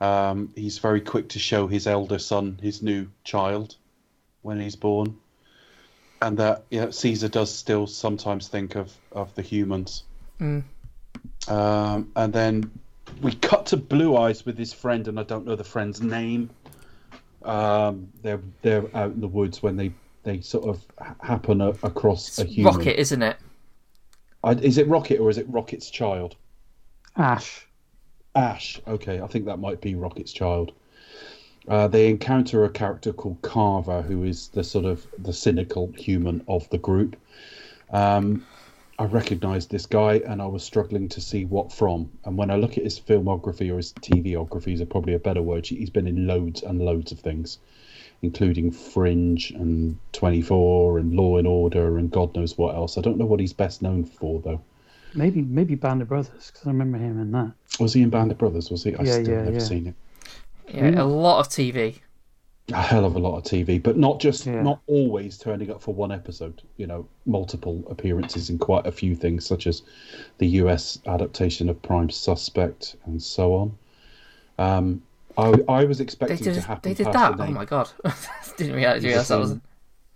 Um, 0.00 0.50
he's 0.56 0.78
very 0.78 1.00
quick 1.00 1.28
to 1.30 1.38
show 1.38 1.66
his 1.66 1.86
elder 1.86 2.18
son 2.18 2.58
his 2.60 2.82
new 2.82 3.08
child 3.22 3.76
when 4.42 4.60
he's 4.60 4.76
born 4.76 5.16
and 6.22 6.38
that 6.38 6.64
yeah, 6.70 6.90
Caesar 6.90 7.28
does 7.28 7.54
still 7.54 7.86
sometimes 7.86 8.48
think 8.48 8.76
of 8.76 8.92
of 9.12 9.34
the 9.34 9.42
humans. 9.42 10.04
Mm. 10.40 10.64
Um, 11.48 12.10
and 12.16 12.32
then 12.32 12.70
we 13.20 13.32
cut 13.32 13.66
to 13.66 13.76
Blue 13.76 14.16
Eyes 14.16 14.44
with 14.46 14.58
his 14.58 14.72
friend, 14.72 15.06
and 15.08 15.18
I 15.18 15.22
don't 15.22 15.46
know 15.46 15.56
the 15.56 15.64
friend's 15.64 16.00
name. 16.00 16.50
Um, 17.42 18.08
they're 18.22 18.40
they're 18.62 18.84
out 18.96 19.12
in 19.12 19.20
the 19.20 19.28
woods 19.28 19.62
when 19.62 19.76
they 19.76 19.92
they 20.22 20.40
sort 20.40 20.66
of 20.66 20.84
happen 21.20 21.60
a, 21.60 21.68
across 21.82 22.38
a 22.38 22.44
human. 22.44 22.74
Rocket, 22.74 22.98
isn't 22.98 23.22
it? 23.22 23.36
I, 24.42 24.52
is 24.52 24.78
it 24.78 24.88
Rocket 24.88 25.20
or 25.20 25.30
is 25.30 25.38
it 25.38 25.48
Rocket's 25.48 25.90
child? 25.90 26.36
Ash. 27.16 27.66
Ash. 28.34 28.80
Okay, 28.86 29.20
I 29.20 29.26
think 29.26 29.46
that 29.46 29.58
might 29.58 29.80
be 29.80 29.94
Rocket's 29.94 30.32
child. 30.32 30.72
Uh, 31.68 31.88
they 31.88 32.08
encounter 32.10 32.64
a 32.64 32.70
character 32.70 33.12
called 33.12 33.40
Carver, 33.42 34.02
who 34.02 34.22
is 34.24 34.48
the 34.48 34.64
sort 34.64 34.84
of 34.84 35.06
the 35.18 35.32
cynical 35.32 35.92
human 35.96 36.42
of 36.48 36.68
the 36.70 36.78
group. 36.78 37.16
Um, 37.90 38.46
I 38.98 39.06
recognised 39.06 39.70
this 39.70 39.86
guy, 39.86 40.18
and 40.18 40.40
I 40.42 40.46
was 40.46 40.62
struggling 40.62 41.08
to 41.10 41.20
see 41.20 41.44
what 41.44 41.72
from. 41.72 42.10
And 42.24 42.36
when 42.36 42.50
I 42.50 42.56
look 42.56 42.78
at 42.78 42.84
his 42.84 43.00
filmography 43.00 43.72
or 43.72 43.76
his 43.76 43.92
TVography, 43.92 44.74
is 44.74 44.84
probably 44.84 45.14
a 45.14 45.18
better 45.18 45.42
word. 45.42 45.66
He's 45.66 45.90
been 45.90 46.06
in 46.06 46.26
loads 46.26 46.62
and 46.62 46.80
loads 46.80 47.10
of 47.12 47.18
things, 47.20 47.58
including 48.22 48.70
Fringe 48.70 49.50
and 49.52 49.98
Twenty 50.12 50.42
Four 50.42 50.98
and 50.98 51.14
Law 51.14 51.38
and 51.38 51.46
Order 51.46 51.98
and 51.98 52.10
God 52.10 52.34
knows 52.36 52.56
what 52.58 52.74
else. 52.74 52.98
I 52.98 53.00
don't 53.00 53.18
know 53.18 53.26
what 53.26 53.40
he's 53.40 53.52
best 53.52 53.82
known 53.82 54.04
for 54.04 54.40
though. 54.40 54.60
Maybe 55.14 55.42
maybe 55.42 55.74
Band 55.76 56.02
of 56.02 56.08
Brothers 56.08 56.50
because 56.52 56.66
I 56.66 56.70
remember 56.70 56.98
him 56.98 57.20
in 57.20 57.32
that. 57.32 57.52
Was 57.80 57.94
he 57.94 58.02
in 58.02 58.10
Band 58.10 58.32
of 58.32 58.38
Brothers? 58.38 58.70
Was 58.70 58.84
he? 58.84 58.94
I 58.94 59.04
Yeah, 59.04 59.18
still 59.18 59.34
yeah, 59.34 59.44
never 59.44 59.58
yeah. 59.58 59.60
seen 59.60 59.86
it. 59.88 59.94
Yeah, 60.68 61.02
a 61.02 61.04
lot 61.04 61.40
of 61.40 61.48
TV. 61.48 62.00
a 62.72 62.80
hell 62.80 63.04
of 63.04 63.14
a 63.14 63.18
lot 63.18 63.36
of 63.36 63.44
TV, 63.44 63.82
but 63.82 63.96
not 63.98 64.18
just 64.20 64.46
Yeah. 64.46 64.62
not 64.62 64.80
always 64.86 65.36
turning 65.36 65.70
up 65.70 65.82
for 65.82 65.92
one 65.94 66.10
episode. 66.10 66.62
You 66.78 66.86
know, 66.86 67.06
multiple 67.26 67.84
appearances 67.90 68.48
in 68.50 68.58
quite 68.58 68.86
a 68.86 68.92
few 68.92 69.14
things, 69.14 69.44
such 69.46 69.66
as 69.66 69.82
the 70.38 70.46
US 70.62 70.98
adaptation 71.06 71.68
of 71.68 71.80
Prime 71.82 72.08
Suspect 72.10 72.96
and 73.04 73.22
so 73.22 73.54
on. 73.54 73.78
Um, 74.58 75.02
I, 75.36 75.52
I 75.68 75.84
was 75.84 75.98
They 75.98 76.04
expecting 76.04 76.38
did. 76.38 76.54
to 76.54 76.60
happen. 76.62 76.90
They 76.90 76.94
did 76.94 77.12
that. 77.12 77.36
the 77.36 77.42
Oh 77.44 77.50
my 77.50 77.64
god! 77.64 77.90
Didn't 78.56 78.76
realize, 78.76 79.04
realize 79.04 79.28
that 79.28 79.38
was. 79.38 79.58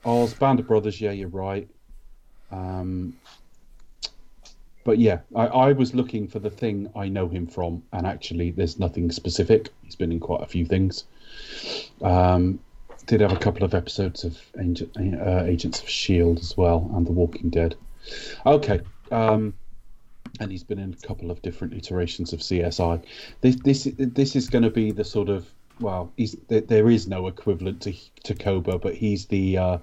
Oz, 0.05 0.32
Band 0.34 0.61
of 0.61 0.68
Brothers. 0.68 1.01
Yeah, 1.01 1.11
you're 1.11 1.28
right. 1.28 1.68
Um, 2.53 3.14
but 4.89 4.99
yeah, 4.99 5.18
I, 5.36 5.49
I 5.49 5.72
was 5.72 5.95
looking 5.95 6.28
for 6.28 6.39
the 6.39 6.49
thing 6.49 6.91
I 6.97 7.11
know 7.11 7.28
him 7.28 7.47
from, 7.47 7.82
and 7.93 8.07
actually, 8.07 8.53
there's 8.53 8.78
nothing 8.78 9.11
specific. 9.11 9.68
He's 9.82 9.97
been 9.97 10.11
in 10.11 10.18
quite 10.18 10.41
a 10.41 10.47
few 10.47 10.64
things. 10.64 11.05
Um, 12.01 12.61
did 13.05 13.20
have 13.20 13.34
a 13.34 13.36
couple 13.36 13.64
of 13.64 13.74
episodes 13.74 14.24
of 14.24 14.39
uh, 14.59 15.43
Agents 15.45 15.82
of 15.82 15.91
Shield 15.91 16.39
as 16.39 16.57
well, 16.57 16.91
and 16.95 17.07
The 17.07 17.12
Walking 17.12 17.51
Dead. 17.51 17.74
Okay, 18.47 18.80
um, 19.12 19.53
and 20.41 20.51
he's 20.51 20.64
been 20.64 20.78
in 20.78 20.95
a 20.95 21.07
couple 21.07 21.30
of 21.30 21.43
different 21.43 21.74
iterations 21.74 22.32
of 22.32 22.41
CSI. 22.41 23.05
This 23.43 23.57
this 23.57 23.89
this 23.95 24.36
is 24.36 24.49
going 24.49 24.64
to 24.64 24.70
be 24.70 24.93
the 24.93 25.05
sort 25.05 25.28
of 25.28 25.47
well, 25.80 26.14
he's 26.16 26.34
there, 26.49 26.89
is 26.89 27.07
no 27.07 27.26
equivalent 27.26 27.82
to 27.82 27.93
to 28.24 28.34
Koba, 28.34 28.78
but 28.78 28.95
he's 28.95 29.26
the 29.26 29.59
uh, 29.59 29.78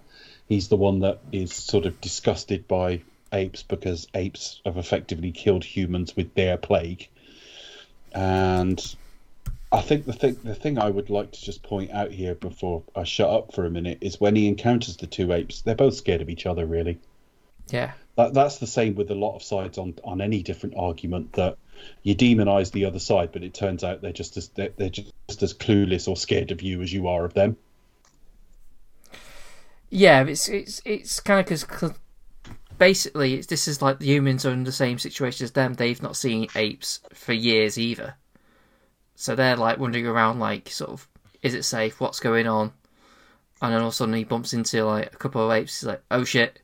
he's 0.49 0.69
the 0.69 0.77
one 0.77 1.01
that 1.01 1.19
is 1.31 1.53
sort 1.53 1.85
of 1.85 2.01
disgusted 2.01 2.67
by 2.67 3.03
apes 3.35 3.63
because 3.63 4.07
apes 4.15 4.61
have 4.65 4.77
effectively 4.77 5.31
killed 5.31 5.63
humans 5.63 6.15
with 6.15 6.33
their 6.33 6.57
plague. 6.57 7.07
And 8.13 8.95
I 9.71 9.81
think 9.81 10.05
the 10.05 10.13
thing 10.13 10.37
the 10.43 10.55
thing 10.55 10.79
I 10.79 10.89
would 10.89 11.09
like 11.09 11.31
to 11.33 11.41
just 11.41 11.61
point 11.61 11.91
out 11.91 12.11
here 12.11 12.33
before 12.35 12.83
I 12.95 13.03
shut 13.03 13.29
up 13.29 13.53
for 13.53 13.65
a 13.65 13.69
minute 13.69 13.99
is 14.01 14.19
when 14.19 14.35
he 14.35 14.47
encounters 14.47 14.97
the 14.97 15.07
two 15.07 15.33
apes, 15.33 15.61
they're 15.61 15.75
both 15.75 15.95
scared 15.95 16.21
of 16.21 16.29
each 16.29 16.45
other, 16.45 16.65
really. 16.65 16.97
Yeah. 17.67 17.91
That, 18.15 18.33
that's 18.33 18.59
the 18.59 18.67
same 18.67 18.95
with 18.95 19.11
a 19.11 19.15
lot 19.15 19.35
of 19.35 19.43
sides 19.43 19.77
on, 19.77 19.95
on 20.03 20.21
any 20.21 20.41
different 20.41 20.75
argument 20.77 21.33
that 21.33 21.57
you 22.03 22.15
demonize 22.15 22.71
the 22.71 22.85
other 22.85 22.99
side, 22.99 23.31
but 23.33 23.43
it 23.43 23.53
turns 23.53 23.83
out 23.83 24.01
they're 24.01 24.13
just 24.13 24.37
as 24.37 24.47
they're, 24.49 24.71
they're 24.77 24.89
just 24.89 25.43
as 25.43 25.53
clueless 25.53 26.07
or 26.07 26.15
scared 26.15 26.51
of 26.51 26.61
you 26.61 26.81
as 26.81 26.93
you 26.93 27.07
are 27.07 27.25
of 27.25 27.33
them. 27.33 27.57
Yeah, 29.89 30.23
it's 30.23 30.47
it's 30.47 30.81
it's 30.85 31.19
kind 31.19 31.39
of 31.39 31.45
because 31.45 31.93
basically 32.77 33.41
this 33.41 33.67
is 33.67 33.81
like 33.81 33.99
the 33.99 34.05
humans 34.07 34.45
are 34.45 34.51
in 34.51 34.63
the 34.63 34.71
same 34.71 34.99
situation 34.99 35.43
as 35.43 35.51
them. 35.51 35.73
They've 35.73 36.01
not 36.01 36.15
seen 36.15 36.47
apes 36.55 37.01
for 37.13 37.33
years 37.33 37.77
either, 37.77 38.15
so 39.15 39.35
they're 39.35 39.55
like 39.55 39.77
wandering 39.79 40.07
around, 40.07 40.39
like 40.39 40.69
sort 40.69 40.91
of, 40.91 41.07
is 41.41 41.53
it 41.53 41.63
safe? 41.63 41.99
What's 41.99 42.19
going 42.19 42.47
on? 42.47 42.73
And 43.61 43.73
then 43.73 43.81
all 43.81 43.87
of 43.87 43.93
a 43.93 43.95
sudden 43.95 44.13
he 44.15 44.23
bumps 44.25 44.53
into 44.53 44.83
like 44.85 45.13
a 45.13 45.17
couple 45.17 45.43
of 45.49 45.51
apes. 45.55 45.79
He's 45.79 45.87
like, 45.87 46.03
oh 46.11 46.23
shit, 46.23 46.61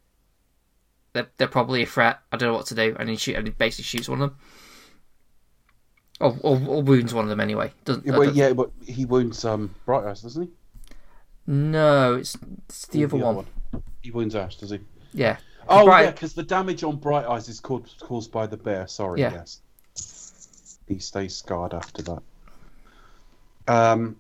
they're 1.14 1.30
they're 1.38 1.48
probably 1.48 1.84
a 1.84 1.88
threat. 1.88 2.20
I 2.32 2.38
don't 2.38 2.50
know 2.52 2.58
what 2.58 2.68
to 2.68 2.76
do. 2.76 2.96
And 3.00 3.10
he 3.10 3.16
shoot 3.16 3.36
and 3.36 3.48
he 3.48 3.52
basically 3.54 3.84
shoots 3.86 4.10
one 4.10 4.22
of 4.22 4.30
them. 4.32 4.40
Or, 6.20 6.38
or, 6.42 6.62
or 6.68 6.84
wounds 6.84 7.14
one 7.16 7.26
of 7.26 7.30
them 7.30 7.40
anyway. 7.40 7.72
Doesn't, 7.84 8.06
Yeah, 8.06 8.14
I 8.14 8.18
well, 8.20 8.28
don't- 8.28 8.36
yeah, 8.36 8.54
but 8.54 8.70
he 8.86 9.06
wounds 9.06 9.44
um, 9.44 9.74
Bright 9.86 10.06
Eyes, 10.06 10.22
doesn't 10.22 10.44
he? 10.44 10.50
No, 11.48 12.16
it's, 12.16 12.38
it's 12.70 12.86
the 12.88 13.06
other 13.06 13.18
one. 13.18 13.48
He 14.04 14.12
wounds 14.12 14.36
Ash, 14.36 14.56
does 14.58 14.70
he? 14.70 14.80
Yeah. 15.14 15.38
Oh, 15.68 15.86
Bright- 15.86 16.04
yeah, 16.06 16.12
because 16.12 16.34
the 16.34 16.44
damage 16.44 16.84
on 16.84 16.98
Bright 16.98 17.26
Eyes 17.26 17.48
is 17.50 17.60
caused, 17.60 18.00
caused 18.02 18.32
by 18.32 18.48
the 18.48 18.58
bear. 18.58 18.88
Sorry, 18.88 19.22
Yeah. 19.22 19.32
yes. 19.34 20.80
He 20.88 21.00
stays 21.00 21.36
scarred 21.36 21.74
after 21.74 22.02
that. 22.02 22.22
Um, 23.68 24.18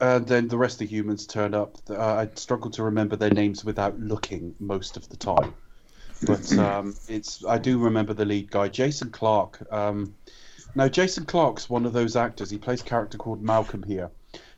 and 0.00 0.26
then 0.26 0.48
the 0.48 0.58
rest 0.58 0.74
of 0.74 0.78
the 0.80 0.86
humans 0.86 1.26
turn 1.26 1.54
up. 1.54 1.78
Uh, 1.88 1.96
I 1.96 2.28
struggle 2.34 2.70
to 2.72 2.82
remember 2.82 3.16
their 3.16 3.30
names 3.30 3.64
without 3.64 3.98
looking 3.98 4.54
most 4.58 4.96
of 4.96 5.08
the 5.08 5.16
time. 5.16 5.54
But 6.26 6.52
um, 6.58 6.96
it's 7.08 7.44
I 7.44 7.58
do 7.58 7.78
remember 7.78 8.12
the 8.14 8.24
lead 8.24 8.50
guy, 8.50 8.68
Jason 8.68 9.10
Clarke. 9.10 9.66
Um, 9.72 10.14
now, 10.74 10.88
Jason 10.88 11.24
Clarke's 11.24 11.70
one 11.70 11.86
of 11.86 11.92
those 11.92 12.16
actors. 12.16 12.50
He 12.50 12.58
plays 12.58 12.80
a 12.82 12.84
character 12.84 13.16
called 13.16 13.42
Malcolm 13.42 13.82
here. 13.82 14.10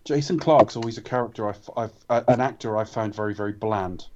Jason 0.04 0.38
Clarke's 0.38 0.74
always 0.74 0.98
a 0.98 1.02
character 1.02 1.48
I've, 1.48 1.70
I've 1.76 1.92
uh, 2.08 2.22
an 2.28 2.40
actor 2.40 2.76
I 2.78 2.84
found 2.84 3.14
very 3.14 3.34
very 3.34 3.52
bland, 3.52 4.06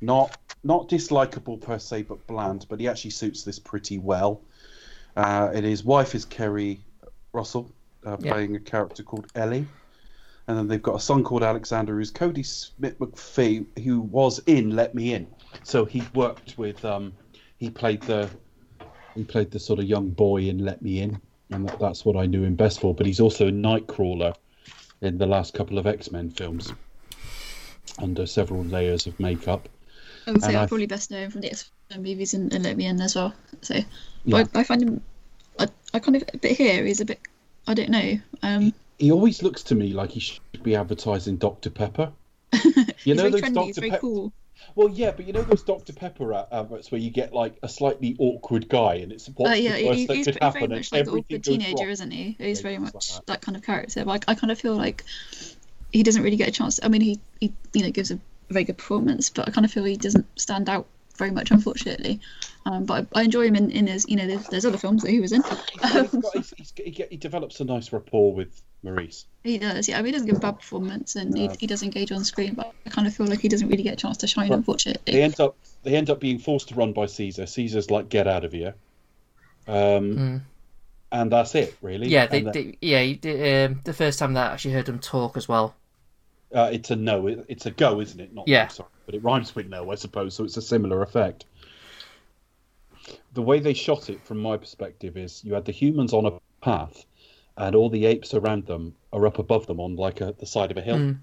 not 0.00 0.36
not 0.62 0.88
dislikable 0.88 1.60
per 1.60 1.78
se, 1.78 2.02
but 2.02 2.26
bland. 2.26 2.66
But 2.68 2.80
he 2.80 2.88
actually 2.88 3.12
suits 3.12 3.44
this 3.44 3.58
pretty 3.58 3.98
well. 3.98 4.42
Uh, 5.16 5.50
and 5.54 5.64
his 5.64 5.84
wife 5.84 6.14
is 6.14 6.24
Keri 6.24 6.80
Russell, 7.32 7.70
uh, 8.06 8.16
Yeah. 8.20 8.32
playing 8.32 8.56
a 8.56 8.60
character 8.60 9.02
called 9.02 9.26
Ellie. 9.34 9.66
And 10.46 10.58
then 10.58 10.68
they've 10.68 10.82
got 10.82 10.96
a 10.96 11.00
son 11.00 11.22
called 11.22 11.42
Alexander, 11.42 11.96
who's 11.96 12.10
Kodi 12.10 12.44
Smit-McPhee, 12.44 13.82
who 13.84 14.00
was 14.00 14.40
in 14.46 14.74
Let 14.74 14.94
Me 14.94 15.14
In. 15.14 15.26
So 15.62 15.84
he 15.84 16.02
worked 16.14 16.58
with, 16.58 16.84
um, 16.84 17.12
he 17.58 17.70
played 17.70 18.02
the, 18.02 18.28
he 19.14 19.24
played 19.24 19.50
the 19.50 19.60
sort 19.60 19.78
of 19.78 19.84
young 19.84 20.10
boy 20.10 20.42
in 20.42 20.58
Let 20.64 20.82
Me 20.82 21.00
In, 21.00 21.20
and 21.50 21.68
that, 21.68 21.78
that's 21.78 22.04
what 22.04 22.16
I 22.16 22.26
knew 22.26 22.42
him 22.42 22.54
best 22.56 22.80
for. 22.80 22.94
But 22.94 23.06
he's 23.06 23.20
also 23.20 23.48
a 23.48 23.52
Nightcrawler 23.52 24.34
in 25.02 25.18
the 25.18 25.26
last 25.26 25.54
couple 25.54 25.78
of 25.78 25.86
X 25.86 26.10
Men 26.10 26.30
films, 26.30 26.72
under 27.98 28.26
several 28.26 28.64
layers 28.64 29.06
of 29.06 29.18
makeup. 29.20 29.68
I 30.30 30.32
would 30.32 30.42
say 30.42 30.54
I'm 30.56 30.68
probably 30.68 30.86
best 30.86 31.10
known 31.10 31.28
from 31.30 31.40
the 31.40 31.50
X-Men 31.50 32.02
movies 32.04 32.34
and, 32.34 32.52
and 32.54 32.62
Let 32.62 32.76
Me 32.76 32.86
In 32.86 33.00
as 33.00 33.16
well. 33.16 33.34
So, 33.62 33.80
Yeah. 34.24 34.44
I, 34.54 34.60
I 34.60 34.64
find 34.64 34.80
him, 34.82 35.00
I, 35.58 35.66
I 35.92 35.98
kind 35.98 36.14
of, 36.16 36.24
a 36.32 36.38
bit 36.38 36.56
here, 36.56 36.84
he's 36.84 37.00
a 37.00 37.04
bit, 37.04 37.18
I 37.66 37.74
don't 37.74 37.90
know. 37.90 38.18
Um, 38.42 38.72
He 38.98 39.10
always 39.10 39.42
looks 39.42 39.64
to 39.64 39.74
me 39.74 39.92
like 39.92 40.10
he 40.10 40.20
should 40.20 40.40
be 40.62 40.76
advertising 40.76 41.36
Dr 41.36 41.70
Pepper. 41.70 42.12
You 43.04 43.14
know 43.14 43.28
those 43.30 43.40
trendy, 43.40 43.74
Dr 43.74 43.80
Pepper. 43.80 43.98
cool. 43.98 44.32
Well, 44.74 44.90
yeah, 44.90 45.10
but 45.12 45.26
you 45.26 45.32
know 45.32 45.40
those 45.42 45.62
Dr 45.62 45.94
Pepper 45.94 46.34
ad- 46.34 46.46
adverts 46.52 46.92
where 46.92 47.00
you 47.00 47.10
get 47.10 47.32
like 47.32 47.54
a 47.62 47.68
slightly 47.68 48.14
awkward 48.18 48.68
guy, 48.68 48.96
and 48.96 49.10
it's 49.10 49.26
what's 49.34 49.52
Uh, 49.52 49.54
yeah, 49.54 49.76
the 49.78 49.86
worst 49.86 49.98
he, 49.98 50.06
that 50.06 50.16
he's, 50.16 50.26
could 50.26 50.34
he's 50.34 50.52
very 50.52 50.52
happen, 50.64 50.70
much 50.76 50.92
like 50.92 51.00
everything 51.00 51.20
awkward 51.24 51.44
teenager, 51.44 51.88
isn't 51.88 52.10
he? 52.10 52.36
He's 52.38 52.58
Yeah, 52.58 52.62
very 52.62 52.74
he's 52.74 52.82
like 52.84 52.94
much 52.94 53.14
that. 53.16 53.26
that. 53.26 53.40
kind 53.40 53.56
of 53.56 53.62
character. 53.62 54.04
But 54.04 54.24
I, 54.28 54.32
I 54.32 54.34
kind 54.34 54.50
of 54.50 54.60
feel 54.60 54.76
like 54.76 55.02
he 55.92 56.02
doesn't 56.02 56.22
really 56.22 56.36
get 56.36 56.48
a 56.48 56.52
chance. 56.52 56.78
I 56.82 56.88
mean, 56.88 57.00
he, 57.00 57.18
he 57.40 57.52
you 57.72 57.82
know 57.84 57.90
gives 57.90 58.10
a 58.10 58.18
very 58.52 58.64
good 58.64 58.78
performance, 58.78 59.30
but 59.30 59.48
I 59.48 59.50
kind 59.50 59.64
of 59.64 59.70
feel 59.72 59.84
he 59.84 59.96
doesn't 59.96 60.26
stand 60.38 60.68
out 60.68 60.86
very 61.16 61.30
much, 61.30 61.50
unfortunately. 61.50 62.20
Um, 62.66 62.84
but 62.86 63.06
I, 63.14 63.20
I 63.20 63.22
enjoy 63.24 63.46
him 63.46 63.56
in, 63.56 63.70
in 63.70 63.86
his, 63.86 64.06
you 64.08 64.16
know, 64.16 64.26
there's, 64.26 64.46
there's 64.48 64.64
other 64.64 64.78
films 64.78 65.02
that 65.02 65.10
he 65.10 65.20
was 65.20 65.32
in. 65.32 65.42
He's 65.42 65.52
got- 65.80 66.10
he's- 66.34 66.54
he's- 66.56 66.72
he, 66.76 67.06
he 67.10 67.16
develops 67.16 67.60
a 67.60 67.64
nice 67.64 67.92
rapport 67.92 68.32
with 68.34 68.62
Maurice. 68.82 69.26
He 69.44 69.58
does, 69.58 69.88
yeah. 69.88 69.98
I 69.98 70.02
mean, 70.02 70.06
he 70.06 70.12
doesn't 70.12 70.26
give 70.28 70.36
a 70.36 70.40
bad 70.40 70.58
performance, 70.58 71.16
and 71.16 71.36
he, 71.36 71.48
No. 71.48 71.54
he 71.60 71.66
does 71.66 71.82
engage 71.82 72.10
on 72.12 72.24
screen, 72.24 72.54
but 72.54 72.72
I 72.86 72.90
kind 72.90 73.06
of 73.06 73.14
feel 73.14 73.26
like 73.26 73.40
he 73.40 73.48
doesn't 73.48 73.68
really 73.68 73.82
get 73.82 73.92
a 73.94 73.96
chance 73.96 74.16
to 74.18 74.26
shine, 74.26 74.48
Well, 74.48 74.58
unfortunately. 74.58 75.12
They 75.12 75.22
end 75.22 75.38
up 75.40 75.56
they 75.82 75.94
end 75.96 76.10
up 76.10 76.20
being 76.20 76.38
forced 76.38 76.68
to 76.68 76.74
run 76.74 76.92
by 76.92 77.06
Caesar. 77.06 77.46
Caesar's 77.46 77.90
like, 77.90 78.08
"Get 78.10 78.26
out 78.26 78.44
of 78.44 78.52
here," 78.52 78.74
um, 79.66 79.74
Mm. 80.16 80.40
and 81.12 81.32
that's 81.32 81.54
it, 81.54 81.74
really. 81.82 82.08
Yeah, 82.08 82.26
they, 82.26 82.42
then- 82.42 82.52
they, 82.52 82.78
yeah. 82.80 83.14
did, 83.20 83.70
um, 83.70 83.80
the 83.84 83.92
first 83.94 84.18
time 84.18 84.34
that 84.34 84.50
I 84.50 84.54
actually 84.54 84.74
heard 84.74 84.88
him 84.88 84.98
talk 84.98 85.36
as 85.36 85.48
well. 85.48 85.74
Uh, 86.54 86.68
it's 86.72 86.90
a 86.90 86.96
no. 86.96 87.26
It, 87.28 87.44
it's 87.48 87.66
a 87.66 87.70
go, 87.70 88.00
isn't 88.00 88.20
it? 88.20 88.34
Not 88.34 88.48
Yeah. 88.48 88.64
no, 88.64 88.68
sorry, 88.70 88.88
but 89.06 89.14
it 89.14 89.22
rhymes 89.22 89.54
with 89.54 89.68
no, 89.68 89.90
I 89.90 89.94
suppose. 89.94 90.34
So 90.34 90.44
it's 90.44 90.56
a 90.56 90.62
similar 90.62 91.02
effect. 91.02 91.44
The 93.32 93.42
way 93.42 93.60
they 93.60 93.72
shot 93.74 94.10
it, 94.10 94.20
from 94.24 94.38
my 94.38 94.56
perspective, 94.56 95.16
is 95.16 95.44
you 95.44 95.54
had 95.54 95.64
the 95.64 95.72
humans 95.72 96.12
on 96.12 96.26
a 96.26 96.32
path, 96.60 97.04
and 97.56 97.74
all 97.74 97.88
the 97.88 98.06
apes 98.06 98.34
around 98.34 98.66
them 98.66 98.94
are 99.12 99.26
up 99.26 99.38
above 99.38 99.66
them 99.66 99.80
on 99.80 99.96
like 99.96 100.20
a, 100.20 100.34
the 100.38 100.46
side 100.46 100.70
of 100.70 100.76
a 100.76 100.82
hill, 100.82 100.98
Mm. 100.98 101.18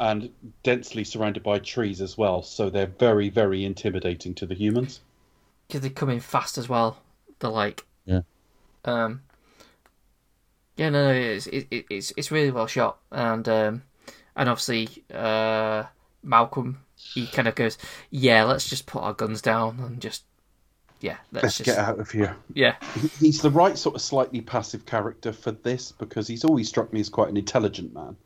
and 0.00 0.30
densely 0.62 1.04
surrounded 1.04 1.42
by 1.42 1.58
trees 1.58 2.00
as 2.00 2.18
well. 2.18 2.42
So 2.42 2.68
they're 2.70 2.86
very, 2.86 3.28
very 3.28 3.64
intimidating 3.64 4.34
to 4.36 4.46
the 4.46 4.54
humans. 4.54 5.00
because 5.68 5.82
they 5.82 5.90
come 5.90 6.10
in 6.10 6.18
fast 6.20 6.58
as 6.58 6.68
well. 6.68 6.98
They're 7.38 7.48
like, 7.50 7.86
Yeah. 8.04 8.22
um, 8.84 9.22
yeah, 10.76 10.88
no, 10.90 11.04
no, 11.04 11.12
it's 11.12 11.46
it, 11.46 11.68
it- 11.70 11.86
it's 11.88 12.12
it's 12.16 12.30
really 12.32 12.50
well 12.50 12.66
shot, 12.66 12.98
and 13.12 13.48
um, 13.48 13.82
and 14.36 14.48
obviously, 14.48 15.04
uh, 15.12 15.84
Malcolm, 16.22 16.80
he 16.96 17.26
kind 17.26 17.48
of 17.48 17.54
goes, 17.54 17.78
yeah, 18.10 18.44
let's 18.44 18.68
just 18.68 18.86
put 18.86 19.02
our 19.02 19.14
guns 19.14 19.42
down 19.42 19.80
and 19.80 20.00
just, 20.00 20.24
yeah, 21.00 21.16
let's, 21.32 21.44
Let's 21.44 21.56
just, 21.58 21.66
get 21.66 21.78
out 21.78 21.98
of 21.98 22.10
here. 22.10 22.36
yeah, 22.52 22.76
He's 23.18 23.40
the 23.40 23.50
right 23.50 23.76
sort 23.78 23.94
of 23.94 24.02
slightly 24.02 24.42
passive 24.42 24.84
character 24.84 25.32
for 25.32 25.50
this 25.50 25.92
because 25.92 26.28
he's 26.28 26.44
always 26.44 26.68
struck 26.68 26.92
me 26.92 27.00
as 27.00 27.08
quite 27.08 27.30
an 27.30 27.38
intelligent 27.38 27.94
man, 27.94 28.16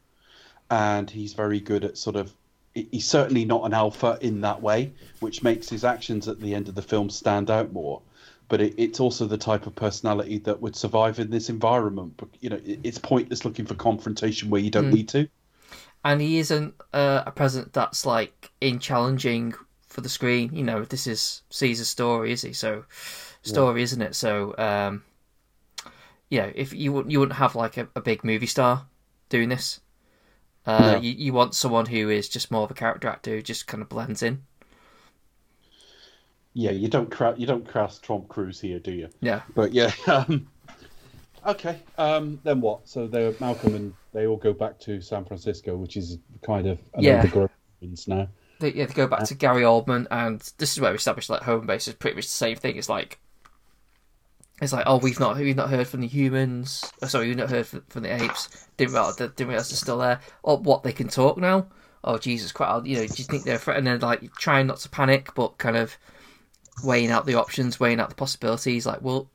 and 0.70 1.08
he's 1.08 1.34
very 1.34 1.60
good 1.60 1.84
at 1.84 1.96
sort 1.96 2.16
of 2.16 2.32
he's 2.74 3.06
certainly 3.06 3.44
not 3.44 3.64
an 3.64 3.72
alpha 3.72 4.18
in 4.20 4.40
that 4.40 4.60
way, 4.60 4.92
which 5.20 5.42
makes 5.42 5.68
his 5.68 5.84
actions 5.84 6.26
at 6.26 6.40
the 6.40 6.54
end 6.54 6.68
of 6.68 6.74
the 6.74 6.82
film 6.82 7.08
stand 7.08 7.50
out 7.50 7.72
more. 7.72 8.02
But 8.48 8.60
it, 8.60 8.74
it's 8.76 9.00
also 9.00 9.26
the 9.26 9.38
type 9.38 9.66
of 9.66 9.74
personality 9.74 10.38
that 10.38 10.60
would 10.60 10.76
survive 10.76 11.18
in 11.18 11.30
this 11.30 11.48
environment. 11.48 12.14
But, 12.16 12.28
You 12.40 12.50
know, 12.50 12.60
it, 12.64 12.80
it's 12.82 12.98
pointless 12.98 13.44
looking 13.44 13.64
for 13.64 13.74
confrontation 13.74 14.50
where 14.50 14.60
you 14.60 14.70
don't 14.70 14.90
need 14.90 15.08
to. 15.10 15.28
And 16.04 16.20
he 16.20 16.38
isn't 16.38 16.74
uh, 16.92 17.22
a 17.26 17.30
president 17.30 17.72
that's 17.72 18.04
like 18.04 18.50
in 18.60 18.78
challenging 18.78 19.54
for 19.88 20.00
the 20.00 20.08
screen. 20.08 20.54
You 20.54 20.64
know, 20.64 20.84
this 20.84 21.06
is 21.06 21.42
Caesar's 21.50 21.88
story, 21.88 22.32
is 22.32 22.42
he? 22.42 22.52
So 22.52 22.84
story, 23.42 23.82
isn't 23.82 24.02
it? 24.02 24.14
So 24.14 24.54
um, 24.58 25.02
you 26.28 26.40
know, 26.42 26.52
if 26.54 26.74
you 26.74 26.92
wouldn't 26.92 27.10
you 27.10 27.20
wouldn't 27.20 27.38
have 27.38 27.54
like 27.54 27.76
a, 27.76 27.88
a 27.96 28.00
big 28.00 28.24
movie 28.24 28.46
star 28.46 28.86
doing 29.28 29.48
this. 29.48 29.80
Uh, 30.66 30.98
you, 31.02 31.12
you 31.12 31.32
want 31.32 31.54
someone 31.54 31.84
who 31.84 32.08
is 32.08 32.26
just 32.26 32.50
more 32.50 32.64
of 32.64 32.70
a 32.70 32.74
character 32.74 33.06
actor 33.06 33.32
who 33.32 33.42
just 33.42 33.66
kind 33.66 33.82
of 33.82 33.88
blends 33.90 34.22
in. 34.22 34.42
Yeah, 36.54 36.70
you 36.70 36.88
don't 36.88 37.10
cra- 37.10 37.34
you 37.36 37.46
don't 37.46 37.70
cast 37.70 38.02
Tom 38.02 38.24
Cruise 38.28 38.60
here, 38.60 38.78
do 38.78 38.92
you? 38.92 39.08
Yeah. 39.20 39.42
But 39.54 39.74
yeah, 39.74 39.92
um, 40.06 40.46
Okay. 41.46 41.78
Um, 41.98 42.40
then 42.42 42.60
what? 42.60 42.88
So 42.88 43.06
they're 43.06 43.34
Malcolm 43.40 43.74
and 43.74 43.94
they 44.14 44.26
all 44.26 44.36
go 44.36 44.52
back 44.52 44.78
to 44.80 45.00
San 45.00 45.24
Francisco, 45.24 45.76
which 45.76 45.96
is 45.96 46.18
kind 46.42 46.66
of 46.66 46.78
an 46.94 47.02
Yeah. 47.02 47.26
now. 48.06 48.28
They, 48.60 48.72
yeah, 48.72 48.86
they 48.86 48.94
go 48.94 49.08
back 49.08 49.22
uh, 49.22 49.26
to 49.26 49.34
Gary 49.34 49.62
Oldman, 49.62 50.06
and 50.10 50.40
this 50.58 50.72
is 50.72 50.80
where 50.80 50.92
we 50.92 50.96
established 50.96 51.28
like 51.28 51.42
home 51.42 51.66
base 51.66 51.88
is 51.88 51.94
pretty 51.94 52.14
much 52.14 52.26
the 52.26 52.30
same 52.30 52.56
thing. 52.56 52.76
It's 52.76 52.88
like 52.88 53.18
it's 54.62 54.72
like 54.72 54.84
oh 54.86 54.98
we've 54.98 55.18
not 55.18 55.36
we've 55.36 55.56
not 55.56 55.68
heard 55.68 55.88
from 55.88 56.00
the 56.00 56.06
humans. 56.06 56.90
Oh, 57.02 57.06
sorry, 57.08 57.26
we've 57.26 57.36
not 57.36 57.50
heard 57.50 57.66
from, 57.66 57.82
from 57.88 58.04
the 58.04 58.22
apes. 58.22 58.48
Didn't 58.76 58.94
realize 58.94 59.16
didn't 59.16 59.48
realize 59.48 59.68
they're 59.70 59.76
still 59.76 59.98
there. 59.98 60.20
Or 60.44 60.56
what 60.58 60.84
they 60.84 60.92
can 60.92 61.08
talk 61.08 61.36
now. 61.36 61.66
Oh 62.04 62.16
Jesus 62.16 62.52
Christ! 62.52 62.86
You 62.86 62.98
know, 62.98 63.06
do 63.06 63.14
you 63.16 63.24
think 63.24 63.44
they're 63.44 63.56
a 63.56 63.58
threat? 63.58 63.76
And 63.78 63.86
then 63.86 63.98
like 63.98 64.32
trying 64.34 64.68
not 64.68 64.76
to 64.78 64.88
panic, 64.88 65.34
but 65.34 65.58
kind 65.58 65.76
of 65.76 65.96
weighing 66.84 67.10
out 67.10 67.26
the 67.26 67.34
options, 67.34 67.80
weighing 67.80 67.98
out 67.98 68.08
the 68.08 68.14
possibilities. 68.14 68.86
Like, 68.86 69.02
well, 69.02 69.28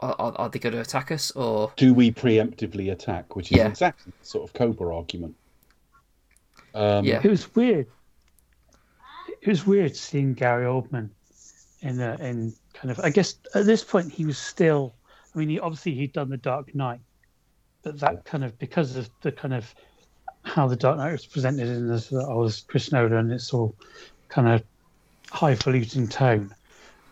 are, 0.00 0.14
are 0.18 0.32
are 0.36 0.48
they 0.48 0.58
going 0.58 0.74
to 0.74 0.80
attack 0.80 1.10
us 1.12 1.30
or 1.32 1.72
Do 1.76 1.94
we 1.94 2.10
preemptively 2.10 2.92
attack? 2.92 3.36
Which 3.36 3.52
is 3.52 3.58
Yeah. 3.58 3.68
exactly 3.68 4.12
the 4.20 4.26
sort 4.26 4.48
of 4.48 4.52
Koba 4.54 4.84
argument. 4.92 5.36
Um, 6.74 7.04
yeah? 7.04 7.20
It 7.22 7.30
was 7.30 7.54
weird. 7.54 7.86
It 9.40 9.48
was 9.48 9.66
weird 9.66 9.94
seeing 9.94 10.34
Gary 10.34 10.66
Oldman 10.66 11.10
in 11.82 12.00
a, 12.00 12.16
in 12.20 12.54
kind 12.72 12.90
of. 12.90 12.98
I 13.00 13.10
guess 13.10 13.36
at 13.54 13.66
this 13.66 13.84
point 13.84 14.12
he 14.12 14.24
was 14.24 14.38
still. 14.38 14.94
I 15.34 15.38
mean, 15.38 15.48
he, 15.48 15.60
obviously 15.60 15.94
he'd 15.94 16.12
done 16.12 16.30
the 16.30 16.36
Dark 16.36 16.74
Knight, 16.74 17.00
but 17.82 17.98
that 18.00 18.24
kind 18.24 18.44
of 18.44 18.58
because 18.58 18.96
of 18.96 19.08
the 19.22 19.32
kind 19.32 19.52
of 19.54 19.72
how 20.42 20.66
the 20.66 20.76
Dark 20.76 20.98
Knight 20.98 21.12
was 21.12 21.26
presented 21.26 21.68
in 21.68 21.88
this, 21.88 22.12
I 22.12 22.32
was 22.34 22.62
Chris 22.62 22.92
Nolan. 22.92 23.30
It's 23.30 23.52
all 23.52 23.74
kind 24.28 24.48
of 24.48 24.62
highfalutin 25.30 26.08
tone. 26.08 26.54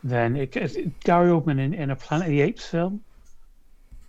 Then 0.05 0.37
it, 0.37 0.57
it 0.57 1.01
Gary 1.01 1.31
Oldman 1.31 1.61
in, 1.61 1.75
in 1.75 1.91
a 1.91 1.97
Planet 1.97 2.27
of 2.27 2.31
the 2.33 2.41
Apes 2.41 2.67
film 2.67 3.03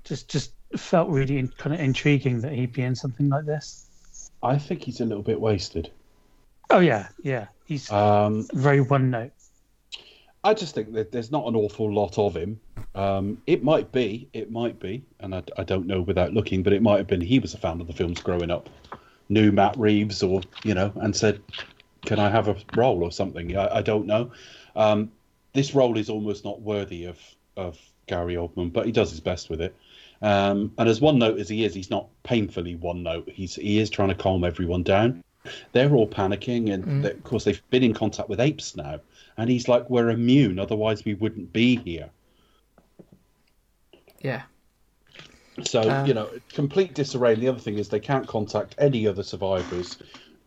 just 0.03 0.29
just 0.29 0.53
felt 0.75 1.09
really 1.09 1.37
in, 1.37 1.47
kind 1.49 1.73
of 1.73 1.79
intriguing 1.79 2.41
that 2.41 2.51
he'd 2.51 2.73
be 2.73 2.81
in 2.81 2.95
something 2.95 3.29
like 3.29 3.45
this. 3.45 4.31
I 4.41 4.57
think 4.57 4.83
he's 4.83 5.01
a 5.01 5.05
little 5.05 5.23
bit 5.23 5.39
wasted. 5.39 5.91
Oh 6.69 6.79
yeah, 6.79 7.09
yeah. 7.21 7.47
He's 7.65 7.91
Um, 7.91 8.47
very 8.53 8.81
one 8.81 9.09
note. 9.09 9.31
I 10.43 10.53
just 10.53 10.75
think 10.75 10.91
that 10.93 11.11
there's 11.11 11.31
not 11.31 11.47
an 11.47 11.55
awful 11.55 11.93
lot 11.93 12.17
of 12.17 12.35
him. 12.35 12.59
Um, 12.95 13.41
it 13.47 13.63
might 13.63 13.91
be, 13.93 14.27
it 14.33 14.51
might 14.51 14.77
be, 14.79 15.01
and 15.21 15.33
I, 15.33 15.43
I 15.57 15.63
don't 15.63 15.87
know 15.87 16.01
without 16.01 16.33
looking, 16.33 16.63
but 16.63 16.73
it 16.73 16.81
might 16.81 16.97
have 16.97 17.07
been 17.07 17.21
he 17.21 17.39
was 17.39 17.53
a 17.53 17.57
fan 17.57 17.79
of 17.79 17.87
the 17.87 17.93
films 17.93 18.19
growing 18.19 18.51
up, 18.51 18.69
knew 19.29 19.51
Matt 19.53 19.77
Reeves, 19.77 20.21
or 20.21 20.41
you 20.65 20.73
know, 20.73 20.91
and 20.95 21.15
said, 21.15 21.41
"Can 22.05 22.19
I 22.19 22.29
have 22.29 22.49
a 22.49 22.57
role 22.75 23.03
or 23.03 23.11
something?" 23.11 23.55
I, 23.55 23.77
I 23.77 23.81
don't 23.81 24.05
know. 24.05 24.31
Um, 24.75 25.11
this 25.53 25.73
role 25.75 25.97
is 25.97 26.09
almost 26.09 26.43
not 26.45 26.61
worthy 26.61 27.05
of 27.05 27.19
of 27.55 27.79
Gary 28.07 28.35
Oldman, 28.35 28.73
but 28.73 28.85
he 28.85 28.91
does 28.91 29.11
his 29.11 29.19
best 29.19 29.49
with 29.49 29.61
it. 29.61 29.75
Um, 30.21 30.73
and 30.77 30.89
as 30.89 30.99
one 31.01 31.19
note 31.19 31.39
as 31.39 31.47
he 31.49 31.63
is, 31.65 31.73
he's 31.73 31.89
not 31.89 32.07
painfully 32.23 32.75
one 32.75 33.03
note. 33.03 33.29
He's 33.29 33.55
he 33.55 33.79
is 33.79 33.89
trying 33.89 34.09
to 34.09 34.15
calm 34.15 34.43
everyone 34.43 34.83
down. 34.83 35.23
They're 35.73 35.93
all 35.93 36.07
panicking, 36.07 36.73
and 36.73 37.03
they- 37.03 37.11
of 37.11 37.23
course 37.23 37.43
they've 37.43 37.61
been 37.69 37.83
in 37.83 37.93
contact 37.93 38.29
with 38.29 38.39
apes 38.39 38.75
now. 38.75 38.99
And 39.37 39.49
he's 39.49 39.67
like, 39.67 39.89
"We're 39.89 40.09
immune, 40.09 40.59
otherwise 40.59 41.03
we 41.05 41.13
wouldn't 41.15 41.51
be 41.53 41.75
here." 41.77 42.09
Yeah. 44.21 44.43
So 45.63 45.81
Uh, 45.81 46.05
you 46.05 46.13
know, 46.13 46.29
complete 46.49 46.93
disarray. 46.95 47.33
And 47.33 47.41
the 47.43 47.49
other 47.49 47.59
thing 47.59 47.77
is 47.77 47.89
they 47.89 47.99
can't 47.99 48.27
contact 48.27 48.75
any 48.77 49.05
other 49.07 49.23
survivors 49.23 49.97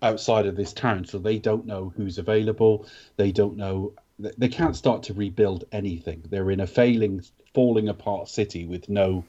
outside 0.03 0.47
of 0.47 0.57
this 0.57 0.73
town, 0.73 1.05
so 1.05 1.19
they 1.19 1.39
don't 1.39 1.67
know 1.67 1.93
who's 1.97 2.19
available. 2.19 2.87
They 3.17 3.33
don't 3.33 3.57
know. 3.57 3.93
They- 4.19 4.33
They 4.39 4.49
can't 4.49 4.77
start 4.77 5.03
to 5.05 5.15
rebuild 5.15 5.65
anything. 5.73 6.23
They're 6.31 6.51
in 6.51 6.61
a 6.61 6.67
failing, 6.67 7.23
falling 7.55 7.89
apart 7.89 8.29
city 8.29 8.65
with 8.67 8.89
no, 8.89 9.25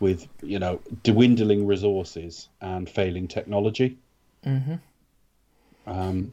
with 0.00 0.26
you 0.42 0.58
know, 0.58 0.80
dwindling 1.02 1.66
resources 1.66 2.48
and 2.60 2.88
failing 2.88 3.28
technology. 3.28 3.98
hmm 4.44 4.74
Um, 5.86 6.32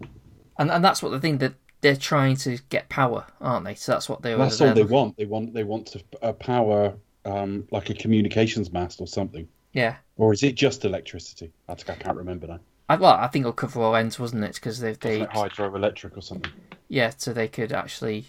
And 0.60 0.72
and 0.72 0.84
that's 0.84 1.01
what 1.03 1.10
the 1.12 1.20
thing 1.20 1.38
that 1.39 1.53
they're 1.82 1.95
trying 1.95 2.36
to 2.38 2.58
get 2.70 2.89
power, 2.89 3.26
aren't 3.39 3.66
they? 3.66 3.76
So 3.76 3.91
that's 3.91 4.10
what 4.10 4.22
they. 4.24 4.34
that's 4.36 4.60
all 4.62 4.74
they 4.74 4.82
looking- 4.82 4.93
want. 4.95 5.18
They 5.18 5.26
want 5.26 5.53
they 5.53 5.64
want 5.64 5.88
to 5.88 6.01
uh, 6.22 6.34
power 6.34 6.93
um, 7.26 7.68
like 7.72 7.89
a 7.89 7.93
communications 7.93 8.72
mast 8.72 9.01
or 9.01 9.08
something. 9.08 9.47
Yeah. 9.74 9.95
Or 10.18 10.34
is 10.34 10.43
it 10.43 10.55
just 10.55 10.86
electricity? 10.86 11.51
I, 11.68 11.74
I 11.74 11.76
can't 11.76 12.18
remember 12.18 12.47
now. 12.47 12.60
I, 12.89 12.95
well, 12.95 13.13
I 13.15 13.27
think 13.27 13.43
it'll 13.43 13.53
cover 13.53 13.81
all 13.81 13.95
ends, 13.95 14.19
wasn't 14.19 14.43
it? 14.45 14.55
Because 14.55 14.79
they, 14.79 14.93
they, 14.93 15.19
Like 15.19 15.31
hydroelectric 15.31 16.15
or 16.17 16.21
something. 16.21 16.51
yeah, 16.88 17.11
so 17.17 17.33
they 17.33 17.47
could 17.47 17.71
actually, 17.73 18.27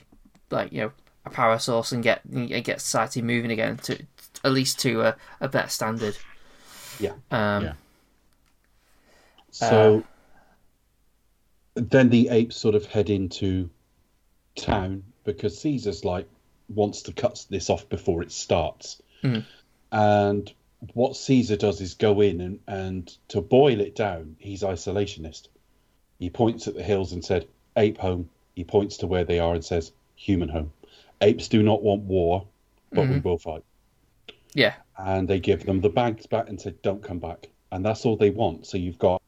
like, 0.50 0.72
you 0.72 0.80
know, 0.80 0.92
a 1.24 1.30
power 1.30 1.58
source 1.58 1.92
and 1.92 2.02
get 2.02 2.22
get 2.64 2.80
society 2.80 3.20
moving 3.22 3.50
again 3.50 3.76
to 3.78 3.98
at 4.44 4.52
least 4.52 4.78
to 4.80 5.02
a, 5.02 5.16
a 5.40 5.48
better 5.48 5.68
standard. 5.68 6.16
Yeah. 6.98 7.12
Um, 7.30 7.64
Yeah. 7.64 7.72
So 9.50 10.04
Uh, 11.76 11.80
then 11.80 12.08
the 12.10 12.28
apes 12.28 12.56
sort 12.56 12.74
of 12.74 12.86
head 12.86 13.10
into 13.10 13.70
town 14.56 15.04
because 15.24 15.58
Caesar's 15.60 16.04
like 16.04 16.28
wants 16.68 17.02
to 17.02 17.12
cut 17.12 17.44
this 17.50 17.70
off 17.70 17.88
before 17.88 18.22
it 18.22 18.32
starts. 18.32 19.00
Mm. 19.22 19.44
And 19.92 20.52
what 20.94 21.16
Caesar 21.16 21.56
does 21.56 21.80
is 21.80 21.94
go 21.94 22.20
in 22.20 22.40
and, 22.40 22.60
and 22.66 23.16
to 23.28 23.40
boil 23.40 23.80
it 23.80 23.96
down, 23.96 24.36
he's 24.38 24.62
isolationist. 24.62 25.48
He 26.18 26.30
points 26.30 26.68
at 26.68 26.74
the 26.74 26.82
hills 26.82 27.12
and 27.12 27.24
said, 27.24 27.46
Ape 27.76 27.98
home. 27.98 28.30
He 28.54 28.64
points 28.64 28.98
to 28.98 29.06
where 29.06 29.24
they 29.24 29.38
are 29.38 29.54
and 29.54 29.64
says, 29.64 29.92
Human 30.16 30.48
home. 30.48 30.72
Apes 31.20 31.48
do 31.48 31.62
not 31.62 31.82
want 31.82 32.02
war, 32.02 32.46
but 32.92 33.02
we 33.02 33.14
mm-hmm. 33.14 33.28
will 33.28 33.38
fight. 33.38 33.64
Yeah. 34.54 34.74
And 34.96 35.28
they 35.28 35.40
give 35.40 35.64
them 35.64 35.80
the 35.80 35.88
bags 35.88 36.26
back 36.26 36.48
and 36.48 36.60
said, 36.60 36.80
Don't 36.82 37.02
come 37.02 37.18
back. 37.18 37.48
And 37.70 37.84
that's 37.84 38.04
all 38.06 38.16
they 38.16 38.30
want. 38.30 38.66
So 38.66 38.78
you've 38.78 38.98
got 38.98 39.22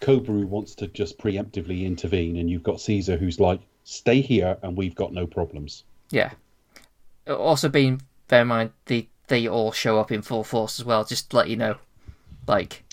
Koba 0.00 0.32
who 0.32 0.46
wants 0.46 0.74
to 0.76 0.88
just 0.88 1.18
preemptively 1.18 1.84
intervene, 1.84 2.36
and 2.36 2.50
you've 2.50 2.62
got 2.62 2.80
Caesar 2.80 3.16
who's 3.16 3.38
like, 3.38 3.60
Stay 3.84 4.20
here 4.20 4.56
and 4.62 4.76
we've 4.76 4.94
got 4.94 5.12
no 5.12 5.26
problems. 5.26 5.84
Yeah. 6.10 6.32
Also, 7.28 7.68
being 7.68 8.00
bear 8.28 8.42
in 8.42 8.48
mind 8.48 8.70
they 8.86 9.08
they 9.32 9.48
all 9.48 9.72
show 9.72 9.98
up 9.98 10.12
in 10.12 10.20
full 10.20 10.44
force 10.44 10.78
as 10.78 10.84
well. 10.84 11.04
Just 11.04 11.30
to 11.30 11.36
let 11.38 11.48
you 11.48 11.56
know, 11.56 11.76
like 12.46 12.84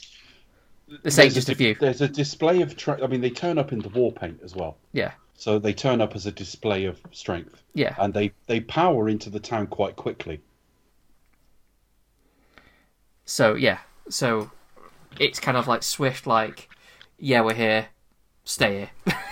this 1.04 1.20
ain't 1.20 1.34
There's 1.34 1.34
just 1.34 1.50
a 1.50 1.52
di- 1.52 1.58
few. 1.58 1.76
There's 1.76 2.00
a 2.00 2.08
display 2.08 2.62
of. 2.62 2.78
Tra- 2.78 3.04
I 3.04 3.08
mean, 3.08 3.20
they 3.20 3.30
turn 3.30 3.58
up 3.58 3.74
in 3.74 3.80
the 3.80 3.90
war 3.90 4.14
paint 4.14 4.40
as 4.42 4.56
well. 4.56 4.78
Yeah. 4.94 5.12
So 5.36 5.60
they 5.60 5.74
turn 5.74 6.00
up 6.00 6.16
as 6.16 6.26
a 6.26 6.32
display 6.32 6.86
of 6.86 6.98
strength. 7.12 7.62
Yeah. 7.74 7.94
And 7.98 8.14
they, 8.14 8.32
they 8.48 8.62
power 8.62 9.10
into 9.10 9.30
the 9.30 9.40
town 9.40 9.68
quite 9.68 9.98
quickly. 9.98 10.40
So 13.26 13.56
yeah, 13.56 13.80
so 14.08 14.50
it's 15.20 15.42
kind 15.42 15.58
of 15.58 15.68
like 15.68 15.84
swift, 15.84 16.26
like 16.26 16.70
yeah, 17.18 17.42
we're 17.42 17.54
here, 17.54 17.88
stay 18.46 18.90
here. 19.06 19.18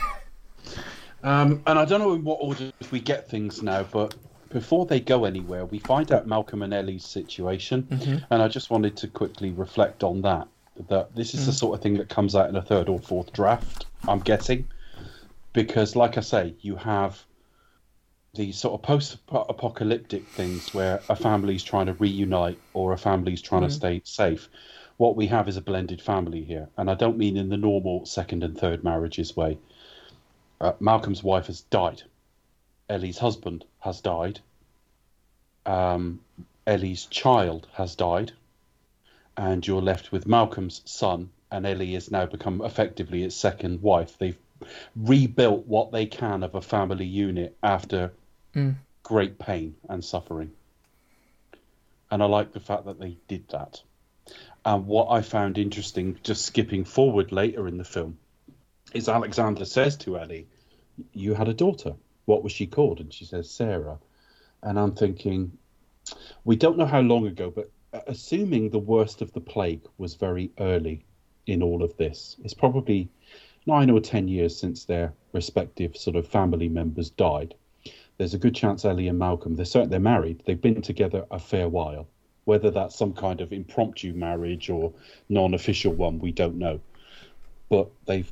Um, 1.24 1.64
and 1.66 1.80
I 1.80 1.84
don't 1.84 2.00
know 2.00 2.14
in 2.14 2.24
what 2.24 2.38
order 2.40 2.72
we 2.92 3.00
get 3.00 3.30
things 3.30 3.62
now, 3.62 3.84
but 3.84 4.16
before 4.50 4.86
they 4.86 5.00
go 5.00 5.26
anywhere, 5.26 5.66
we 5.66 5.80
find 5.80 6.12
out 6.12 6.28
Malcolm 6.28 6.62
and 6.62 6.74
Ellie's 6.74 7.06
situation. 7.06 7.84
Mhm. 7.84 8.26
And 8.30 8.42
I 8.42 8.48
just 8.48 8.70
wanted 8.70 8.96
to 8.98 9.08
quickly 9.08 9.52
reflect 9.52 10.04
on 10.04 10.22
that. 10.22 10.48
That 10.90 11.16
this 11.16 11.34
is 11.34 11.46
the 11.48 11.52
sort 11.54 11.78
of 11.78 11.82
thing 11.82 11.96
that 11.96 12.08
comes 12.08 12.36
out 12.36 12.50
in 12.50 12.56
a 12.56 12.62
third 12.62 12.88
or 12.88 13.00
fourth 13.00 13.34
draft, 13.34 13.86
I'm 14.08 14.20
guessing. 14.20 14.68
Because, 15.54 15.96
like 15.96 16.18
I 16.18 16.22
say, 16.22 16.54
you 16.62 16.76
have 16.76 17.26
these 18.36 18.58
sort 18.58 18.76
of 18.76 18.84
post 18.84 19.18
apocalyptic 19.32 20.28
things 20.28 20.72
where 20.74 21.02
a 21.10 21.16
family's 21.16 21.64
trying 21.64 21.88
to 21.88 21.94
reunite 21.94 22.60
or 22.76 22.94
a 22.94 22.98
family's 22.98 23.42
trying 23.42 23.64
to 23.64 23.70
stay 23.72 24.02
safe. 24.04 24.50
What 24.98 25.16
we 25.16 25.28
have 25.28 25.48
is 25.48 25.58
a 25.58 25.62
blended 25.62 26.02
family 26.02 26.44
here. 26.44 26.70
And 26.78 26.92
I 26.92 26.94
don't 26.94 27.18
mean 27.18 27.38
in 27.38 27.50
the 27.50 27.58
normal 27.58 28.06
second 28.06 28.44
and 28.44 28.56
third 28.56 28.84
marriages 28.84 29.36
way. 29.36 29.58
Uh, 30.62 30.74
Malcolm's 30.80 31.24
wife 31.24 31.48
has 31.48 31.62
died. 31.62 32.04
Ellie's 32.90 33.18
husband 33.18 33.66
has 33.80 34.02
died. 34.02 34.40
Um, 35.66 36.22
Ellie's 36.66 37.06
child 37.06 37.68
has 37.74 37.96
died. 37.96 38.32
And 39.36 39.66
you're 39.68 39.82
left 39.82 40.12
with 40.12 40.26
Malcolm's 40.28 40.82
son 40.86 41.30
and 41.52 41.66
Ellie 41.66 41.94
has 41.94 42.12
now 42.12 42.26
become 42.26 42.62
effectively 42.62 43.24
its 43.24 43.36
second 43.36 43.82
wife. 43.82 44.18
They've 44.18 44.38
rebuilt 44.96 45.68
what 45.68 45.92
they 45.92 46.06
can 46.06 46.44
of 46.44 46.56
a 46.56 46.62
family 46.62 47.06
unit 47.06 47.56
after 47.62 48.12
Mm. 48.56 48.76
great 49.04 49.38
pain 49.38 49.76
and 49.88 50.04
suffering. 50.04 50.52
And 52.10 52.24
I 52.24 52.26
like 52.26 52.54
the 52.54 52.60
fact 52.60 52.86
that 52.86 53.00
they 53.00 53.18
did 53.28 53.48
that. 53.50 53.82
And 54.66 54.88
what 54.88 55.10
I 55.12 55.22
found 55.22 55.58
interesting, 55.58 56.18
just 56.24 56.46
skipping 56.46 56.84
forward 56.86 57.32
later 57.32 57.68
in 57.68 57.78
the 57.78 57.84
film, 57.84 58.18
is 58.94 59.08
Alexander 59.08 59.66
says 59.66 59.96
to 59.98 60.18
Ellie, 60.18 60.48
You 61.14 61.36
had 61.36 61.48
a 61.48 61.54
daughter. 61.54 61.96
What 62.28 62.44
was 62.44 62.52
she 62.52 62.68
called? 62.68 63.00
And 63.00 63.14
she 63.14 63.24
says, 63.24 63.50
Sarah. 63.50 63.98
And 64.62 64.78
I'm 64.78 64.94
thinking, 64.94 65.58
we 66.44 66.58
don't 66.58 66.78
know 66.78 66.86
how 66.86 67.00
long 67.00 67.26
ago, 67.26 67.50
but 67.50 67.72
assuming 68.06 68.70
the 68.70 68.80
worst 68.80 69.22
of 69.22 69.32
the 69.32 69.40
plague 69.40 69.88
was 69.98 70.16
very 70.16 70.52
early 70.60 71.06
in 71.46 71.64
all 71.64 71.84
of 71.84 71.96
this, 71.96 72.36
it's 72.44 72.54
probably 72.54 73.08
nine 73.66 73.90
or 73.90 74.02
ten 74.02 74.28
years 74.28 74.58
since 74.60 74.84
their 74.84 75.14
respective 75.32 75.96
sort 75.96 76.18
of 76.18 76.28
family 76.28 76.68
members 76.68 77.10
died. 77.12 77.56
There's 78.18 78.34
a 78.34 78.40
good 78.40 78.56
chance 78.56 78.84
Ellie 78.84 79.08
and 79.08 79.18
Malcolm, 79.18 79.56
they're 79.56 79.66
certain 79.66 79.90
they're 79.90 80.00
married. 80.02 80.44
They've 80.46 80.62
been 80.62 80.82
together 80.82 81.26
a 81.32 81.40
fair 81.40 81.70
while. 81.70 82.10
Whether 82.44 82.72
that's 82.72 82.98
some 82.98 83.14
kind 83.14 83.40
of 83.40 83.54
impromptu 83.54 84.12
marriage 84.14 84.70
or 84.70 84.92
non-official 85.30 85.94
one, 85.94 86.20
we 86.20 86.34
don't 86.34 86.58
know. 86.58 86.82
But 87.70 87.88
they've 88.06 88.30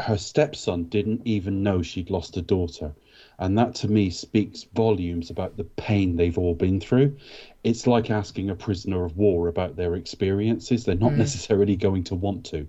her 0.00 0.16
stepson 0.16 0.84
didn't 0.84 1.22
even 1.24 1.62
know 1.62 1.82
she'd 1.82 2.10
lost 2.10 2.36
a 2.36 2.42
daughter. 2.42 2.94
And 3.40 3.56
that 3.56 3.74
to 3.76 3.88
me 3.88 4.10
speaks 4.10 4.64
volumes 4.74 5.30
about 5.30 5.56
the 5.56 5.64
pain 5.64 6.16
they've 6.16 6.38
all 6.38 6.54
been 6.54 6.80
through. 6.80 7.16
It's 7.62 7.86
like 7.86 8.10
asking 8.10 8.50
a 8.50 8.54
prisoner 8.54 9.04
of 9.04 9.16
war 9.16 9.46
about 9.48 9.76
their 9.76 9.94
experiences. 9.94 10.84
They're 10.84 10.96
not 10.96 11.12
Mm. 11.12 11.18
necessarily 11.18 11.76
going 11.76 12.02
to 12.04 12.14
want 12.16 12.44
to. 12.46 12.66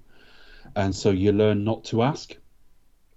And 0.75 0.95
so 0.95 1.09
you 1.09 1.31
learn 1.31 1.63
not 1.63 1.83
to 1.85 2.03
ask. 2.03 2.35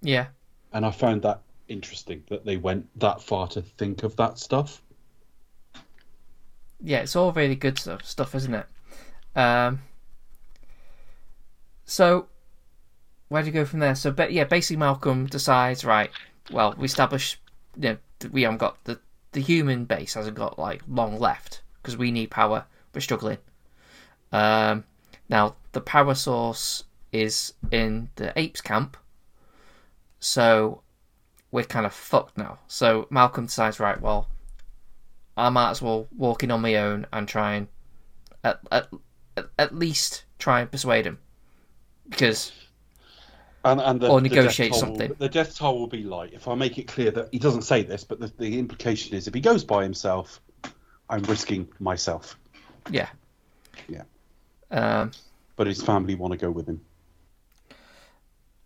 Yeah. 0.01 0.27
And 0.73 0.83
I 0.85 0.91
found 0.91 1.21
that 1.21 1.41
interesting 1.67 2.23
that 2.29 2.43
they 2.43 2.57
went 2.57 2.87
that 2.99 3.21
far 3.21 3.47
to 3.49 3.61
think 3.61 4.03
of 4.03 4.15
that 4.15 4.39
stuff. 4.39 4.81
yeah, 6.85 6.97
it's 6.99 7.15
all 7.15 7.31
really 7.31 7.55
good 7.55 7.79
stuff, 7.79 8.03
stuff 8.03 8.35
isn't 8.35 8.53
it? 8.55 8.65
Um, 9.37 9.79
so, 11.85 12.27
where 13.29 13.41
do 13.41 13.47
you 13.47 13.53
go 13.53 13.63
from 13.63 13.79
there? 13.79 13.95
So, 13.95 14.11
but 14.11 14.33
yeah, 14.33 14.43
basically 14.43 14.77
Malcolm 14.77 15.25
decides, 15.27 15.85
right? 15.85 16.11
Well, 16.51 16.75
we 16.77 16.85
establish, 16.85 17.39
you 17.75 17.89
know, 17.89 17.97
we 18.31 18.43
haven't 18.43 18.57
got 18.59 18.83
the 18.83 18.99
the 19.31 19.41
human 19.41 19.85
base 19.85 20.13
hasn't 20.13 20.37
got 20.37 20.59
like 20.59 20.81
long 20.87 21.19
left 21.19 21.61
because 21.81 21.97
we 21.97 22.11
need 22.11 22.31
power. 22.31 22.65
We're 22.93 23.01
struggling. 23.01 23.39
Um, 24.31 24.85
now 25.29 25.55
the 25.71 25.81
power 25.81 26.15
source 26.15 26.83
is 27.11 27.53
in 27.71 28.09
the 28.15 28.37
apes 28.39 28.61
camp, 28.61 28.97
so 30.19 30.81
we're 31.51 31.63
kind 31.63 31.85
of 31.85 31.93
fucked 31.93 32.37
now. 32.37 32.59
So 32.67 33.07
Malcolm 33.09 33.45
decides, 33.45 33.79
right? 33.79 33.99
Well, 33.99 34.27
I 35.35 35.49
might 35.49 35.71
as 35.71 35.81
well 35.81 36.07
walk 36.15 36.43
in 36.43 36.51
on 36.51 36.61
my 36.61 36.75
own 36.75 37.05
and 37.11 37.27
try 37.27 37.55
and 37.55 37.67
at, 38.43 38.59
at, 38.71 38.89
at 39.57 39.75
least 39.75 40.25
try 40.37 40.61
and 40.61 40.71
persuade 40.71 41.05
him 41.05 41.19
because 42.09 42.51
And, 43.65 43.79
and 43.79 44.01
the, 44.01 44.09
Or 44.09 44.19
negotiate 44.19 44.71
toll 44.71 44.79
something. 44.79 45.09
Will, 45.09 45.15
the 45.15 45.29
death 45.29 45.55
toll 45.57 45.79
will 45.79 45.87
be 45.87 46.03
light. 46.03 46.33
If 46.33 46.47
I 46.47 46.55
make 46.55 46.77
it 46.77 46.87
clear 46.87 47.11
that 47.11 47.29
he 47.31 47.39
doesn't 47.39 47.61
say 47.61 47.81
this, 47.83 48.03
but 48.03 48.19
the, 48.19 48.27
the 48.37 48.59
implication 48.59 49.15
is 49.15 49.27
if 49.27 49.33
he 49.33 49.39
goes 49.39 49.63
by 49.63 49.83
himself, 49.83 50.41
I'm 51.09 51.23
risking 51.23 51.67
myself. 51.79 52.37
yeah 52.89 53.07
Yeah. 53.87 54.03
um 54.71 55.11
But 55.55 55.67
his 55.67 55.81
family 55.81 56.15
want 56.15 56.31
to 56.33 56.37
go 56.37 56.51
with 56.51 56.67
him. 56.67 56.81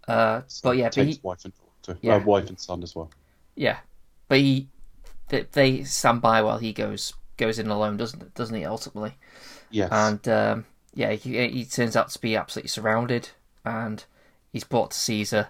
uh 0.08 0.42
So 0.48 0.70
but 0.70 0.78
yeah 0.78 0.90
but 0.90 1.06
he, 1.06 1.20
wife 1.22 1.46
and 1.46 1.54
daughter, 1.86 2.00
Yeah. 2.02 2.16
uh, 2.16 2.20
wife 2.20 2.48
and 2.50 2.60
son 2.60 2.84
as 2.84 2.96
well. 2.96 3.12
yeah 3.56 3.78
but 4.28 4.40
he 4.40 4.68
they, 5.30 5.46
they 5.52 5.84
stand 5.84 6.22
by 6.22 6.42
while 6.42 6.58
he 6.60 6.74
goes 6.74 7.14
goes 7.38 7.60
in 7.60 7.68
alone 7.68 7.98
doesn't 7.98 8.34
doesn't 8.34 8.56
he 8.56 8.66
ultimately 8.66 9.14
Yes. 9.70 9.92
and 9.92 10.28
um 10.28 10.66
yeah 10.94 11.12
he, 11.12 11.48
he 11.50 11.66
turns 11.66 11.96
out 11.96 12.10
to 12.10 12.20
be 12.20 12.36
absolutely 12.36 12.70
surrounded 12.70 13.30
and 13.66 14.06
he's 14.52 14.64
brought 14.64 14.92
to 14.92 14.98
Caesar 14.98 15.50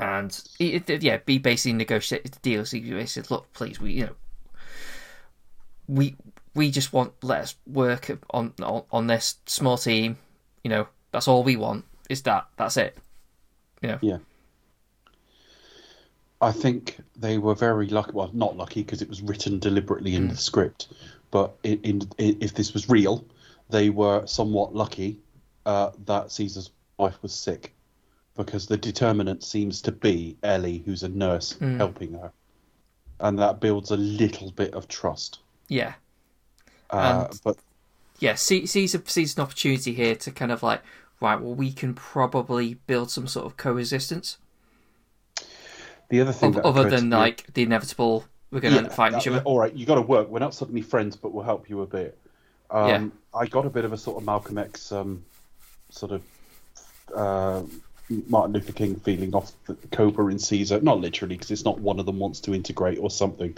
and 0.00 0.42
he, 0.58 0.82
yeah 1.00 1.18
he 1.26 1.38
basically 1.38 1.74
negotiated 1.74 2.32
the 2.32 2.38
deal 2.40 2.64
so 2.64 2.76
he 2.78 3.06
said 3.06 3.30
look 3.30 3.52
please 3.52 3.78
we 3.80 3.92
you 3.92 4.06
know 4.06 4.14
we 5.86 6.16
we 6.54 6.70
just 6.70 6.92
want 6.92 7.12
let 7.22 7.42
us 7.42 7.54
work 7.66 8.10
on 8.30 8.52
on, 8.62 8.82
on 8.90 9.06
this 9.06 9.36
small 9.46 9.76
team 9.76 10.16
you 10.64 10.70
know 10.70 10.86
that's 11.12 11.28
all 11.28 11.42
we 11.42 11.56
want 11.56 11.84
is 12.08 12.22
that 12.22 12.46
that's 12.56 12.76
it 12.76 12.96
you 13.82 13.88
know 13.88 13.98
Yeah. 14.00 14.18
I 16.42 16.52
think 16.52 16.98
they 17.16 17.36
were 17.36 17.54
very 17.54 17.86
lucky. 17.88 18.12
Well, 18.12 18.30
not 18.32 18.56
lucky 18.56 18.82
because 18.82 19.02
it 19.02 19.10
was 19.10 19.20
written 19.20 19.58
deliberately 19.58 20.14
in 20.14 20.22
hmm. 20.22 20.28
the 20.30 20.36
script. 20.36 20.88
But 21.30 21.54
in, 21.62 21.78
in, 21.82 22.02
if 22.16 22.54
this 22.54 22.72
was 22.72 22.88
real, 22.88 23.24
they 23.68 23.90
were 23.90 24.26
somewhat 24.26 24.74
lucky 24.74 25.18
uh, 25.66 25.90
that 26.06 26.30
Caesar's 26.32 26.70
wife 26.98 27.20
was 27.22 27.34
sick, 27.34 27.72
because 28.36 28.66
the 28.66 28.76
determinant 28.76 29.42
seems 29.44 29.80
to 29.82 29.92
be 29.92 30.36
Ellie, 30.42 30.82
who's 30.84 31.02
a 31.02 31.08
nurse 31.08 31.54
Mm. 31.54 31.76
helping 31.76 32.12
her, 32.14 32.32
and 33.20 33.38
that 33.38 33.60
builds 33.60 33.90
a 33.90 33.96
little 33.96 34.50
bit 34.52 34.72
of 34.74 34.88
trust. 34.88 35.40
yeah 35.68 35.94
Uh, 36.90 37.26
And- 37.30 37.40
but 37.44 37.56
yeah, 38.18 38.34
see, 38.34 38.66
sees 38.66 38.94
a, 38.94 39.02
sees 39.06 39.36
an 39.36 39.42
opportunity 39.42 39.94
here 39.94 40.16
to 40.16 40.30
kind 40.32 40.50
of 40.50 40.62
like, 40.62 40.82
right, 41.20 41.40
well, 41.40 41.54
we 41.54 41.72
can 41.72 41.94
probably 41.94 42.74
build 42.86 43.10
some 43.10 43.26
sort 43.28 43.46
of 43.46 43.56
coexistence, 43.56 44.38
the 46.08 46.20
other 46.20 46.32
thing, 46.32 46.52
that 46.52 46.64
other 46.64 46.80
occurred 46.80 46.90
than 46.98 47.10
like 47.10 47.52
the 47.54 47.62
inevitable, 47.62 48.24
we're 48.50 48.60
going 48.60 48.74
to 48.74 48.86
up 48.86 48.92
fighting 48.92 49.18
each 49.20 49.28
other. 49.28 49.40
All 49.44 49.58
right, 49.60 49.72
you 49.72 49.86
got 49.86 49.94
to 49.94 50.02
work. 50.02 50.28
We're 50.28 50.40
not 50.40 50.54
suddenly 50.54 50.82
friends, 50.82 51.14
but 51.16 51.32
we'll 51.32 51.44
help 51.44 51.70
you 51.70 51.82
a 51.82 51.86
bit. 51.86 52.18
Um, 52.70 52.88
Yeah. 52.88 53.40
I 53.40 53.46
got 53.46 53.64
a 53.66 53.70
bit 53.70 53.84
of 53.84 53.92
a 53.92 53.96
sort 53.96 54.16
of 54.18 54.24
Malcolm 54.24 54.58
X 54.58 54.90
um, 54.90 55.24
sort 55.90 56.12
of 56.12 56.22
uh, 57.14 57.62
Martin 58.28 58.52
Luther 58.54 58.72
King 58.72 58.96
feeling 58.96 59.34
off 59.34 59.52
the 59.66 59.74
Koba 59.92 60.26
in 60.28 60.38
Caesar. 60.38 60.80
Not 60.80 61.00
literally, 61.00 61.36
because 61.36 61.50
it's 61.50 61.64
not 61.64 61.78
one 61.78 62.00
of 62.00 62.06
them 62.06 62.18
wants 62.18 62.40
to 62.40 62.54
integrate 62.54 62.98
or 62.98 63.10
something. 63.10 63.56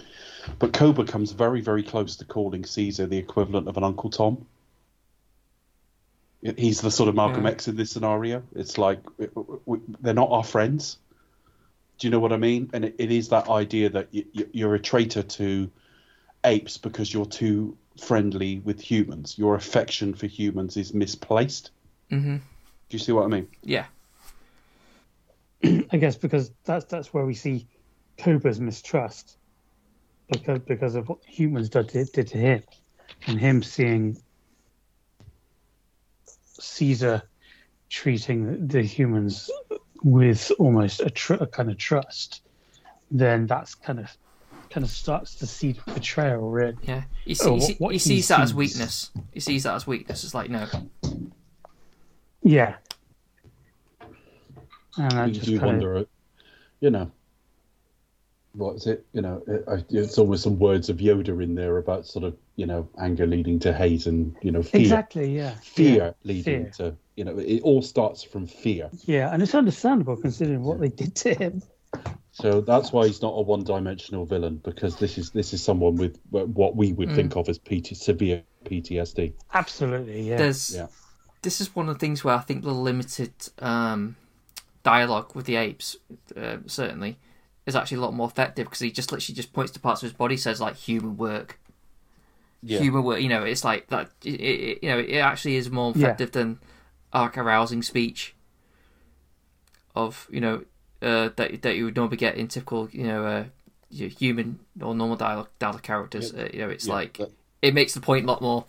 But 0.58 0.72
Koba 0.72 1.04
comes 1.04 1.32
very, 1.32 1.60
very 1.60 1.82
close 1.82 2.16
to 2.16 2.24
calling 2.24 2.64
Caesar 2.64 3.06
the 3.06 3.18
equivalent 3.18 3.68
of 3.68 3.76
an 3.76 3.84
Uncle 3.84 4.10
Tom. 4.10 4.46
He's 6.56 6.80
the 6.80 6.90
sort 6.90 7.08
of 7.08 7.14
Malcolm 7.14 7.44
Yeah. 7.44 7.50
X 7.50 7.68
in 7.68 7.76
this 7.76 7.92
scenario. 7.92 8.42
It's 8.54 8.76
like 8.76 9.00
w- 9.16 9.60
w- 9.64 9.82
they're 10.00 10.12
not 10.12 10.30
our 10.30 10.42
friends. 10.42 10.98
Do 11.98 12.08
you 12.08 12.10
know 12.10 12.18
what 12.18 12.32
I 12.32 12.36
mean? 12.36 12.68
And 12.72 12.84
it, 12.84 12.96
it 12.98 13.12
is 13.12 13.28
that 13.28 13.48
idea 13.48 13.90
that 13.90 14.08
y- 14.12 14.24
y- 14.34 14.46
you're 14.52 14.74
a 14.74 14.80
traitor 14.80 15.22
to 15.22 15.70
apes 16.44 16.78
because 16.78 17.14
you're 17.14 17.26
too 17.26 17.76
friendly 18.00 18.58
with 18.58 18.80
humans. 18.80 19.38
Your 19.38 19.54
affection 19.54 20.14
for 20.14 20.26
humans 20.26 20.76
is 20.76 20.92
misplaced. 20.92 21.70
Hmm 22.12 22.36
Do 22.36 22.42
you 22.90 22.98
see 22.98 23.12
what 23.12 23.24
I 23.24 23.28
mean? 23.28 23.48
Yeah, 23.62 23.86
I 25.64 25.96
guess 25.96 26.16
because 26.16 26.50
that's 26.64 26.84
that's 26.84 27.14
where 27.14 27.24
we 27.24 27.34
see 27.34 27.66
Koba's 28.18 28.60
mistrust 28.60 29.38
because 30.30 30.58
because 30.60 30.94
of 30.94 31.08
what 31.08 31.18
humans 31.24 31.68
did 31.70 31.88
to, 31.90 32.04
did 32.04 32.26
to 32.28 32.38
him, 32.38 32.62
and 33.26 33.38
him 33.40 33.62
seeing 33.62 34.18
Caesar 36.60 37.22
treating 37.88 38.66
the, 38.66 38.78
the 38.78 38.82
humans 38.82 39.50
with 40.02 40.50
almost 40.58 41.00
a, 41.00 41.10
tr- 41.10 41.34
a 41.34 41.46
kind 41.46 41.70
of 41.70 41.78
trust. 41.78 42.42
Then 43.10 43.46
that's 43.46 43.74
kind 43.74 44.00
of 44.00 44.10
kind 44.70 44.84
of 44.84 44.90
starts 44.90 45.34
to 45.36 45.46
see 45.46 45.78
betrayal. 45.94 46.50
Really, 46.50 46.76
yeah. 46.82 47.02
He, 47.24 47.36
Oh, 47.42 47.58
see, 47.58 47.66
he, 47.66 47.72
what- 47.74 47.80
what 47.80 47.88
he 47.92 47.94
he 47.94 47.98
sees 47.98 48.28
that 48.28 48.40
as 48.40 48.54
weakness. 48.54 49.10
He 49.32 49.40
sees 49.40 49.62
that 49.64 49.74
as 49.74 49.86
weakness. 49.86 50.24
It's 50.24 50.34
like 50.34 50.50
no, 50.50 50.66
yeah. 52.42 52.74
And 54.98 55.12
I 55.14 55.26
you 55.26 55.32
just 55.32 55.46
do 55.46 55.58
kind 55.58 55.70
of 55.70 55.74
wonder, 55.82 55.96
uh, 55.96 56.04
you 56.80 56.90
know, 56.90 57.10
what 58.54 58.76
is 58.76 58.86
it? 58.86 59.06
You 59.14 59.22
know, 59.22 59.42
it, 59.46 59.86
it's 59.90 60.18
almost 60.18 60.42
some 60.42 60.58
words 60.58 60.90
of 60.90 60.98
Yoda 60.98 61.42
in 61.42 61.54
there 61.54 61.78
about 61.78 62.06
sort 62.06 62.24
of, 62.24 62.36
you 62.56 62.66
know, 62.66 62.88
anger 63.00 63.26
leading 63.26 63.58
to 63.60 63.72
hate 63.72 64.04
and, 64.06 64.36
you 64.42 64.50
know, 64.52 64.62
fear, 64.62 64.80
exactly 64.82 65.34
yeah 65.34 65.54
fear 65.62 65.96
yeah, 65.96 66.10
leading 66.24 66.64
fear. 66.64 66.72
to, 66.76 66.96
you 67.16 67.24
know, 67.24 67.38
it 67.38 67.62
all 67.62 67.80
starts 67.80 68.22
from 68.22 68.46
fear. 68.46 68.90
Yeah, 69.04 69.32
and 69.32 69.42
it's 69.42 69.54
understandable 69.54 70.16
considering 70.16 70.62
what 70.62 70.80
they 70.80 70.88
did 70.88 71.14
to 71.16 71.34
him. 71.34 71.62
So 72.32 72.60
that's 72.62 72.92
why 72.92 73.06
he's 73.06 73.20
not 73.22 73.34
a 73.34 73.42
one-dimensional 73.42 74.24
villain 74.26 74.56
because 74.64 74.96
this 74.96 75.18
is 75.18 75.30
this 75.30 75.52
is 75.52 75.62
someone 75.62 75.96
with 75.96 76.18
what 76.30 76.74
we 76.76 76.92
would 76.94 77.10
Mm. 77.10 77.14
think 77.14 77.36
of 77.36 77.48
as 77.50 77.58
PT, 77.58 77.94
severe 77.94 78.42
PTSD. 78.64 79.34
Absolutely, 79.52 80.28
yeah. 80.28 80.36
there's 80.38 80.74
Yeah. 80.74 80.86
This 81.42 81.60
is 81.60 81.74
one 81.74 81.88
of 81.88 81.94
the 81.96 81.98
things 81.98 82.24
where 82.24 82.34
I 82.34 82.40
think 82.40 82.62
the 82.62 82.72
limited 82.72 83.32
um, 83.58 84.16
dialogue 84.82 85.34
with 85.34 85.46
the 85.46 85.56
apes 85.56 85.96
uh, 86.36 86.58
certainly 86.66 87.18
is 87.66 87.76
actually 87.76 87.98
a 87.98 88.00
lot 88.00 88.14
more 88.14 88.28
effective 88.28 88.66
because 88.66 88.80
he 88.80 88.90
just 88.90 89.12
literally 89.12 89.34
just 89.36 89.52
points 89.52 89.72
to 89.72 89.80
parts 89.80 90.02
of 90.02 90.06
his 90.08 90.12
body, 90.16 90.36
says 90.36 90.60
like 90.60 90.76
human 90.76 91.16
work, 91.16 91.58
Yeah. 92.62 92.78
humor. 92.80 93.00
Where 93.00 93.18
you 93.18 93.28
know 93.28 93.42
it's 93.44 93.64
like 93.64 93.88
that. 93.88 94.10
It, 94.24 94.40
it, 94.40 94.78
you 94.82 94.88
know, 94.90 94.98
it 94.98 95.18
actually 95.18 95.56
is 95.56 95.70
more 95.70 95.92
Yeah. 95.94 96.06
effective 96.06 96.32
than 96.32 96.58
arc 97.12 97.36
arousing 97.38 97.82
speech. 97.82 98.34
Of 99.94 100.26
you 100.30 100.40
know 100.40 100.64
uh, 101.02 101.28
that 101.36 101.60
that 101.62 101.76
you 101.76 101.84
would 101.84 101.96
normally 101.96 102.16
get 102.16 102.36
in 102.36 102.48
typical 102.48 102.88
you 102.92 103.04
know 103.04 103.26
uh, 103.26 103.44
human 103.90 104.58
or 104.80 104.94
normal 104.94 105.16
dialogue 105.16 105.48
dialogue 105.58 105.82
characters. 105.82 106.32
Uh, 106.32 106.48
you 106.52 106.60
know, 106.60 106.70
it's 106.70 106.86
Yeah, 106.86 106.94
like 106.94 107.18
but- 107.18 107.30
it 107.60 107.74
makes 107.74 107.92
the 107.94 108.00
point 108.00 108.24
a 108.24 108.28
lot 108.28 108.40
more, 108.40 108.64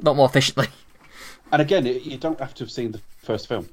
lot 0.00 0.16
more 0.16 0.26
efficiently. 0.26 0.68
And 1.52 1.62
again, 1.62 1.86
it, 1.86 2.02
you 2.02 2.16
don't 2.16 2.40
have 2.40 2.54
to 2.54 2.64
have 2.64 2.70
seen 2.70 2.92
the 2.92 3.00
first 3.18 3.46
film. 3.46 3.68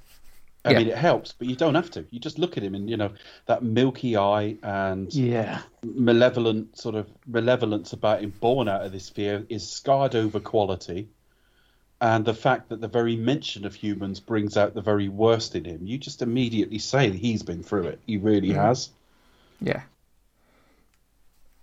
I 0.65 0.71
Yeah. 0.71 0.79
mean, 0.79 0.87
it 0.89 0.97
helps, 0.97 1.31
but 1.31 1.47
you 1.47 1.55
don't 1.55 1.75
have 1.75 1.89
to. 1.91 2.05
You 2.11 2.19
just 2.19 2.37
look 2.37 2.57
at 2.57 2.63
him, 2.63 2.75
and 2.75 2.89
you 2.89 2.97
know 2.97 3.13
that 3.45 3.63
milky 3.63 4.17
eye 4.17 4.57
and 4.61 5.13
Yeah. 5.13 5.61
malevolent 5.83 6.77
sort 6.77 6.95
of 6.95 7.07
malevolence 7.25 7.93
about 7.93 8.21
him, 8.21 8.31
born 8.31 8.67
out 8.67 8.85
of 8.85 8.91
this 8.91 9.09
fear, 9.09 9.45
is 9.49 9.67
scarred 9.67 10.15
over 10.15 10.39
quality. 10.41 11.07
And 12.01 12.25
the 12.25 12.33
fact 12.33 12.69
that 12.69 12.81
the 12.81 12.87
very 12.87 13.15
mention 13.15 13.65
of 13.65 13.75
humans 13.75 14.19
brings 14.19 14.57
out 14.57 14.73
the 14.73 14.81
very 14.81 15.09
worst 15.09 15.55
in 15.55 15.65
him, 15.65 15.85
you 15.85 15.97
just 15.97 16.21
immediately 16.21 16.79
say 16.79 17.09
he's 17.11 17.43
been 17.43 17.63
through 17.63 17.87
it. 17.87 17.99
He 18.05 18.17
really 18.17 18.51
has. 18.51 18.89
Yeah, 19.61 19.83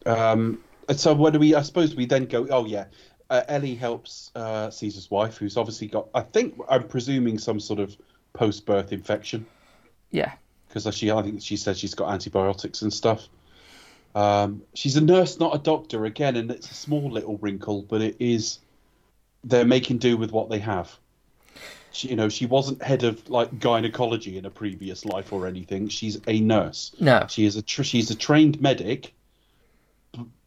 Um, 0.04 0.58
so 0.94 1.14
what 1.14 1.32
do 1.32 1.38
we? 1.38 1.54
I 1.54 1.62
suppose 1.62 1.94
we 1.94 2.06
then 2.06 2.26
go. 2.26 2.46
Oh 2.48 2.64
yeah, 2.64 2.86
uh, 3.30 3.42
Ellie 3.48 3.74
helps 3.74 4.30
uh, 4.34 4.70
Caesar's 4.70 5.10
wife, 5.10 5.36
who's 5.36 5.56
obviously 5.56 5.88
got. 5.88 6.08
I 6.14 6.20
think 6.22 6.58
I'm 6.68 6.86
presuming 6.88 7.38
some 7.38 7.60
sort 7.60 7.80
of 7.80 7.96
post-birth 8.32 8.92
infection 8.92 9.46
yeah, 10.10 10.32
because 10.68 10.94
she. 10.94 11.10
I 11.10 11.22
think 11.22 11.42
she 11.42 11.56
says 11.56 11.78
she's 11.78 11.94
got 11.94 12.12
antibiotics 12.12 12.82
and 12.82 12.92
stuff. 12.92 13.28
Um, 14.14 14.62
she's 14.74 14.96
a 14.96 15.00
nurse, 15.00 15.38
not 15.38 15.54
a 15.54 15.58
doctor. 15.58 16.04
Again, 16.04 16.36
and 16.36 16.50
it's 16.50 16.70
a 16.70 16.74
small 16.74 17.10
little 17.10 17.36
wrinkle, 17.38 17.82
but 17.82 18.00
it 18.00 18.16
is. 18.18 18.60
They're 19.44 19.66
making 19.66 19.98
do 19.98 20.16
with 20.16 20.32
what 20.32 20.48
they 20.48 20.58
have. 20.60 20.96
She, 21.92 22.08
you 22.08 22.16
know, 22.16 22.28
she 22.28 22.46
wasn't 22.46 22.82
head 22.82 23.04
of 23.04 23.28
like 23.28 23.58
gynecology 23.58 24.38
in 24.38 24.44
a 24.44 24.50
previous 24.50 25.04
life 25.04 25.32
or 25.32 25.46
anything. 25.46 25.88
She's 25.88 26.20
a 26.26 26.40
nurse. 26.40 26.94
no, 27.00 27.26
She 27.28 27.44
is 27.44 27.56
a 27.56 27.62
tr- 27.62 27.82
she's 27.82 28.10
a 28.10 28.14
trained 28.14 28.60
medic, 28.60 29.14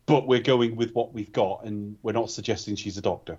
but 0.10 0.28
we're 0.28 0.42
going 0.42 0.76
with 0.76 0.92
what 0.94 1.14
we've 1.14 1.32
got, 1.32 1.64
and 1.66 1.98
we're 2.04 2.12
not 2.12 2.30
suggesting 2.30 2.76
she's 2.76 2.98
a 2.98 3.02
doctor. 3.02 3.38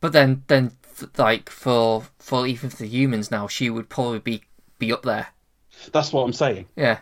but 0.00 0.12
then 0.12 0.42
then 0.48 0.72
like 1.16 1.48
for 1.50 2.04
for 2.18 2.46
even 2.46 2.70
for 2.70 2.78
the 2.78 2.88
humans 2.88 3.30
now, 3.30 3.46
she 3.46 3.70
would 3.70 3.88
probably 3.88 4.18
be 4.18 4.42
be 4.78 4.92
up 4.92 5.02
there. 5.02 5.28
That's 5.92 6.12
what 6.12 6.24
I'm 6.24 6.32
saying. 6.32 6.66
Yeah. 6.76 6.98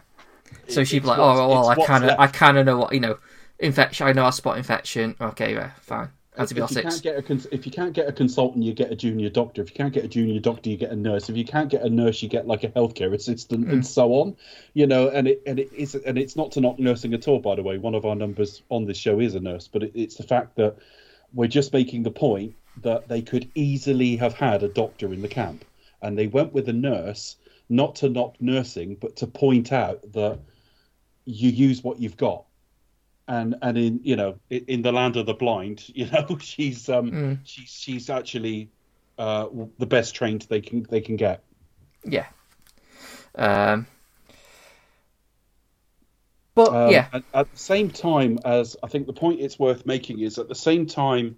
So 0.69 0.81
It- 0.81 0.87
she'd 0.89 1.03
be 1.03 1.09
like, 1.09 1.19
oh, 1.19 1.49
well, 1.49 1.69
I 1.69 1.75
kind 1.87 2.05
of. 2.05 2.19
I 2.19 2.27
kind 2.27 2.59
of 2.59 2.67
know 2.67 2.77
what 2.79 2.93
you 2.93 3.01
know, 3.01 3.19
infection. 3.59 4.07
I 4.07 4.13
know 4.13 4.25
I 4.25 4.31
spot 4.31 4.57
infection. 4.59 5.15
Okay, 5.21 5.55
yeah, 5.55 5.71
fine. 5.81 6.11
If 6.39 6.53
you 6.57 6.67
can't 6.67 7.03
get 7.03 7.19
a 7.19 7.23
cons- 7.23 7.47
if 7.51 7.67
you 7.67 7.73
can't 7.73 7.93
get 7.93 8.09
a 8.09 8.13
consultant, 8.13 8.65
you 8.65 8.73
get 8.73 8.93
a 8.93 8.97
junior 8.97 9.29
doctor. 9.29 9.61
If 9.61 9.71
you 9.71 9.77
can't 9.77 9.93
get 9.93 10.05
a 10.05 10.09
junior 10.09 10.39
doctor, 10.39 10.71
you 10.71 10.77
get 10.77 10.91
a 10.91 10.97
nurse. 10.97 11.29
If 11.29 11.37
you 11.37 11.45
can't 11.45 11.69
get 11.69 11.83
a 11.83 11.91
nurse, 11.91 12.23
you 12.23 12.29
get 12.29 12.47
like 12.47 12.63
a 12.63 12.69
healthcare 12.69 13.13
assistant, 13.13 13.67
and 13.67 13.79
hmm. 13.79 13.83
so 13.83 14.13
on. 14.15 14.37
You 14.75 14.87
know, 14.87 15.09
and 15.09 15.27
it 15.27 15.43
and 15.47 15.59
it 15.59 15.73
is 15.73 15.95
and 15.97 16.17
it's 16.17 16.37
not 16.37 16.53
to 16.53 16.61
knock 16.61 16.79
nursing 16.79 17.13
at 17.13 17.27
all. 17.27 17.41
By 17.41 17.57
the 17.57 17.63
way, 17.63 17.79
one 17.79 17.95
of 17.95 18.05
our 18.05 18.15
numbers 18.15 18.63
on 18.69 18.85
this 18.87 18.97
show 18.97 19.19
is 19.21 19.35
a 19.35 19.41
nurse, 19.41 19.69
but 19.69 19.83
it, 19.83 19.93
it's 19.95 20.15
the 20.15 20.23
fact 20.23 20.57
that 20.57 20.77
we're 21.35 21.49
just 21.49 21.73
making 21.73 22.05
the 22.05 22.11
point 22.11 22.55
that 22.83 23.09
they 23.09 23.21
could 23.21 23.51
easily 23.55 24.17
have 24.17 24.35
had 24.35 24.63
a 24.63 24.69
doctor 24.69 25.13
in 25.13 25.23
the 25.23 25.29
camp, 25.29 25.65
and 26.03 26.17
they 26.17 26.29
went 26.29 26.53
with 26.53 26.69
a 26.69 26.73
nurse, 26.73 27.37
not 27.69 27.97
to 27.97 28.09
knock 28.09 28.37
nursing, 28.41 28.97
but 29.01 29.17
to 29.17 29.27
point 29.27 29.73
out 29.73 30.01
that 30.13 30.39
you 31.25 31.51
use 31.51 31.83
what 31.83 32.01
you've 32.01 32.17
got 32.17 32.45
and 33.29 33.55
and 33.63 33.77
in 33.79 34.01
you 34.03 34.17
know 34.17 34.39
in, 34.51 34.65
in 34.67 34.83
the 34.83 34.91
land 34.91 35.17
of 35.17 35.27
the 35.27 35.35
blind 35.35 35.85
you 35.95 36.07
know 36.11 36.39
she's 36.41 36.89
um 36.89 37.13
Mm. 37.13 37.39
she's 37.45 37.71
she's 37.71 38.11
actually 38.11 38.71
uh 39.19 39.47
the 39.79 39.87
best 39.87 40.15
trained 40.15 40.47
they 40.49 40.61
can 40.61 40.85
they 40.91 41.01
can 41.01 41.17
get 41.17 41.43
Yeah. 42.05 42.27
Um. 43.35 43.87
But 46.55 46.73
um, 46.75 46.91
yeah, 46.91 47.07
at, 47.13 47.23
at 47.33 47.53
the 47.53 47.59
same 47.59 47.91
time 47.91 48.39
as 48.45 48.77
i 48.83 48.89
think 48.89 49.07
the 49.07 49.13
point 49.13 49.41
it's 49.41 49.59
worth 49.61 49.87
making 49.87 50.19
is 50.21 50.39
at 50.39 50.49
the 50.49 50.57
same 50.57 50.87
time 50.87 51.37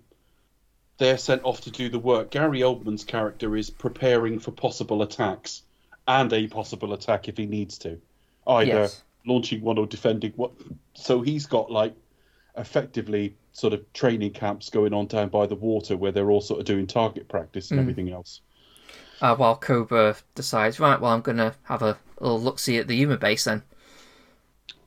they're 0.96 1.18
sent 1.18 1.44
off 1.44 1.60
to 1.62 1.70
do 1.70 1.90
the 1.90 1.98
work 1.98 2.30
gary 2.30 2.60
oldman's 2.60 3.04
character 3.04 3.54
is 3.56 3.68
preparing 3.68 4.38
for 4.38 4.50
possible 4.50 5.02
attacks 5.02 5.62
and 6.08 6.32
a 6.32 6.46
possible 6.46 6.94
attack 6.94 7.28
if 7.28 7.36
he 7.36 7.46
needs 7.46 7.78
to 7.78 8.00
either 8.46 8.82
Yes. 8.82 9.02
Launching 9.26 9.60
one 9.62 9.78
or 9.78 9.86
defending 9.86 10.32
one 10.36 10.52
so 10.94 11.20
he's 11.22 11.47
got 11.47 11.70
like 11.70 11.94
effectively 12.56 13.36
sort 13.52 13.72
of 13.74 13.92
training 13.92 14.32
camps 14.32 14.70
going 14.70 14.94
on 14.94 15.06
down 15.06 15.28
by 15.30 15.47
the 15.47 15.56
water 15.56 15.97
where 15.97 16.12
they're 16.12 16.30
all 16.30 16.40
sort 16.40 16.60
of 16.60 16.66
doing 16.66 16.86
target 16.86 17.28
practice 17.28 17.70
and 17.70 17.78
Mm. 17.78 17.80
everything 17.80 18.10
else 18.12 18.40
uh, 19.20 19.34
while 19.36 19.56
Koba 19.56 20.16
decides, 20.34 20.78
right, 20.80 21.01
well, 21.01 21.12
I'm 21.12 21.20
gonna 21.22 21.55
have 21.64 21.82
a 21.82 21.98
little 22.20 22.40
look 22.40 22.59
see 22.59 22.78
at 22.78 22.86
the 22.88 22.97
human 22.97 23.18
base 23.18 23.44
then, 23.44 23.62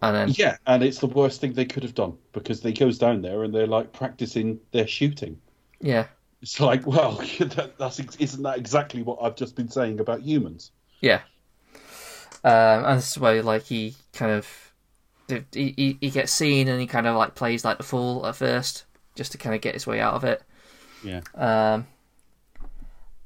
and 0.02 0.16
then 0.16 0.38
Yeah, 0.38 0.58
and 0.66 0.84
it's 0.84 1.00
the 1.00 1.08
worst 1.08 1.40
thing 1.40 1.54
they 1.54 1.64
could 1.66 1.84
have 1.84 1.94
done 1.96 2.18
because 2.34 2.60
they 2.62 2.74
goes 2.74 2.98
down 2.98 3.22
there 3.22 3.44
and 3.44 3.54
they're 3.56 3.68
like 3.68 3.94
practicing 3.94 4.60
their 4.72 4.86
shooting. 4.88 5.40
yeah, 5.82 6.08
It's 6.44 6.60
like, 6.60 6.86
well, 6.86 7.14
that, 7.40 7.76
that's 7.80 8.00
isn't 8.00 8.44
that 8.44 8.58
exactly 8.60 9.02
what 9.02 9.20
I've 9.22 9.36
just 9.36 9.56
been 9.56 9.70
saying 9.70 10.00
about 10.00 10.22
humans? 10.22 10.72
yeah. 11.02 11.22
Um, 12.44 12.86
and 12.86 12.98
this 12.98 13.12
is 13.12 13.20
where 13.20 13.42
like 13.42 13.64
he 13.64 13.96
kind 14.12 14.32
of 14.32 14.74
he, 15.28 15.74
he 15.78 15.98
he 16.02 16.10
gets 16.10 16.32
seen 16.32 16.68
and 16.68 16.80
he 16.80 16.88
kind 16.88 17.08
of 17.08 17.16
like 17.16 17.36
plays 17.36 17.64
like 17.64 17.78
the 17.78 17.84
fool 17.84 18.26
at 18.26 18.36
first 18.36 18.86
just 19.16 19.32
to 19.32 19.38
kind 19.38 19.56
of 19.56 19.62
get 19.62 19.74
his 19.74 19.88
way 19.88 20.00
out 20.00 20.14
of 20.14 20.24
it. 20.24 20.44
Yeah. 21.04 21.22
Um, 21.36 21.88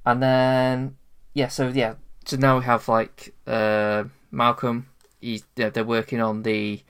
and 0.05 0.21
then 0.21 0.97
yeah, 1.33 1.47
so 1.47 1.67
yeah, 1.69 1.95
so 2.25 2.37
now 2.37 2.59
we 2.59 2.65
have 2.65 2.87
like 2.87 3.33
uh, 3.45 4.05
Malcolm. 4.31 4.87
He's 5.21 5.43
they're, 5.55 5.69
they're 5.69 5.83
working 5.83 6.21
on 6.21 6.43
the 6.43 6.83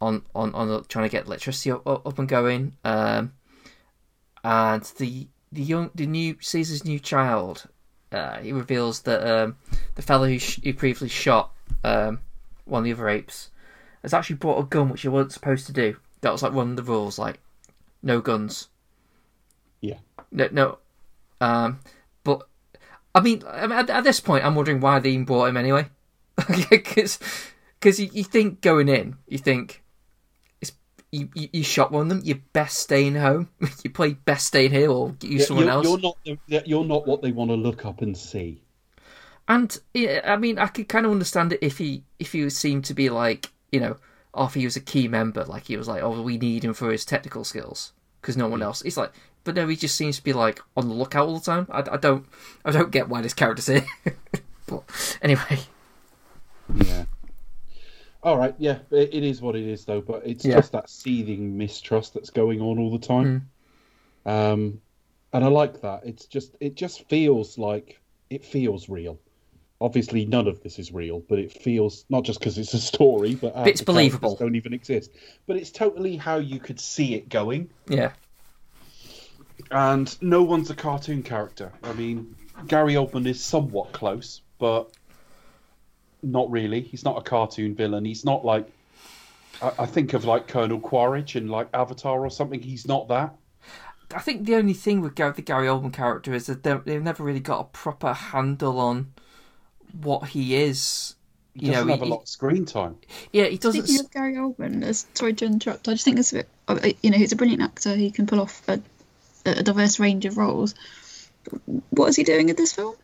on 0.00 0.22
on 0.34 0.54
on 0.54 0.84
trying 0.84 1.04
to 1.04 1.12
get 1.12 1.26
electricity 1.26 1.72
up, 1.72 1.86
up 1.86 2.18
and 2.18 2.28
going. 2.28 2.76
Um, 2.84 3.32
and 4.42 4.82
the 4.98 5.28
the 5.52 5.62
young 5.62 5.90
the 5.94 6.06
new 6.06 6.36
Caesar's 6.40 6.84
new 6.84 6.98
child. 6.98 7.68
Uh, 8.12 8.38
he 8.38 8.52
reveals 8.52 9.02
that 9.02 9.24
um, 9.24 9.56
the 9.94 10.02
fellow 10.02 10.26
who, 10.26 10.38
sh- 10.38 10.60
who 10.64 10.74
previously 10.74 11.08
shot 11.08 11.52
um, 11.84 12.20
one 12.64 12.80
of 12.80 12.84
the 12.84 12.92
other 12.92 13.08
apes 13.08 13.50
has 14.02 14.14
actually 14.14 14.36
brought 14.36 14.58
a 14.58 14.64
gun, 14.64 14.88
which 14.88 15.02
he 15.02 15.08
wasn't 15.08 15.32
supposed 15.32 15.66
to 15.66 15.72
do. 15.72 15.96
That 16.22 16.32
was 16.32 16.42
like 16.42 16.52
one 16.52 16.70
of 16.70 16.76
the 16.76 16.82
rules, 16.82 17.18
like 17.18 17.38
no 18.02 18.20
guns. 18.20 18.68
Yeah. 19.80 19.98
No, 20.32 20.48
no. 20.52 20.78
Um, 21.40 21.80
but 22.24 22.46
I 23.14 23.20
mean, 23.20 23.42
I 23.48 23.66
mean, 23.66 23.78
at, 23.78 23.90
at 23.90 24.04
this 24.04 24.20
point, 24.20 24.44
I'm 24.44 24.54
wondering 24.54 24.80
why 24.80 24.98
they 24.98 25.10
even 25.10 25.24
brought 25.24 25.46
him 25.46 25.56
anyway. 25.56 25.86
Because 27.80 27.98
you, 27.98 28.10
you 28.12 28.24
think 28.24 28.60
going 28.60 28.90
in, 28.90 29.16
you 29.26 29.38
think 29.38 29.82
you, 31.12 31.28
you, 31.34 31.48
you 31.52 31.62
shot 31.64 31.90
one 31.92 32.02
of 32.02 32.08
them. 32.08 32.20
You 32.24 32.36
best 32.52 32.78
staying 32.78 33.14
home. 33.16 33.48
you 33.84 33.90
play 33.90 34.14
best 34.14 34.46
staying 34.46 34.70
here 34.72 34.90
or 34.90 35.16
use 35.22 35.40
Yeah, 35.40 35.46
someone 35.46 35.64
you're, 35.66 35.72
else. 35.74 35.84
you're 35.86 35.98
not 36.00 36.16
the- 36.24 36.62
you're 36.66 36.84
not 36.84 37.06
what 37.06 37.22
they 37.22 37.32
want 37.32 37.50
to 37.50 37.56
look 37.56 37.84
up 37.84 38.02
and 38.02 38.16
see. 38.16 38.62
And 39.48 39.76
yeah, 39.94 40.20
I 40.24 40.36
mean, 40.36 40.58
I 40.58 40.68
could 40.68 40.88
kind 40.88 41.06
of 41.06 41.12
understand 41.12 41.52
it 41.52 41.58
if 41.62 41.78
he 41.78 42.04
if 42.20 42.32
he 42.32 42.48
seemed 42.50 42.84
to 42.84 42.94
be 42.94 43.10
like 43.10 43.50
you 43.72 43.80
know, 43.80 43.96
or 44.32 44.46
if 44.46 44.54
he 44.54 44.64
was 44.64 44.76
a 44.76 44.80
key 44.80 45.08
member, 45.08 45.44
like 45.44 45.66
he 45.66 45.76
was 45.76 45.88
like, 45.88 46.02
oh, 46.02 46.22
we 46.22 46.38
need 46.38 46.64
him 46.64 46.74
for 46.74 46.90
his 46.92 47.04
technical 47.04 47.42
skills 47.44 47.92
because 48.20 48.36
no 48.36 48.46
one 48.48 48.62
else. 48.62 48.82
It's 48.82 48.96
like, 48.96 49.12
but 49.44 49.54
no, 49.56 49.66
he 49.66 49.74
just 49.76 49.96
seems 49.96 50.16
to 50.18 50.22
be 50.24 50.32
like 50.32 50.60
on 50.76 50.88
the 50.88 50.94
lookout 50.94 51.26
all 51.26 51.38
the 51.38 51.44
time. 51.44 51.66
I, 51.70 51.80
I 51.92 51.96
don't, 51.96 52.26
I 52.64 52.70
don't 52.70 52.90
get 52.92 53.08
why 53.08 53.22
this 53.22 53.34
character's 53.34 53.66
here. 53.68 53.86
but 54.66 54.84
anyway, 55.22 55.60
Yeah. 56.74 57.04
All 58.22 58.36
right. 58.38 58.54
Yeah, 58.58 58.78
it, 58.90 59.14
it 59.14 59.22
is 59.24 59.40
what 59.40 59.56
it 59.56 59.66
is, 59.66 59.84
though. 59.84 60.00
But 60.00 60.26
it's 60.26 60.44
Yeah. 60.44 60.56
just 60.56 60.72
that 60.72 60.90
seething 60.90 61.56
mistrust 61.56 62.14
that's 62.14 62.30
going 62.30 62.60
on 62.60 62.78
all 62.78 62.90
the 62.90 63.06
time. 63.06 63.46
Um, 64.26 64.80
and 65.32 65.44
I 65.44 65.48
like 65.48 65.80
that. 65.82 66.02
It's 66.04 66.26
just 66.26 66.56
it 66.60 66.74
just 66.74 67.08
feels 67.08 67.56
like 67.58 68.00
it 68.28 68.44
feels 68.44 68.88
real. 68.88 69.18
Obviously, 69.80 70.26
none 70.26 70.46
of 70.46 70.62
this 70.62 70.78
is 70.78 70.92
real, 70.92 71.20
but 71.20 71.38
it 71.38 71.52
feels 71.52 72.04
not 72.10 72.24
just 72.24 72.38
because 72.38 72.58
it's 72.58 72.74
a 72.74 72.78
story, 72.78 73.34
but 73.34 73.56
uh, 73.56 73.64
It's 73.64 73.80
believable. 73.80 74.36
Don't 74.36 74.54
even 74.56 74.74
exist. 74.74 75.10
But 75.46 75.56
it's 75.56 75.70
totally 75.70 76.16
how 76.16 76.36
you 76.36 76.58
could 76.60 76.78
see 76.78 77.14
it 77.14 77.30
going. 77.30 77.70
yeah, 77.88 78.12
And 79.70 80.14
no 80.20 80.42
one's 80.42 80.68
a 80.70 80.74
cartoon 80.74 81.22
character. 81.22 81.72
I 81.82 81.92
mean, 81.94 82.36
Gary 82.66 82.94
Oldman 82.94 83.26
is 83.26 83.42
somewhat 83.42 83.92
close, 83.92 84.42
but 84.58 84.90
not 86.22 86.50
really. 86.50 86.80
He's 86.80 87.04
not 87.04 87.18
a 87.18 87.22
cartoon 87.22 87.74
villain. 87.74 88.04
He's 88.04 88.24
not 88.24 88.44
like 88.44 88.66
I, 89.62 89.72
I 89.80 89.86
think 89.86 90.12
of 90.14 90.24
like 90.24 90.48
Colonel 90.48 90.80
Quaritch 90.80 91.36
in 91.36 91.48
like 91.48 91.68
Avatar 91.74 92.24
or 92.24 92.30
something. 92.30 92.60
He's 92.60 92.86
not 92.86 93.08
that. 93.08 93.34
I 94.14 94.18
think 94.20 94.44
the 94.46 94.56
only 94.56 94.72
thing 94.74 95.00
with 95.02 95.14
Gary, 95.14 95.32
the 95.36 95.42
Gary 95.42 95.66
Oldman 95.68 95.92
character 95.92 96.34
is 96.34 96.46
that 96.46 96.62
they- 96.64 96.74
they've 96.84 97.02
never 97.02 97.22
really 97.22 97.38
got 97.40 97.60
a 97.60 97.64
proper 97.64 98.12
handle 98.12 98.78
on 98.80 99.12
what 100.02 100.28
he 100.30 100.56
is 100.56 101.14
He 101.54 101.66
you 101.66 101.72
know, 101.72 101.78
doesn't 101.78 101.88
have 101.90 102.02
a 102.02 102.06
lot 102.06 102.22
of 102.22 102.28
screen 102.28 102.64
time. 102.64 102.96
yeah, 103.32 103.44
he 103.44 103.56
doesn't. 103.58 103.82
Speaking 103.86 104.04
of 104.04 104.10
Gary 104.10 104.34
Oldman, 104.34 104.82
as, 104.82 105.06
sorry 105.14 105.34
to 105.34 105.44
interrupt, 105.44 105.86
I 105.88 105.92
just 105.92 106.04
think 106.04 106.18
it's 106.18 106.32
a 106.32 106.36
bit, 106.36 106.48
uh, 106.68 106.78
you 107.02 107.10
know, 107.10 107.18
he's 107.18 107.30
a 107.32 107.36
brilliant 107.36 107.62
actor. 107.62 107.94
He 107.94 108.10
can 108.10 108.26
pull 108.26 108.40
off 108.40 108.62
a, 108.68 108.80
a 109.46 109.62
diverse 109.62 110.00
range 110.00 110.24
of 110.26 110.36
roles. 110.36 110.74
What 111.90 112.08
is 112.08 112.16
he 112.16 112.24
doing 112.24 112.48
in 112.48 112.56
this 112.56 112.72
film? 112.72 112.94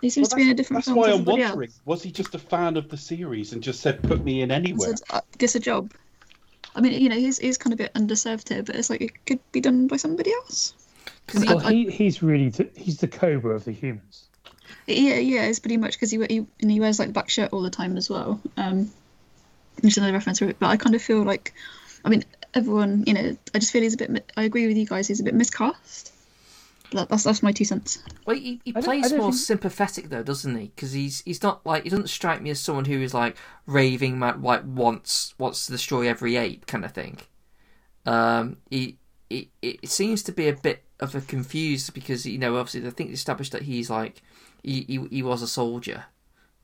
He 0.00 0.10
seems 0.10 0.28
Well, 0.28 0.30
to 0.30 0.36
be 0.36 0.42
in 0.42 0.48
a 0.48 0.50
that's 0.54 0.68
different 0.68 0.84
that's 0.84 0.94
film 0.94 0.98
why 0.98 1.12
I'm 1.12 1.24
wondering: 1.24 1.68
else. 1.70 1.80
was 1.84 2.02
he 2.02 2.10
just 2.10 2.34
a 2.34 2.38
fan 2.38 2.76
of 2.76 2.88
the 2.88 2.96
series 2.96 3.52
and 3.52 3.62
just 3.62 3.80
said, 3.80 4.02
"Put 4.06 4.24
me 4.24 4.42
in 4.42 4.50
anywhere"? 4.50 4.96
So, 4.96 5.04
uh, 5.10 5.20
gets 5.38 5.54
a 5.54 5.60
job. 5.60 5.92
I 6.74 6.80
mean, 6.80 7.00
you 7.00 7.08
know, 7.08 7.16
he's, 7.16 7.38
he's 7.38 7.58
kind 7.58 7.72
of 7.72 7.80
a 7.80 7.84
bit 7.84 7.94
underserved 7.94 8.48
here, 8.48 8.62
but 8.62 8.76
it's 8.76 8.90
like 8.90 9.00
it 9.00 9.26
could 9.26 9.40
be 9.52 9.60
done 9.60 9.88
by 9.88 9.96
somebody 9.96 10.32
else. 10.32 10.72
'cause 11.26 11.42
he- 11.42 11.48
Well, 11.48 11.58
he, 11.58 11.90
he's 11.90 12.22
really 12.22 12.48
the, 12.48 12.70
he's 12.76 12.98
the 12.98 13.08
Koba 13.08 13.48
of 13.50 13.64
the 13.64 13.72
humans. 13.72 14.28
Yeah, 14.86 15.16
yeah, 15.16 15.44
it's 15.46 15.58
pretty 15.58 15.76
much 15.76 15.92
because 15.92 16.10
he, 16.10 16.18
he 16.26 16.46
and 16.60 16.70
he 16.70 16.78
wears 16.80 16.98
like 16.98 17.08
the 17.08 17.12
black 17.14 17.28
shirt 17.28 17.52
all 17.52 17.62
the 17.62 17.70
time 17.70 17.96
as 17.96 18.08
well. 18.08 18.40
Um, 18.56 18.90
which 19.82 19.94
is 19.94 19.98
another 19.98 20.12
reference 20.12 20.38
to 20.38 20.48
it. 20.48 20.58
But 20.58 20.68
I 20.68 20.76
kind 20.76 20.94
of 20.94 21.02
feel 21.02 21.22
like, 21.22 21.54
I 22.04 22.08
mean, 22.08 22.24
everyone, 22.54 23.04
you 23.06 23.14
know, 23.14 23.36
I 23.54 23.58
just 23.58 23.72
feel 23.72 23.82
he's 23.82 23.94
a 23.94 23.96
bit. 23.96 24.32
I 24.36 24.44
agree 24.44 24.66
with 24.66 24.76
you 24.76 24.86
guys. 24.86 25.08
He's 25.08 25.20
a 25.20 25.24
bit 25.24 25.34
miscast. 25.34 26.12
That, 26.92 27.08
that's 27.08 27.22
that's 27.22 27.42
my 27.42 27.52
two 27.52 27.64
cents. 27.64 28.02
Well, 28.26 28.36
he, 28.36 28.60
he 28.64 28.72
plays 28.72 29.12
more 29.12 29.30
think- 29.30 29.34
sympathetic 29.34 30.08
though, 30.08 30.22
doesn't 30.22 30.56
he? 30.56 30.72
Because 30.74 30.92
he's 30.92 31.22
he's 31.22 31.42
not 31.42 31.64
like 31.64 31.84
he 31.84 31.90
doesn't 31.90 32.10
strike 32.10 32.42
me 32.42 32.50
as 32.50 32.60
someone 32.60 32.84
who 32.84 33.00
is 33.00 33.14
like 33.14 33.36
raving 33.66 34.18
mad, 34.18 34.42
like 34.42 34.62
wants 34.64 35.34
wants 35.38 35.66
to 35.66 35.72
destroy 35.72 36.08
every 36.08 36.36
ape 36.36 36.66
kind 36.66 36.84
of 36.84 36.92
thing. 36.92 37.18
Um, 38.06 38.56
he, 38.70 38.98
it 39.28 39.48
it 39.62 39.88
seems 39.88 40.22
to 40.24 40.32
be 40.32 40.48
a 40.48 40.54
bit 40.54 40.84
of 40.98 41.14
a 41.14 41.20
confused 41.20 41.94
because 41.94 42.26
you 42.26 42.38
know 42.38 42.56
obviously 42.56 42.86
I 42.86 42.90
think 42.90 43.12
established 43.12 43.52
that 43.52 43.62
he's 43.62 43.88
like 43.88 44.22
he 44.62 44.84
he, 44.88 45.06
he 45.10 45.22
was 45.22 45.42
a 45.42 45.48
soldier, 45.48 46.04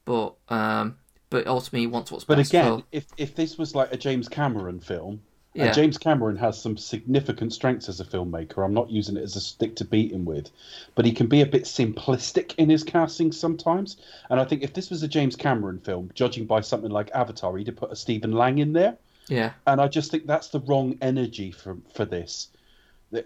but 0.04 0.34
um 0.48 0.98
but 1.30 1.46
ultimately 1.46 1.80
he 1.80 1.86
wants 1.86 2.10
what's 2.10 2.24
But 2.24 2.38
best 2.38 2.50
again, 2.50 2.80
for 2.80 2.84
if 2.92 3.06
if 3.16 3.34
this 3.34 3.58
was 3.58 3.74
like 3.74 3.92
a 3.92 3.96
James 3.96 4.28
Cameron 4.28 4.80
film, 4.80 5.22
Yeah. 5.56 5.66
and 5.66 5.74
James 5.74 5.98
Cameron 5.98 6.36
has 6.36 6.60
some 6.60 6.76
significant 6.76 7.52
strengths 7.52 7.88
as 7.88 8.00
a 8.00 8.04
filmmaker. 8.04 8.64
I'm 8.64 8.74
not 8.74 8.90
using 8.90 9.16
it 9.16 9.22
as 9.22 9.36
a 9.36 9.40
stick 9.40 9.76
to 9.76 9.84
beat 9.84 10.12
him 10.12 10.24
with, 10.24 10.50
but 10.94 11.04
he 11.04 11.12
can 11.12 11.26
be 11.26 11.40
a 11.40 11.46
bit 11.46 11.64
simplistic 11.64 12.54
in 12.56 12.68
his 12.68 12.84
casting 12.84 13.32
sometimes. 13.32 13.96
And 14.30 14.38
I 14.40 14.44
think 14.44 14.62
if 14.62 14.74
this 14.74 14.90
was 14.90 15.02
a 15.02 15.08
James 15.08 15.36
Cameron 15.36 15.78
film, 15.78 16.10
judging 16.14 16.46
by 16.46 16.60
something 16.60 16.90
like 16.90 17.10
Avatar, 17.14 17.56
he'd 17.56 17.68
have 17.68 17.76
put 17.76 17.92
a 17.92 17.96
Stephen 17.96 18.32
Lang 18.32 18.58
in 18.58 18.72
there. 18.72 18.96
yeah 19.28 19.52
And 19.66 19.80
I 19.80 19.88
just 19.88 20.10
think 20.10 20.26
that's 20.26 20.48
the 20.48 20.60
wrong 20.60 20.98
energy 21.00 21.50
for 21.50 21.76
for 21.94 22.04
this. 22.04 22.48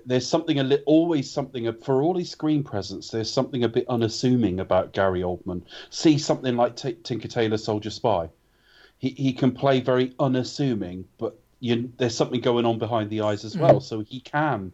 There's 0.06 0.26
something 0.26 0.60
a 0.60 0.62
li- 0.62 0.82
always 0.86 1.30
something 1.30 1.72
for 1.72 2.02
all 2.02 2.16
his 2.16 2.30
screen 2.30 2.62
presence. 2.62 3.10
There's 3.10 3.30
something 3.30 3.64
a 3.64 3.68
bit 3.68 3.86
unassuming 3.88 4.60
about 4.60 4.92
Gary 4.92 5.22
Oldman. 5.22 5.62
See 5.88 6.18
something 6.18 6.54
like 6.54 6.76
T- 6.76 6.98
Tinker 7.02 7.28
Tailor 7.28 7.56
Soldier 7.56 7.90
Spy. 7.90 8.28
He 8.98 9.08
he 9.10 9.32
can 9.32 9.52
play 9.52 9.80
very 9.80 10.12
unassuming, 10.20 11.06
but 11.18 11.38
you, 11.60 11.92
there's 11.98 12.16
something 12.16 12.40
going 12.40 12.66
on 12.66 12.78
behind 12.78 13.10
the 13.10 13.20
eyes 13.22 13.44
as 13.44 13.56
well. 13.56 13.80
So 13.80 14.00
he 14.00 14.20
can. 14.20 14.72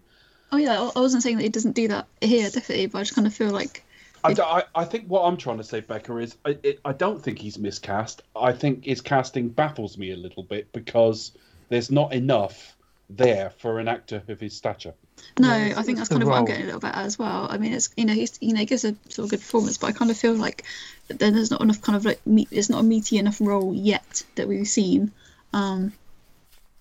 Oh 0.53 0.57
yeah, 0.57 0.81
I- 0.81 0.93
I 0.97 1.01
wasn't 1.01 1.23
saying 1.23 1.37
that 1.37 1.43
he 1.43 1.49
doesn't 1.49 1.73
do 1.73 1.89
that 1.89 2.07
here, 2.21 2.49
definitely, 2.49 2.87
but 2.87 2.99
I 2.99 3.03
just 3.03 3.15
kind 3.15 3.27
of 3.27 3.35
feel 3.35 3.51
like 3.51 3.83
I 4.25 4.65
I 4.75 4.85
think 4.85 5.07
what 5.07 5.23
I'm 5.23 5.37
trying 5.37 5.59
to 5.59 5.65
say, 5.65 5.81
Becca, 5.81 6.17
is 6.19 6.37
I, 6.45 6.57
it, 6.63 6.81
I 6.85 6.93
don't 6.93 7.23
think 7.23 7.39
he's 7.39 7.59
miscast. 7.59 8.23
I 8.35 8.53
think 8.53 8.85
his 8.85 9.01
casting 9.01 9.49
baffles 9.49 9.99
me 9.99 10.13
a 10.13 10.17
little 10.17 10.43
bit 10.43 10.73
because 10.73 11.33
there's 11.69 11.91
not 11.91 12.13
enough 12.13 12.75
there 13.09 13.51
for 13.59 13.79
an 13.79 13.87
actor 13.89 14.23
of 14.29 14.41
his 14.41 14.57
stature. 14.57 14.95
No, 15.39 15.55
Yeah, 15.55 15.75
I 15.77 15.83
think 15.83 15.99
that's 15.99 16.09
kind 16.09 16.23
of 16.23 16.29
what 16.29 16.39
I'm 16.39 16.45
getting 16.45 16.63
a 16.63 16.67
little 16.67 16.81
bit 16.81 16.91
at 16.95 17.05
as 17.05 17.19
well. 17.19 17.47
I 17.49 17.57
mean, 17.59 17.73
it's 17.73 17.91
you 17.97 18.05
know 18.05 18.15
he's 18.15 18.39
you 18.41 18.53
know 18.53 18.61
he 18.61 18.67
gives 18.67 18.85
a 18.85 18.95
sort 19.09 19.27
of 19.27 19.31
good 19.31 19.41
performance, 19.41 19.79
but 19.79 19.89
I 19.89 19.93
kind 19.93 20.11
of 20.11 20.17
feel 20.17 20.35
like 20.35 20.65
then 21.09 21.35
there's 21.35 21.51
not 21.51 21.61
enough 21.61 21.81
kind 21.83 21.97
of 21.97 22.05
like 22.05 22.25
meat. 22.27 22.49
It's 22.51 22.69
not 22.69 22.81
a 22.81 22.83
meaty 22.83 23.19
enough 23.19 23.41
role 23.41 23.75
yet 23.75 24.23
that 24.35 24.49
we've 24.49 24.69
seen. 24.69 25.13
Um, 25.53 25.93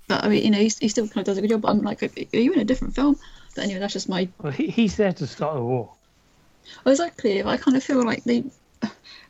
but 0.07 0.23
I 0.23 0.29
mean, 0.29 0.43
you 0.43 0.51
know, 0.51 0.57
he, 0.59 0.71
he 0.79 0.87
still 0.87 1.07
kind 1.07 1.19
of 1.19 1.25
does 1.25 1.37
a 1.37 1.41
good 1.41 1.49
job. 1.49 1.61
But 1.61 1.69
I'm 1.71 1.81
like, 1.81 2.03
are 2.03 2.09
you 2.39 2.53
in 2.53 2.59
a 2.59 2.65
different 2.65 2.95
film? 2.95 3.17
But 3.55 3.63
anyway, 3.65 3.79
that's 3.79 3.93
just 3.93 4.09
my. 4.09 4.27
Well, 4.41 4.51
he, 4.51 4.67
he's 4.67 4.97
there 4.97 5.13
to 5.13 5.27
start 5.27 5.57
a 5.57 5.61
war. 5.61 5.91
Well, 6.83 6.91
exactly. 6.93 7.43
I 7.43 7.57
kind 7.57 7.77
of 7.77 7.83
feel 7.83 8.03
like 8.03 8.23
they. 8.23 8.43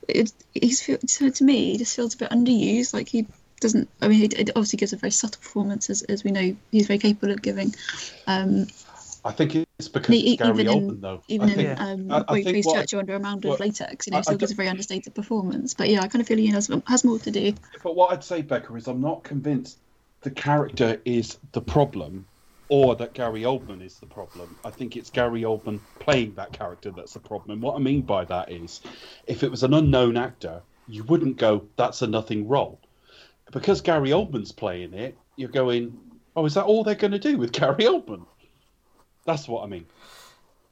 It, 0.08 0.32
he's 0.54 0.82
feel 0.84 1.00
so 1.08 1.30
to 1.30 1.44
me, 1.44 1.72
he 1.72 1.78
just 1.78 1.96
feels 1.96 2.14
a 2.14 2.18
bit 2.18 2.30
underused. 2.30 2.94
Like 2.94 3.08
he 3.10 3.26
doesn't. 3.60 3.90
I 4.02 4.08
mean, 4.08 4.24
it 4.24 4.50
obviously 4.52 4.78
gives 4.78 4.94
a 4.94 4.98
very 4.98 5.12
subtle 5.12 5.42
performance, 5.42 5.90
as, 5.90 6.04
as 6.04 6.24
we 6.24 6.32
know 6.32 6.56
he's 6.72 6.88
very 6.88 7.00
capable 7.00 7.32
of 7.34 7.42
giving. 7.42 7.74
Um, 8.28 8.68
I 9.24 9.32
think 9.32 9.56
it's 9.80 9.88
because 9.88 10.14
E- 10.14 10.34
it's 10.34 10.42
Gary 10.44 10.62
even 10.62 10.68
in- 10.68 10.90
Oldman, 10.90 11.02
though. 11.02 11.24
even 11.28 11.50
I 11.50 11.52
in 11.54 11.58
think, 11.58 11.82
um, 11.82 12.12
I- 12.12 12.16
I 12.16 12.20
where 12.32 12.38
he 12.38 12.44
think 12.44 12.54
plays 12.56 12.66
what- 12.68 12.76
Churchill 12.76 13.00
under 13.00 13.16
a 13.16 13.20
mound 13.20 13.44
of 13.46 13.50
what- 13.50 13.60
latex, 13.60 14.06
you 14.06 14.12
I- 14.12 14.14
know, 14.14 14.20
I 14.20 14.22
still 14.22 14.38
gives 14.38 14.52
a 14.52 14.56
very 14.56 14.68
understated 14.70 15.16
performance. 15.16 15.74
But 15.74 15.90
yeah, 15.90 16.02
I 16.02 16.08
kind 16.08 16.22
of 16.22 16.28
feel 16.28 16.38
he 16.38 16.46
has 16.48 16.70
has 16.86 17.04
more 17.04 17.18
to 17.18 17.32
do. 17.32 17.54
But 17.82 17.96
what 17.96 18.12
I'd 18.12 18.24
say, 18.24 18.44
Becca, 18.44 18.76
is 18.76 18.88
I'm 18.88 19.02
not 19.02 19.24
convinced 19.24 19.80
the 20.26 20.32
character 20.32 21.00
is 21.06 21.38
the 21.52 21.62
problem 21.62 22.26
or 22.68 22.96
that 22.96 23.14
Gary 23.14 23.44
Oldman 23.44 23.86
is 23.86 24.00
the 24.00 24.08
problem. 24.08 24.58
I 24.66 24.72
think 24.72 24.98
it's 24.98 25.12
Gary 25.12 25.44
Oldman 25.44 25.82
playing 26.00 26.34
that 26.36 26.52
character 26.52 26.90
that's 26.90 27.14
the 27.14 27.20
problem. 27.20 27.52
And 27.52 27.62
what 27.62 27.76
I 27.76 27.80
mean 27.80 28.02
by 28.02 28.26
that 28.26 28.52
is 28.52 28.82
if 29.28 29.44
it 29.44 29.52
was 29.52 29.62
an 29.62 29.76
unknown 29.76 30.18
actor, 30.18 30.64
you 30.88 31.04
wouldn't 31.04 31.38
go, 31.38 31.68
that's 31.78 32.02
a 32.02 32.08
nothing 32.08 32.48
role. 32.48 32.82
Because 33.52 33.82
Gary 33.82 34.10
Oldman's 34.10 34.52
playing 34.52 34.96
it, 34.96 35.16
you're 35.36 35.50
going, 35.50 35.96
oh, 36.36 36.46
is 36.48 36.56
that 36.56 36.66
all 36.66 36.84
they're 36.84 36.96
going 36.96 37.12
to 37.12 37.20
do 37.20 37.38
with 37.38 37.52
Gary 37.60 37.84
Oldman? 37.86 38.26
That's 39.28 39.48
what 39.48 39.64
I 39.64 39.68
mean. 39.68 39.86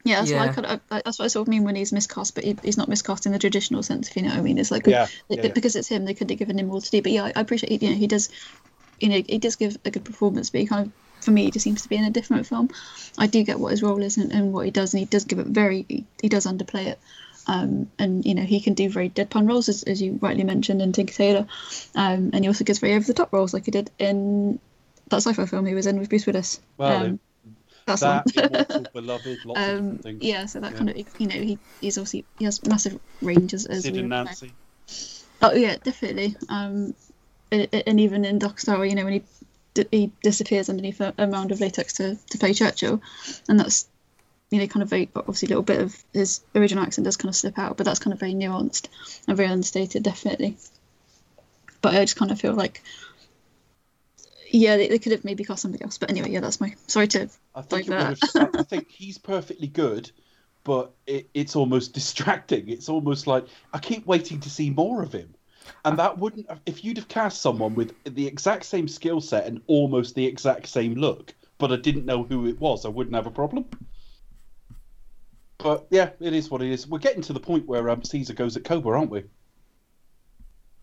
Yeah, 0.04 0.16
that's 0.20 0.32
what 0.32 0.40
I 0.40 0.46
Yeah. 0.46 0.52
kind 0.52 0.66
of 0.66 0.80
I, 0.90 1.02
that's 1.04 1.18
what 1.18 1.24
I 1.26 1.28
sort 1.28 1.46
of 1.46 1.50
mean 1.50 1.64
when 1.64 1.76
he's 1.76 1.92
miscast, 1.92 2.34
but 2.34 2.44
he, 2.44 2.58
he's 2.62 2.76
not 2.76 2.88
miscast 2.88 3.24
in 3.24 3.32
the 3.32 3.38
traditional 3.38 3.82
sense, 3.82 4.08
if 4.10 4.16
you 4.16 4.22
know 4.22 4.30
what 4.30 4.38
I 4.38 4.42
mean. 4.42 4.58
It's 4.58 4.70
like 4.70 4.86
Yeah, 4.86 5.06
they- 5.28 5.36
yeah, 5.36 5.42
they- 5.42 5.48
yeah. 5.48 5.54
because 5.54 5.76
it's 5.76 5.88
him, 5.88 6.04
they 6.04 6.12
could 6.12 6.28
have 6.28 6.38
given 6.38 6.58
him 6.58 6.66
more 6.66 6.80
to 6.80 6.90
do. 6.90 7.00
But 7.00 7.12
yeah, 7.12 7.24
I, 7.24 7.32
I 7.36 7.40
appreciate 7.40 7.80
you 7.82 7.88
know 7.90 7.94
he 7.96 8.06
does, 8.06 8.28
you 9.04 9.10
know, 9.10 9.22
he 9.28 9.36
does 9.38 9.56
give 9.56 9.76
a 9.84 9.90
good 9.90 10.04
performance, 10.04 10.48
but 10.48 10.62
he 10.62 10.66
kind 10.66 10.86
of 10.86 10.92
for 11.24 11.30
me 11.30 11.44
he 11.44 11.50
just 11.50 11.64
seems 11.64 11.82
to 11.82 11.88
be 11.90 11.96
in 11.96 12.04
a 12.04 12.10
different 12.10 12.46
film. 12.46 12.70
I 13.18 13.26
do 13.26 13.42
get 13.44 13.60
what 13.60 13.70
his 13.70 13.82
role 13.82 14.02
is 14.02 14.16
and, 14.16 14.32
and 14.32 14.52
what 14.52 14.64
he 14.64 14.70
does, 14.70 14.94
and 14.94 15.00
he 15.00 15.04
does 15.04 15.24
give 15.24 15.38
it 15.38 15.46
very 15.46 15.84
he, 15.88 16.04
he 16.22 16.28
does 16.30 16.46
underplay 16.46 16.86
it. 16.86 16.98
Um, 17.46 17.90
and 17.98 18.24
you 18.24 18.34
know 18.34 18.42
he 18.42 18.60
can 18.60 18.72
do 18.72 18.88
very 18.88 19.10
deadpan 19.10 19.46
roles 19.46 19.68
as, 19.68 19.82
as 19.82 20.00
you 20.00 20.18
rightly 20.22 20.44
mentioned 20.44 20.80
in 20.80 20.92
Tinker 20.92 21.12
Tailor, 21.12 21.46
um, 21.94 22.30
and 22.32 22.42
he 22.42 22.48
also 22.48 22.64
gets 22.64 22.78
very 22.78 22.94
over 22.94 23.06
the 23.06 23.12
top 23.12 23.30
roles 23.34 23.52
like 23.52 23.66
he 23.66 23.70
did 23.70 23.90
in 23.98 24.58
that 25.10 25.18
sci-fi 25.18 25.44
film 25.44 25.66
he 25.66 25.74
was 25.74 25.86
in 25.86 25.98
with 25.98 26.08
Bruce 26.08 26.24
Willis. 26.24 26.60
Well, 26.78 27.04
um, 27.04 27.20
that's 27.84 28.00
That. 28.00 28.24
Immortal 28.34 28.86
Beloved, 28.94 29.44
lots 29.44 29.60
um, 29.60 29.74
different 29.74 30.02
things. 30.02 30.24
yeah, 30.24 30.46
so 30.46 30.60
that 30.60 30.72
Yeah. 30.72 30.78
kind 30.78 30.90
of 30.90 30.96
you 31.18 31.26
know 31.26 31.34
he 31.34 31.58
he's 31.82 31.98
obviously 31.98 32.24
he 32.38 32.46
has 32.46 32.64
massive 32.66 32.98
ranges 33.20 33.66
as, 33.66 33.76
as 33.78 33.82
Sid 33.82 33.92
we 33.92 33.98
and 34.00 34.08
know. 34.08 34.24
Nancy. 34.24 34.52
Oh 35.42 35.52
yeah, 35.52 35.76
definitely. 35.82 36.34
Um, 36.48 36.94
and, 37.54 38.00
even 38.00 38.24
in 38.24 38.38
Dark 38.38 38.60
Star, 38.60 38.84
you 38.84 38.94
know, 38.94 39.04
when 39.04 39.14
he 39.14 39.22
he 39.90 40.12
disappears 40.22 40.68
underneath 40.68 41.00
a, 41.00 41.12
a 41.18 41.26
mound 41.26 41.50
of 41.50 41.60
latex 41.60 41.94
to, 41.94 42.16
to 42.30 42.38
play 42.38 42.52
Churchill, 42.52 43.02
and 43.48 43.58
that's 43.58 43.88
you 44.50 44.60
know 44.60 44.66
kind 44.66 44.82
of 44.82 44.88
very 44.88 45.08
obviously 45.16 45.46
a 45.46 45.48
little 45.50 45.62
bit 45.62 45.80
of 45.80 45.96
his 46.12 46.40
original 46.54 46.84
accent 46.84 47.04
does 47.04 47.16
kind 47.16 47.28
of 47.28 47.36
slip 47.36 47.58
out, 47.58 47.76
but 47.76 47.84
that's 47.84 47.98
kind 47.98 48.12
of 48.12 48.20
very 48.20 48.34
nuanced 48.34 48.88
and 49.26 49.36
very 49.36 49.48
understated, 49.48 50.02
definitely. 50.02 50.56
But 51.82 51.94
I 51.94 52.04
just 52.04 52.16
kind 52.16 52.30
of 52.30 52.40
feel 52.40 52.54
like. 52.54 52.82
Yeah, 54.50 54.76
they, 54.76 54.86
they 54.86 55.00
could 55.00 55.10
have 55.10 55.24
maybe 55.24 55.42
cast 55.42 55.62
somebody 55.62 55.82
else, 55.82 55.98
but 55.98 56.10
anyway, 56.10 56.30
yeah, 56.30 56.38
that's 56.38 56.60
my 56.60 56.76
sorry 56.86 57.08
to 57.08 57.28
I 57.56 57.62
think, 57.62 57.88
it 57.88 57.90
like 57.90 58.20
that. 58.20 58.30
have, 58.34 58.54
I 58.54 58.62
think 58.68 58.88
he's 58.88 59.18
perfectly 59.18 59.66
good, 59.66 60.12
but 60.62 60.92
it, 61.08 61.28
it's 61.34 61.56
almost 61.56 61.92
distracting. 61.94 62.68
It's 62.68 62.88
almost 62.88 63.26
like 63.26 63.46
I 63.72 63.80
keep 63.80 64.06
waiting 64.06 64.38
to 64.40 64.50
see 64.50 64.70
more 64.70 65.02
of 65.02 65.12
him, 65.12 65.34
and 65.84 65.98
that 65.98 66.18
wouldn't. 66.18 66.48
have- 66.48 66.60
If 66.66 66.84
you'd 66.84 66.96
have 66.96 67.08
cast 67.08 67.40
someone 67.40 67.74
with 67.74 67.94
the 68.04 68.26
exact 68.26 68.64
same 68.64 68.88
skill 68.88 69.20
set 69.20 69.46
and 69.46 69.60
almost 69.66 70.14
the 70.14 70.26
exact 70.26 70.68
same 70.68 70.94
look, 70.94 71.34
but 71.58 71.72
I 71.72 71.76
didn't 71.76 72.06
know 72.06 72.24
who 72.24 72.46
it 72.46 72.58
was, 72.60 72.84
I 72.84 72.88
wouldn't 72.88 73.14
have 73.16 73.26
a 73.26 73.30
problem. 73.30 73.66
But 75.58 75.86
yeah, 75.90 76.10
it 76.20 76.32
is 76.34 76.50
what 76.50 76.62
it 76.62 76.70
is. 76.70 76.86
We're 76.86 76.98
getting 76.98 77.22
to 77.22 77.32
the 77.32 77.40
point 77.40 77.66
where 77.66 77.88
um, 77.88 78.02
Caesar 78.04 78.34
goes 78.34 78.56
at 78.56 78.64
Koba, 78.64 78.90
aren't 78.90 79.10
we? 79.10 79.24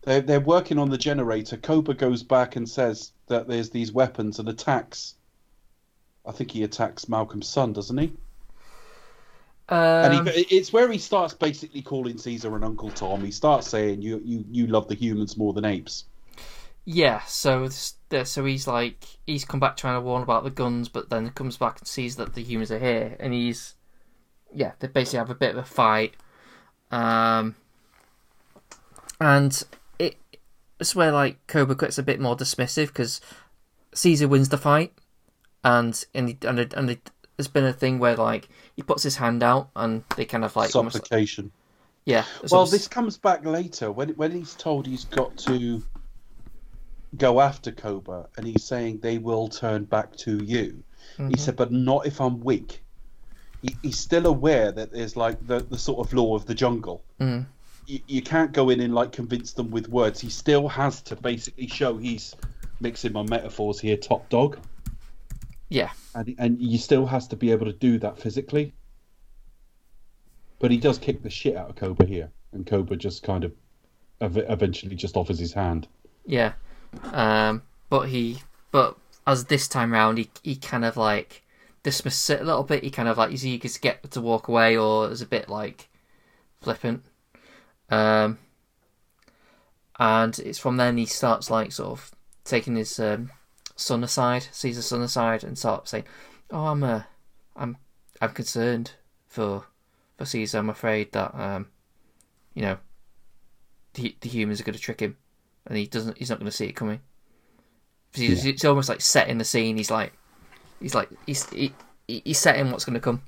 They're, 0.02 0.20
they're 0.20 0.40
working 0.40 0.78
on 0.78 0.90
the 0.90 0.98
generator. 0.98 1.56
Koba 1.56 1.94
goes 1.94 2.22
back 2.24 2.56
and 2.56 2.68
says 2.68 3.12
that 3.28 3.46
there's 3.46 3.70
these 3.70 3.92
weapons 3.92 4.38
and 4.40 4.48
attacks. 4.48 5.14
I 6.26 6.32
think 6.32 6.50
he 6.50 6.64
attacks 6.64 7.08
Malcolm's 7.08 7.46
son, 7.48 7.72
doesn't 7.72 7.98
he? 7.98 8.12
Um, 9.72 10.12
and 10.12 10.28
he, 10.28 10.42
it's 10.42 10.70
where 10.70 10.92
he 10.92 10.98
starts 10.98 11.32
basically 11.32 11.80
calling 11.80 12.18
Caesar 12.18 12.54
an 12.54 12.62
Uncle 12.62 12.90
Tom. 12.90 13.24
He 13.24 13.30
starts 13.30 13.66
saying, 13.66 14.02
"You, 14.02 14.20
you, 14.22 14.44
you 14.50 14.66
love 14.66 14.86
the 14.86 14.94
humans 14.94 15.38
more 15.38 15.54
than 15.54 15.64
apes." 15.64 16.04
Yeah, 16.84 17.22
so 17.22 17.70
so 17.70 18.44
he's 18.44 18.66
like 18.66 19.02
he's 19.26 19.46
come 19.46 19.60
back 19.60 19.78
trying 19.78 19.96
to 19.96 20.02
warn 20.02 20.22
about 20.22 20.44
the 20.44 20.50
guns, 20.50 20.90
but 20.90 21.08
then 21.08 21.30
comes 21.30 21.56
back 21.56 21.78
and 21.78 21.88
sees 21.88 22.16
that 22.16 22.34
the 22.34 22.42
humans 22.42 22.70
are 22.70 22.78
here, 22.78 23.16
and 23.18 23.32
he's 23.32 23.74
yeah, 24.52 24.72
they 24.80 24.88
basically 24.88 25.20
have 25.20 25.30
a 25.30 25.34
bit 25.34 25.52
of 25.52 25.56
a 25.56 25.64
fight, 25.64 26.16
um, 26.90 27.54
and 29.18 29.62
it 29.98 30.18
it's 30.78 30.94
where 30.94 31.12
like 31.12 31.46
Koba 31.46 31.76
gets 31.76 31.96
a 31.96 32.02
bit 32.02 32.20
more 32.20 32.36
dismissive 32.36 32.88
because 32.88 33.22
Caesar 33.94 34.28
wins 34.28 34.50
the 34.50 34.58
fight, 34.58 34.92
and 35.64 36.04
and 36.14 36.28
he, 36.28 36.38
and, 36.46 36.58
and 36.74 36.90
there's 37.36 37.48
been 37.48 37.64
a 37.64 37.72
thing 37.72 37.98
where 37.98 38.16
like 38.16 38.48
he 38.76 38.82
puts 38.82 39.02
his 39.02 39.16
hand 39.16 39.42
out 39.42 39.70
and 39.74 40.04
they 40.16 40.24
kind 40.24 40.44
of 40.44 40.54
like 40.56 40.74
almost 40.74 40.96
Supplication. 40.96 41.50
Yeah. 42.04 42.24
Well, 42.50 42.66
so- 42.66 42.72
this 42.76 42.88
comes 42.88 43.16
back 43.16 43.44
later 43.44 43.90
when 43.92 44.10
when 44.10 44.32
he's 44.32 44.54
told 44.54 44.86
he's 44.86 45.04
got 45.04 45.36
to 45.38 45.82
go 47.16 47.40
after 47.40 47.70
Koba, 47.72 48.28
and 48.36 48.46
he's 48.46 48.64
saying 48.64 49.00
they 49.00 49.18
will 49.18 49.48
turn 49.48 49.84
back 49.84 50.16
to 50.16 50.42
you. 50.42 50.82
He 51.28 51.36
said, 51.36 51.56
but 51.56 51.70
not 51.70 52.06
if 52.06 52.20
I'm 52.20 52.40
weak. 52.40 52.82
He, 53.60 53.76
he's 53.82 53.98
still 53.98 54.26
aware 54.26 54.72
that 54.72 54.92
there's 54.92 55.14
like 55.14 55.46
the, 55.46 55.60
the 55.60 55.78
sort 55.78 56.04
of 56.06 56.12
law 56.14 56.34
of 56.34 56.46
the 56.46 56.54
jungle. 56.54 57.04
Mm. 57.20 57.44
You, 57.86 58.00
you 58.06 58.22
can't 58.22 58.50
go 58.52 58.70
in 58.70 58.80
and 58.80 58.94
like 58.94 59.12
convince 59.12 59.52
them 59.52 59.70
with 59.70 59.88
words. 59.88 60.20
He 60.20 60.30
still 60.30 60.68
has 60.68 61.02
to 61.02 61.16
basically 61.16 61.66
show 61.68 61.98
he's 61.98 62.34
mixing 62.80 63.12
my 63.12 63.22
metaphors 63.22 63.78
here, 63.78 63.96
top 63.96 64.28
dog, 64.30 64.58
Yeah. 65.72 65.90
and 66.14 66.34
and 66.38 66.60
he 66.60 66.76
still 66.76 67.06
has 67.06 67.26
to 67.28 67.36
be 67.36 67.50
able 67.50 67.64
to 67.64 67.72
do 67.72 67.98
that 68.00 68.18
physically. 68.18 68.74
But 70.58 70.70
he 70.70 70.76
does 70.76 70.98
kick 70.98 71.22
the 71.22 71.30
shit 71.30 71.56
out 71.56 71.70
of 71.70 71.76
Koba 71.76 72.04
here, 72.04 72.30
and 72.52 72.66
Koba 72.66 72.94
just 72.96 73.22
kind 73.22 73.42
of 73.42 73.52
ev- 74.20 74.36
eventually 74.36 74.94
just 74.94 75.16
offers 75.16 75.38
his 75.38 75.54
hand. 75.54 75.88
Yeah. 76.26 76.52
Um, 77.04 77.62
but 77.88 78.10
he, 78.10 78.42
but 78.70 78.96
as 79.26 79.46
this 79.46 79.66
time 79.66 79.92
round, 79.92 80.18
he 80.18 80.30
he 80.42 80.56
kind 80.56 80.84
of 80.84 80.98
like 80.98 81.42
dismisses 81.82 82.28
it 82.30 82.42
a 82.42 82.44
little 82.44 82.64
bit. 82.64 82.84
He 82.84 82.90
kind 82.90 83.08
of 83.08 83.16
like 83.16 83.30
he's 83.30 83.46
eager 83.46 83.68
to 83.68 83.80
get 83.80 84.10
to 84.10 84.20
walk 84.20 84.48
away, 84.48 84.76
or 84.76 85.10
is 85.10 85.22
a 85.22 85.26
bit 85.26 85.48
like 85.48 85.88
flippant. 86.60 87.02
Um, 87.88 88.38
and 89.98 90.38
it's 90.38 90.58
from 90.58 90.76
then 90.76 90.98
he 90.98 91.06
starts 91.06 91.50
like 91.50 91.72
sort 91.72 91.92
of 91.92 92.10
taking 92.44 92.76
his 92.76 93.00
um, 93.00 93.30
son 93.82 94.04
aside, 94.04 94.46
sees 94.52 94.76
his 94.76 94.86
son 94.86 95.02
aside, 95.02 95.44
and 95.44 95.58
starts 95.58 95.90
saying, 95.90 96.04
"Oh, 96.50 96.66
I'm 96.66 96.82
uh, 96.82 97.02
I'm 97.56 97.76
I'm 98.20 98.30
concerned 98.30 98.92
for 99.28 99.64
for 100.16 100.24
Caesar. 100.24 100.58
I'm 100.58 100.70
afraid 100.70 101.12
that 101.12 101.34
um, 101.34 101.68
you 102.54 102.62
know, 102.62 102.78
the 103.94 104.16
the 104.20 104.28
humans 104.28 104.60
are 104.60 104.64
going 104.64 104.74
to 104.74 104.80
trick 104.80 105.00
him." 105.00 105.16
and 105.66 105.76
he 105.76 105.86
doesn't 105.86 106.18
he's 106.18 106.30
not 106.30 106.38
going 106.38 106.50
to 106.50 106.56
see 106.56 106.66
it 106.66 106.72
coming 106.72 107.00
He's, 108.14 108.44
it's 108.44 108.64
almost 108.64 108.88
like 108.88 109.00
setting 109.00 109.38
the 109.38 109.44
scene 109.44 109.76
he's 109.76 109.90
like 109.90 110.12
he's 110.80 110.94
like 110.94 111.08
he's 111.26 111.48
he, 111.50 111.72
he's 112.06 112.38
setting 112.38 112.70
what's 112.70 112.84
going 112.84 112.94
to 112.94 113.00
come 113.00 113.22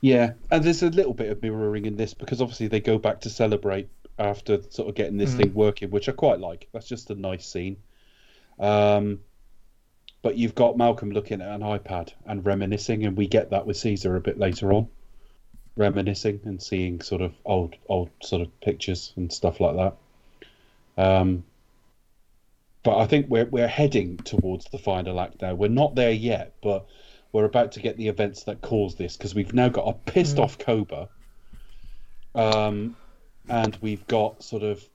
Yeah, 0.00 0.32
and 0.50 0.62
there's 0.62 0.82
a 0.82 0.90
little 0.90 1.14
bit 1.14 1.30
of 1.30 1.42
mirroring 1.42 1.86
in 1.86 1.96
this 1.96 2.12
because 2.12 2.42
obviously 2.42 2.68
they 2.68 2.80
go 2.80 2.98
back 2.98 3.22
to 3.22 3.30
celebrate 3.30 3.88
after 4.18 4.60
sort 4.68 4.90
of 4.90 4.94
getting 4.94 5.16
this 5.16 5.32
thing 5.32 5.54
working, 5.54 5.90
which 5.90 6.10
I 6.10 6.12
quite 6.12 6.40
like. 6.40 6.68
That's 6.72 6.86
just 6.86 7.08
a 7.10 7.14
nice 7.14 7.46
scene. 7.46 7.78
Um, 8.58 9.20
but 10.22 10.38
you've 10.38 10.54
got 10.54 10.78
Malcolm 10.78 11.10
looking 11.10 11.42
at 11.42 11.48
an 11.48 11.60
iPad 11.60 12.12
and 12.24 12.44
reminiscing, 12.44 13.04
and 13.04 13.16
we 13.16 13.26
get 13.26 13.50
that 13.50 13.66
with 13.66 13.76
Caesar 13.76 14.16
a 14.16 14.20
bit 14.20 14.38
later 14.38 14.72
on, 14.72 14.88
reminiscing 15.76 16.40
and 16.44 16.62
seeing 16.62 17.00
sort 17.00 17.20
of 17.20 17.34
old, 17.44 17.76
old 17.88 18.10
sort 18.22 18.42
of 18.42 18.60
pictures 18.60 19.12
and 19.16 19.32
stuff 19.32 19.60
like 19.60 19.76
that. 19.76 19.96
Um, 20.96 21.44
but 22.84 22.98
I 22.98 23.06
think 23.06 23.26
we're 23.28 23.46
we're 23.46 23.66
heading 23.66 24.18
towards 24.18 24.66
the 24.66 24.78
final 24.78 25.20
act 25.20 25.42
now. 25.42 25.54
We're 25.54 25.68
not 25.68 25.94
there 25.94 26.12
yet, 26.12 26.54
but 26.62 26.86
we're 27.32 27.46
about 27.46 27.72
to 27.72 27.80
get 27.80 27.96
the 27.96 28.08
events 28.08 28.44
that 28.44 28.60
cause 28.60 28.94
this 28.94 29.16
because 29.16 29.34
we've 29.34 29.54
now 29.54 29.68
got 29.68 29.88
a 29.88 29.92
pissed 29.92 30.38
off 30.38 30.58
Koba, 30.58 31.08
um, 32.34 32.94
and 33.48 33.76
we've 33.80 34.06
got 34.06 34.44
sort 34.44 34.62
of 34.62 34.86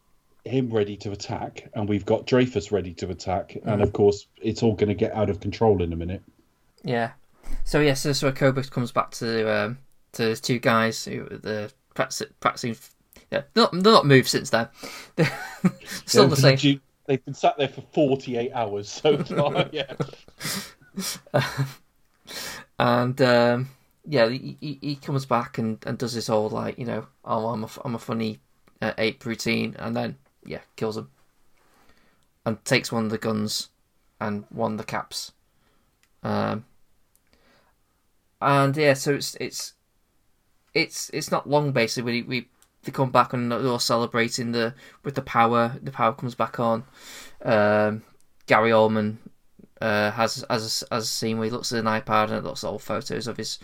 him 0.45 0.69
ready 0.71 0.95
to 0.97 1.11
attack, 1.11 1.69
and 1.73 1.87
we've 1.87 2.05
got 2.05 2.25
Dreyfus 2.25 2.71
ready 2.71 2.93
to 2.95 3.09
attack, 3.09 3.57
and 3.65 3.81
of 3.81 3.93
course 3.93 4.27
it's 4.41 4.63
all 4.63 4.73
going 4.73 4.89
to 4.89 4.95
get 4.95 5.13
out 5.13 5.29
of 5.29 5.39
control 5.39 5.81
in 5.83 5.93
a 5.93 5.95
minute. 5.95 6.21
yeah 6.83 7.11
so 7.65 7.79
yeah 7.79 7.93
so, 7.95 8.13
so 8.13 8.31
Koba 8.31 8.63
comes 8.63 8.91
back 8.91 9.11
to 9.11 9.51
um 9.51 9.77
to 10.13 10.29
the 10.29 10.35
two 10.35 10.59
guys 10.59 11.03
who 11.05 11.25
the 11.29 11.71
practicing, 11.95 12.27
practicing 12.39 12.75
yeah 13.31 13.41
they're 13.53 13.63
not, 13.63 13.71
they're 13.71 13.93
not 13.93 14.05
moved 14.05 14.27
since 14.27 14.49
then 14.51 14.67
they're 15.15 15.31
still 16.05 16.27
the 16.27 16.35
same 16.35 16.57
They've- 16.57 16.81
They've 17.05 17.25
been 17.25 17.33
sat 17.33 17.57
there 17.57 17.67
for 17.69 17.81
forty-eight 17.91 18.51
hours 18.53 18.87
so 18.87 19.17
far. 19.23 19.67
yeah. 19.71 19.91
and 22.79 23.19
um, 23.21 23.69
yeah, 24.05 24.29
he, 24.29 24.57
he, 24.79 24.95
comes 24.95 25.25
back 25.25 25.57
and, 25.57 25.79
and 25.87 25.97
does 25.97 26.13
this 26.13 26.27
whole 26.27 26.49
like 26.49 26.77
you 26.77 26.85
know, 26.85 27.07
oh 27.25 27.47
I'm 27.47 27.63
a, 27.63 27.69
I'm 27.83 27.95
a 27.95 27.99
funny 27.99 28.39
uh, 28.81 28.93
ape 28.99 29.25
routine, 29.25 29.75
and 29.79 29.95
then 29.95 30.17
yeah, 30.49 30.61
kills 30.75 30.97
him 30.97 31.09
and 32.45 32.63
takes 32.65 32.91
one 32.91 33.05
of 33.05 33.11
the 33.11 33.17
guns 33.17 33.69
and 34.19 34.45
one 34.49 34.73
of 34.73 34.77
the 34.79 34.83
caps. 34.83 35.31
Um, 36.23 36.65
and 38.41 38.75
yeah, 38.75 38.93
so 38.93 39.13
it's 39.13 39.35
it's 39.35 39.73
it's 40.73 41.09
it's 41.11 41.31
not 41.31 41.47
long 41.47 41.71
basically. 41.71 42.21
We 42.21 42.23
we 42.23 42.47
they 42.83 42.91
come 42.91 43.11
back 43.11 43.33
and 43.33 43.51
they're 43.51 43.67
all 43.67 43.79
celebrating 43.79 44.51
the 44.51 44.73
with 45.03 45.15
the 45.15 45.21
power. 45.21 45.77
The 45.81 45.91
power 45.91 46.13
comes 46.13 46.35
back 46.35 46.59
on. 46.59 46.83
Um, 47.43 48.03
Gary 48.47 48.71
Oldman 48.71 49.17
uh, 49.79 50.11
has 50.11 50.43
has 50.49 50.83
has 50.91 51.03
a 51.03 51.07
scene 51.07 51.37
where 51.37 51.45
he 51.45 51.51
looks 51.51 51.71
at 51.71 51.79
an 51.79 51.85
iPad 51.85 52.31
and 52.31 52.43
looks 52.43 52.63
at 52.63 52.67
old 52.67 52.81
photos 52.81 53.27
of 53.27 53.37
his 53.37 53.59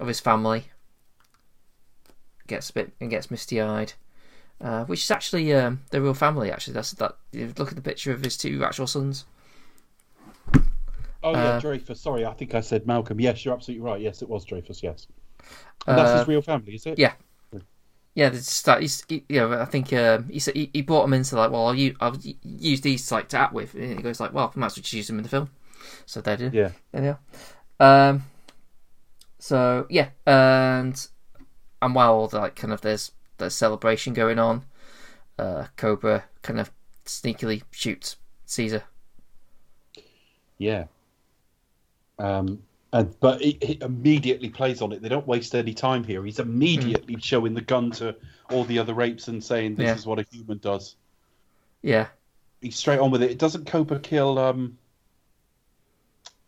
of 0.00 0.08
his 0.08 0.20
family. 0.20 0.66
Gets 2.46 2.70
a 2.70 2.72
bit 2.72 2.92
and 3.00 3.10
gets 3.10 3.30
misty 3.30 3.60
eyed, 3.60 3.94
uh, 4.60 4.84
which 4.84 5.02
is 5.04 5.10
actually 5.10 5.52
um, 5.54 5.82
their 5.90 6.00
real 6.00 6.14
family. 6.14 6.50
Actually, 6.50 6.74
that's 6.74 6.92
that. 6.92 7.16
You 7.32 7.52
look 7.56 7.68
at 7.68 7.76
the 7.76 7.82
picture 7.82 8.12
of 8.12 8.22
his 8.22 8.36
two 8.36 8.64
actual 8.64 8.86
sons. 8.86 9.24
Oh 11.22 11.32
yeah, 11.32 11.56
Uh, 11.56 11.60
Dreyfus. 11.60 12.00
Sorry, 12.00 12.24
I 12.24 12.32
think 12.34 12.54
I 12.54 12.60
said 12.60 12.86
Malcolm. 12.86 13.20
Yes, 13.20 13.44
you're 13.44 13.54
absolutely 13.54 13.84
right. 13.84 14.00
Yes, 14.00 14.22
it 14.22 14.28
was 14.28 14.44
Dreyfus. 14.44 14.82
Yes, 14.82 15.06
and 15.86 15.98
that's 15.98 16.10
Uh, 16.10 16.18
his 16.18 16.28
real 16.28 16.42
family, 16.42 16.74
is 16.74 16.86
it? 16.86 16.98
yeah. 16.98 17.12
Yeah, 18.14 18.32
start. 18.32 18.80
He's, 18.80 19.04
he, 19.10 19.26
you 19.28 19.40
know, 19.40 19.52
I 19.60 19.66
think 19.66 19.92
um, 19.92 20.30
he 20.30 20.38
he, 20.38 20.70
he 20.72 20.80
brought 20.80 21.02
them 21.02 21.12
into 21.12 21.36
like, 21.36 21.50
well, 21.50 21.66
I'll 21.66 21.74
use, 21.74 21.94
I'll 22.00 22.16
use 22.42 22.80
these 22.80 23.12
like 23.12 23.28
to 23.28 23.36
act 23.36 23.52
with. 23.52 23.74
And 23.74 23.98
he 23.98 24.02
goes 24.02 24.20
like, 24.20 24.32
well, 24.32 24.50
I 24.56 24.58
might 24.58 24.66
as 24.68 24.76
well 24.78 24.82
just 24.82 24.92
use 24.94 25.06
them 25.08 25.18
in 25.18 25.22
the 25.22 25.28
film. 25.28 25.50
So 26.06 26.22
they 26.22 26.36
did. 26.36 26.54
Yeah. 26.54 26.70
Are. 27.78 28.08
Um. 28.08 28.24
So 29.38 29.86
yeah, 29.90 30.08
and 30.26 31.06
and 31.82 31.94
while 31.94 32.30
like 32.32 32.56
kind 32.56 32.72
of 32.72 32.80
there's 32.80 33.12
there's 33.38 33.54
celebration 33.54 34.12
going 34.14 34.38
on, 34.38 34.64
uh, 35.38 35.66
Koba 35.76 36.24
kind 36.42 36.60
of 36.60 36.70
sneakily 37.04 37.62
shoots 37.70 38.16
Caesar. 38.46 38.82
Yeah. 40.58 40.84
Um, 42.18 42.62
and 42.92 43.14
but 43.20 43.40
he, 43.42 43.58
he 43.60 43.78
immediately 43.82 44.48
plays 44.48 44.80
on 44.80 44.92
it. 44.92 45.02
They 45.02 45.08
don't 45.08 45.26
waste 45.26 45.54
any 45.54 45.74
time 45.74 46.02
here. 46.04 46.24
He's 46.24 46.38
immediately 46.38 47.16
showing 47.20 47.52
the 47.52 47.60
gun 47.60 47.90
to 47.92 48.16
all 48.50 48.64
the 48.64 48.78
other 48.78 48.94
rapes 48.94 49.28
and 49.28 49.42
saying 49.42 49.74
this 49.74 49.84
Yeah. 49.84 49.94
is 49.94 50.06
what 50.06 50.18
a 50.18 50.26
human 50.30 50.58
does. 50.58 50.96
Yeah. 51.82 52.06
He's 52.62 52.76
straight 52.76 53.00
on 53.00 53.10
with 53.10 53.22
it. 53.22 53.30
It 53.30 53.38
doesn't 53.38 53.66
Koba 53.66 53.98
kill 53.98 54.38
um, 54.38 54.78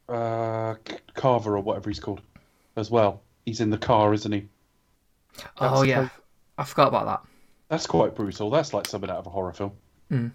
uh, 0.09 0.74
Carver 1.15 1.56
or 1.56 1.60
whatever 1.60 1.90
he's 1.90 2.01
called 2.01 2.23
as 2.77 2.90
well. 2.90 3.20
He's 3.44 3.60
in 3.60 3.70
the 3.70 3.78
car, 3.78 4.15
isn't 4.15 4.32
he? 4.32 4.48
oh 5.59 5.82
yeah, 5.82 5.97
Koba. 5.97 6.12
I 6.59 6.64
forgot 6.64 6.89
about 6.89 7.06
that. 7.06 7.20
That's 7.68 7.86
quite 7.86 8.14
brutal. 8.14 8.51
That's 8.51 8.74
like 8.74 8.86
something 8.86 9.09
out 9.09 9.18
of 9.18 9.26
a 9.26 9.30
horror 9.30 9.52
film. 9.52 9.72
Mm. 10.10 10.32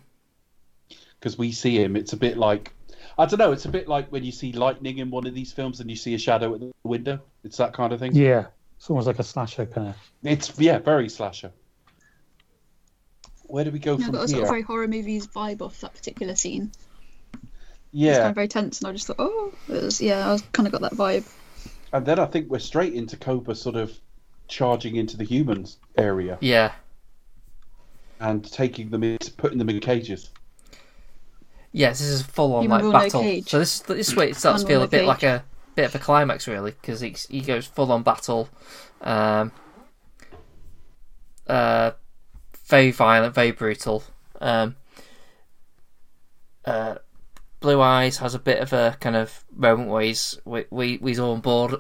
Because 1.20 1.38
we 1.38 1.52
see 1.52 1.82
him, 1.82 1.96
it's 1.96 2.14
a 2.14 2.18
bit 2.18 2.38
like 2.38 2.74
I 3.18 3.26
don't 3.26 3.40
know. 3.40 3.52
It's 3.52 3.66
a 3.66 3.70
bit 3.70 3.88
like 3.88 4.12
when 4.12 4.24
you 4.24 4.32
see 4.32 4.54
lightning 4.54 4.98
in 4.98 5.12
one 5.12 5.28
of 5.28 5.34
these 5.34 5.52
films 5.52 5.80
and 5.80 5.90
you 5.90 5.96
see 5.96 6.14
a 6.14 6.18
shadow 6.18 6.54
at 6.54 6.60
the 6.62 6.72
window. 6.84 7.20
It's 7.44 7.58
that 7.58 7.74
kind 7.74 7.94
of 7.94 8.00
thing. 8.00 8.16
Yeah, 8.16 8.48
it's 8.78 8.90
almost 8.90 9.08
like 9.08 9.20
a 9.20 9.24
slasher 9.24 9.66
kind 9.66 9.90
of. 9.90 9.96
It's 10.24 10.58
yeah, 10.60 10.80
very 10.80 11.10
slasher. 11.10 11.52
Where 13.44 13.64
do 13.66 13.72
we 13.72 13.80
go 13.80 13.98
Yeah, 13.98 14.06
I 14.06 14.06
from 14.06 14.16
got 14.16 14.24
a 14.24 14.28
sort 14.30 14.44
of 14.44 14.50
very 14.50 14.62
horror 14.62 14.88
movies 14.88 15.28
vibe 15.28 15.62
off 15.62 15.80
that 15.82 15.94
particular 15.94 16.36
scene. 16.36 16.72
Yeah, 17.92 18.10
it's 18.10 18.18
yeah, 18.18 18.18
kind 18.18 18.30
of 18.30 18.36
very 18.36 18.48
tense, 18.48 18.80
and 18.80 18.88
I 18.88 18.92
just 18.94 19.06
thought, 19.06 19.18
oh, 19.20 19.54
it 19.70 19.84
was, 19.84 20.02
yeah, 20.02 20.28
I 20.28 20.32
was, 20.32 20.42
kind 20.54 20.66
of 20.66 20.72
got 20.72 20.82
that 20.82 20.94
vibe. 20.94 21.30
and 21.92 22.04
then 22.06 22.18
I 22.18 22.26
think 22.26 22.50
we're 22.50 22.58
straight 22.58 22.94
into 22.94 23.18
Koba 23.18 23.54
sort 23.54 23.76
of 23.76 23.96
charging 24.48 24.96
into 24.96 25.18
the 25.18 25.24
humans 25.24 25.78
area 25.98 26.38
Yeah. 26.42 26.74
and 28.20 28.44
taking 28.52 28.90
them 28.90 29.04
in, 29.04 29.18
putting 29.38 29.58
them 29.58 29.70
in 29.70 29.80
cages. 29.80 30.30
Yes, 31.72 32.00
this 32.00 32.08
is 32.10 32.22
full 32.22 32.54
on 32.56 32.64
Human 32.64 32.76
like 32.76 32.84
rule, 32.84 32.92
no 32.92 33.00
battle. 33.00 33.42
So 33.48 33.60
this 33.60 33.80
this 33.80 34.16
way 34.16 34.30
it 34.30 34.36
starts 34.36 34.62
to 34.62 34.68
feel 34.68 34.84
a 34.84 34.88
bit 34.88 35.02
no 35.02 35.08
like 35.08 35.24
a 35.24 35.44
bit 35.76 35.86
of 35.86 35.96
a 35.96 36.00
climax 36.00 36.48
really 36.48 36.72
because 36.72 37.00
he, 37.02 37.16
he 37.30 37.42
goes 37.42 37.66
full 37.66 37.92
on 37.92 38.04
battle, 38.04 38.48
um, 39.02 39.52
uh, 41.48 41.92
very 42.68 42.92
violent, 42.92 43.34
very 43.34 43.52
brutal. 43.52 44.04
Um, 44.40 44.76
uh, 46.66 46.96
Blue 47.60 47.82
Eyes 47.82 48.18
has 48.18 48.36
a 48.36 48.40
bit 48.40 48.60
of 48.60 48.72
a 48.74 48.98
kind 49.00 49.16
of 49.16 49.44
moment 49.56 49.90
where 49.90 50.04
he's 50.04 50.38
we, 50.46 50.66
we 50.70 50.98
he's 50.98 51.20
on 51.20 51.40
board. 51.42 51.76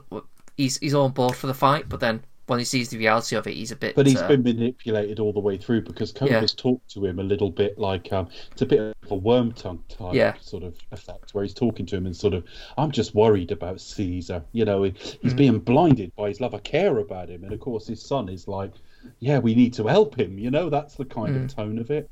He's 0.57 0.77
he's 0.77 0.93
on 0.95 1.11
board 1.11 1.35
for 1.35 1.47
the 1.47 1.53
fight, 1.53 1.87
but 1.87 1.99
then 1.99 2.23
when 2.47 2.59
he 2.59 2.65
sees 2.65 2.89
the 2.89 2.97
reality 2.97 3.35
of 3.35 3.47
it, 3.47 3.53
he's 3.53 3.71
a 3.71 3.75
bit. 3.75 3.95
But 3.95 4.05
he's 4.07 4.21
uh, 4.21 4.27
been 4.27 4.43
manipulated 4.43 5.19
all 5.19 5.31
the 5.33 5.39
way 5.39 5.57
through 5.57 5.83
because 5.83 6.11
Koba's 6.11 6.53
talked 6.53 6.89
to 6.91 7.05
him 7.05 7.19
a 7.19 7.23
little 7.23 7.49
bit 7.49 7.77
like 7.77 8.11
um, 8.11 8.27
it's 8.51 8.61
a 8.61 8.65
bit 8.65 8.79
of 8.79 9.11
a 9.11 9.15
worm 9.15 9.51
tongue 9.53 9.83
type 9.87 10.13
Yeah. 10.15 10.33
sort 10.41 10.63
of 10.63 10.75
effect 10.91 11.33
where 11.33 11.43
he's 11.43 11.53
talking 11.53 11.85
to 11.85 11.95
him 11.95 12.05
and 12.05 12.15
sort 12.15 12.33
of 12.33 12.43
I'm 12.77 12.91
just 12.91 13.15
worried 13.15 13.51
about 13.51 13.79
Caesar. 13.79 14.43
You 14.51 14.65
know, 14.65 14.83
he's 14.83 15.33
Mm. 15.33 15.37
being 15.37 15.59
blinded 15.59 16.13
by 16.15 16.29
his 16.29 16.41
love. 16.41 16.53
I 16.53 16.59
care 16.59 16.97
about 16.99 17.29
him, 17.29 17.43
and 17.43 17.53
of 17.53 17.59
course 17.59 17.87
his 17.87 18.01
son 18.05 18.29
is 18.29 18.47
like, 18.47 18.73
yeah, 19.19 19.39
we 19.39 19.55
need 19.55 19.73
to 19.75 19.87
help 19.87 20.19
him. 20.19 20.37
You 20.37 20.51
know, 20.51 20.69
that's 20.69 20.95
the 20.95 21.05
kind 21.05 21.35
Mm. 21.35 21.43
of 21.43 21.47
tone 21.55 21.77
of 21.79 21.91
it. 21.91 22.09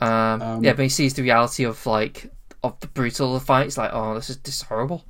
Um, 0.00 0.40
Um, 0.42 0.64
yeah, 0.64 0.72
but 0.74 0.82
he 0.82 0.88
sees 0.88 1.14
the 1.14 1.22
reality 1.22 1.64
of 1.64 1.84
like 1.86 2.30
of 2.62 2.78
the 2.80 2.86
brutal 2.88 3.34
of 3.34 3.40
the 3.40 3.46
fight. 3.46 3.66
It's 3.66 3.78
like, 3.78 3.90
oh, 3.92 4.14
this 4.14 4.30
is 4.30 4.38
this 4.38 4.56
is 4.56 4.62
horrible. 4.62 5.04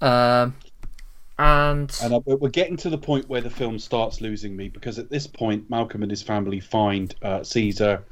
Um, 0.00 0.54
and 1.40 1.90
And 2.02 2.14
uh, 2.14 2.20
we're 2.26 2.48
getting 2.50 2.76
to 2.78 2.90
the 2.90 2.98
point 2.98 3.28
where 3.28 3.40
the 3.40 3.50
film 3.50 3.78
starts 3.78 4.20
losing 4.20 4.56
me 4.56 4.68
because 4.68 4.98
at 4.98 5.10
this 5.10 5.26
point, 5.26 5.68
Malcolm 5.70 6.02
and 6.02 6.10
his 6.10 6.22
family 6.22 6.60
find 6.60 7.14
uh, 7.22 7.42
Caesar 7.42 8.04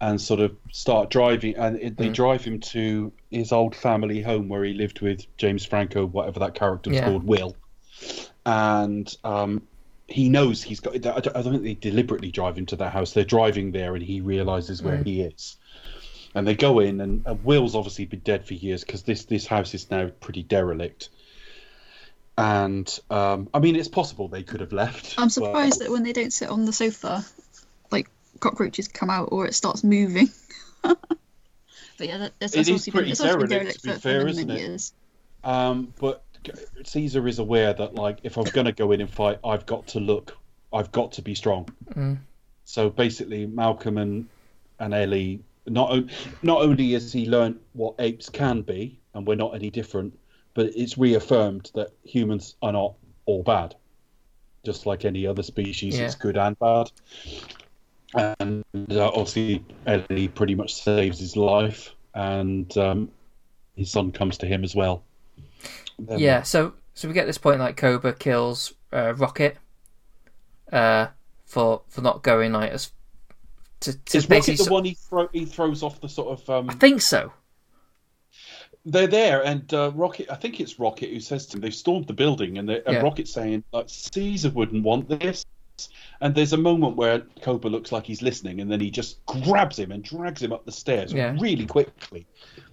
and 0.00 0.20
sort 0.20 0.40
of 0.40 0.56
start 0.72 1.10
driving, 1.10 1.56
and 1.56 1.76
it, 1.80 1.96
they 1.96 2.10
Mm. 2.10 2.14
drive 2.14 2.44
him 2.44 2.60
to 2.60 3.12
his 3.30 3.52
old 3.52 3.74
family 3.74 4.20
home 4.20 4.48
where 4.48 4.64
he 4.64 4.74
lived 4.74 5.00
with 5.00 5.24
James 5.38 5.64
Franco, 5.64 6.06
whatever 6.06 6.40
that 6.40 6.54
character 6.54 6.90
was 6.90 6.98
Yeah. 6.98 7.04
called, 7.06 7.24
Will. 7.24 7.56
And 8.44 9.14
um, 9.24 9.62
he 10.08 10.28
knows 10.28 10.62
he's 10.62 10.80
got. 10.80 10.94
I 10.94 10.98
don't, 10.98 11.36
I 11.36 11.42
don't 11.42 11.52
think 11.52 11.64
they 11.64 11.74
deliberately 11.74 12.30
drive 12.30 12.58
him 12.58 12.66
to 12.66 12.76
that 12.76 12.92
house. 12.92 13.12
They're 13.12 13.24
driving 13.24 13.72
there, 13.72 13.94
and 13.94 14.04
he 14.04 14.20
realizes 14.20 14.82
where 14.82 14.98
Mm. 14.98 15.06
he 15.06 15.22
is. 15.22 15.56
And 16.34 16.46
they 16.46 16.54
go 16.54 16.80
in, 16.80 17.00
and, 17.00 17.22
and 17.26 17.42
Will's 17.44 17.74
obviously 17.74 18.04
been 18.04 18.20
dead 18.20 18.46
for 18.46 18.54
years 18.54 18.84
because 18.84 19.02
this 19.02 19.24
this 19.24 19.46
house 19.46 19.74
is 19.74 19.90
now 19.90 20.08
pretty 20.20 20.42
derelict. 20.42 21.08
And 22.38 22.98
um, 23.10 23.48
I 23.54 23.60
mean, 23.60 23.76
it's 23.76 23.88
possible 23.88 24.28
they 24.28 24.42
could 24.42 24.60
have 24.60 24.72
left. 24.72 25.14
I'm 25.18 25.26
but- 25.26 25.32
surprised 25.32 25.80
that 25.80 25.90
when 25.90 26.02
they 26.02 26.12
don't 26.12 26.32
sit 26.32 26.48
on 26.48 26.64
the 26.64 26.72
sofa, 26.72 27.24
like 27.90 28.10
cockroaches 28.40 28.88
come 28.88 29.10
out 29.10 29.30
or 29.32 29.46
it 29.46 29.54
starts 29.54 29.82
moving. 29.82 30.28
but 30.82 30.98
yeah, 32.00 32.18
that, 32.18 32.32
that's, 32.38 32.54
that's 32.54 32.56
is 32.56 32.68
obviously 32.68 32.92
pretty 32.92 33.06
been, 33.06 33.12
it's 33.12 33.20
been 33.20 33.28
derelict, 33.28 33.50
derelict 33.50 33.80
to 33.80 33.86
be 33.86 33.92
for, 33.94 33.98
fair, 34.00 34.20
for 34.22 34.26
isn't 34.28 34.50
it? 34.50 34.58
years. 34.58 34.92
Um, 35.44 35.92
but 35.98 36.24
Caesar 36.84 37.26
is 37.26 37.38
aware 37.38 37.72
that, 37.72 37.94
like, 37.94 38.18
if 38.22 38.36
I'm 38.36 38.44
going 38.44 38.66
to 38.66 38.72
go 38.72 38.92
in 38.92 39.00
and 39.00 39.10
fight, 39.10 39.38
I've 39.44 39.64
got 39.66 39.86
to 39.88 40.00
look, 40.00 40.36
I've 40.72 40.92
got 40.92 41.12
to 41.12 41.22
be 41.22 41.34
strong. 41.34 41.68
Mm. 41.94 42.18
So 42.64 42.90
basically, 42.90 43.46
Malcolm 43.46 43.96
and 43.98 44.28
and 44.78 44.92
Ellie 44.92 45.40
not 45.66 46.04
not 46.42 46.62
only 46.62 46.92
has 46.92 47.12
he 47.12 47.26
learned 47.26 47.58
what 47.72 47.94
apes 47.98 48.28
can 48.28 48.62
be, 48.62 48.98
and 49.14 49.26
we're 49.26 49.36
not 49.36 49.54
any 49.54 49.70
different, 49.70 50.18
but 50.56 50.72
it's 50.74 50.96
reaffirmed 50.96 51.70
that 51.74 51.90
humans 52.02 52.56
are 52.62 52.72
not 52.72 52.94
all 53.26 53.42
bad. 53.42 53.74
Just 54.64 54.86
like 54.86 55.04
any 55.04 55.26
other 55.26 55.42
species, 55.44 55.96
Yeah. 55.96 56.06
it's 56.06 56.14
good 56.16 56.36
and 56.36 56.58
bad. 56.58 56.90
And 58.40 58.64
uh, 58.90 59.08
obviously, 59.08 59.62
Ellie 59.86 60.28
pretty 60.28 60.54
much 60.54 60.74
saves 60.74 61.18
his 61.20 61.36
life, 61.36 61.94
and 62.14 62.76
um, 62.78 63.10
his 63.76 63.90
son 63.90 64.10
comes 64.10 64.38
to 64.38 64.46
him 64.46 64.64
as 64.64 64.74
well. 64.74 65.02
Then- 65.98 66.18
yeah, 66.18 66.42
so 66.42 66.72
so 66.94 67.06
we 67.06 67.14
get 67.14 67.26
this 67.26 67.38
point 67.38 67.60
like 67.60 67.76
Koba 67.76 68.14
kills 68.14 68.72
uh, 68.92 69.12
Rocket 69.14 69.58
uh, 70.72 71.08
for 71.44 71.82
for 71.88 72.00
not 72.00 72.22
going 72.22 72.52
like 72.52 72.70
as 72.72 72.90
to, 73.80 73.92
to 73.92 74.18
Is 74.18 74.28
Rocket 74.30 74.56
the 74.56 74.72
one 74.72 74.84
he, 74.84 74.94
throw, 74.94 75.28
he 75.32 75.44
throws 75.44 75.82
off 75.82 76.00
the 76.00 76.08
sort 76.08 76.40
of? 76.40 76.48
Um, 76.50 76.70
I 76.70 76.74
think 76.74 77.02
so. 77.02 77.32
They're 78.88 79.08
there, 79.08 79.44
and 79.44 79.72
uh, 79.74 79.90
Rocket. 79.96 80.30
I 80.30 80.36
think 80.36 80.60
it's 80.60 80.78
Rocket 80.78 81.10
who 81.10 81.18
says 81.18 81.46
to 81.46 81.56
him, 81.56 81.60
"They've 81.60 81.74
stormed 81.74 82.06
the 82.06 82.12
building," 82.12 82.56
and, 82.58 82.68
they- 82.68 82.82
and 82.84 82.94
Yeah. 82.94 83.00
Rocket 83.00 83.26
saying, 83.26 83.64
like, 83.72 83.86
"Caesar 83.88 84.50
wouldn't 84.50 84.84
want 84.84 85.08
this." 85.08 85.44
And 86.20 86.34
there's 86.34 86.52
a 86.52 86.56
moment 86.56 86.96
where 86.96 87.20
Koba 87.42 87.66
looks 87.68 87.90
like 87.90 88.06
he's 88.06 88.22
listening, 88.22 88.60
and 88.60 88.70
then 88.70 88.80
he 88.80 88.90
just 88.90 89.26
grabs 89.26 89.76
him 89.78 89.90
and 89.90 90.02
drags 90.04 90.40
him 90.40 90.52
up 90.52 90.64
the 90.64 90.72
stairs 90.72 91.12
Yeah. 91.12 91.36
really 91.38 91.66
quickly. 91.66 92.26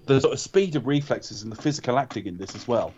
The 0.06 0.22
sort 0.22 0.34
of 0.34 0.40
speed 0.40 0.76
of 0.76 0.86
reflexes 0.86 1.42
and 1.42 1.52
the 1.52 1.56
physical 1.62 1.98
acting 1.98 2.28
in 2.28 2.38
this 2.38 2.56
as 2.56 2.68
well. 2.68 2.94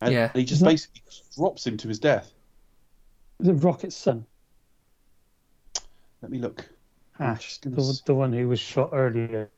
And 0.00 0.12
Yeah. 0.14 0.32
he 0.32 0.44
just 0.44 0.64
basically 0.64 1.02
drops 1.36 1.66
him 1.66 1.76
to 1.76 1.88
his 1.88 1.98
death. 1.98 2.32
Is 3.38 3.48
it 3.48 3.52
Rocket's 3.52 3.94
son? 3.96 4.24
Let 6.22 6.30
me 6.32 6.38
look. 6.38 6.68
Ash, 7.18 7.58
gonna 7.58 7.76
the, 7.76 8.00
the 8.06 8.14
one 8.14 8.32
who 8.32 8.48
was 8.48 8.58
shot 8.58 8.90
earlier. 8.92 9.50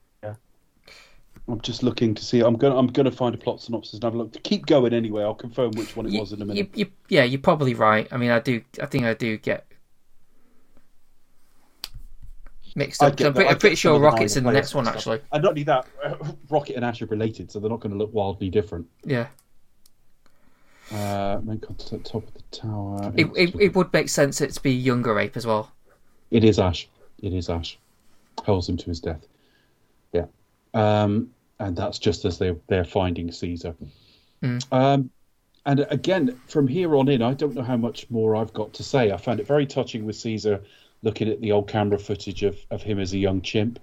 I'm 1.49 1.61
just 1.61 1.83
looking 1.83 2.15
to 2.15 2.25
see. 2.25 2.41
I'm 2.41 2.57
gonna. 2.57 2.77
I'm 2.77 2.87
gonna 2.87 3.11
find 3.11 3.35
a 3.35 3.39
plot 3.39 3.61
synopsis 3.61 3.95
and 3.95 4.05
have 4.05 4.15
a 4.15 4.19
look. 4.19 4.33
To 4.33 4.41
keep 4.41 4.65
going 4.67 4.93
anyway. 4.93 5.23
I'll 5.25 5.35
confirm 5.35 5.73
which 5.73 5.97
one 5.97 6.07
it 6.07 6.13
You- 6.13 6.21
was 6.21 6.33
in 6.33 6.41
a 6.41 6.45
minute. 6.45 6.71
you, 6.75 6.87
yeah, 7.09 7.25
you're 7.25 7.41
probably 7.41 7.75
right. 7.75 8.07
I 8.13 8.17
mean, 8.17 8.31
I 8.31 8.39
do. 8.39 8.63
I 8.81 8.87
think 8.87 9.05
I 9.05 9.15
do 9.15 9.37
get 9.39 9.67
mixed 12.75 13.03
up. 13.03 13.21
I'm, 13.21 13.37
I'm 13.37 13.59
pretty 13.59 13.77
sure 13.77 13.99
Rocket's 13.99 14.37
in 14.37 14.45
the 14.45 14.53
next 14.53 14.75
one, 14.75 14.85
stuff. 14.85 14.97
actually. 14.97 15.21
And 15.33 15.43
not 15.43 15.51
only 15.51 15.65
that, 15.65 15.87
Rocket 16.49 16.77
and 16.77 16.85
Ash 16.85 17.03
are 17.03 17.07
related, 17.07 17.51
so 17.51 17.59
they're 17.61 17.69
not 17.71 17.81
going 17.81 17.93
to 17.93 17.99
look 17.99 18.15
wildly 18.15 18.49
different. 18.49 18.87
Yeah, 19.05 19.27
Uh, 20.91 21.41
main 21.43 21.59
contact 21.61 22.07
top 22.07 22.27
of 22.27 22.35
the 22.35 22.43
tower. 22.57 23.13
it, 23.17 23.27
it, 23.37 23.55
it 23.61 23.75
would 23.75 23.93
make 23.93 24.09
sense 24.09 24.41
it 24.41 24.53
to 24.53 24.63
be 24.63 24.73
younger 24.73 25.19
ape 25.19 25.37
as 25.37 25.47
well. 25.47 25.71
It 26.31 26.45
is 26.45 26.59
Ash. 26.59 26.89
It 27.23 27.35
is 27.35 27.51
Ash. 27.51 27.79
Holds 28.45 28.69
him 28.69 28.77
to 28.79 28.87
his 28.87 29.01
death. 29.01 29.27
Um, 30.75 31.31
and 31.59 31.77
that's 31.77 31.99
just 31.99 32.25
as 32.25 32.39
they 32.39 32.55
they're 32.69 32.85
finding 32.85 33.31
Caesar. 33.31 33.75
Mm. 34.43 34.65
Um, 34.73 35.11
and 35.65 35.87
again, 35.91 36.41
from 36.49 36.67
here 36.67 36.97
on 36.97 37.09
in, 37.09 37.23
I 37.23 37.35
don't 37.35 37.55
know 37.55 37.63
how 37.63 37.77
much 37.77 38.11
more 38.11 38.35
I've 38.35 38.53
got 38.53 38.73
to 38.75 38.83
say. 38.83 39.13
I 39.13 39.17
found 39.17 39.39
it 39.39 39.47
very 39.47 39.67
touching 39.67 40.05
with 40.05 40.17
Caesar 40.17 40.63
looking 41.03 41.29
at 41.29 41.41
the 41.41 41.53
old 41.53 41.69
camera 41.69 41.99
footage 41.99 42.43
of, 42.43 42.57
of 42.71 42.83
him 42.83 42.99
as 42.99 43.13
a 43.13 43.19
young 43.19 43.43
chimp 43.43 43.79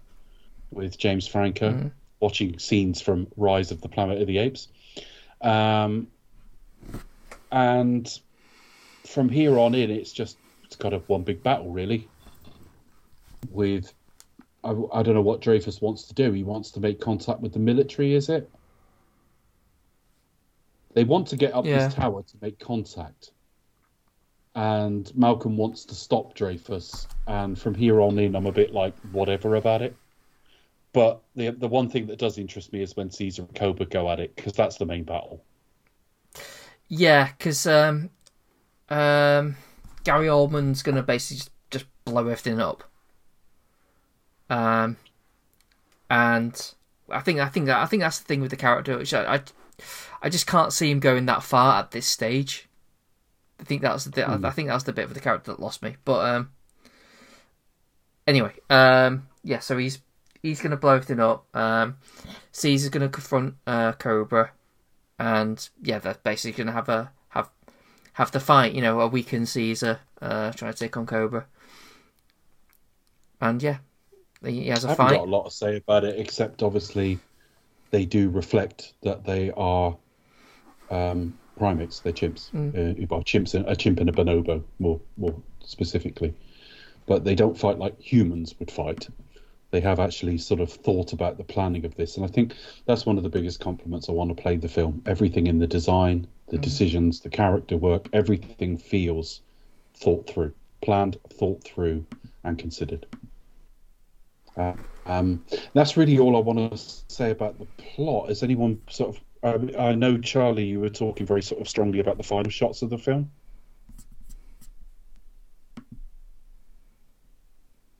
with 0.72 0.98
James 0.98 1.28
Franco, 1.28 1.72
Mhm. 1.72 1.92
watching 2.20 2.60
scenes 2.60 3.02
from 3.02 3.28
Rise 3.38 3.72
of 3.72 3.82
the 3.82 3.90
Planet 3.90 4.22
of 4.22 4.28
the 4.28 4.38
Apes. 4.38 4.68
Um, 5.42 6.08
and 7.52 8.20
from 9.06 9.30
here 9.30 9.58
on 9.58 9.74
in, 9.74 9.90
it's 9.90 10.12
just 10.12 10.38
it's 10.66 10.76
kind 10.76 10.94
of 10.94 11.08
one 11.10 11.24
big 11.24 11.42
battle, 11.42 11.72
really. 11.72 12.08
With, 13.52 13.94
I, 14.64 14.72
I 14.94 15.04
don't 15.04 15.14
know 15.16 15.22
what 15.22 15.42
Dreyfus 15.42 15.82
wants 15.82 16.04
to 16.04 16.14
do. 16.14 16.32
He 16.32 16.44
wants 16.44 16.72
to 16.72 16.80
make 16.80 17.00
contact 17.00 17.40
with 17.40 17.54
the 17.54 17.60
military, 17.60 18.14
is 18.14 18.30
it? 18.30 18.50
They 20.94 21.04
want 21.04 21.28
to 21.30 21.38
get 21.38 21.54
up 21.54 21.66
Yeah. 21.66 21.86
this 21.86 21.94
tower 21.94 22.24
to 22.24 22.38
make 22.42 22.60
contact. 22.60 23.32
And 24.56 25.16
Malcolm 25.16 25.56
wants 25.56 25.86
to 25.86 25.96
stop 25.96 26.34
Dreyfus. 26.34 27.08
And 27.28 27.58
from 27.58 27.76
here 27.76 28.02
on 28.02 28.18
in, 28.20 28.36
I'm 28.36 28.48
a 28.48 28.52
bit 28.52 28.74
like, 28.74 28.98
whatever 29.12 29.56
about 29.56 29.82
it. 29.82 29.96
But 30.92 31.22
the 31.36 31.52
the 31.52 31.68
one 31.68 31.88
thing 31.88 32.08
that 32.08 32.18
does 32.18 32.40
interest 32.40 32.74
me 32.74 32.82
is 32.82 32.98
when 32.98 33.12
Caesar 33.12 33.44
and 33.44 33.54
Koba 33.54 33.86
go 33.86 34.10
at 34.10 34.20
it, 34.20 34.36
because 34.36 34.54
that's 34.54 34.78
the 34.78 34.88
main 34.88 35.04
battle. 35.04 35.44
Yeah, 36.88 37.30
because 37.38 37.68
um, 37.68 38.10
um, 38.90 39.56
Gary 40.04 40.26
Oldman's 40.26 40.82
gonna 40.82 41.04
basically 41.04 41.38
just, 41.38 41.52
just 41.70 41.86
blow 42.06 42.22
everything 42.22 42.60
up. 42.60 42.89
Um, 44.50 44.98
and 46.10 46.74
I 47.10 47.20
think 47.22 47.40
I 47.40 47.50
think 47.50 47.68
that 47.68 47.78
I 47.78 47.86
think 47.86 48.02
that's 48.02 48.20
the 48.20 48.26
thing 48.26 48.42
with 48.42 48.52
the 48.52 48.58
character, 48.58 48.98
which 48.98 49.14
I, 49.14 49.36
I, 49.36 49.42
I 50.24 50.30
just 50.30 50.48
can't 50.48 50.74
see 50.74 50.90
him 50.90 51.00
going 51.00 51.26
that 51.28 51.44
far 51.44 51.80
at 51.80 51.92
this 51.92 52.08
stage. 52.08 52.68
I 53.60 53.64
think 53.64 53.82
that's 53.82 54.06
the 54.06 54.28
I, 54.28 54.36
I 54.48 54.52
think 54.52 54.70
that's 54.70 54.86
the 54.86 54.94
bit 54.94 55.06
of 55.06 55.14
the 55.14 55.20
character 55.20 55.52
that 55.52 55.60
lost 55.60 55.82
me. 55.82 55.98
But 56.06 56.26
um, 56.26 56.52
anyway, 58.26 58.54
um, 58.70 59.28
yeah, 59.44 59.60
so 59.60 59.78
he's 59.78 60.00
he's 60.42 60.62
gonna 60.62 60.78
blow 60.78 60.96
everything 60.96 61.20
up. 61.20 61.46
Um, 61.54 61.98
Caesar's 62.52 62.90
gonna 62.90 63.10
confront 63.10 63.56
uh, 63.68 63.92
Koba 63.94 64.52
and 65.20 65.70
yeah, 65.84 66.00
they're 66.00 66.16
basically 66.24 66.64
gonna 66.64 66.72
have 66.72 66.90
a 66.90 67.12
have 67.30 67.50
have 68.14 68.32
the 68.32 68.40
fight. 68.40 68.74
You 68.74 68.82
know, 68.82 69.02
a 69.02 69.08
weakened 69.08 69.50
Caesar 69.50 70.00
uh, 70.22 70.52
trying 70.54 70.74
to 70.74 70.80
take 70.80 70.96
on 70.96 71.06
Koba, 71.06 71.46
and 73.42 73.62
yeah, 73.62 73.80
he 74.46 74.68
has 74.68 74.86
I 74.86 74.88
a 74.88 74.92
haven't 74.92 75.06
fight. 75.08 75.16
got 75.18 75.28
a 75.28 75.32
lot 75.32 75.46
to 75.46 75.52
say 75.52 75.78
about 75.78 76.04
it, 76.04 76.20
except 76.20 76.64
obviously 76.64 77.20
they 77.92 78.06
do 78.06 78.30
reflect 78.30 78.94
that 79.04 79.26
they 79.26 79.52
are 79.52 79.98
um, 80.90 81.38
primates. 81.58 82.00
They're 82.00 82.14
chimps. 82.14 82.50
Uh, 82.54 83.06
well, 83.10 83.24
chimps, 83.24 83.54
and, 83.56 83.66
a 83.68 83.76
chimp 83.76 84.00
and 84.00 84.10
a 84.10 84.14
bonobo, 84.14 84.64
more 84.80 85.00
more 85.18 85.36
specifically. 85.64 86.34
But 87.06 87.24
they 87.24 87.36
don't 87.36 87.58
fight 87.58 87.80
like 87.80 88.00
humans 88.00 88.56
would 88.60 88.72
fight. 88.72 89.08
They 89.72 89.82
have 89.82 90.00
actually 90.00 90.38
sort 90.40 90.62
of 90.62 90.72
thought 90.72 91.14
about 91.14 91.38
the 91.38 91.44
planning 91.44 91.86
of 91.86 91.96
this, 91.96 92.16
and 92.16 92.26
I 92.26 92.28
think 92.30 92.56
that's 92.86 93.06
one 93.06 93.18
of 93.18 93.24
the 93.24 93.30
biggest 93.30 93.60
compliments 93.60 94.10
I 94.10 94.14
want 94.14 94.36
to 94.36 94.42
play 94.42 94.58
the 94.58 94.68
film. 94.68 95.02
Everything 95.06 95.46
in 95.48 95.60
the 95.60 95.68
design, 95.68 96.28
the 96.48 96.58
decisions, 96.58 97.20
the 97.20 97.30
character 97.30 97.78
work, 97.78 98.08
everything 98.14 98.78
feels 98.78 99.42
thought 99.96 100.28
through, 100.28 100.54
planned, 100.82 101.18
thought 101.34 101.64
through, 101.64 102.06
and 102.44 102.58
considered. 102.58 103.06
Um, 105.06 105.44
that's 105.74 105.98
really 105.98 106.20
all 106.20 106.38
I 106.38 106.40
want 106.40 106.72
to 106.72 106.78
say 106.78 107.32
about 107.32 107.58
the 107.58 107.66
plot. 107.78 108.30
Is 108.30 108.44
anyone 108.44 108.82
sort 108.90 109.16
of? 109.16 109.24
Um, 109.42 109.72
I 109.80 109.96
know 109.96 110.18
Charlie, 110.18 110.66
you 110.66 110.80
were 110.80 110.90
talking 110.90 111.26
very 111.26 111.42
sort 111.42 111.62
of 111.62 111.70
strongly 111.70 112.00
about 112.00 112.18
the 112.18 112.24
final 112.24 112.52
shots 112.52 112.82
of 112.82 112.90
the 112.90 112.98
film. 112.98 113.32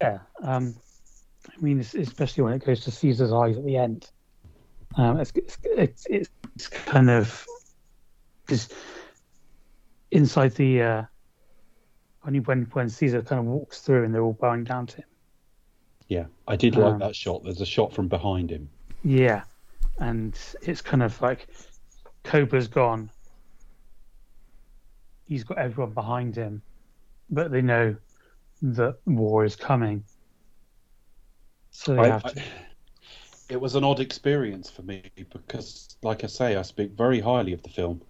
Yeah, 0.02 0.20
um, 0.44 0.76
I 1.48 1.62
mean, 1.62 1.80
especially 1.80 2.44
when 2.44 2.54
it 2.54 2.66
goes 2.66 2.82
to 2.82 2.92
Caesar's 2.92 3.34
eyes 3.34 3.58
at 3.58 3.66
the 3.66 3.78
end, 3.78 4.10
um, 4.96 5.20
it's, 5.20 5.32
it's, 5.64 6.08
it's 6.10 6.68
kind 6.68 7.10
of 7.10 7.46
just 8.48 8.74
inside 10.12 10.56
the 10.56 10.82
uh, 10.82 11.04
when 12.22 12.44
when 12.44 12.64
when 12.74 12.90
Caesar 12.90 13.22
kind 13.22 13.40
of 13.40 13.46
walks 13.46 13.82
through 13.82 14.04
and 14.04 14.14
they're 14.14 14.24
all 14.24 14.34
bowing 14.34 14.64
down 14.64 14.88
to 14.88 14.98
him 14.98 15.06
yeah, 16.10 16.26
I 16.48 16.56
did 16.56 16.76
like 16.76 16.94
Um, 16.94 17.00
that 17.00 17.16
shot. 17.16 17.44
There's 17.44 17.62
a 17.62 17.66
shot 17.66 17.94
from 17.94 18.08
behind 18.08 18.50
him. 18.50 18.70
Yeah, 19.04 19.44
and 20.00 20.38
it's 20.62 20.82
kind 20.82 21.04
of 21.04 21.20
like 21.22 21.48
Koba's 22.24 22.68
gone. 22.68 23.10
He's 25.26 25.44
got 25.44 25.60
everyone 25.60 25.94
behind 25.94 26.36
him, 26.36 26.62
but 27.30 27.52
they 27.52 27.62
know 27.62 27.96
that 28.62 28.98
war 29.06 29.46
is 29.46 29.56
coming. 29.56 30.04
So 31.72 31.96
they 31.96 32.02
I- 32.02 32.08
have 32.10 32.26
I- 32.26 32.44
it 33.48 33.62
was 33.62 33.76
an 33.76 33.84
odd 33.84 34.00
experience 34.00 34.70
for 34.70 34.82
me 34.84 35.04
because, 35.16 35.96
like 36.04 36.24
I 36.24 36.28
say, 36.28 36.56
I 36.56 36.62
speak 36.64 36.92
very 36.92 37.20
highly 37.20 37.54
of 37.54 37.64
the 37.64 37.70
film, 37.70 38.02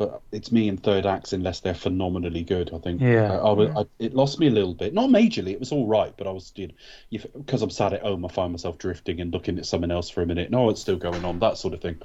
but 0.00 0.22
it's 0.32 0.50
me 0.50 0.66
in 0.66 0.78
third 0.78 1.04
acts 1.04 1.34
unless 1.34 1.60
they're 1.60 1.74
phenomenally 1.74 2.42
good. 2.42 2.72
I 2.72 2.78
think. 2.78 3.02
Yeah. 3.02 3.32
I, 3.34 3.36
I, 3.36 3.52
was- 3.52 3.76
I, 3.76 3.84
it 3.98 4.14
lost 4.14 4.40
me 4.40 4.46
a 4.46 4.50
little 4.50 4.72
bit, 4.72 4.94
not 4.94 5.10
majorly. 5.10 5.48
It 5.48 5.60
was 5.60 5.72
all 5.72 5.86
right, 5.86 6.14
but 6.16 6.26
I 6.26 6.30
was 6.30 6.54
you 6.56 6.68
know, 6.68 7.20
because 7.36 7.60
I'm 7.60 7.68
sat 7.68 7.92
at 7.92 8.00
home, 8.00 8.24
I 8.24 8.28
find 8.28 8.50
myself 8.50 8.78
drifting 8.78 9.20
and 9.20 9.30
looking 9.30 9.58
at 9.58 9.66
someone 9.66 9.90
else 9.90 10.08
for 10.08 10.22
a 10.22 10.26
minute. 10.26 10.50
No, 10.50 10.70
it's 10.70 10.80
still 10.80 10.96
going 10.96 11.22
on, 11.26 11.38
that 11.40 11.58
sort 11.58 11.74
of 11.74 11.82
thing. 11.82 11.98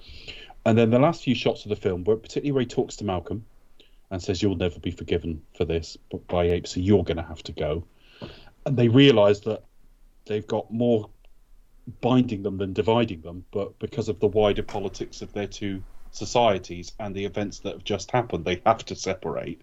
And 0.65 0.77
then 0.77 0.89
the 0.89 0.99
last 0.99 1.23
few 1.23 1.33
shots 1.35 1.63
of 1.63 1.69
the 1.69 1.77
film, 1.77 2.03
where 2.03 2.17
particularly 2.17 2.51
where 2.51 2.61
he 2.63 2.67
talks 2.67 2.97
to 2.97 3.05
Malcolm 3.05 3.45
and 4.11 4.21
says, 4.21 4.43
"You'll 4.43 4.57
never 4.57 4.77
be 4.77 4.91
forgiven 4.91 5.41
for 5.55 5.63
this, 5.63 5.97
but 6.11 6.27
by 6.27 6.49
apes, 6.49 6.71
so 6.71 6.81
you're 6.81 7.05
going 7.05 7.15
to 7.15 7.23
have 7.23 7.43
to 7.43 7.53
go." 7.53 7.85
And 8.65 8.75
they 8.75 8.89
realise 8.89 9.39
that 9.41 9.63
they've 10.25 10.45
got 10.45 10.69
more 10.69 11.09
binding 12.01 12.43
them 12.43 12.57
than 12.57 12.73
dividing 12.73 13.21
them, 13.21 13.45
but 13.51 13.79
because 13.79 14.09
of 14.09 14.19
the 14.19 14.27
wider 14.27 14.63
politics 14.63 15.21
of 15.21 15.31
their 15.31 15.47
two 15.47 15.81
societies 16.15 16.91
and 16.99 17.13
the 17.15 17.25
events 17.25 17.59
that 17.59 17.73
have 17.73 17.83
just 17.83 18.11
happened, 18.11 18.45
they 18.45 18.61
have 18.65 18.83
to 18.85 18.95
separate. 18.95 19.61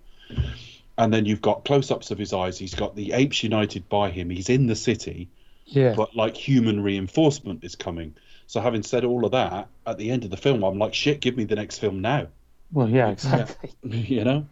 And 0.98 1.12
then 1.12 1.24
you've 1.24 1.42
got 1.42 1.64
close 1.64 1.90
ups 1.90 2.10
of 2.10 2.18
his 2.18 2.32
eyes. 2.32 2.58
He's 2.58 2.74
got 2.74 2.94
the 2.94 3.12
apes 3.12 3.42
united 3.42 3.88
by 3.88 4.10
him. 4.10 4.30
He's 4.30 4.48
in 4.50 4.66
the 4.66 4.76
city, 4.76 5.28
Yeah. 5.66 5.94
but 5.94 6.14
like 6.14 6.36
human 6.36 6.82
reinforcement 6.82 7.64
is 7.64 7.74
coming. 7.74 8.14
So, 8.46 8.60
having 8.60 8.82
said 8.82 9.04
all 9.04 9.24
of 9.24 9.32
that, 9.32 9.68
at 9.86 9.96
the 9.96 10.10
end 10.10 10.24
of 10.24 10.30
the 10.30 10.36
film, 10.36 10.62
I'm 10.62 10.78
like, 10.78 10.92
shit, 10.92 11.20
give 11.20 11.36
me 11.36 11.44
the 11.44 11.56
next 11.56 11.78
film 11.78 12.00
now. 12.02 12.26
Well, 12.70 12.88
yeah, 12.88 13.08
exactly. 13.08 13.70
you 13.82 14.24
know? 14.24 14.46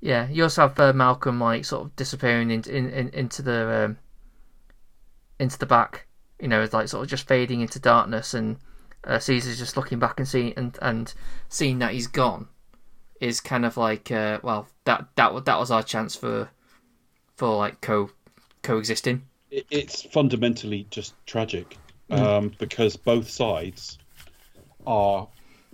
Yeah, 0.00 0.28
you 0.28 0.42
also 0.42 0.62
have 0.62 0.80
uh, 0.80 0.92
Malcolm 0.92 1.38
like 1.40 1.64
sort 1.64 1.84
of 1.84 1.96
disappearing 1.96 2.50
in, 2.50 2.62
in, 2.68 2.90
in, 2.90 3.08
into 3.10 3.42
the 3.42 3.84
um, 3.84 3.98
into 5.38 5.56
the 5.58 5.66
back. 5.66 6.06
You 6.40 6.48
know, 6.48 6.60
it's 6.60 6.74
like 6.74 6.88
sort 6.88 7.04
of 7.04 7.08
just 7.10 7.28
fading 7.28 7.60
into 7.60 7.78
darkness, 7.78 8.34
and 8.34 8.56
uh, 9.04 9.18
Caesar's 9.18 9.58
just 9.58 9.76
looking 9.76 9.98
back 9.98 10.18
and 10.18 10.28
seeing 10.28 10.52
and 10.56 10.78
and 10.82 11.12
seeing 11.48 11.78
that 11.80 11.92
he's 11.92 12.06
gone 12.06 12.48
is 13.20 13.40
kind 13.40 13.64
of 13.64 13.76
like 13.76 14.10
uh, 14.10 14.38
well 14.42 14.68
that 14.84 15.06
that 15.16 15.44
that 15.44 15.58
was 15.58 15.70
our 15.70 15.82
chance 15.82 16.14
for 16.14 16.50
for 17.36 17.56
like 17.56 17.80
co 17.80 18.10
coexisting. 18.62 19.22
it's 19.50 20.02
fundamentally 20.02 20.86
just 20.90 21.14
tragic 21.26 21.76
um, 22.10 22.52
because 22.58 22.96
both 22.96 23.28
sides 23.28 23.98
are 24.86 25.26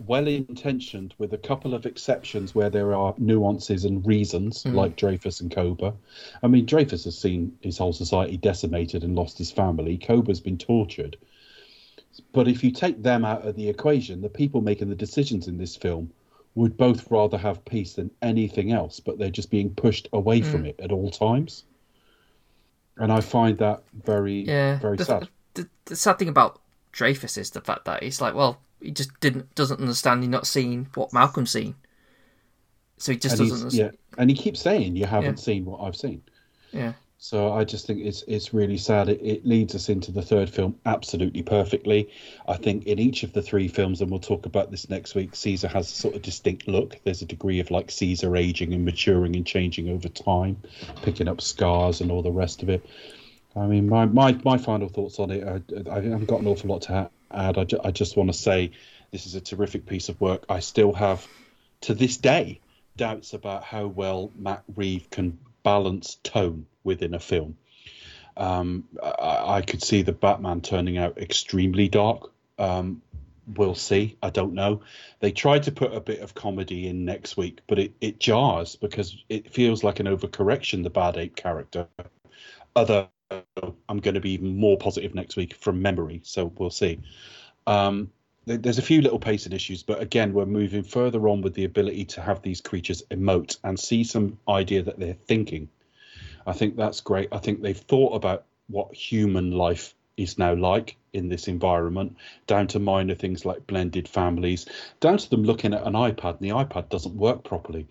well 0.07 0.29
intentioned 0.29 1.15
with 1.19 1.33
a 1.33 1.39
couple 1.39 1.75
of 1.75 1.85
exceptions 1.85 2.55
where 2.55 2.71
there 2.71 2.95
are 2.95 3.15
nuances 3.19 3.85
and 3.85 4.07
reasons, 4.07 4.65
like 4.65 4.97
Dreyfus 4.97 5.41
and 5.41 5.51
Koba. 5.51 5.95
I 6.43 6.47
mean, 6.47 6.67
Dreyfus 6.67 7.05
has 7.05 7.19
seen 7.19 7.59
his 7.61 7.79
whole 7.79 7.93
society 7.93 8.37
decimated 8.37 9.03
and 9.03 9.17
lost 9.17 9.39
his 9.39 9.51
family. 9.51 9.99
Koba's 9.99 10.41
been 10.41 10.59
tortured. 10.59 11.17
But 12.33 12.49
if 12.49 12.63
you 12.65 12.71
take 12.71 13.03
them 13.03 13.25
out 13.25 13.47
of 13.47 13.57
the 13.57 13.69
equation, 13.69 14.21
the 14.21 14.29
people 14.29 14.61
making 14.61 14.89
the 14.89 14.95
decisions 14.95 15.49
in 15.49 15.59
this 15.59 15.77
film 15.77 16.11
would 16.55 16.77
both 16.77 17.11
rather 17.11 17.39
have 17.39 17.65
peace 17.65 17.95
than 17.95 18.11
anything 18.23 18.73
else, 18.73 19.01
but 19.01 19.19
they're 19.19 19.31
just 19.31 19.51
being 19.51 19.71
pushed 19.75 20.09
away 20.13 20.41
from 20.41 20.65
mm. 20.65 20.69
it 20.69 20.81
at 20.81 20.93
all 20.93 21.11
times. 21.11 21.65
And 22.97 23.13
I 23.13 23.21
find 23.21 23.57
that 23.59 23.85
very, 24.05 24.41
Yeah, 24.41 24.79
very 24.79 24.97
the, 24.97 25.05
sad. 25.05 25.29
The, 25.55 25.69
the 25.85 25.95
sad 25.97 26.19
thing 26.19 26.29
about 26.29 26.61
Dreyfus 26.93 27.37
is 27.39 27.51
the 27.51 27.61
fact 27.61 27.85
that 27.85 28.03
he's 28.03 28.21
like, 28.21 28.35
well, 28.35 28.61
he 28.83 28.91
just 28.91 29.19
didn't 29.21 29.55
doesn't 29.55 29.81
understand. 29.81 30.23
He's 30.23 30.31
not 30.31 30.47
seen 30.47 30.89
what 30.95 31.13
Malcolm's 31.13 31.51
seen, 31.53 31.77
so 32.97 33.13
he 33.13 33.19
just 33.19 33.39
and 33.39 33.49
doesn't. 33.49 33.73
yeah, 33.73 33.91
and 34.17 34.31
he 34.31 34.37
keeps 34.37 34.61
saying 34.61 34.97
you 34.97 35.07
haven't 35.07 35.39
Yeah. 35.39 35.45
seen 35.45 35.65
what 35.65 35.81
I've 35.81 35.97
seen. 35.97 36.23
yeah. 36.73 36.93
So 37.21 37.53
I 37.53 37.65
just 37.65 37.85
think 37.85 38.01
it's 38.01 38.23
it's 38.29 38.55
really 38.55 38.79
sad. 38.79 39.09
It, 39.09 39.21
it 39.21 39.45
leads 39.45 39.75
us 39.75 39.89
into 39.89 40.13
the 40.13 40.23
third 40.23 40.49
film 40.49 40.79
absolutely 40.87 41.43
perfectly. 41.43 42.09
I 42.47 42.57
think 42.57 42.87
in 42.87 43.01
each 43.01 43.25
of 43.25 43.33
the 43.33 43.43
three 43.43 43.67
films, 43.67 44.01
and 44.01 44.09
we'll 44.09 44.21
talk 44.21 44.47
about 44.47 44.71
this 44.71 44.89
next 44.89 45.17
week, 45.17 45.35
Caesar 45.35 45.67
has 45.67 45.91
a 45.91 45.95
sort 45.95 46.15
of 46.15 46.23
distinct 46.23 46.69
look. 46.69 46.97
There's 47.03 47.21
a 47.21 47.27
degree 47.27 47.59
of 47.59 47.73
like 47.73 47.91
Caesar 47.91 48.37
aging 48.37 48.73
and 48.73 48.85
maturing 48.85 49.35
and 49.35 49.45
changing 49.45 49.89
over 49.89 50.09
time, 50.09 50.63
picking 51.03 51.27
up 51.27 51.41
scars 51.41 52.01
and 52.01 52.13
all 52.13 52.23
the 52.23 52.31
rest 52.31 52.63
of 52.63 52.69
it. 52.69 52.87
I 53.57 53.67
mean, 53.67 53.89
my 53.89 54.07
my, 54.07 54.39
my 54.45 54.57
final 54.57 54.89
thoughts 54.89 55.19
on 55.19 55.33
it. 55.33 55.43
I, 55.43 55.91
I 55.91 55.97
haven't 55.97 56.27
got 56.27 56.41
an 56.41 56.47
awful 56.47 56.71
lot 56.71 56.83
to 56.83 57.11
add. 57.33 57.59
I, 57.59 57.65
ju- 57.65 57.81
I 57.83 57.91
just 57.91 58.17
want 58.17 58.31
to 58.33 58.39
say 58.39 58.71
this 59.11 59.27
is 59.27 59.35
a 59.35 59.41
terrific 59.41 59.87
piece 59.87 60.09
of 60.09 60.21
work. 60.21 60.45
I 60.49 60.61
still 60.61 60.93
have, 60.93 61.27
to 61.81 61.95
this 61.95 62.17
day, 62.17 62.61
doubts 62.97 63.35
about 63.35 63.65
how 63.65 63.89
well 63.89 64.31
Matt 64.39 64.63
Reeve 64.77 65.11
can 65.11 65.37
balance 65.65 66.19
tone 66.23 66.67
within 66.89 67.15
a 67.15 67.21
film. 67.21 67.57
Um, 68.37 68.85
I, 69.03 69.57
I 69.59 69.63
could 69.63 69.83
see 69.83 70.03
the 70.03 70.13
Batman 70.13 70.61
turning 70.61 70.99
out 70.99 71.19
extremely 71.19 71.89
dark. 71.89 72.31
Um, 72.59 73.03
we'll 73.57 73.75
see. 73.75 74.17
I 74.23 74.31
don't 74.31 74.55
know. 74.55 74.83
They 75.21 75.33
tried 75.33 75.65
to 75.65 75.73
put 75.73 75.95
a 75.95 76.01
bit 76.01 76.21
of 76.21 76.35
comedy 76.35 76.89
in 76.89 77.05
next 77.05 77.37
week, 77.37 77.61
but 77.67 77.79
it, 77.79 77.93
it 78.01 78.21
jars 78.21 78.77
because 78.77 79.17
it 79.29 79.53
feels 79.53 79.85
like 79.85 80.01
an 80.01 80.07
overcorrection, 80.07 80.83
the 80.83 80.91
Bad 80.91 81.17
Ape 81.17 81.37
character. 81.37 81.87
Other, 82.75 83.09
I'm 83.89 83.99
going 83.99 84.15
to 84.15 84.21
be 84.21 84.33
even 84.33 84.57
more 84.57 84.79
positive 84.79 85.15
next 85.15 85.37
week 85.37 85.55
from 85.55 85.83
memory, 85.83 86.21
so 86.25 86.53
we'll 86.57 86.71
see. 86.71 87.01
Um, 87.67 88.11
there's 88.47 88.79
a 88.79 88.83
few 88.83 89.03
little 89.03 89.19
pacing 89.19 89.53
issues, 89.53 89.83
but 89.83 90.01
again, 90.01 90.33
we're 90.33 90.47
moving 90.47 90.83
further 90.83 91.29
on 91.29 91.43
with 91.43 91.55
the 91.55 91.65
ability 91.65 92.07
to 92.07 92.23
have 92.23 92.41
these 92.41 92.61
creatures 92.63 93.03
emote 93.11 93.59
and 93.63 93.79
see 93.79 94.05
some 94.05 94.39
idea 94.49 94.83
that 94.83 94.99
they're 94.99 95.13
thinking. 95.27 95.69
I 96.49 96.55
think 96.55 96.77
that's 96.77 97.03
great. 97.03 97.29
I 97.31 97.39
think 97.39 97.61
they've 97.61 97.77
thought 97.77 98.15
about 98.15 98.45
what 98.69 98.95
human 98.95 99.53
life 99.53 99.95
is 100.17 100.39
now 100.39 100.55
like 100.55 100.97
in 101.13 101.29
this 101.29 101.47
environment, 101.47 102.17
down 102.47 102.67
to 102.69 102.79
minor 102.79 103.15
things 103.15 103.45
like 103.45 103.67
blended 103.67 104.09
families, 104.09 104.65
down 105.01 105.19
to 105.19 105.29
them 105.31 105.45
looking 105.45 105.75
at 105.75 105.87
an 105.87 105.93
iPad 105.93 106.39
and 106.39 106.41
the 106.41 106.55
iPad 106.55 106.89
doesn't 106.89 107.15
work 107.15 107.45
properly. 107.45 107.87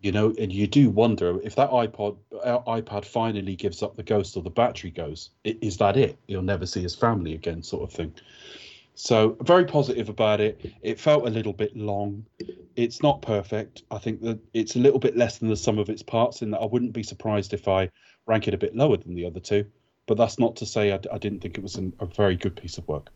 You 0.00 0.12
know, 0.12 0.32
and 0.38 0.52
you 0.52 0.66
do 0.66 0.90
wonder 0.90 1.40
if 1.42 1.54
that 1.56 1.70
iPod 1.70 2.16
uh, 2.44 2.60
iPad 2.60 3.04
finally 3.04 3.56
gives 3.56 3.82
up 3.82 3.96
the 3.96 4.02
ghost 4.02 4.36
or 4.36 4.42
the 4.42 4.50
battery 4.50 4.90
goes, 4.90 5.30
is 5.44 5.76
that 5.76 5.96
it? 5.96 6.16
He'll 6.28 6.40
never 6.40 6.66
see 6.66 6.80
his 6.80 6.94
family 6.94 7.34
again, 7.34 7.62
sort 7.62 7.82
of 7.82 7.92
thing. 7.92 8.14
So 8.94 9.36
very 9.42 9.64
positive 9.64 10.08
about 10.08 10.40
it. 10.40 10.72
It 10.82 10.98
felt 10.98 11.26
a 11.26 11.30
little 11.30 11.52
bit 11.52 11.76
long. 11.76 12.24
It's 12.78 13.02
not 13.02 13.22
perfect. 13.22 13.82
I 13.90 13.98
think 13.98 14.20
that 14.22 14.38
it's 14.54 14.76
a 14.76 14.78
little 14.78 15.00
bit 15.00 15.16
less 15.16 15.38
than 15.38 15.48
the 15.48 15.56
sum 15.56 15.80
of 15.80 15.88
its 15.90 16.00
parts. 16.00 16.42
In 16.42 16.52
that 16.52 16.60
I 16.60 16.64
wouldn't 16.64 16.92
be 16.92 17.02
surprised 17.02 17.52
if 17.52 17.66
I 17.66 17.90
rank 18.26 18.46
it 18.46 18.54
a 18.54 18.56
bit 18.56 18.76
lower 18.76 18.96
than 18.96 19.16
the 19.16 19.26
other 19.26 19.40
two. 19.40 19.64
But 20.06 20.16
that's 20.16 20.38
not 20.38 20.54
to 20.56 20.64
say 20.64 20.92
I, 20.92 21.00
I 21.12 21.18
didn't 21.18 21.40
think 21.40 21.58
it 21.58 21.62
was 21.62 21.74
an, 21.74 21.92
a 21.98 22.06
very 22.06 22.36
good 22.36 22.54
piece 22.54 22.78
of 22.78 22.86
work. 22.86 23.10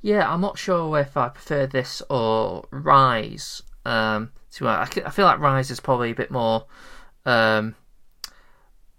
Yeah, 0.00 0.32
I'm 0.32 0.40
not 0.40 0.56
sure 0.56 0.96
if 1.00 1.16
I 1.16 1.30
prefer 1.30 1.66
this 1.66 2.00
or 2.08 2.68
Rise. 2.70 3.64
Um, 3.84 4.30
to 4.52 4.68
I, 4.68 4.82
I 4.82 5.10
feel 5.10 5.26
like 5.26 5.40
Rise 5.40 5.72
is 5.72 5.80
probably 5.80 6.12
a 6.12 6.14
bit 6.14 6.30
more, 6.30 6.64
um, 7.26 7.74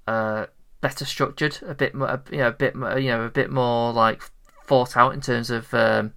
uh, 0.06 0.48
better 0.82 1.06
structured, 1.06 1.60
a 1.66 1.74
bit 1.74 1.96
more, 1.96 2.22
you 2.30 2.40
know, 2.40 2.50
a 2.50 2.52
bit 2.52 2.76
more, 2.76 3.00
you 3.00 3.10
know, 3.10 3.24
a 3.24 3.30
bit 3.30 3.52
more 3.52 3.94
like 3.94 4.22
thought 4.66 4.98
out 4.98 5.14
in 5.14 5.22
terms 5.22 5.50
of 5.50 5.74
um, 5.74 6.14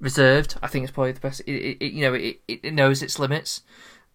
reserved. 0.00 0.56
I 0.62 0.66
think 0.68 0.84
it's 0.84 0.92
probably 0.92 1.12
the 1.12 1.20
best. 1.20 1.40
It, 1.46 1.52
it, 1.52 1.76
it- 1.80 1.92
you 1.92 2.02
know, 2.02 2.14
it, 2.14 2.40
it 2.48 2.74
knows 2.74 3.02
its 3.02 3.18
limits, 3.18 3.62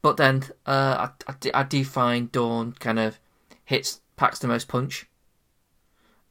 but 0.01 0.17
then 0.17 0.43
uh, 0.65 1.09
I, 1.27 1.31
I, 1.31 1.61
I 1.61 1.63
do 1.63 1.83
find 1.83 2.31
Dawn 2.31 2.73
kind 2.79 2.99
of 2.99 3.19
hits 3.65 4.01
packs 4.15 4.39
the 4.39 4.47
most 4.47 4.67
punch. 4.67 5.07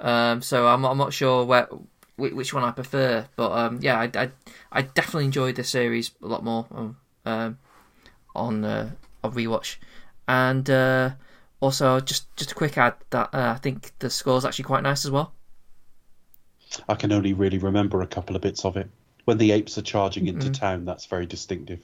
Um, 0.01 0.43
so 0.43 0.67
I'm 0.67 0.85
I'm 0.85 0.99
not 0.99 1.13
sure 1.13 1.45
where 1.45 1.69
whi- 2.17 2.33
which 2.35 2.53
one 2.53 2.65
I 2.65 2.71
prefer, 2.73 3.27
but 3.37 3.53
um, 3.53 3.79
yeah, 3.81 3.99
I, 4.01 4.11
I, 4.15 4.31
I 4.73 4.83
definitely 4.83 5.27
enjoyed 5.27 5.57
this 5.57 5.69
series 5.71 6.11
a 6.23 6.27
lot 6.27 6.43
more 6.45 6.67
um, 6.73 6.97
um, 7.25 7.59
on 8.35 8.65
uh, 8.65 8.91
on 9.23 9.33
rewatch, 9.33 9.77
and 10.27 10.69
uh, 10.69 11.11
also 11.61 12.01
just 12.01 12.35
just 12.37 12.53
a 12.53 12.55
quick 12.55 12.77
add 12.79 12.95
that 13.11 13.33
uh, 13.33 13.53
I 13.55 13.59
think 13.59 13.93
the 14.01 14.11
score's 14.11 14.45
actually 14.45 14.65
quite 14.65 14.83
nice 14.83 15.05
as 15.05 15.11
well. 15.13 15.33
I 16.89 16.95
can 16.95 17.13
only 17.13 17.33
really 17.33 17.59
remember 17.59 18.03
a 18.03 18.07
couple 18.07 18.35
of 18.35 18.43
bits 18.43 18.65
of 18.65 18.77
it. 18.77 18.89
When 19.25 19.39
the 19.39 19.53
apes 19.53 19.79
are 19.79 19.83
charging 19.83 20.27
into 20.27 20.49
Mm-hmm. 20.49 20.53
town, 20.53 20.85
that's 20.85 21.07
very 21.07 21.27
distinctive. 21.27 21.81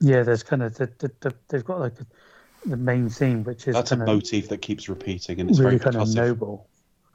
Yeah, 0.00 0.22
there's 0.22 0.42
kind 0.42 0.62
of 0.62 0.74
the, 0.74 0.86
the, 0.98 1.10
the, 1.20 1.34
they've 1.48 1.64
got 1.64 1.80
like 1.80 2.00
a, 2.00 2.06
the 2.68 2.76
main 2.76 3.08
theme, 3.08 3.44
which 3.44 3.66
is 3.68 3.74
That's 3.74 3.92
a 3.92 3.96
motif 3.96 4.48
that 4.48 4.58
keeps 4.58 4.88
repeating, 4.88 5.40
and 5.40 5.48
it's 5.50 5.58
really 5.58 5.78
very 5.78 5.80
kind 5.92 5.96
of 5.96 6.14
noble. 6.14 6.68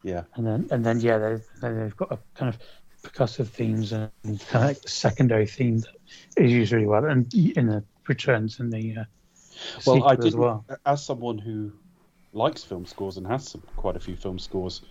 Yeah, 0.03 0.23
and 0.35 0.45
then 0.45 0.67
and 0.71 0.85
then 0.85 0.99
yeah, 0.99 1.17
they've 1.17 1.43
they've 1.61 1.95
got 1.97 2.11
a 2.11 2.19
kind 2.35 2.53
of 2.53 2.59
percussive 3.03 3.47
themes 3.47 3.91
and 3.91 4.11
kind 4.23 4.39
of 4.53 4.61
like 4.63 4.87
secondary 4.87 5.47
theme 5.47 5.79
that 5.79 5.95
is 6.37 6.51
used 6.51 6.71
really 6.71 6.85
well, 6.85 7.05
and 7.05 7.31
in 7.33 7.67
the 7.67 7.83
returns 8.07 8.59
in 8.59 8.69
the 8.69 8.97
uh, 8.97 9.03
well, 9.85 10.03
I 10.03 10.15
sequel 10.15 10.27
as 10.27 10.35
well. 10.35 10.65
as 10.85 11.05
someone 11.05 11.37
who 11.37 11.71
likes 12.33 12.63
film 12.63 12.85
scores 12.85 13.17
and 13.17 13.27
has 13.27 13.47
some, 13.47 13.61
quite 13.75 13.95
a 13.95 13.99
few 13.99 14.15
film 14.15 14.39
scores, 14.39 14.81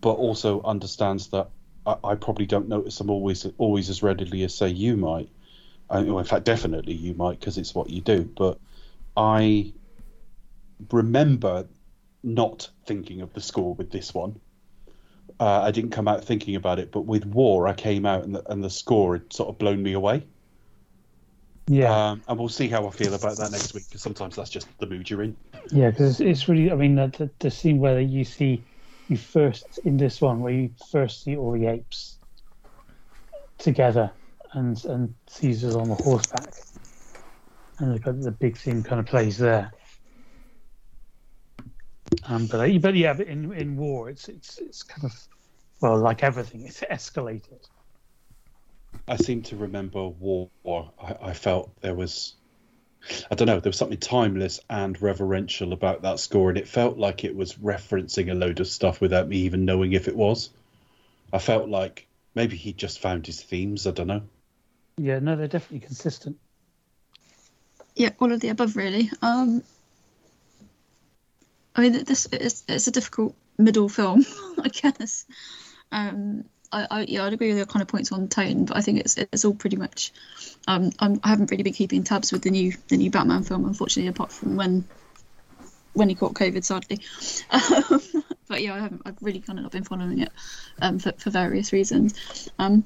but 0.00 0.12
also 0.12 0.62
understands 0.62 1.28
that 1.28 1.50
I, 1.86 1.96
I 2.04 2.14
probably 2.14 2.46
don't 2.46 2.68
notice 2.68 2.98
them 2.98 3.10
always 3.10 3.46
always 3.58 3.88
as 3.90 4.02
readily 4.02 4.42
as 4.42 4.54
say 4.54 4.68
you 4.68 4.96
might. 4.96 5.28
I, 5.88 6.00
well, 6.02 6.18
in 6.18 6.24
fact, 6.24 6.44
definitely 6.44 6.94
you 6.94 7.14
might 7.14 7.38
because 7.38 7.58
it's 7.58 7.74
what 7.74 7.90
you 7.90 8.00
do. 8.00 8.24
But 8.24 8.58
I 9.16 9.72
remember 10.90 11.68
not 12.22 12.68
thinking 12.86 13.20
of 13.20 13.32
the 13.32 13.40
score 13.40 13.74
with 13.74 13.90
this 13.90 14.12
one. 14.12 14.40
Uh, 15.38 15.62
I 15.62 15.70
didn't 15.70 15.90
come 15.90 16.08
out 16.08 16.24
thinking 16.24 16.56
about 16.56 16.78
it, 16.78 16.90
but 16.90 17.02
with 17.02 17.24
War, 17.24 17.68
I 17.68 17.74
came 17.74 18.06
out 18.06 18.24
and 18.24 18.34
the, 18.34 18.50
and 18.50 18.64
the 18.64 18.70
score 18.70 19.14
had 19.14 19.32
sort 19.32 19.48
of 19.48 19.58
blown 19.58 19.82
me 19.82 19.92
away. 19.92 20.26
Yeah, 21.68 22.10
Um, 22.10 22.22
and 22.28 22.38
we'll 22.38 22.48
see 22.48 22.68
how 22.68 22.86
I 22.86 22.90
feel 22.90 23.12
about 23.12 23.36
that 23.38 23.50
next 23.50 23.74
week 23.74 23.84
because 23.88 24.00
sometimes 24.00 24.36
that's 24.36 24.50
just 24.50 24.68
the 24.78 24.86
mood 24.86 25.10
you're 25.10 25.22
in. 25.22 25.36
yeah, 25.72 25.90
because 25.90 26.20
it's, 26.20 26.20
it's 26.20 26.48
really. 26.48 26.70
I 26.70 26.74
mean, 26.76 26.94
the, 26.94 27.08
the, 27.08 27.30
the 27.40 27.50
scene 27.50 27.78
where 27.78 28.00
you 28.00 28.24
see 28.24 28.62
you 29.08 29.16
first 29.16 29.78
in 29.84 29.96
this 29.96 30.20
one 30.20 30.40
where 30.40 30.52
you 30.52 30.70
first 30.90 31.22
see 31.22 31.36
all 31.36 31.52
the 31.52 31.66
apes 31.66 32.18
together, 33.58 34.10
and 34.52 34.84
and 34.84 35.14
Caesar's 35.28 35.74
on 35.74 35.88
the 35.88 35.94
horseback, 35.94 36.54
and 37.78 38.02
the, 38.02 38.12
the 38.12 38.30
big 38.30 38.56
theme 38.56 38.82
kind 38.82 39.00
of 39.00 39.06
plays 39.06 39.38
there. 39.38 39.72
Um, 42.24 42.46
but 42.46 42.60
uh, 42.60 42.78
but 42.78 42.94
yeah, 42.94 43.12
but 43.12 43.26
in 43.26 43.52
in 43.52 43.76
war, 43.76 44.08
it's 44.08 44.28
it's 44.28 44.58
it's 44.58 44.82
kind 44.82 45.04
of 45.04 45.12
well, 45.80 45.98
like 45.98 46.22
everything, 46.22 46.64
it's 46.66 46.80
escalated. 46.80 47.68
I 49.08 49.16
seem 49.16 49.42
to 49.42 49.56
remember 49.56 50.08
War. 50.08 50.50
I, 50.66 51.16
I 51.22 51.32
felt 51.34 51.78
there 51.80 51.94
was, 51.94 52.34
I 53.30 53.34
don't 53.34 53.46
know, 53.46 53.60
there 53.60 53.70
was 53.70 53.76
something 53.76 53.98
timeless 53.98 54.60
and 54.68 55.00
reverential 55.00 55.72
about 55.72 56.02
that 56.02 56.20
score, 56.20 56.48
and 56.48 56.58
it 56.58 56.68
felt 56.68 56.98
like 56.98 57.24
it 57.24 57.36
was 57.36 57.54
referencing 57.54 58.30
a 58.30 58.34
load 58.34 58.60
of 58.60 58.66
stuff 58.66 59.00
without 59.00 59.28
me 59.28 59.38
even 59.38 59.64
knowing 59.64 59.92
if 59.92 60.08
it 60.08 60.16
was. 60.16 60.50
I 61.32 61.38
felt 61.38 61.68
like 61.68 62.06
maybe 62.34 62.56
he 62.56 62.72
just 62.72 63.00
found 63.00 63.26
his 63.26 63.42
themes. 63.42 63.86
I 63.86 63.90
don't 63.90 64.06
know. 64.06 64.22
Yeah, 64.98 65.18
no, 65.18 65.36
they're 65.36 65.48
definitely 65.48 65.86
consistent. 65.86 66.38
Yeah, 67.94 68.10
all 68.18 68.32
of 68.32 68.40
the 68.40 68.48
above, 68.48 68.76
really. 68.76 69.10
Um, 69.22 69.62
I 71.74 71.82
mean, 71.82 72.04
this 72.04 72.26
is 72.26 72.64
it's 72.68 72.86
a 72.86 72.90
difficult 72.90 73.34
middle 73.58 73.88
film, 73.88 74.24
I 74.62 74.68
guess. 74.68 75.26
Um, 75.92 76.44
I, 76.76 76.86
I 76.90 77.00
yeah, 77.08 77.24
I'd 77.24 77.32
agree 77.32 77.48
with 77.48 77.56
your 77.56 77.66
kind 77.66 77.82
of 77.82 77.88
points 77.88 78.12
on 78.12 78.28
tone, 78.28 78.66
but 78.66 78.76
I 78.76 78.82
think 78.82 79.00
it's 79.00 79.16
it's 79.16 79.44
all 79.44 79.54
pretty 79.54 79.76
much. 79.76 80.12
Um, 80.68 80.90
I'm, 80.98 81.20
I 81.24 81.28
haven't 81.28 81.50
really 81.50 81.62
been 81.62 81.72
keeping 81.72 82.04
tabs 82.04 82.32
with 82.32 82.42
the 82.42 82.50
new 82.50 82.72
the 82.88 82.98
new 82.98 83.10
Batman 83.10 83.44
film, 83.44 83.64
unfortunately, 83.64 84.08
apart 84.08 84.30
from 84.30 84.56
when 84.56 84.86
when 85.94 86.10
he 86.10 86.14
caught 86.14 86.34
COVID, 86.34 86.64
sadly. 86.64 87.00
Um, 87.50 88.02
but 88.48 88.62
yeah, 88.62 88.74
I 88.74 88.80
haven't. 88.80 89.02
I've 89.06 89.16
really 89.22 89.40
kind 89.40 89.58
of 89.58 89.62
not 89.62 89.72
been 89.72 89.84
following 89.84 90.20
it 90.20 90.32
um, 90.82 90.98
for 90.98 91.12
for 91.12 91.30
various 91.30 91.72
reasons. 91.72 92.50
Um, 92.58 92.84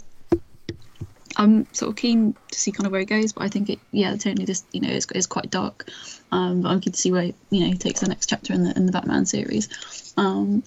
I'm 1.37 1.67
sort 1.73 1.91
of 1.91 1.97
keen 1.97 2.35
to 2.53 2.59
see 2.61 2.71
kind 2.71 2.87
of 2.87 2.93
where 2.93 3.01
it 3.01 3.07
goes, 3.07 3.33
but 3.33 3.43
I 3.43 3.49
think 3.49 3.71
it, 3.71 3.81
yeah, 3.91 4.13
totally 4.13 4.45
just 4.45 4.67
you 4.73 4.81
know, 4.81 4.91
it's, 4.91 5.07
it's 5.15 5.27
quite 5.27 5.51
dark. 5.51 5.89
Um, 6.31 6.63
but 6.63 6.69
I'm 6.69 6.81
keen 6.81 6.93
to 6.93 6.99
see 6.99 7.11
where 7.11 7.25
you 7.51 7.61
know 7.61 7.67
he 7.67 7.77
takes 7.77 8.01
the 8.01 8.09
next 8.09 8.27
chapter 8.27 8.53
in 8.53 8.63
the 8.63 8.77
in 8.77 8.87
the 8.87 8.93
Batman 8.93 9.27
series. 9.27 10.15
Um, 10.17 10.63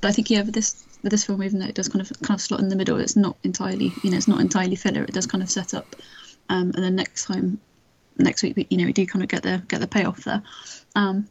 but 0.00 0.08
I 0.08 0.12
think 0.12 0.30
yeah, 0.30 0.42
this 0.44 0.84
this 1.02 1.24
film, 1.24 1.42
even 1.42 1.60
though 1.60 1.66
it 1.66 1.74
does 1.74 1.88
kind 1.88 2.00
of 2.00 2.08
kind 2.20 2.38
of 2.38 2.40
slot 2.40 2.60
in 2.60 2.68
the 2.68 2.76
middle, 2.76 2.98
it's 2.98 3.16
not 3.16 3.36
entirely 3.44 3.92
you 4.02 4.10
know 4.10 4.16
it's 4.16 4.28
not 4.28 4.40
entirely 4.40 4.76
filler. 4.76 5.02
It 5.02 5.12
does 5.12 5.26
kind 5.26 5.42
of 5.42 5.50
set 5.50 5.74
up, 5.74 5.96
um, 6.48 6.72
and 6.74 6.82
then 6.82 6.96
next 6.96 7.26
time, 7.26 7.60
next 8.16 8.42
week, 8.42 8.56
we, 8.56 8.66
you 8.70 8.78
know, 8.78 8.86
we 8.86 8.92
do 8.92 9.06
kind 9.06 9.22
of 9.22 9.28
get 9.28 9.42
the 9.42 9.62
get 9.68 9.80
the 9.80 9.86
payoff 9.86 10.24
there. 10.24 10.42
Um, 10.94 11.28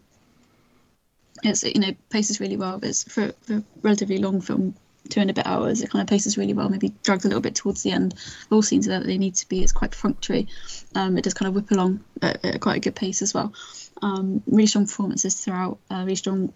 it's 1.44 1.64
you 1.64 1.80
know 1.80 1.94
paces 2.10 2.40
really 2.40 2.58
well. 2.58 2.80
It's 2.82 3.04
for, 3.04 3.32
for 3.42 3.56
a 3.56 3.64
relatively 3.82 4.18
long 4.18 4.42
film, 4.42 4.76
two 5.10 5.20
and 5.20 5.30
a 5.30 5.34
bit 5.34 5.46
hours. 5.46 5.82
It 5.82 5.90
kind 5.90 6.02
of 6.02 6.08
paces 6.08 6.38
really 6.38 6.54
well. 6.54 6.70
Maybe 6.70 6.94
drags 7.04 7.26
a 7.26 7.28
little 7.28 7.42
bit 7.42 7.56
towards 7.56 7.84
the 7.84 7.92
end. 7.92 8.16
All 8.52 8.62
scenes 8.62 8.86
that 8.88 9.06
they 9.06 9.18
need 9.18 9.36
to 9.36 9.48
be. 9.48 9.64
It's 9.64 9.72
quite 9.72 9.92
perfunctory. 9.92 10.48
Um, 10.96 11.18
it 11.18 11.24
does 11.24 11.34
kind 11.34 11.48
of 11.50 11.56
whip 11.56 11.72
along 11.72 12.04
at, 12.22 12.44
at 12.44 12.62
quite 12.62 12.78
a 12.78 12.80
good 12.80 12.96
pace 12.96 13.22
as 13.22 13.34
well. 13.34 13.54
Um, 14.02 14.44
really 14.48 14.68
strong 14.68 14.86
performances 14.86 15.36
throughout. 15.36 15.80
Uh, 15.92 16.02
really 16.04 16.16
strong, 16.16 16.54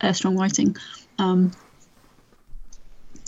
uh, 0.00 0.12
strong 0.12 0.36
writing. 0.36 0.76
Um, 1.18 1.52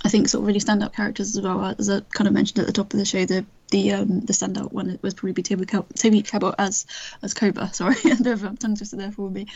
I 0.04 0.08
think 0.08 0.28
sort 0.28 0.42
of 0.42 0.46
really 0.46 0.60
standout 0.60 0.94
characters 0.94 1.36
as 1.36 1.42
well. 1.42 1.74
As 1.78 1.88
I 1.88 2.00
kind 2.00 2.26
of 2.26 2.34
mentioned 2.34 2.58
at 2.58 2.66
the 2.66 2.72
top 2.72 2.92
of 2.92 2.98
the 2.98 3.04
show, 3.04 3.24
the 3.24 3.44
the 3.70 3.92
um, 3.92 4.20
the 4.20 4.32
standout 4.32 4.72
one 4.72 4.98
was 5.02 5.14
probably 5.14 5.32
be 5.32 5.42
Toby 5.42 5.66
Toby 5.66 6.22
Kebbell 6.22 6.54
as 6.58 6.86
as 7.22 7.34
Koba. 7.34 7.72
Sorry, 7.74 7.96
a 8.04 8.16
bit 8.16 8.26
of 8.26 8.44
a 8.44 8.56
tongue 8.56 8.76
twister 8.76 8.96
there 8.96 9.12
for 9.12 9.30
me. 9.30 9.46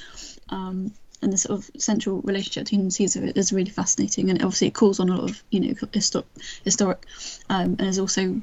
Um, 0.48 0.92
and 1.22 1.32
the 1.32 1.38
sort 1.38 1.58
of 1.58 1.70
central 1.80 2.20
relationship 2.20 2.64
between 2.64 2.90
Caesar 2.90 3.24
is 3.34 3.52
really 3.52 3.70
fascinating, 3.70 4.30
and 4.30 4.42
obviously 4.42 4.68
it 4.68 4.74
calls 4.74 5.00
on 5.00 5.08
a 5.08 5.16
lot 5.16 5.30
of 5.30 5.42
you 5.50 5.60
know 5.60 5.74
histor- 5.74 6.24
historic, 6.64 7.04
um, 7.48 7.76
and 7.78 7.88
is 7.88 7.98
also 7.98 8.40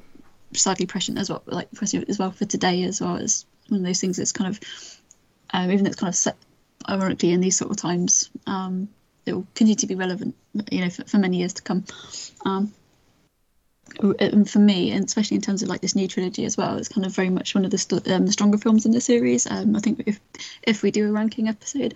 sadly 0.54 0.86
prescient 0.86 1.18
as 1.18 1.30
well, 1.30 1.44
like 1.46 1.72
prescient 1.72 2.10
as 2.10 2.20
well 2.20 2.32
for 2.32 2.46
today 2.46 2.84
as 2.84 3.00
well 3.00 3.18
as 3.18 3.46
one 3.70 3.80
of 3.80 3.86
those 3.86 4.02
things 4.02 4.18
that's 4.18 4.32
kind 4.32 4.50
of 4.50 4.60
um, 5.52 5.72
even 5.72 5.84
though 5.84 5.90
it's 5.90 6.00
kind 6.00 6.10
of 6.10 6.16
set 6.16 6.36
ironically 6.90 7.32
in 7.32 7.40
these 7.40 7.58
sort 7.58 7.72
of 7.72 7.78
times. 7.78 8.30
Um, 8.46 8.90
it 9.26 9.34
will 9.34 9.48
continue 9.56 9.76
to 9.76 9.88
be 9.88 9.96
relevant, 9.96 10.36
you 10.72 10.82
know, 10.82 10.90
for, 10.90 11.04
for 11.06 11.18
many 11.18 11.38
years 11.38 11.54
to 11.54 11.62
come. 11.62 11.86
Um, 12.46 12.74
and 14.20 14.50
for 14.50 14.60
me, 14.60 14.92
and 14.92 15.06
especially 15.06 15.36
in 15.36 15.42
terms 15.42 15.62
of 15.62 15.70
like 15.70 15.82
this 15.82 15.96
new 15.96 16.08
trilogy 16.08 16.46
as 16.46 16.58
well, 16.58 16.78
it's 16.78 16.88
kind 16.88 17.06
of 17.06 17.16
very 17.16 17.30
much 17.30 17.54
one 17.54 17.66
of 17.66 17.72
the, 17.72 17.78
st- 17.78 18.08
um, 18.10 18.26
the 18.26 18.32
stronger 18.32 18.58
films 18.58 18.86
in 18.86 18.92
the 18.92 19.02
series. 19.02 19.50
Um, 19.50 19.76
I 19.76 19.80
think 19.80 20.04
if 20.06 20.20
if 20.64 20.82
we 20.82 20.92
do 20.92 21.08
a 21.08 21.12
ranking 21.12 21.48
episode, 21.48 21.94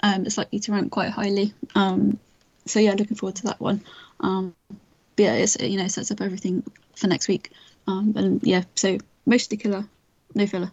um, 0.00 0.26
it's 0.26 0.36
likely 0.36 0.58
to 0.60 0.72
rank 0.72 0.92
quite 0.92 1.10
highly. 1.10 1.54
Um, 1.74 2.18
so 2.66 2.80
yeah, 2.80 2.92
looking 2.92 3.16
forward 3.16 3.36
to 3.36 3.44
that 3.44 3.60
one. 3.60 3.82
Um, 4.20 4.54
but 4.68 5.22
yeah, 5.22 5.34
it's 5.34 5.56
you 5.60 5.78
know 5.78 5.88
sets 5.88 6.10
up 6.10 6.20
everything 6.20 6.64
for 6.96 7.06
next 7.06 7.28
week. 7.28 7.50
And 7.86 8.42
yeah, 8.42 8.64
so 8.74 8.98
mostly 9.24 9.56
killer, 9.56 9.86
no 10.34 10.46
filler. 10.46 10.70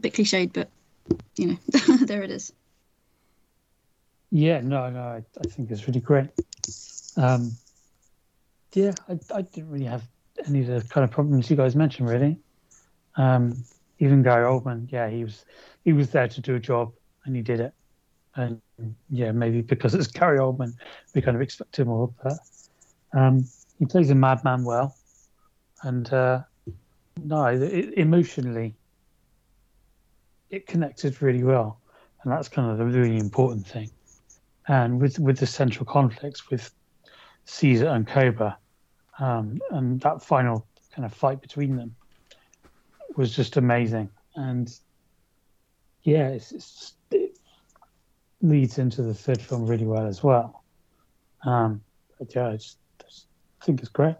bit 0.00 0.14
cliched, 0.14 0.54
but 0.54 0.70
you 1.36 1.46
know, 1.48 1.58
there 2.06 2.22
it 2.22 2.30
is. 2.30 2.52
Yeah, 4.36 4.60
no, 4.60 4.90
no, 4.90 5.00
I, 5.00 5.22
I 5.40 5.48
think 5.48 5.70
it's 5.70 5.88
really 5.88 6.00
great. 6.00 6.28
Um, 7.16 7.52
yeah, 8.74 8.92
I, 9.08 9.18
I 9.34 9.40
didn't 9.40 9.70
really 9.70 9.86
have 9.86 10.02
any 10.46 10.60
of 10.60 10.66
the 10.66 10.86
kind 10.90 11.04
of 11.04 11.10
problems 11.10 11.48
you 11.48 11.56
guys 11.56 11.74
mentioned, 11.74 12.10
really. 12.10 12.36
Um, 13.16 13.64
even 13.98 14.22
Gary 14.22 14.44
Oldman, 14.44 14.92
yeah, 14.92 15.08
he 15.08 15.24
was 15.24 15.46
he 15.84 15.94
was 15.94 16.10
there 16.10 16.28
to 16.28 16.40
do 16.42 16.54
a 16.54 16.60
job 16.60 16.92
and 17.24 17.34
he 17.34 17.40
did 17.40 17.60
it. 17.60 17.72
And 18.34 18.60
yeah, 19.08 19.32
maybe 19.32 19.62
because 19.62 19.94
it's 19.94 20.06
Gary 20.06 20.38
Oldman, 20.38 20.74
we 21.14 21.22
kind 21.22 21.34
of 21.34 21.40
expect 21.40 21.78
him 21.78 21.88
more. 21.88 22.12
But 22.22 22.36
um, 23.14 23.48
he 23.78 23.86
plays 23.86 24.10
a 24.10 24.14
madman 24.14 24.64
well, 24.64 24.94
and 25.82 26.12
uh, 26.12 26.42
no, 27.24 27.46
it, 27.46 27.94
emotionally, 27.94 28.74
it 30.50 30.66
connected 30.66 31.22
really 31.22 31.42
well, 31.42 31.80
and 32.22 32.30
that's 32.30 32.50
kind 32.50 32.70
of 32.70 32.76
the 32.76 32.84
really 32.84 33.16
important 33.16 33.66
thing 33.66 33.90
and 34.68 35.00
with 35.00 35.18
with 35.18 35.38
the 35.38 35.46
central 35.46 35.84
conflicts 35.84 36.50
with 36.50 36.70
Caesar 37.44 37.88
and 37.88 38.06
Koba, 38.06 38.58
um, 39.18 39.60
and 39.70 40.00
that 40.00 40.22
final 40.22 40.66
kind 40.94 41.04
of 41.04 41.12
fight 41.12 41.40
between 41.40 41.76
them 41.76 41.94
was 43.16 43.34
just 43.34 43.56
amazing. 43.56 44.10
And 44.34 44.72
yeah, 46.02 46.28
it's, 46.28 46.52
it's, 46.52 46.94
it 47.10 47.38
leads 48.42 48.78
into 48.78 49.02
the 49.02 49.14
third 49.14 49.40
film 49.40 49.66
really 49.66 49.86
well 49.86 50.06
as 50.06 50.22
well. 50.22 50.62
Um, 51.44 51.80
but 52.18 52.34
yeah, 52.34 52.48
I 52.48 52.52
just, 52.52 52.78
just 53.04 53.26
think 53.62 53.80
it's 53.80 53.88
great. 53.88 54.16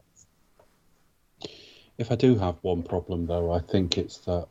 If 1.99 2.13
I 2.13 2.15
do 2.15 2.37
have 2.37 2.57
one 2.63 2.83
problem, 2.83 3.27
though, 3.27 3.53
I 3.53 3.59
think 3.59 3.97
it's 3.97 4.19
that 4.19 4.47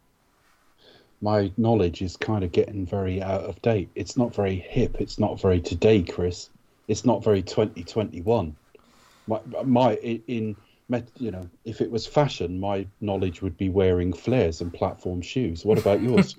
my 1.21 1.51
knowledge 1.57 2.01
is 2.01 2.17
kind 2.17 2.43
of 2.43 2.51
getting 2.51 2.85
very 2.85 3.21
out 3.21 3.43
of 3.43 3.61
date. 3.61 3.89
It's 3.95 4.17
not 4.17 4.33
very 4.33 4.55
hip. 4.55 4.97
It's 4.99 5.19
not 5.19 5.39
very 5.39 5.61
today, 5.61 6.03
Chris. 6.03 6.49
It's 6.87 7.05
not 7.05 7.23
very 7.23 7.41
2021. 7.41 8.55
My, 9.27 9.39
my 9.63 9.95
in 9.95 10.55
you 11.17 11.31
know, 11.31 11.49
if 11.63 11.81
it 11.81 11.89
was 11.89 12.05
fashion, 12.05 12.59
my 12.59 12.85
knowledge 13.01 13.41
would 13.41 13.57
be 13.57 13.69
wearing 13.69 14.13
flares 14.13 14.61
and 14.61 14.71
platform 14.71 15.21
shoes. 15.21 15.65
What 15.65 15.79
about 15.79 16.01
yours? 16.03 16.35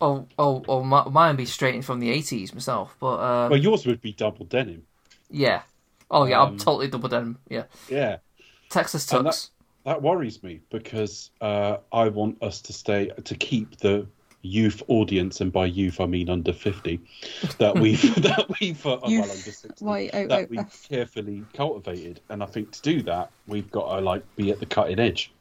oh, 0.00 0.26
oh, 0.38 0.62
oh, 0.68 0.82
my, 0.84 1.08
mine 1.08 1.30
would 1.30 1.38
be 1.38 1.46
straight 1.46 1.74
in 1.74 1.82
from 1.82 2.00
the 2.00 2.10
eighties 2.10 2.54
myself, 2.54 2.96
but 3.00 3.16
uh, 3.16 3.48
well, 3.50 3.58
yours 3.58 3.86
would 3.86 4.00
be 4.00 4.12
double 4.12 4.44
denim. 4.46 4.82
Yeah. 5.30 5.62
Oh 6.10 6.26
yeah, 6.26 6.40
Um, 6.40 6.50
I'm 6.50 6.58
totally 6.58 6.88
double 6.88 7.08
denim. 7.08 7.38
Yeah. 7.48 7.64
Yeah. 7.88 8.18
Texas 8.68 9.06
tux. 9.06 9.50
That 9.84 10.00
worries 10.00 10.42
me 10.42 10.60
because 10.70 11.30
uh, 11.40 11.78
I 11.92 12.08
want 12.08 12.42
us 12.42 12.60
to 12.62 12.72
stay 12.72 13.10
to 13.24 13.34
keep 13.34 13.78
the 13.78 14.06
youth 14.40 14.82
audience, 14.88 15.40
and 15.40 15.52
by 15.52 15.66
youth 15.66 16.00
I 16.00 16.06
mean 16.06 16.30
under 16.30 16.52
fifty, 16.52 17.00
that 17.58 17.78
we've 17.78 18.00
that 18.22 18.46
we've 18.60 18.86
uh, 18.86 18.98
well 19.02 19.22
under 19.22 19.32
sixty 19.34 19.84
Y 19.84 20.10
O 20.12 20.18
O 20.18 20.26
that 20.28 20.50
we've 20.50 20.60
F. 20.60 20.86
carefully 20.88 21.44
cultivated, 21.52 22.20
and 22.30 22.42
I 22.42 22.46
think 22.46 22.72
to 22.72 22.82
do 22.82 23.02
that 23.02 23.30
we've 23.46 23.70
got 23.70 23.94
to 23.94 24.00
like 24.00 24.22
be 24.36 24.50
at 24.50 24.60
the 24.60 24.66
cutting 24.66 24.98
edge. 24.98 25.32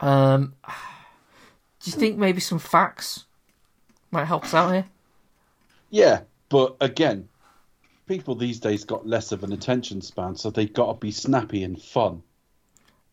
Um, 0.00 0.54
do 0.66 1.90
you 1.90 1.96
think 1.96 2.18
maybe 2.18 2.40
some 2.40 2.58
facts 2.58 3.26
might 4.10 4.24
help 4.24 4.44
us 4.44 4.54
out 4.54 4.72
here? 4.72 4.86
Yeah, 5.90 6.22
but 6.48 6.76
again, 6.80 7.28
people 8.08 8.34
these 8.34 8.58
days 8.58 8.84
got 8.84 9.06
less 9.06 9.30
of 9.30 9.44
an 9.44 9.52
attention 9.52 10.02
span, 10.02 10.34
so 10.34 10.50
they've 10.50 10.72
got 10.72 10.86
to 10.92 10.94
be 10.98 11.12
snappy 11.12 11.62
and 11.62 11.80
fun. 11.80 12.22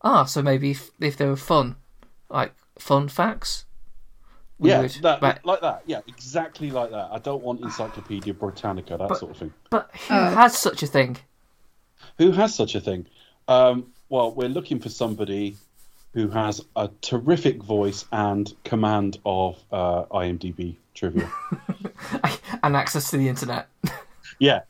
Ah, 0.04 0.24
so 0.24 0.42
maybe 0.42 0.70
if, 0.72 0.90
if 1.00 1.16
they 1.16 1.26
were 1.26 1.34
fun, 1.36 1.76
like 2.28 2.54
fun 2.78 3.08
facts. 3.08 3.64
we 4.58 4.68
yeah, 4.70 4.82
would- 4.82 4.90
that, 5.02 5.20
but, 5.20 5.44
like 5.44 5.60
that. 5.62 5.82
Yeah, 5.86 6.00
exactly 6.06 6.70
like 6.70 6.90
that. 6.90 7.08
I 7.10 7.18
don't 7.18 7.42
want 7.42 7.62
Encyclopedia 7.62 8.34
Britannica, 8.34 8.96
that 8.98 9.08
But- 9.08 9.18
sort 9.18 9.30
of 9.32 9.38
thing. 9.38 9.52
but 9.70 9.90
who 10.08 10.14
Uh, 10.14 10.34
has 10.34 10.56
such 10.58 10.82
a 10.82 10.86
thing? 10.86 11.16
Who 12.18 12.32
has 12.32 12.54
such 12.54 12.74
a 12.74 12.80
thing? 12.80 13.06
Um, 13.48 13.86
well, 14.10 14.30
we're 14.32 14.48
looking 14.50 14.78
for 14.78 14.90
somebody 14.90 15.56
who 16.12 16.28
has 16.28 16.60
a 16.76 16.88
terrific 17.00 17.62
voice 17.62 18.04
and 18.12 18.54
command 18.64 19.18
of 19.26 19.58
uh, 19.72 20.04
IMDb 20.12 20.76
trivia. 20.94 21.28
and 22.62 22.76
access 22.76 23.10
to 23.10 23.16
the 23.16 23.28
internet. 23.28 23.68
yeah, 24.38 24.60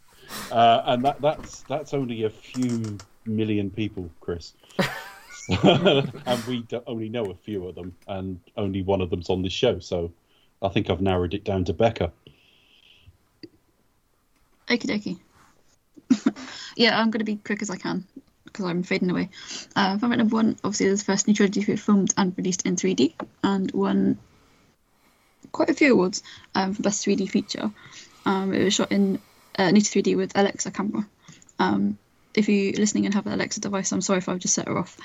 uh, 0.52 0.82
and 0.86 1.04
that, 1.04 1.20
that's 1.20 1.60
that's 1.68 1.92
only 1.92 2.22
a 2.24 2.30
few 2.30 2.96
million 3.26 3.68
people, 3.70 4.08
Chris. 4.20 4.54
and 5.62 6.44
we 6.46 6.66
only 6.86 7.08
know 7.08 7.24
a 7.26 7.34
few 7.34 7.66
of 7.66 7.74
them, 7.74 7.94
and 8.08 8.40
only 8.56 8.82
one 8.82 9.00
of 9.00 9.10
them's 9.10 9.30
on 9.30 9.42
this 9.42 9.52
show. 9.52 9.78
So 9.78 10.12
I 10.62 10.68
think 10.68 10.90
I've 10.90 11.00
narrowed 11.00 11.34
it 11.34 11.44
down 11.44 11.64
to 11.64 11.72
Becca. 11.72 12.12
Okie 14.68 15.18
dokie. 16.10 16.34
yeah, 16.76 16.98
I'm 16.98 17.10
going 17.10 17.18
to 17.20 17.24
be 17.24 17.36
quick 17.36 17.62
as 17.62 17.70
I 17.70 17.76
can 17.76 18.06
because 18.44 18.64
I'm 18.64 18.82
fading 18.82 19.10
away. 19.10 19.30
Uh, 19.74 19.98
fact 19.98 20.16
number 20.16 20.34
one 20.34 20.56
obviously, 20.64 20.86
this 20.86 21.00
is 21.00 21.06
the 21.06 21.12
first 21.12 21.28
new 21.28 21.34
trilogy 21.34 21.62
filmed 21.76 22.14
and 22.16 22.32
released 22.36 22.66
in 22.66 22.76
3D 22.76 23.14
and 23.42 23.70
won 23.72 24.18
quite 25.52 25.70
a 25.70 25.74
few 25.74 25.92
awards 25.92 26.22
um, 26.54 26.72
for 26.72 26.82
Best 26.82 27.04
3D 27.04 27.28
Feature. 27.28 27.70
Um, 28.24 28.54
it 28.54 28.62
was 28.64 28.74
shot 28.74 28.92
in 28.92 29.20
uh, 29.58 29.70
Nita 29.70 29.90
3D 29.90 30.16
with 30.16 30.32
Alexa 30.36 30.70
camera. 30.70 31.06
Um, 31.58 31.98
if 32.34 32.48
you're 32.48 32.72
listening 32.72 33.06
and 33.06 33.14
have 33.14 33.26
an 33.26 33.32
Alexa 33.32 33.60
device, 33.60 33.92
I'm 33.92 34.00
sorry 34.00 34.18
if 34.18 34.28
I've 34.28 34.38
just 34.38 34.54
set 34.54 34.68
her 34.68 34.78
off. 34.78 34.96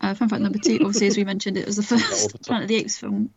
Uh, 0.00 0.14
fun 0.14 0.28
fact 0.28 0.42
number 0.42 0.58
two, 0.58 0.78
obviously, 0.80 1.06
as 1.06 1.16
we 1.16 1.24
mentioned, 1.24 1.56
it 1.56 1.66
was 1.66 1.76
the 1.76 1.82
first 1.82 2.32
the. 2.32 2.38
Planet 2.38 2.64
of 2.64 2.68
the 2.68 2.76
Apes 2.76 2.98
film 2.98 3.30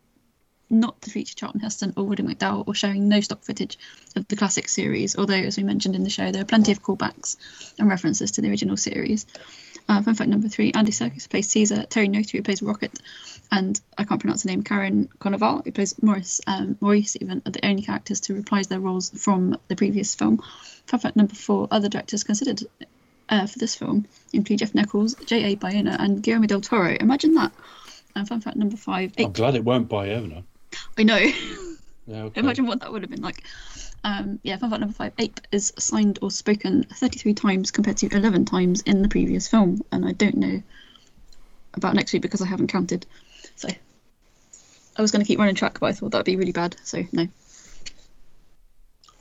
not 0.70 1.00
to 1.02 1.10
feature 1.10 1.34
Charlton 1.34 1.60
Heston 1.60 1.94
or 1.96 2.04
Roddy 2.04 2.22
McDowall 2.22 2.64
or 2.66 2.74
showing 2.74 3.08
no 3.08 3.20
stock 3.20 3.42
footage 3.42 3.78
of 4.16 4.28
the 4.28 4.36
classic 4.36 4.68
series, 4.68 5.16
although, 5.16 5.34
as 5.34 5.56
we 5.56 5.62
mentioned 5.62 5.94
in 5.94 6.04
the 6.04 6.10
show, 6.10 6.30
there 6.30 6.42
are 6.42 6.46
plenty 6.46 6.72
of 6.72 6.82
callbacks 6.82 7.36
and 7.78 7.88
references 7.88 8.32
to 8.32 8.42
the 8.42 8.50
original 8.50 8.76
series. 8.76 9.26
Uh, 9.88 10.02
fun 10.02 10.14
fact 10.14 10.28
number 10.28 10.48
three 10.48 10.70
Andy 10.72 10.92
Serkis 10.92 11.28
plays 11.28 11.48
Caesar, 11.48 11.84
Terry 11.84 12.08
Notary 12.08 12.38
who 12.38 12.42
plays 12.42 12.60
Rocket, 12.60 12.92
and 13.50 13.80
I 13.96 14.04
can't 14.04 14.20
pronounce 14.20 14.42
the 14.42 14.50
name, 14.50 14.62
Karin 14.62 15.08
Konoval, 15.18 15.64
who 15.64 15.72
plays 15.72 16.00
Morris, 16.02 16.42
um, 16.46 16.76
Maurice, 16.80 17.16
even, 17.18 17.40
are 17.46 17.52
the 17.52 17.64
only 17.64 17.82
characters 17.82 18.20
to 18.20 18.34
reprise 18.34 18.66
their 18.66 18.80
roles 18.80 19.08
from 19.08 19.58
the 19.68 19.76
previous 19.76 20.14
film. 20.14 20.42
Fun 20.86 21.00
fact 21.00 21.16
number 21.16 21.34
four 21.34 21.68
other 21.70 21.88
directors 21.88 22.24
considered 22.24 22.62
uh, 23.28 23.46
for 23.46 23.58
this 23.58 23.74
film 23.74 24.06
include 24.32 24.60
Jeff 24.60 24.74
Nichols, 24.74 25.14
J.A. 25.26 25.56
Bayona, 25.56 25.96
and 25.98 26.22
Guillermo 26.22 26.46
del 26.46 26.60
Toro. 26.60 26.96
Imagine 26.98 27.34
that. 27.34 27.52
And 28.14 28.26
fun 28.26 28.40
fact 28.40 28.56
number 28.56 28.76
five, 28.76 29.12
I'm 29.18 29.32
glad 29.32 29.54
it 29.54 29.64
weren't 29.64 29.88
Bayona. 29.88 30.44
I 30.96 31.02
know. 31.02 31.16
Yeah, 31.16 31.32
okay. 32.08 32.40
Imagine 32.40 32.66
what 32.66 32.80
that 32.80 32.92
would 32.92 33.02
have 33.02 33.10
been 33.10 33.22
like. 33.22 33.44
Um, 34.04 34.40
yeah, 34.42 34.56
fun 34.56 34.70
fact 34.70 34.80
number 34.80 34.94
five, 34.94 35.12
ape 35.18 35.40
is 35.52 35.72
signed 35.78 36.18
or 36.22 36.30
spoken 36.30 36.84
33 36.84 37.34
times 37.34 37.70
compared 37.70 37.98
to 37.98 38.08
11 38.14 38.44
times 38.44 38.82
in 38.82 39.02
the 39.02 39.08
previous 39.08 39.48
film, 39.48 39.82
and 39.92 40.04
I 40.06 40.12
don't 40.12 40.36
know 40.36 40.62
about 41.74 41.94
next 41.94 42.12
week 42.12 42.22
because 42.22 42.42
I 42.42 42.46
haven't 42.46 42.68
counted. 42.68 43.06
So 43.56 43.68
I 44.96 45.02
was 45.02 45.12
going 45.12 45.22
to 45.24 45.26
keep 45.26 45.38
running 45.38 45.54
track, 45.54 45.80
but 45.80 45.86
I 45.86 45.92
thought 45.92 46.12
that 46.12 46.18
would 46.18 46.26
be 46.26 46.36
really 46.36 46.52
bad, 46.52 46.76
so 46.82 47.04
no. 47.12 47.28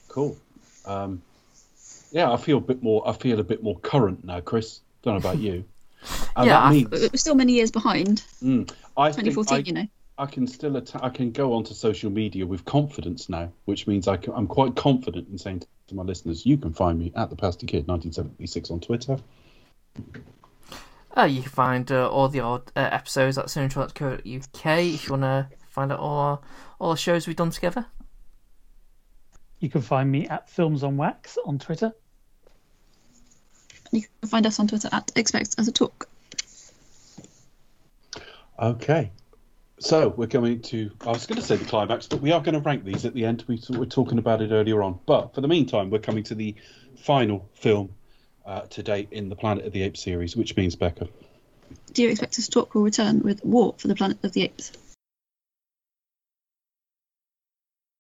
Cool. 0.07 0.37
Um, 0.85 1.21
yeah, 2.17 2.31
I 2.31 2.37
feel 2.37 2.57
a 2.57 2.61
bit 2.61 2.81
more. 2.81 3.07
I 3.07 3.13
feel 3.13 3.39
a 3.39 3.43
bit 3.43 3.61
more 3.61 3.77
current 3.79 4.25
now, 4.25 4.39
Chris. 4.39 4.81
Don't 5.03 5.13
know 5.13 5.29
about 5.29 5.37
you. 5.37 5.63
And 6.35 6.47
Yeah, 6.47 6.69
means 6.69 6.89
We're 6.91 7.09
still 7.15 7.35
many 7.35 7.53
years 7.53 7.71
behind. 7.71 8.23
mm, 8.41 8.71
I 8.95 9.11
think 9.11 9.29
2014, 9.33 9.55
I, 9.55 9.59
you 9.59 9.73
know. 9.73 9.87
I 10.19 10.25
can 10.27 10.47
still 10.47 10.77
atta- 10.77 11.03
I 11.03 11.09
can 11.09 11.31
go 11.31 11.53
onto 11.53 11.73
social 11.73 12.11
media 12.11 12.45
with 12.45 12.63
confidence 12.65 13.29
now, 13.29 13.51
which 13.65 13.87
means 13.87 14.07
I 14.07 14.17
can, 14.17 14.33
I'm 14.33 14.47
quite 14.47 14.75
confident 14.75 15.27
in 15.29 15.37
saying 15.37 15.63
to 15.87 15.95
my 15.95 16.03
listeners, 16.03 16.45
you 16.45 16.57
can 16.57 16.71
find 16.73 16.97
me 16.99 17.11
at 17.15 17.29
the 17.29 17.35
Pasty 17.35 17.65
Kid 17.65 17.87
1976 17.87 18.71
on 18.71 18.79
Twitter. 18.79 19.17
Uh, 21.17 21.23
you 21.23 21.41
can 21.41 21.51
find 21.51 21.91
uh, 21.91 22.07
all 22.09 22.29
the 22.29 22.39
odd 22.39 22.71
uh, 22.75 22.89
episodes 22.91 23.37
at 23.37 23.45
cinematronic.co.uk 23.47 24.77
if 24.77 25.07
you 25.07 25.11
want 25.11 25.23
to 25.23 25.49
find 25.69 25.91
out 25.91 25.99
all 25.99 26.17
our, 26.19 26.39
all 26.79 26.91
the 26.91 26.97
shows 26.97 27.27
we've 27.27 27.35
done 27.35 27.51
together. 27.51 27.87
You 29.59 29.69
can 29.69 29.81
find 29.81 30.11
me 30.11 30.27
at 30.27 30.49
Films 30.49 30.83
on 30.83 30.97
Wax 30.97 31.37
on 31.45 31.57
Twitter. 31.57 31.93
You 33.91 34.03
can 34.21 34.29
find 34.29 34.45
us 34.45 34.59
on 34.59 34.67
Twitter 34.67 34.89
at 34.91 35.11
Expect 35.15 35.55
as 35.57 35.67
a 35.67 35.71
Talk. 35.71 36.07
Okay. 38.59 39.11
So 39.79 40.09
we're 40.09 40.27
coming 40.27 40.61
to. 40.63 40.91
I 41.01 41.09
was 41.09 41.27
going 41.27 41.39
to 41.39 41.45
say 41.45 41.55
the 41.55 41.65
climax, 41.65 42.07
but 42.07 42.19
we 42.19 42.31
are 42.31 42.41
going 42.41 42.55
to 42.55 42.61
rank 42.61 42.83
these 42.83 43.05
at 43.05 43.13
the 43.13 43.25
end. 43.25 43.43
We 43.47 43.61
were 43.69 43.85
talking 43.85 44.17
about 44.17 44.41
it 44.41 44.51
earlier 44.51 44.81
on. 44.81 44.99
But 45.05 45.35
for 45.35 45.41
the 45.41 45.47
meantime, 45.47 45.91
we're 45.91 45.99
coming 45.99 46.23
to 46.25 46.35
the 46.35 46.55
final 47.03 47.47
film 47.53 47.91
uh, 48.45 48.61
to 48.61 48.81
date 48.81 49.09
in 49.11 49.29
the 49.29 49.35
Planet 49.35 49.65
of 49.65 49.73
the 49.73 49.83
Apes 49.83 50.01
series, 50.01 50.35
which 50.35 50.55
means 50.55 50.75
Becca. 50.75 51.07
Do 51.93 52.01
you 52.01 52.09
expect 52.09 52.39
us 52.39 52.45
to 52.45 52.51
talk 52.51 52.73
will 52.73 52.81
return 52.81 53.19
with 53.19 53.43
War 53.43 53.75
for 53.77 53.87
the 53.87 53.95
Planet 53.95 54.23
of 54.23 54.31
the 54.31 54.43
Apes? 54.43 54.71